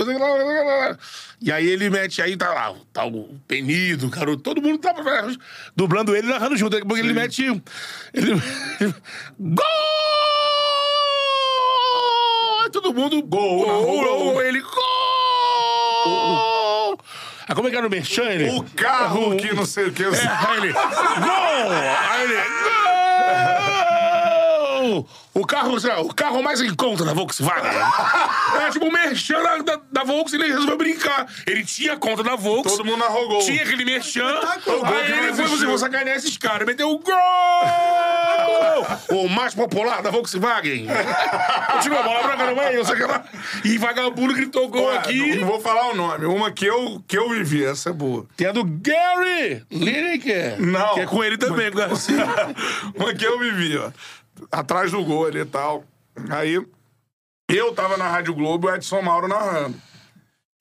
E 1.40 1.50
aí 1.50 1.66
ele 1.66 1.88
mete, 1.88 2.20
aí 2.20 2.36
tá 2.36 2.52
lá, 2.52 2.74
tá 2.92 3.06
o 3.06 3.34
Penido, 3.48 4.06
o 4.06 4.10
garoto, 4.10 4.42
todo 4.42 4.60
mundo 4.60 4.78
tava 4.78 5.02
dublando 5.74 6.14
ele 6.14 6.26
e 6.26 6.30
narrando 6.30 6.56
junto. 6.56 6.72
Daqui 6.72 6.84
a 6.84 6.86
pouco 6.86 7.02
ele 7.02 7.14
mete. 7.14 7.44
Ele. 8.12 8.34
Gol! 9.40 9.64
Todo 12.72 12.92
mundo. 12.94 13.22
Gol, 13.22 13.64
Gol! 13.66 14.32
gol. 14.32 14.42
Ele. 14.42 14.60
Gol! 14.60 14.72
Aí 17.48 17.54
como 17.54 17.68
é 17.68 17.70
que 17.70 17.76
era 17.76 17.86
o 17.86 17.90
Merchan? 17.90 18.24
Ele? 18.24 18.50
O 18.50 18.64
carro 18.76 19.36
que 19.36 19.54
não 19.54 19.66
sei 19.66 19.86
o 19.88 19.92
que. 19.92 20.02
É, 20.04 20.06
aí 20.08 20.56
ele. 20.58 20.72
Gol! 20.72 20.82
Aí 22.10 22.22
ele. 22.22 22.34
Gol! 22.34 24.11
O 25.34 25.46
carro, 25.46 25.78
sei 25.80 25.90
lá, 25.90 26.00
o 26.00 26.12
carro 26.12 26.42
mais 26.42 26.60
em 26.60 26.74
conta 26.74 27.04
da 27.04 27.12
Volkswagen. 27.12 27.70
É 28.62 28.70
tipo 28.70 28.86
o 28.86 28.92
merchan 28.92 29.42
da, 29.42 29.56
da, 29.58 29.80
da 29.90 30.04
Volkswagen, 30.04 30.46
ele 30.46 30.52
resolveu 30.54 30.76
brincar. 30.76 31.26
Ele 31.46 31.64
tinha 31.64 31.96
conta 31.96 32.22
da 32.22 32.36
Volkswagen. 32.36 32.76
Todo 32.76 32.84
mundo 32.84 32.98
narrou 32.98 33.28
gol. 33.28 33.40
Tinha 33.40 33.62
aquele 33.62 33.84
merchan. 33.84 34.40
O 34.66 34.86
que 34.86 34.94
Aí 34.94 35.12
ele 35.12 35.34
foi, 35.34 35.46
você 35.46 35.66
vou 35.66 35.78
sacanear 35.78 36.16
esses 36.16 36.36
caras. 36.36 36.66
Meteu 36.66 36.90
o 36.90 36.98
gol! 36.98 37.16
o 39.10 39.28
mais 39.28 39.54
popular 39.54 40.02
da 40.02 40.10
Volkswagen. 40.10 40.86
Continua 41.72 42.00
a 42.00 42.02
bola 42.02 42.22
branca 42.22 42.46
no 42.46 42.56
meio, 42.56 42.84
sei 42.84 43.06
lá. 43.06 43.24
E 43.64 43.78
vagabundo 43.78 44.34
gritou 44.34 44.68
gol 44.68 44.86
Ué, 44.86 44.98
aqui. 44.98 45.18
Não, 45.18 45.40
não 45.40 45.46
vou 45.48 45.60
falar 45.60 45.90
o 45.90 45.94
nome. 45.94 46.26
Uma 46.26 46.50
que 46.50 46.66
eu, 46.66 47.02
que 47.06 47.16
eu 47.18 47.30
vivi, 47.30 47.64
essa 47.64 47.90
é 47.90 47.92
boa. 47.92 48.26
Tem 48.36 48.46
a 48.46 48.52
do 48.52 48.64
Gary 48.64 49.64
Lineker. 49.70 50.60
Não. 50.60 50.94
Que 50.94 51.00
é 51.00 51.06
com 51.06 51.22
ele 51.22 51.38
também, 51.38 51.70
com 51.70 51.78
o 51.78 51.80
Garcia. 51.80 52.26
Uma 52.94 53.14
que 53.14 53.24
eu 53.24 53.38
vivi, 53.38 53.76
ó. 53.78 53.90
Atrás 54.50 54.90
do 54.90 55.04
gol 55.04 55.26
ali 55.26 55.40
e 55.40 55.44
tal. 55.44 55.84
Aí, 56.30 56.60
eu 57.48 57.74
tava 57.74 57.96
na 57.96 58.08
Rádio 58.08 58.34
Globo 58.34 58.68
e 58.68 58.72
o 58.72 58.74
Edson 58.74 59.02
Mauro 59.02 59.28
narrando. 59.28 59.76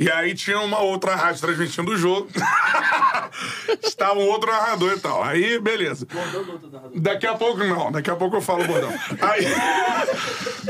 E 0.01 0.09
aí 0.09 0.33
tinha 0.33 0.59
uma 0.59 0.79
outra 0.79 1.15
rádio 1.15 1.41
transmitindo 1.41 1.91
o 1.91 1.95
jogo. 1.95 2.27
Estava 3.83 4.19
um 4.19 4.27
outro 4.29 4.51
narrador 4.51 4.93
e 4.93 4.99
tal. 4.99 5.23
Aí, 5.23 5.59
beleza. 5.59 6.07
Daqui 6.95 7.27
a 7.27 7.35
pouco 7.35 7.63
não, 7.63 7.91
daqui 7.91 8.09
a 8.09 8.15
pouco 8.15 8.37
eu 8.37 8.41
falo 8.41 8.63
o 8.63 8.67
bordão. 8.67 8.89
Aí, 9.21 9.45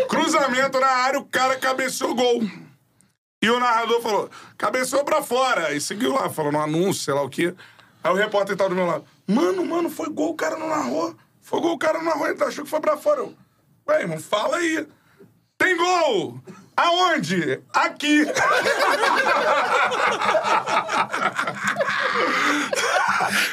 cruzamento 0.09 0.81
na 0.81 0.87
área, 0.87 1.17
o 1.17 1.23
cara 1.23 1.55
cabeceou 1.55 2.13
gol. 2.13 2.43
E 3.41 3.49
o 3.49 3.57
narrador 3.57 4.01
falou, 4.01 4.29
cabeceou 4.57 5.05
pra 5.05 5.23
fora. 5.23 5.73
E 5.73 5.79
seguiu 5.79 6.13
lá, 6.13 6.29
falou 6.29 6.51
no 6.51 6.59
anúncio, 6.59 7.01
sei 7.01 7.13
lá 7.13 7.21
o 7.21 7.29
quê. 7.29 7.55
Aí 8.03 8.11
o 8.11 8.15
repórter 8.15 8.57
tava 8.57 8.71
do 8.71 8.75
meu 8.75 8.85
lado. 8.85 9.05
Mano, 9.25 9.65
mano, 9.65 9.89
foi 9.89 10.09
gol, 10.09 10.31
o 10.31 10.35
cara 10.35 10.57
não 10.57 10.67
narrou. 10.67 11.15
Foi 11.51 11.59
gol, 11.59 11.73
o 11.73 11.77
cara 11.77 11.97
não 11.97 12.05
narrou, 12.05 12.29
ele 12.29 12.41
achou 12.41 12.63
que 12.63 12.69
foi 12.69 12.79
pra 12.79 12.95
fora. 12.95 13.23
Ué, 13.85 14.01
irmão, 14.03 14.17
fala 14.17 14.55
aí. 14.55 14.87
Tem 15.57 15.75
gol! 15.75 16.39
Aonde? 16.81 17.61
Aqui! 17.73 18.25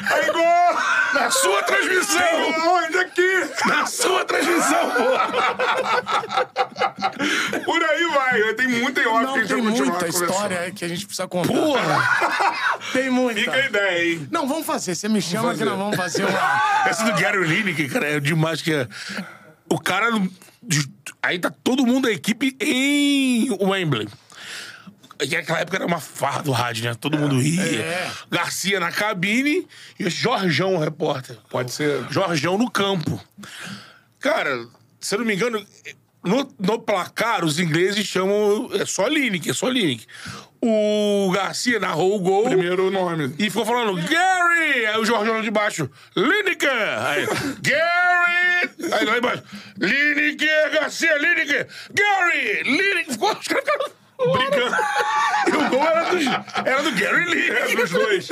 Aí 0.09 0.31
gol! 0.31 0.73
Na 1.13 1.29
sua 1.29 1.61
transmissão! 1.61 2.21
Aonde? 2.63 2.97
Aqui! 2.97 3.47
Na 3.67 3.85
sua 3.85 4.25
transmissão, 4.25 4.91
pô! 4.91 5.03
Por 7.65 7.83
aí 7.83 8.07
vai. 8.15 8.53
Tem 8.55 8.67
muita 8.67 9.01
que 9.01 9.07
a 9.07 9.37
gente 9.37 9.47
tem 9.47 9.61
muita 9.61 10.07
história 10.07 10.71
que 10.71 10.83
a 10.83 10.87
gente 10.87 11.05
precisa 11.05 11.27
contar. 11.27 11.53
Porra! 11.53 12.79
Tem 12.91 13.11
muita. 13.11 13.41
Fica 13.41 13.53
a 13.53 13.65
ideia, 13.65 14.05
hein? 14.05 14.27
Não, 14.31 14.47
vamos 14.47 14.65
fazer. 14.65 14.95
Você 14.95 15.07
me 15.07 15.21
chama 15.21 15.53
que 15.53 15.63
nós 15.63 15.77
vamos 15.77 15.95
fazer 15.95 16.25
uma... 16.25 16.83
Essa 16.87 17.03
do 17.03 17.13
Gary 17.13 17.45
Lineker, 17.45 17.93
cara, 17.93 18.07
é 18.07 18.19
demais 18.19 18.59
que 18.63 18.73
é... 18.73 18.87
O 19.69 19.79
cara... 19.79 20.09
Aí 21.21 21.39
tá 21.39 21.51
todo 21.51 21.85
mundo 21.85 22.07
da 22.07 22.11
equipe 22.11 22.55
em 22.59 23.49
Wembley. 23.61 24.07
E 25.21 25.27
naquela 25.35 25.59
época 25.59 25.77
era 25.77 25.85
uma 25.85 25.99
farra 25.99 26.41
do 26.41 26.51
rádio, 26.51 26.85
né? 26.85 26.93
Todo 26.93 27.17
mundo 27.17 27.41
ia. 27.41 27.81
É. 27.81 28.11
Garcia 28.31 28.79
na 28.79 28.91
cabine 28.91 29.67
e 29.99 30.05
o 30.05 30.09
Jorjão, 30.09 30.75
o 30.75 30.79
repórter. 30.79 31.37
Pode 31.49 31.73
ser. 31.73 32.05
Jorjão 32.09 32.57
no 32.57 32.71
campo. 32.71 33.21
Cara, 34.19 34.65
se 34.99 35.15
eu 35.15 35.19
não 35.19 35.25
me 35.25 35.35
engano, 35.35 35.65
no, 36.23 36.49
no 36.57 36.79
placar, 36.79 37.43
os 37.43 37.59
ingleses 37.59 38.05
chamam. 38.05 38.69
É 38.73 38.85
só 38.85 39.07
Lineker, 39.07 39.51
é 39.51 39.53
só 39.53 39.67
Lineker. 39.67 40.07
O 40.61 41.31
Garcia 41.33 41.79
narrou 41.79 42.15
o 42.15 42.19
gol. 42.19 42.43
Primeiro 42.45 42.91
nome. 42.91 43.33
E 43.39 43.49
ficou 43.49 43.65
falando, 43.65 43.95
Gary! 43.95 44.85
Aí 44.87 44.97
o 44.99 45.05
Jorge 45.05 45.31
lá 45.31 45.39
de 45.41 45.49
baixo, 45.51 45.89
Lineker! 46.15 46.69
Aí, 46.69 47.25
Gary! 47.61 48.93
Aí 48.93 49.05
lá 49.05 49.17
embaixo, 49.17 49.43
Lineker, 49.77 50.71
Garcia, 50.71 51.17
Lineker! 51.17 51.67
Gary! 51.93 52.63
Lineker! 52.63 53.13
Ficou 53.13 53.31
os 53.31 53.47
caras 53.47 53.63
ficaram 53.63 53.99
brincando. 54.33 54.75
E 55.47 55.51
o 55.51 55.69
gol 55.69 55.83
era 55.87 56.03
do, 56.09 56.69
era 56.69 56.83
do 56.83 56.91
Gary 56.91 57.23
É 57.23 57.25
Lineker. 57.67 57.75
dos 57.77 57.89
dois. 57.91 58.27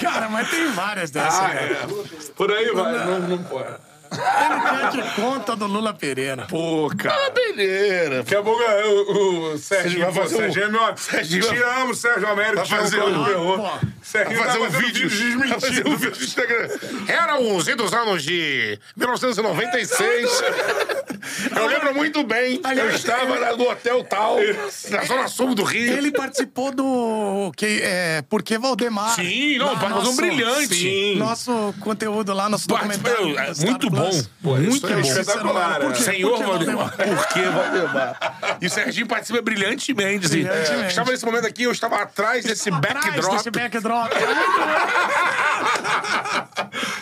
Cara, 0.00 0.28
mas 0.28 0.48
tem 0.50 0.70
várias 0.70 1.10
dessas. 1.10 1.40
Ah, 1.40 1.48
né? 1.48 1.72
é. 1.72 2.32
Por 2.36 2.52
aí 2.52 2.70
vai. 2.70 2.92
Não, 3.04 3.18
não 3.20 3.42
pode. 3.42 3.74
Ele 4.10 5.02
que 5.02 5.10
conta 5.20 5.56
do 5.56 5.66
Lula 5.66 5.92
Pereira. 5.94 6.46
Pô, 6.48 6.90
cara. 6.96 7.30
Beleza. 7.30 8.16
Daqui 8.18 8.34
a 8.36 8.42
pouco 8.42 8.62
é, 8.62 8.84
o, 8.86 9.52
o 9.54 9.58
Sérgio 9.58 10.00
vai 10.00 10.12
fazer 10.12 10.36
um- 10.36 10.38
Sérgio 10.38 10.62
é 10.64 10.68
meu... 10.68 10.96
Serginho 10.96 11.48
Te 11.48 11.62
amo, 11.62 11.94
Sérgio 11.94 12.28
Américo. 12.28 12.56
Vai 12.56 12.66
fazer 12.66 13.02
um- 13.02 13.24
terror. 13.24 13.58
Pô, 13.58 13.86
Serginho 14.02 14.38
Vai 14.38 14.46
fazer 14.48 14.58
tá 14.58 14.64
um 14.64 14.70
vídeo. 14.70 15.06
um 15.06 15.08
desmentindo. 15.08 15.96
vídeo 15.96 16.16
no 16.18 16.24
Instagram. 16.24 16.68
Era 17.08 17.40
os 17.40 17.68
idos 17.68 17.92
anos 17.92 18.22
de 18.22 18.78
1996. 18.96 20.42
Eu 21.56 21.66
lembro 21.66 21.94
muito 21.94 22.22
bem. 22.24 22.60
Eu 22.76 22.90
estava 22.90 23.56
no 23.56 23.68
hotel 23.70 24.04
tal, 24.04 24.36
na 24.90 25.04
zona 25.04 25.28
sul 25.28 25.54
do 25.54 25.62
Rio. 25.64 25.92
Ele 25.96 26.10
participou 26.10 26.72
do. 26.72 27.52
Que, 27.56 27.80
é, 27.82 28.22
Porque 28.28 28.58
Valdemar. 28.58 29.14
Sim, 29.14 29.58
não, 29.58 29.74
nosso- 29.76 30.16
brilhante. 30.16 30.74
Sim. 30.74 31.16
Nosso 31.16 31.74
conteúdo 31.80 32.32
lá, 32.32 32.48
nosso 32.48 32.68
documentário. 32.68 33.38
É, 33.38 33.52
do 33.52 33.66
muito 33.66 33.90
bom. 33.96 34.10
Plus. 34.42 34.68
muito 34.68 34.86
é 34.86 34.94
bom. 34.94 35.00
espetacular, 35.00 35.80
Por 35.80 35.90
é. 35.90 35.94
quê? 35.94 36.02
Senhor 36.02 36.42
Valdemar. 36.44 36.92
Por 36.96 37.26
que 37.28 37.42
Valdemar? 37.42 38.58
E 38.60 38.66
o 38.66 38.70
Serginho 38.70 39.06
participa 39.06 39.40
brilhantemente. 39.42 40.26
Assim. 40.26 40.42
Brilhantemente. 40.44 40.88
Estava 40.88 41.10
nesse 41.10 41.24
momento 41.24 41.46
aqui, 41.46 41.62
eu 41.64 41.72
estava 41.72 41.96
atrás 42.02 42.44
desse 42.44 42.68
Atrás 42.70 43.04
backdrop. 43.06 43.36
desse 43.36 43.50
backdrop. 43.50 44.12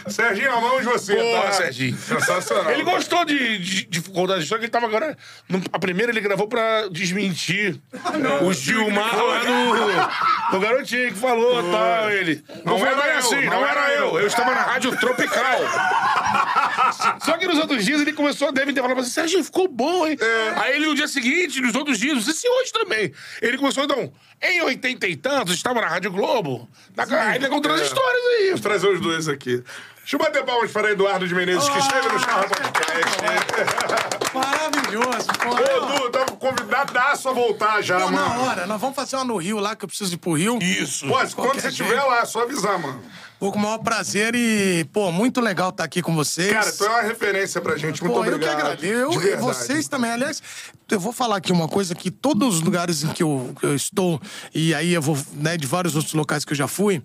Serginho, 0.08 0.52
amamos 0.52 0.84
você, 0.84 1.14
Pô, 1.16 1.42
tá? 1.42 1.52
Serginho. 1.52 1.96
Sensacional. 1.96 2.70
Ele 2.72 2.82
gostou 2.84 3.24
de, 3.24 3.58
de, 3.58 3.86
de 3.86 4.00
contar 4.02 4.34
a 4.34 4.38
história 4.38 4.60
que 4.60 4.66
ele 4.66 4.70
tava 4.70 4.86
agora. 4.86 5.16
no- 5.48 5.62
a 5.72 5.78
primeira 5.78 6.12
ele 6.12 6.20
gravou 6.20 6.46
pra 6.46 6.88
desmentir 6.88 7.80
o 8.42 8.52
Gilmar 8.52 9.16
lá 9.16 9.42
no, 10.52 10.60
garotinho 10.60 11.12
que 11.12 11.18
falou 11.18 11.66
e 11.66 11.70
tal. 11.70 12.10
Ele. 12.10 12.44
Não, 12.64 12.72
Não 12.74 12.78
foi 12.78 12.88
era 12.88 13.06
eu, 13.14 13.18
assim, 13.18 13.44
não 13.46 13.60
não, 13.60 13.66
era 13.66 13.80
era 13.80 13.92
eu. 13.94 14.06
eu. 14.10 14.20
Eu 14.20 14.26
estava 14.26 14.54
na 14.54 14.62
Rádio 14.62 14.96
Tropical. 14.96 15.58
Só 17.24 17.36
que 17.36 17.46
nos 17.46 17.58
outros 17.58 17.84
dias 17.84 18.00
ele 18.00 18.12
começou, 18.12 18.52
deve 18.52 18.72
ter 18.72 18.80
falado 18.80 19.00
assim, 19.00 19.10
Sérgio, 19.10 19.42
ficou 19.44 19.68
bom, 19.68 20.06
hein? 20.06 20.16
Aí 20.56 20.76
ele 20.76 20.86
no 20.86 20.94
dia 20.94 21.08
seguinte, 21.08 21.60
nos 21.60 21.74
outros 21.74 21.98
dias, 21.98 22.14
não 22.14 22.22
sei 22.22 22.34
se 22.34 22.48
hoje 22.48 22.72
também, 22.72 23.12
ele 23.40 23.58
começou, 23.58 23.84
então, 23.84 24.12
em 24.42 24.62
oitenta 24.62 25.06
e 25.06 25.16
tantos, 25.16 25.54
estava 25.54 25.80
na 25.80 25.88
Rádio 25.88 26.10
Globo. 26.10 26.68
Na, 26.96 27.04
aí 27.30 27.36
ele 27.36 27.48
contou 27.48 27.72
as 27.72 27.80
histórias 27.82 28.22
aí. 28.38 28.46
Vamos 28.46 28.60
trazer 28.60 28.88
os 28.88 29.00
dois 29.00 29.28
aqui. 29.28 29.62
Deixa 30.04 30.16
eu 30.16 30.20
bater 30.20 30.44
palmas 30.44 30.70
para 30.70 30.90
Eduardo 30.90 31.26
de 31.26 31.34
Menezes, 31.34 31.66
que 31.66 31.78
esteve 31.78 32.06
no 32.08 32.18
Charla 32.18 32.46
Podcast. 32.46 33.16
Maravilhoso. 34.34 35.28
Pô, 35.42 35.54
Ô, 35.54 35.96
Edu, 35.96 36.10
tá 36.10 36.24
convidadaço 36.38 37.28
a 37.28 37.32
voltar 37.32 37.80
já, 37.80 37.98
Pô, 38.00 38.10
na 38.10 38.28
mano. 38.28 38.42
hora, 38.42 38.66
nós 38.66 38.78
vamos 38.78 38.94
fazer 38.94 39.16
uma 39.16 39.24
no 39.24 39.36
Rio 39.38 39.58
lá, 39.58 39.74
que 39.74 39.84
eu 39.84 39.88
preciso 39.88 40.12
ir 40.12 40.18
pro 40.18 40.32
Rio. 40.32 40.58
Isso. 40.60 41.06
Pô, 41.06 41.14
quando 41.34 41.54
você 41.58 41.68
estiver 41.68 42.02
lá, 42.02 42.18
é 42.20 42.24
só 42.26 42.42
avisar, 42.42 42.78
mano. 42.78 43.02
Pô, 43.38 43.52
com 43.52 43.58
o 43.58 43.62
maior 43.62 43.78
prazer 43.78 44.34
e, 44.34 44.84
pô, 44.92 45.10
muito 45.12 45.40
legal 45.40 45.68
estar 45.70 45.84
aqui 45.84 46.00
com 46.00 46.14
vocês. 46.14 46.50
Cara, 46.52 46.72
tu 46.72 46.84
é 46.84 46.88
uma 46.88 47.02
referência 47.02 47.60
pra 47.60 47.76
gente. 47.76 48.02
Muito 48.02 48.14
Pô, 48.14 48.20
obrigado. 48.20 48.42
eu 48.42 48.48
que 48.56 48.62
agradeço. 48.62 48.94
Eu, 49.28 49.32
e 49.32 49.36
vocês 49.36 49.86
também. 49.88 50.10
Aliás, 50.12 50.42
eu 50.90 51.00
vou 51.00 51.12
falar 51.12 51.36
aqui 51.36 51.52
uma 51.52 51.68
coisa 51.68 51.94
que 51.94 52.10
todos 52.10 52.56
os 52.56 52.60
lugares 52.62 53.02
em 53.02 53.08
que 53.08 53.22
eu, 53.22 53.54
que 53.60 53.66
eu 53.66 53.74
estou, 53.74 54.20
e 54.54 54.72
aí 54.74 54.92
eu 54.94 55.02
vou, 55.02 55.18
né, 55.34 55.56
de 55.58 55.66
vários 55.66 55.94
outros 55.96 56.14
locais 56.14 56.44
que 56.44 56.52
eu 56.52 56.56
já 56.56 56.68
fui, 56.68 57.02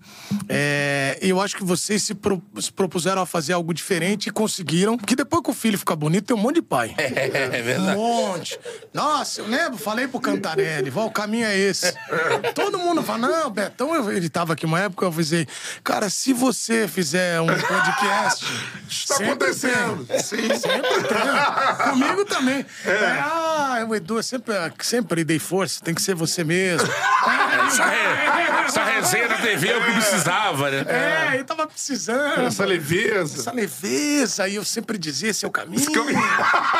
é, 0.48 1.18
eu 1.20 1.40
acho 1.40 1.56
que 1.56 1.64
vocês 1.64 2.02
se, 2.04 2.14
pro- 2.14 2.42
se 2.60 2.72
propuseram 2.72 3.20
a 3.20 3.26
fazer 3.26 3.52
algo 3.52 3.74
diferente 3.74 4.28
e 4.28 4.32
conseguiram. 4.32 4.96
Que 4.96 5.16
depois 5.16 5.42
que 5.42 5.50
o 5.50 5.54
filho 5.54 5.76
fica 5.78 5.94
bonito, 5.96 6.26
tem 6.26 6.36
um 6.36 6.40
monte 6.40 6.56
de 6.56 6.62
pai. 6.62 6.94
É 7.00 7.60
Um 7.60 7.64
verdade. 7.64 7.96
monte. 7.98 8.58
Nossa, 8.94 9.40
eu 9.40 9.46
lembro, 9.46 9.76
falei 9.76 10.06
pro 10.08 10.20
Cantarelli, 10.20 10.88
"Vó, 10.90 11.06
o 11.06 11.10
caminho 11.10 11.44
é 11.46 11.58
esse. 11.58 11.92
Todo 12.54 12.78
mundo 12.78 13.02
fala, 13.02 13.26
não, 13.28 13.50
Betão, 13.50 13.94
eu- 13.94 14.10
ele 14.12 14.28
tava 14.28 14.52
aqui 14.54 14.64
uma 14.64 14.78
época, 14.80 15.04
eu 15.04 15.08
avisei, 15.08 15.46
cara, 15.82 16.08
se 16.20 16.34
você 16.34 16.86
fizer 16.86 17.40
um 17.40 17.46
podcast. 17.46 18.44
Está 18.86 19.14
acontecendo. 19.16 20.04
tem. 20.04 20.18
Sim. 20.22 20.48
Sempre 20.54 21.02
tem. 21.08 21.90
Comigo 21.90 22.24
também. 22.26 22.66
É, 22.84 23.20
ah, 23.22 23.86
o 23.88 23.94
Edu, 23.94 24.22
sempre, 24.22 24.54
sempre 24.80 25.24
dei 25.24 25.38
força, 25.38 25.82
tem 25.82 25.94
que 25.94 26.02
ser 26.02 26.14
você 26.14 26.44
mesmo. 26.44 26.86
Essa, 27.66 27.86
re- 27.86 28.59
essa 28.70 28.84
resenha 28.84 29.28
da 29.28 29.36
TV 29.36 29.68
é 29.68 29.76
o 29.76 29.84
que 29.84 29.92
precisava, 29.92 30.70
né? 30.70 30.84
É, 30.88 31.40
eu 31.40 31.44
tava 31.44 31.66
precisando. 31.66 32.40
Essa 32.42 32.64
leveza. 32.64 33.40
essa 33.40 33.52
leveza, 33.52 34.48
e 34.48 34.54
eu 34.54 34.64
sempre 34.64 34.96
dizia 34.96 35.30
esse 35.30 35.44
é 35.44 35.48
o 35.48 35.50
caminho. 35.50 35.90
caminho. 35.92 36.20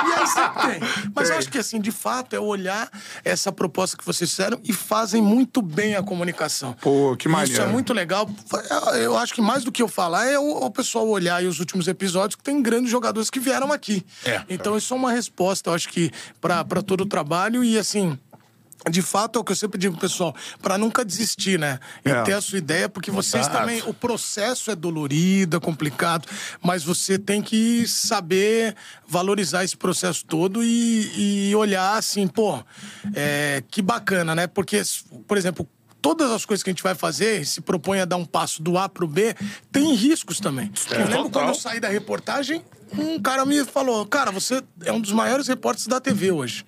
E 0.00 0.12
aí 0.12 0.26
sempre 0.26 0.62
tem. 0.70 1.10
Mas 1.14 1.30
eu 1.30 1.36
acho 1.36 1.50
que, 1.50 1.58
assim, 1.58 1.80
de 1.80 1.90
fato, 1.90 2.34
é 2.34 2.40
olhar 2.40 2.90
essa 3.24 3.52
proposta 3.52 3.96
que 3.96 4.04
vocês 4.04 4.30
fizeram 4.30 4.58
e 4.64 4.72
fazem 4.72 5.20
muito 5.20 5.60
bem 5.60 5.96
a 5.96 6.02
comunicação. 6.02 6.72
Pô, 6.80 7.16
que 7.16 7.28
Isso 7.28 7.36
maneiro. 7.36 7.62
é 7.62 7.66
muito 7.66 7.92
legal. 7.92 8.28
Eu 8.94 9.16
acho 9.16 9.34
que 9.34 9.42
mais 9.42 9.64
do 9.64 9.72
que 9.72 9.82
eu 9.82 9.88
falar 9.88 10.26
é 10.26 10.38
o, 10.38 10.64
o 10.64 10.70
pessoal 10.70 11.06
olhar 11.08 11.36
aí 11.36 11.46
os 11.46 11.60
últimos 11.60 11.88
episódios 11.88 12.36
que 12.36 12.42
tem 12.42 12.62
grandes 12.62 12.90
jogadores 12.90 13.30
que 13.30 13.40
vieram 13.40 13.72
aqui. 13.72 14.04
É. 14.24 14.42
Então 14.48 14.76
isso 14.76 14.94
é 14.94 14.96
uma 14.96 15.12
resposta, 15.12 15.70
eu 15.70 15.74
acho 15.74 15.88
que, 15.88 16.10
pra 16.40 16.64
todo 16.82 17.02
o 17.02 17.06
trabalho 17.06 17.62
e, 17.62 17.78
assim... 17.78 18.18
De 18.88 19.02
fato, 19.02 19.38
é 19.38 19.42
o 19.42 19.44
que 19.44 19.52
eu 19.52 19.56
sempre 19.56 19.78
digo, 19.78 19.96
pessoal, 19.98 20.34
para 20.62 20.78
nunca 20.78 21.04
desistir, 21.04 21.58
né? 21.58 21.78
E 22.04 22.10
É. 22.10 22.22
ter 22.22 22.32
a 22.32 22.40
sua 22.40 22.58
ideia, 22.58 22.88
porque 22.88 23.10
vocês 23.10 23.46
também. 23.48 23.82
O 23.86 23.92
processo 23.92 24.70
é 24.70 24.74
dolorido, 24.76 25.56
é 25.56 25.60
complicado, 25.60 26.26
mas 26.62 26.82
você 26.82 27.18
tem 27.18 27.42
que 27.42 27.86
saber 27.86 28.74
valorizar 29.06 29.64
esse 29.64 29.76
processo 29.76 30.24
todo 30.24 30.62
e, 30.64 31.48
e 31.50 31.54
olhar 31.54 31.98
assim, 31.98 32.26
pô, 32.26 32.62
é, 33.14 33.62
que 33.70 33.82
bacana, 33.82 34.34
né? 34.34 34.46
Porque, 34.46 34.80
por 35.26 35.36
exemplo, 35.36 35.68
todas 36.00 36.30
as 36.30 36.44
coisas 36.46 36.62
que 36.62 36.70
a 36.70 36.72
gente 36.72 36.82
vai 36.82 36.94
fazer, 36.94 37.44
se 37.46 37.60
propõe 37.60 38.00
a 38.00 38.04
dar 38.04 38.16
um 38.16 38.24
passo 38.24 38.62
do 38.62 38.78
A 38.78 38.88
pro 38.88 39.06
B, 39.06 39.34
tem 39.70 39.94
riscos 39.94 40.40
também. 40.40 40.72
eu 40.90 40.98
lembro 40.98 41.16
total. 41.24 41.30
quando 41.30 41.48
eu 41.48 41.54
saí 41.54 41.80
da 41.80 41.88
reportagem, 41.88 42.62
um 42.96 43.20
cara 43.20 43.44
me 43.44 43.64
falou: 43.64 44.06
Cara, 44.06 44.30
você 44.30 44.62
é 44.84 44.92
um 44.92 45.00
dos 45.00 45.12
maiores 45.12 45.46
repórteres 45.46 45.86
da 45.86 46.00
TV 46.00 46.32
hoje. 46.32 46.64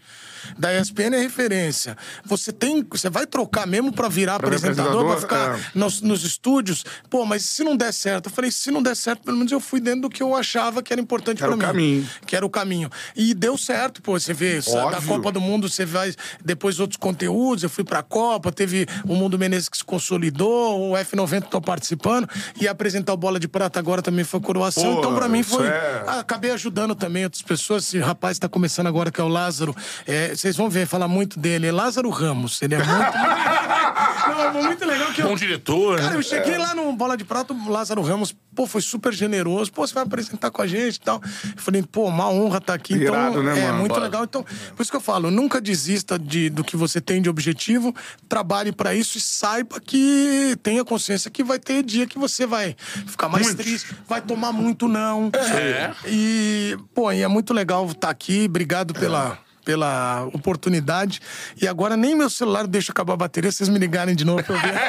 Da 0.59 0.73
ESPN 0.79 1.15
é 1.17 1.21
referência. 1.21 1.97
Você 2.25 2.53
tem. 2.53 2.85
Você 2.91 3.09
vai 3.11 3.27
trocar 3.27 3.67
mesmo 3.67 3.93
pra 3.93 4.09
virar 4.09 4.39
Pra 4.39 4.49
apresentador, 4.49 5.05
pra 5.05 5.13
apresentador, 5.15 5.21
ficar 5.57 5.59
é. 5.59 5.79
nos, 5.79 6.01
nos 6.01 6.25
estúdios? 6.25 6.85
Pô, 7.11 7.25
mas 7.25 7.43
se 7.45 7.63
não 7.65 7.77
der 7.77 7.93
certo? 7.93 8.27
Eu 8.29 8.33
falei, 8.33 8.51
se 8.51 8.71
não 8.71 8.83
der 8.83 8.97
certo, 8.97 9.23
pelo 9.23 9.37
menos 9.37 9.53
eu 9.53 9.61
fui 9.61 9.81
dentro 9.81 10.03
do 10.03 10.11
que 10.11 10.23
eu 10.23 10.35
achava 10.35 10.83
que 10.83 10.93
era 10.93 11.01
importante 11.01 11.43
o 11.45 11.51
mim. 11.53 11.59
caminho. 11.59 12.09
Que 12.27 12.37
era 12.37 12.45
o 12.47 12.51
caminho. 12.51 12.91
E 13.17 13.35
deu 13.35 13.57
certo, 13.59 14.01
pô. 14.03 14.19
Você 14.19 14.33
vê, 14.33 14.61
sa- 14.63 14.71
da 14.73 14.87
Óbvio. 14.99 15.09
Copa 15.09 15.33
do 15.33 15.41
Mundo, 15.41 15.69
você 15.69 15.85
vai. 15.85 16.15
Depois 16.45 16.79
outros 16.81 16.97
conteúdos, 16.97 17.63
eu 17.63 17.71
fui 17.71 17.85
pra 17.85 18.03
Copa, 18.03 18.51
teve 18.53 18.87
o 19.07 19.15
Mundo 19.15 19.39
Menezes 19.39 19.69
que 19.69 19.77
se 19.79 19.85
consolidou, 19.85 20.91
o 20.91 20.95
F90 20.97 21.43
tô 21.49 21.61
participando, 21.61 22.29
e 22.61 22.69
apresentar 22.69 23.13
o 23.13 23.17
Bola 23.17 23.39
de 23.41 23.49
Prata 23.49 23.79
agora 23.79 24.03
também 24.03 24.25
foi 24.25 24.41
coroação. 24.41 24.83
Pô, 24.95 24.99
então, 24.99 25.15
pra 25.15 25.29
mim, 25.29 25.43
foi. 25.43 25.67
é- 25.67 26.05
acabei 26.07 26.51
ajudando 26.53 26.95
também 26.95 27.25
outras 27.25 27.43
pessoas. 27.43 27.85
Esse 27.85 27.99
rapaz 27.99 28.39
tá 28.39 28.49
começando 28.49 28.87
agora, 28.87 29.11
que 29.11 29.21
é 29.21 29.25
o 29.25 29.29
Lázaro. 29.29 29.75
É, 30.07 30.32
vocês 30.37 30.57
vão 30.57 30.69
ver, 30.69 30.87
falar 30.87 31.09
muito 31.09 31.39
dele. 31.39 31.67
É 31.67 31.73
Lázaro 31.73 32.09
Ramos. 32.11 32.61
Ele 32.63 32.75
é 32.75 32.79
muito. 32.79 32.89
Não, 34.29 34.53
foi 34.53 34.63
muito 34.63 34.85
legal 34.87 35.13
que 35.13 35.21
eu. 35.21 35.29
Bom 35.29 35.35
diretor, 35.35 35.99
Cara, 35.99 36.11
né? 36.11 36.17
eu 36.17 36.23
cheguei 36.23 36.57
lá 36.57 36.75
no 36.75 36.93
Bola 36.93 37.17
de 37.17 37.25
Prata, 37.25 37.53
o 37.53 37.69
Lázaro 37.69 38.01
Ramos, 38.03 38.35
pô, 38.55 38.67
foi 38.67 38.81
super 38.81 39.13
generoso. 39.13 39.73
Pô, 39.73 39.87
você 39.87 39.93
vai 39.93 40.05
apresentar 40.05 40.51
com 40.51 40.63
a 40.63 40.67
gente 40.67 40.97
e 40.97 41.01
tal. 41.01 41.21
Eu 41.25 41.63
falei, 41.63 41.83
pô, 41.83 42.07
uma 42.07 42.29
honra 42.29 42.59
estar 42.59 42.75
aqui. 42.75 42.95
Então, 42.95 43.15
Irado, 43.15 43.43
né, 43.43 43.59
é 43.59 43.67
mano? 43.67 43.79
muito 43.79 43.93
Bora. 43.93 44.05
legal. 44.05 44.25
Então, 44.25 44.45
por 44.77 44.83
isso 44.83 44.91
que 44.91 44.97
eu 44.97 45.01
falo, 45.01 45.31
nunca 45.31 45.61
desista 45.61 46.19
de, 46.19 46.49
do 46.51 46.63
que 46.63 46.77
você 46.77 47.01
tem 47.01 47.21
de 47.21 47.29
objetivo, 47.29 47.95
trabalhe 48.29 48.73
pra 48.73 48.95
isso 48.95 49.19
e 49.19 49.21
saiba 49.21 49.81
que 49.81 50.57
tenha 50.63 50.85
consciência 50.85 51.31
que 51.31 51.43
vai 51.43 51.59
ter 51.59 51.83
dia 51.83 52.07
que 52.07 52.19
você 52.19 52.47
vai 52.47 52.77
ficar 53.07 53.29
mais 53.29 53.55
triste, 53.55 53.95
vai 54.09 54.21
tomar 54.21 54.53
muito 54.53 54.87
não. 54.89 55.31
É. 55.35 55.93
E, 56.07 56.77
pô, 56.95 57.11
e 57.13 57.23
é 57.23 57.29
muito 57.29 57.53
legal 57.53 57.87
estar 57.87 58.11
aqui. 58.11 58.45
Obrigado 58.47 58.95
pela. 58.95 59.39
Pela 59.65 60.25
oportunidade. 60.33 61.21
E 61.61 61.69
agora 61.69 61.97
nem 61.97 62.15
meu 62.17 62.29
celular 62.29 62.67
deixa 62.67 62.91
acabar 62.93 63.15
a 63.15 63.17
bateria, 63.17 63.51
vocês 63.53 63.69
me 63.69 63.79
ligarem 63.79 64.15
de 64.17 64.25
novo 64.25 64.43
pra 64.43 64.55
eu 64.57 64.61
ver. 64.61 64.73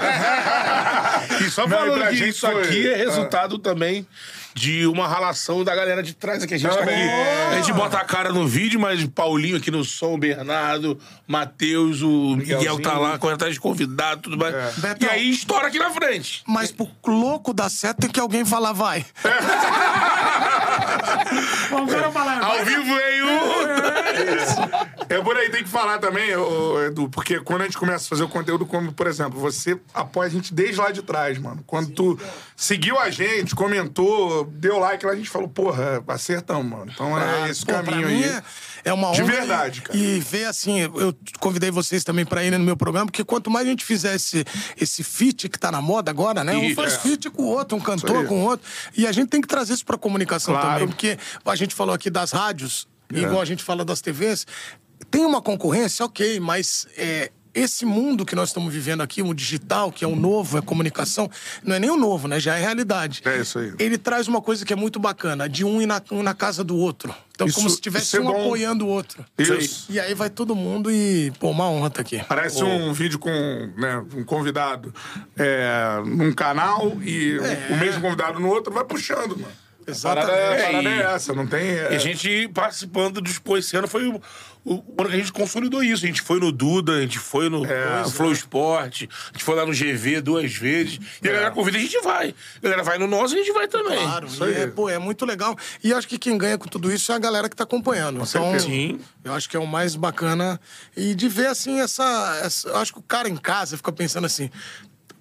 E 1.40 1.50
só 1.50 1.66
Não, 1.66 1.78
e 1.78 1.80
falando 1.80 1.98
pra 2.00 2.10
que 2.10 2.16
gente 2.18 2.30
isso 2.32 2.42
foi- 2.46 2.64
aqui 2.64 2.88
é 2.88 2.96
resultado 2.98 3.58
também 3.58 4.06
de 4.54 4.86
uma 4.88 5.08
relação 5.08 5.64
da 5.64 5.74
galera 5.74 6.04
de 6.04 6.14
trás 6.14 6.44
aqui. 6.44 6.54
A 6.54 6.58
gente 6.58 6.76
tá 6.76 6.84
aqui. 6.84 6.92
A 7.52 7.56
gente 7.56 7.72
bota 7.74 7.98
a 7.98 8.04
cara 8.04 8.32
no 8.32 8.46
vídeo, 8.46 8.78
mas 8.80 9.04
Paulinho 9.08 9.56
aqui 9.58 9.72
no 9.72 9.84
som, 9.86 10.18
Bernardo, 10.20 11.00
Matheus, 11.26 12.02
o 12.02 12.36
Miguel 12.36 12.80
tá 12.82 12.98
lá, 12.98 13.18
corre 13.18 13.34
atrás 13.36 13.54
de 13.54 13.60
convidado, 13.60 14.22
tudo 14.24 14.38
mais. 14.38 14.78
E 14.78 14.82
Betão. 14.82 15.10
aí 15.10 15.30
estoura 15.32 15.68
aqui 15.68 15.80
na 15.80 15.92
frente. 15.92 16.44
Mas 16.46 16.72
pro 16.72 16.90
louco 17.08 17.54
dar 17.54 17.70
certo 17.70 18.00
tem 18.02 18.10
que 18.10 18.20
alguém 18.20 18.44
falar, 18.46 18.74
vai. 18.74 19.06
o 21.72 21.88
cara 21.88 22.12
falar, 22.12 22.40
vai. 22.40 22.60
Ao 22.60 22.66
vivo 22.66 22.84
veio. 22.96 23.33
É 25.10 25.22
por 25.22 25.36
aí, 25.38 25.50
tem 25.50 25.64
que 25.64 25.70
falar 25.70 26.00
também, 26.00 26.30
Edu, 26.88 27.10
porque 27.10 27.40
quando 27.40 27.62
a 27.62 27.66
gente 27.66 27.78
começa 27.78 28.06
a 28.06 28.10
fazer 28.10 28.24
o 28.24 28.30
conteúdo, 28.30 28.66
como, 28.66 28.92
por 28.94 29.06
exemplo, 29.08 29.40
você 29.40 29.80
apoia 29.94 30.28
a 30.28 30.32
gente 30.32 30.54
desde 30.54 30.80
lá 30.80 30.92
de 30.92 31.02
trás, 31.02 31.38
mano. 31.38 31.64
Quando 31.68 31.92
tu 31.92 32.20
seguiu 32.56 32.98
a 33.00 33.10
gente, 33.10 33.54
comentou, 33.56 34.46
deu 34.46 34.80
like 34.80 35.06
lá, 35.06 35.12
a 35.12 35.16
gente 35.16 35.30
falou, 35.30 35.48
porra, 35.48 36.04
acertamos, 36.08 36.66
mano. 36.66 36.92
Então 36.94 37.18
é 37.20 37.50
esse 37.50 37.64
Ah, 37.64 37.66
Pô, 37.66 37.84
pra 37.84 37.84
caminho 37.84 38.08
mim 38.08 38.24
aí. 38.24 38.30
é- 38.30 38.44
É 38.86 38.92
uma 38.92 39.12
De 39.14 39.22
honra. 39.22 39.32
verdade, 39.32 39.80
e, 39.80 39.82
cara. 39.82 39.98
E 39.98 40.20
ver 40.20 40.44
assim, 40.46 40.80
eu 40.82 41.16
convidei 41.40 41.72
vocês 41.72 42.04
também 42.04 42.26
pra 42.26 42.44
irem 42.44 42.60
no 42.60 42.66
meu 42.66 42.76
programa, 42.76 43.06
porque 43.06 43.24
quanto 43.24 43.50
mais 43.50 43.66
a 43.66 43.70
gente 43.70 43.86
fizer 43.86 44.14
esse, 44.14 44.44
esse 44.76 45.02
feat 45.06 45.48
que 45.48 45.58
tá 45.58 45.72
na 45.72 45.82
moda 45.82 46.12
agora, 46.12 46.44
né? 46.44 46.54
Um 46.58 46.76
faz 46.76 46.96
é. 46.96 47.00
feat 47.00 47.30
com 47.30 47.44
o 47.44 47.48
outro, 47.48 47.78
um 47.78 47.80
cantor 47.80 48.26
com 48.26 48.42
o 48.42 48.44
outro. 48.46 48.68
E 48.98 49.08
a 49.08 49.12
gente 49.14 49.30
tem 49.30 49.40
que 49.40 49.48
trazer 49.48 49.74
isso 49.74 49.86
pra 49.86 49.98
comunicação 49.98 50.54
Claro. 50.54 50.68
também, 50.74 50.88
porque 50.90 51.18
a 51.46 51.56
gente 51.56 51.74
falou 51.74 51.96
aqui 51.96 52.10
das 52.10 52.34
rádios, 52.34 52.86
igual 53.12 53.42
a 53.42 53.46
gente 53.46 53.64
fala 53.64 53.84
das 53.86 54.02
TVs, 54.02 54.46
tem 55.10 55.26
uma 55.26 55.42
concorrência, 55.42 56.06
ok, 56.06 56.40
mas 56.40 56.88
é, 56.98 57.32
esse 57.54 57.86
mundo 57.86 58.26
que 58.26 58.36
nós 58.36 58.50
estamos 58.50 58.74
vivendo 58.74 59.02
aqui, 59.02 59.22
o 59.22 59.32
digital, 59.34 59.92
que 59.92 60.04
é 60.04 60.08
o 60.08 60.16
novo, 60.16 60.58
é 60.58 60.62
comunicação, 60.62 61.30
não 61.64 61.76
é 61.76 61.80
nem 61.80 61.90
o 61.90 61.96
novo, 61.98 62.28
né? 62.28 62.40
Já 62.40 62.58
é 62.58 62.62
realidade. 62.62 63.22
É 63.26 63.38
isso 63.42 63.60
aí. 63.60 63.74
Ele 63.78 63.98
traz 63.98 64.28
uma 64.28 64.42
coisa 64.42 64.66
que 64.66 64.74
é 64.74 64.76
muito 64.76 65.00
bacana, 65.00 65.48
de 65.48 65.64
um 65.64 65.80
ir 65.82 65.86
na, 65.86 66.02
um 66.12 66.24
na 66.24 66.34
casa 66.34 66.64
do 66.64 66.76
outro. 66.76 67.14
Então, 67.36 67.46
Isso- 67.46 67.58
como 67.58 67.70
se 67.70 67.80
tivesse 67.80 68.18
é 68.18 68.22
um 68.22 68.26
bom. 68.26 68.42
apoiando 68.46 68.86
o 68.86 68.88
outro. 68.88 69.24
Isso. 69.38 69.86
E 69.92 70.00
aí 70.00 70.16
vai 70.16 70.30
todo 70.32 70.56
mundo 70.56 70.90
e, 70.92 71.32
pô, 71.40 71.50
uma 71.52 71.70
honra 71.70 71.88
estar 71.90 72.02
aqui. 72.02 72.24
Parece 72.28 72.64
um 72.64 72.92
vídeo 72.92 73.20
com 73.20 73.30
né, 73.78 74.04
um 74.16 74.24
convidado 74.24 74.94
é, 75.38 76.02
num 76.06 76.32
canal 76.34 76.92
e 77.04 77.38
o 77.70 77.78
mesmo 77.78 78.02
convidado 78.02 78.40
no 78.40 78.48
outro, 78.50 78.74
vai 78.74 78.84
puxando, 78.84 79.38
mano. 79.38 79.63
A 79.88 79.96
parada, 80.16 80.32
é, 80.32 80.48
a 80.48 80.56
É, 80.58 80.66
parada 80.72 80.90
e- 80.90 80.94
é 81.02 81.02
essa, 81.16 81.34
não 81.34 81.48
tem. 81.48 81.62
é- 81.70 81.94
E 81.94 81.96
a 81.96 82.00
gente 82.00 82.48
participando 82.54 83.22
do 83.22 83.30
Expo 83.30 83.58
esse 83.58 83.76
ano 83.76 83.88
foi 83.88 84.08
o, 84.08 84.22
o 84.66 84.84
ano 84.98 85.10
que 85.10 85.16
a 85.16 85.20
gente 85.20 85.34
consolidou 85.34 85.84
isso. 85.84 86.04
A 86.06 86.08
gente 86.08 86.22
foi 86.22 86.40
no 86.40 86.52
Duda, 86.52 86.94
a 86.94 87.02
gente 87.02 87.20
foi 87.20 87.50
no, 87.50 87.60
no 87.66 88.10
Flow 88.10 88.32
Sport, 88.32 89.04
a 89.04 89.32
gente 89.34 89.44
foi 89.44 89.56
lá 89.56 89.66
no 89.66 89.74
GV 89.74 90.22
duas 90.22 90.54
vezes. 90.54 91.00
E 91.22 91.28
a 91.28 91.32
galera 91.32 91.52
convida, 91.52 91.78
a 91.78 91.82
gente 91.82 92.00
vai. 92.02 92.34
A 92.58 92.60
galera 92.62 92.84
vai 92.84 92.98
no 92.98 93.08
nosso, 93.08 93.34
a 93.34 93.38
gente 93.38 93.52
vai 93.52 93.68
também. 93.68 93.98
Claro, 94.00 94.28
Isso 94.28 94.44
e 94.46 94.48
aí. 94.56 94.62
é, 94.64 94.68
pô, 94.68 94.90
é 94.90 94.98
muito 94.98 95.26
legal. 95.26 95.56
E 95.84 95.94
acho 95.94 96.08
que 96.08 96.18
quem 96.18 96.38
ganha 96.38 96.58
com 96.58 96.68
tudo 96.68 96.92
isso 96.92 97.12
é 97.12 97.16
a 97.16 97.20
galera 97.20 97.50
que 97.50 97.56
tá 97.56 97.64
acompanhando. 97.64 98.16
então, 98.16 98.26
certeza. 98.26 98.66
Sim. 98.66 99.00
eu 99.24 99.34
acho 99.34 99.50
que 99.50 99.58
é 99.58 99.60
o 99.60 99.68
mais 99.68 99.96
bacana. 99.96 100.60
E 100.96 101.14
de 101.14 101.28
ver, 101.28 101.48
assim, 101.48 101.80
essa, 101.82 102.40
essa- 102.44 102.70
Eu 102.70 102.78
acho 102.78 102.94
que 102.94 103.00
o 103.00 103.04
cara 103.04 103.28
em 103.28 103.36
casa 103.38 103.76
fica 103.78 103.92
pensando 103.92 104.26
assim. 104.26 104.50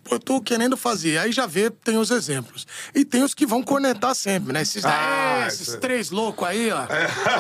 Pô, 0.05 0.17
eu 0.17 0.19
tô 0.19 0.41
querendo 0.41 0.77
fazer. 0.77 1.19
Aí 1.19 1.31
já 1.33 1.47
vê, 1.47 1.71
tem 1.71 1.97
os 1.97 2.11
exemplos. 2.11 2.67
E 2.95 3.05
tem 3.05 3.23
os 3.23 3.35
que 3.35 3.47
vão 3.47 3.63
cornetar 3.63 4.15
sempre, 4.15 4.53
né? 4.53 4.63
Esses, 4.63 4.85
Ah, 4.85 5.43
é, 5.45 5.47
esses 5.47 5.69
isso- 5.69 5.79
três 5.79 6.11
loucos 6.11 6.47
aí, 6.49 6.71
ó. 6.73 6.83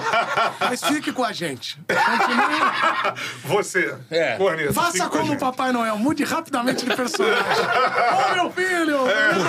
Mas 0.60 0.82
fique 0.84 1.12
com 1.12 1.24
a 1.24 1.32
gente. 1.32 1.76
Continue. 1.88 3.16
Você, 3.44 3.94
É. 4.10 4.36
corneta, 4.36 4.72
Faça 4.72 4.92
fica 4.92 5.08
com 5.08 5.18
como 5.18 5.32
o. 5.34 5.38
Papai 5.38 5.72
Noel, 5.72 5.96
mude 5.98 6.22
rapidamente 6.24 6.84
de 6.86 6.94
personagem. 6.94 7.42
Ô, 8.30 8.34
meu 8.34 8.50
filho! 8.52 9.08
É. 9.10 9.32
meu 9.34 9.42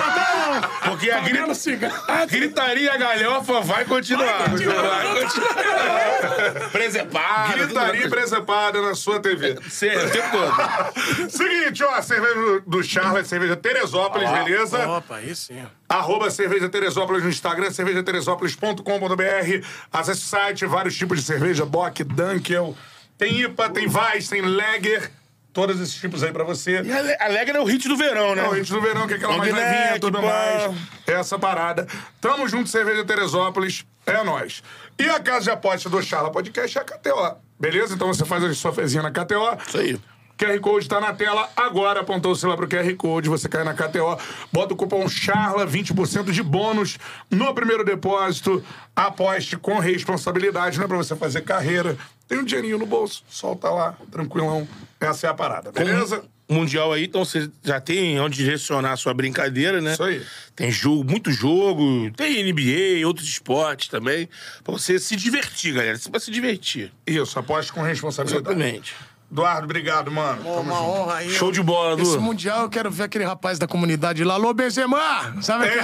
Porque 0.91 1.11
a, 1.11 1.19
gri- 1.21 1.33
vendo 1.33 1.53
cigarro? 1.55 2.03
a 2.07 2.25
gritaria 2.25 2.97
galhofa 2.97 3.61
vai 3.61 3.85
continuar. 3.85 4.39
Vai 4.39 4.49
continuar. 4.49 4.81
Vai 5.03 5.21
continuar. 5.23 6.69
Presepada. 6.71 7.53
Gritaria 7.53 8.09
presepada 8.09 8.81
na 8.81 8.95
sua 8.95 9.19
TV. 9.19 9.57
Sério, 9.69 10.07
o 10.07 10.09
tempo 10.11 10.29
todo. 10.31 11.29
Seguinte, 11.29 11.83
ó, 11.83 12.01
cerveja 12.01 12.61
do 12.65 12.83
Charles, 13.03 13.27
cerveja 13.27 13.55
Teresópolis, 13.55 14.29
beleza? 14.29 14.87
Opa, 14.89 15.15
aí 15.17 15.35
sim. 15.35 15.63
Arroba 15.89 16.29
Cerveja 16.31 16.67
Teresópolis 16.69 17.23
no 17.23 17.29
Instagram, 17.29 17.69
cervejateresópolis.com.br. 17.71 19.65
Acesse 19.91 20.21
o 20.21 20.25
site, 20.25 20.65
vários 20.65 20.95
tipos 20.97 21.19
de 21.19 21.25
cerveja, 21.25 21.65
Bock, 21.65 22.03
Dunkel. 22.03 22.75
Tem 23.17 23.41
IPA, 23.41 23.69
tem 23.69 23.87
Weiss, 23.87 24.27
tem 24.27 24.41
Lager. 24.41 25.11
Todos 25.51 25.79
esses 25.79 25.93
tipos 25.93 26.23
aí 26.23 26.31
pra 26.31 26.43
você. 26.43 26.81
E 26.81 26.91
a 26.91 26.97
Ale- 26.97 27.15
Alegra 27.19 27.59
é 27.59 27.61
o 27.61 27.63
hit 27.65 27.87
do 27.87 27.95
verão, 27.95 28.33
né? 28.33 28.41
Não, 28.41 28.53
a 28.53 28.57
gente 28.57 28.73
no 28.73 28.81
verão, 28.81 29.05
que 29.05 29.13
é 29.13 29.17
aquela 29.17 29.33
Long 29.33 29.37
mais 29.37 29.53
levinha, 29.53 29.99
tudo 29.99 30.19
pá. 30.19 30.27
mais. 30.27 30.75
Essa 31.05 31.37
parada. 31.37 31.87
Tamo 32.19 32.47
junto, 32.47 32.67
Cerveja 32.69 33.05
Teresópolis. 33.05 33.85
É 34.05 34.23
nóis. 34.23 34.63
E 34.97 35.07
a 35.07 35.19
casa 35.19 35.41
de 35.43 35.49
aposta 35.51 35.89
do 35.89 36.01
Charla 36.01 36.31
Podcast 36.31 36.75
é 36.75 36.81
a 36.81 36.83
KTO. 36.83 37.37
Beleza? 37.59 37.93
Então 37.93 38.07
você 38.07 38.25
faz 38.25 38.43
a 38.43 38.51
sua 38.55 38.73
fezinha 38.73 39.03
na 39.03 39.11
KTO. 39.11 39.57
Isso 39.67 39.77
aí. 39.77 39.99
QR 40.43 40.59
Code 40.59 40.87
tá 40.89 40.99
na 40.99 41.13
tela 41.13 41.49
agora, 41.55 42.01
apontou 42.01 42.33
o 42.33 42.35
celular 42.35 42.57
pro 42.57 42.67
QR 42.67 42.93
Code, 42.95 43.29
você 43.29 43.47
cai 43.47 43.63
na 43.63 43.73
KTO, 43.73 44.17
bota 44.51 44.73
o 44.73 44.77
cupom 44.77 45.07
CHARLA, 45.07 45.65
20% 45.65 46.31
de 46.31 46.43
bônus 46.43 46.97
no 47.31 47.53
primeiro 47.53 47.85
depósito, 47.85 48.63
aposte 48.95 49.55
com 49.55 49.79
responsabilidade, 49.79 50.77
não 50.77 50.85
é 50.85 50.87
pra 50.87 50.97
você 50.97 51.15
fazer 51.15 51.41
carreira, 51.41 51.97
tem 52.27 52.39
um 52.39 52.43
dinheirinho 52.43 52.77
no 52.77 52.85
bolso, 52.85 53.23
solta 53.27 53.69
lá, 53.69 53.95
tranquilão, 54.11 54.67
essa 54.99 55.27
é 55.27 55.29
a 55.29 55.33
parada, 55.33 55.71
beleza? 55.71 56.23
Mundial 56.49 56.91
aí, 56.91 57.05
então 57.05 57.23
você 57.23 57.49
já 57.63 57.79
tem 57.79 58.19
onde 58.19 58.35
direcionar 58.35 58.91
a 58.91 58.97
sua 58.97 59.13
brincadeira, 59.13 59.79
né? 59.79 59.93
Isso 59.93 60.03
aí. 60.03 60.21
Tem 60.53 60.69
jogo, 60.69 61.09
muito 61.09 61.31
jogo, 61.31 62.11
tem 62.11 62.43
NBA, 62.43 63.07
outros 63.07 63.27
esportes 63.27 63.87
também. 63.87 64.29
Pra 64.61 64.73
você 64.73 64.99
se 64.99 65.15
divertir, 65.15 65.73
galera. 65.73 65.97
Pra 66.11 66.19
se 66.19 66.29
divertir. 66.29 66.91
Isso, 67.07 67.39
aposte 67.39 67.71
com 67.71 67.81
responsabilidade. 67.81 68.45
Exatamente. 68.45 68.93
Eduardo, 69.33 69.63
obrigado, 69.65 70.11
mano. 70.11 70.43
Pô, 70.43 70.59
uma 70.59 70.75
junto. 70.75 70.85
honra 70.89 71.15
aí. 71.15 71.29
Show 71.31 71.51
de 71.51 71.63
bola, 71.63 71.99
Esse 71.99 72.13
Du. 72.13 72.21
Mundial 72.21 72.61
eu 72.61 72.69
quero 72.69 72.91
ver 72.91 73.03
aquele 73.03 73.23
rapaz 73.25 73.57
da 73.57 73.67
comunidade 73.67 74.23
lá, 74.23 74.35
Alô 74.35 74.53
Benzema! 74.53 75.35
Sabe 75.41 75.65
aquele? 75.65 75.81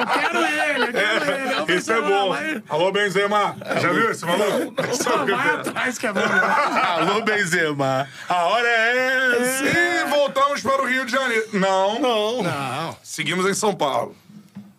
Eu 0.00 0.06
quero 0.06 0.38
ele, 0.38 0.84
eu 0.84 0.92
quero 0.92 1.30
ele. 1.32 1.54
Ô, 1.54 1.76
Isso 1.76 1.92
é 1.92 1.96
Benzema, 1.96 2.08
bom. 2.08 2.28
vai- 2.28 2.62
Alô, 2.68 2.92
Benzema. 2.92 3.56
Já 3.82 3.92
viu 3.92 4.08
esse 4.10 4.24
maluco? 4.24 4.74
Sabe 4.96 5.22
o 5.22 5.26
que 5.26 5.32
Vai 5.34 5.48
é? 5.48 5.50
atrás 5.54 5.98
que 5.98 6.06
é 6.06 6.12
bom. 6.12 6.20
né? 6.20 6.26
Alô, 6.86 7.22
Benzema. 7.22 8.08
A 8.28 8.42
hora 8.44 8.68
é 8.68 9.42
essa. 9.42 9.64
E 9.64 10.04
voltamos 10.10 10.60
para 10.62 10.80
o 10.80 10.86
Rio 10.86 11.04
de 11.04 11.10
Janeiro. 11.10 11.46
Não, 11.54 11.98
Não. 12.00 12.42
Não. 12.44 12.96
seguimos 13.02 13.46
em 13.46 13.54
São 13.54 13.74
Paulo. 13.74 14.14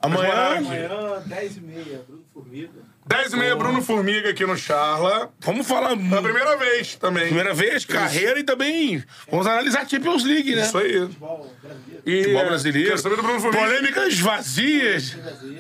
Amanhã. 0.01 0.57
Amanhã, 0.59 0.89
10h30, 1.27 2.05
Bruno 2.07 2.23
Formiga. 2.33 2.84
10 3.07 3.33
e 3.33 3.35
meia, 3.37 3.55
Bruno 3.55 3.83
Formiga 3.83 4.31
aqui 4.31 4.43
no 4.45 4.57
Charla. 4.57 5.31
Vamos 5.41 5.67
falar. 5.67 5.95
Pela 5.95 6.23
primeira 6.23 6.57
vez 6.57 6.95
também. 6.95 7.25
Primeira 7.25 7.53
vez, 7.53 7.85
carreira 7.85 8.39
e 8.39 8.43
também 8.43 9.03
vamos 9.29 9.45
analisar 9.45 9.81
a 9.81 9.87
Champions 9.87 10.23
League, 10.23 10.55
né? 10.55 10.63
Isso 10.63 10.77
aí. 10.77 11.01
Futebol 11.01 11.51
brasileiro. 11.61 12.01
E, 12.03 12.23
Futebol 12.23 12.45
brasileiro. 12.45 12.87
Quero 12.89 13.01
saber 13.01 13.15
do 13.17 13.21
Bruno 13.21 13.39
Formiga. 13.39 13.63
Polêmicas 13.63 14.19
vazias. 14.19 15.15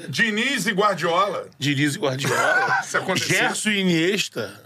Diniz 0.09 0.65
e 0.65 0.71
Guardiola. 0.71 1.47
Diniz 1.59 1.95
e 1.95 1.99
Guardiola. 1.99 2.81
Se 2.83 2.97
acontecer. 2.97 3.35
Gerson 3.35 3.69
e 3.69 3.79
Iniesta. 3.81 4.63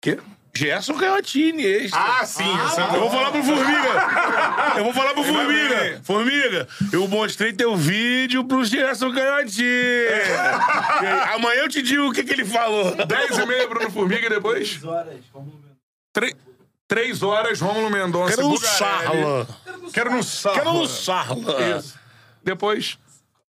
Quê? 0.00 0.18
Gerson 0.58 0.94
Canhotinho, 0.94 1.50
Iniesta. 1.50 1.96
Ah, 1.96 2.26
sim. 2.26 2.42
é 2.42 2.96
Eu 2.96 3.00
vou 3.00 3.10
falar 3.10 3.30
pro 3.30 3.42
Formiga. 3.44 4.76
Eu 4.76 4.84
vou 4.84 4.92
falar 4.92 5.14
pro. 5.14 5.22
Formiga. 5.22 6.00
Formiga, 6.02 6.68
eu 6.92 7.06
mostrei 7.06 7.52
teu 7.52 7.76
vídeo 7.76 8.44
pro 8.44 8.64
Gerson 8.64 9.12
Canhotinho. 9.12 9.68
Aí, 10.98 11.34
Amanhã 11.34 11.60
eu 11.60 11.68
te 11.68 11.80
digo 11.80 12.08
o 12.08 12.12
que, 12.12 12.24
que 12.24 12.32
ele 12.32 12.44
falou. 12.44 12.92
10 13.06 13.38
e 13.38 13.46
meia, 13.46 13.68
Bruno 13.68 13.88
Formiga 13.90 14.26
e 14.26 14.30
depois 14.30 14.70
3 14.70 14.84
horas, 14.84 15.16
vamos 15.32 15.54
ver. 15.54 16.36
3 16.88 17.22
horas, 17.22 17.60
Rômulo 17.60 17.90
Mendonça. 17.90 18.34
Quero 18.34 18.48
no. 18.48 18.58
Sarla. 18.58 19.46
Quero 19.92 20.10
no 20.10 20.22
Sarla. 20.24 20.58
Quero 20.58 20.72
no 20.72 20.86
Sarla. 20.88 21.78
Isso. 21.78 21.98
Depois. 22.42 22.98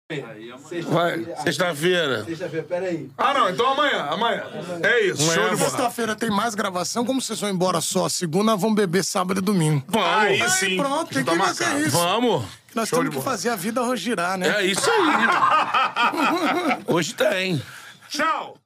Sexta-feira. 0.09 0.57
Vai. 0.89 1.25
Sexta-feira. 1.43 2.25
Sexta-feira, 2.25 2.67
peraí. 2.69 3.11
Ah, 3.19 3.35
não. 3.35 3.51
Então 3.51 3.73
amanhã. 3.73 4.03
Amanhã. 4.05 4.45
É 4.85 5.01
isso. 5.07 5.21
Amanhã, 5.23 5.35
Show 5.35 5.51
de 5.51 5.57
bola. 5.57 5.71
Sexta-feira 5.71 6.15
tem 6.15 6.31
mais 6.31 6.55
gravação. 6.55 7.05
Como 7.05 7.21
vocês 7.21 7.41
vão 7.41 7.51
embora 7.51 7.81
só 7.81 8.09
segunda, 8.09 8.55
vão 8.55 8.73
beber 8.73 9.03
sábado 9.03 9.39
e 9.39 9.43
domingo. 9.43 9.83
Vamos. 9.89 10.09
Aí 10.09 10.49
sim. 10.51 10.77
Pronto, 10.77 11.13
tem 11.13 11.25
que 11.25 11.37
fazer 11.37 11.81
isso. 11.81 11.91
Vamos. 11.91 12.45
Nós 12.73 12.89
Show 12.89 13.01
temos 13.01 13.17
que 13.17 13.21
bola. 13.21 13.31
fazer 13.33 13.49
a 13.49 13.57
vida 13.57 13.97
girar, 13.97 14.39
né? 14.39 14.49
É 14.61 14.67
isso 14.67 14.89
aí. 14.89 15.27
Hoje 16.87 17.13
tem. 17.13 17.61
Tchau. 18.09 18.57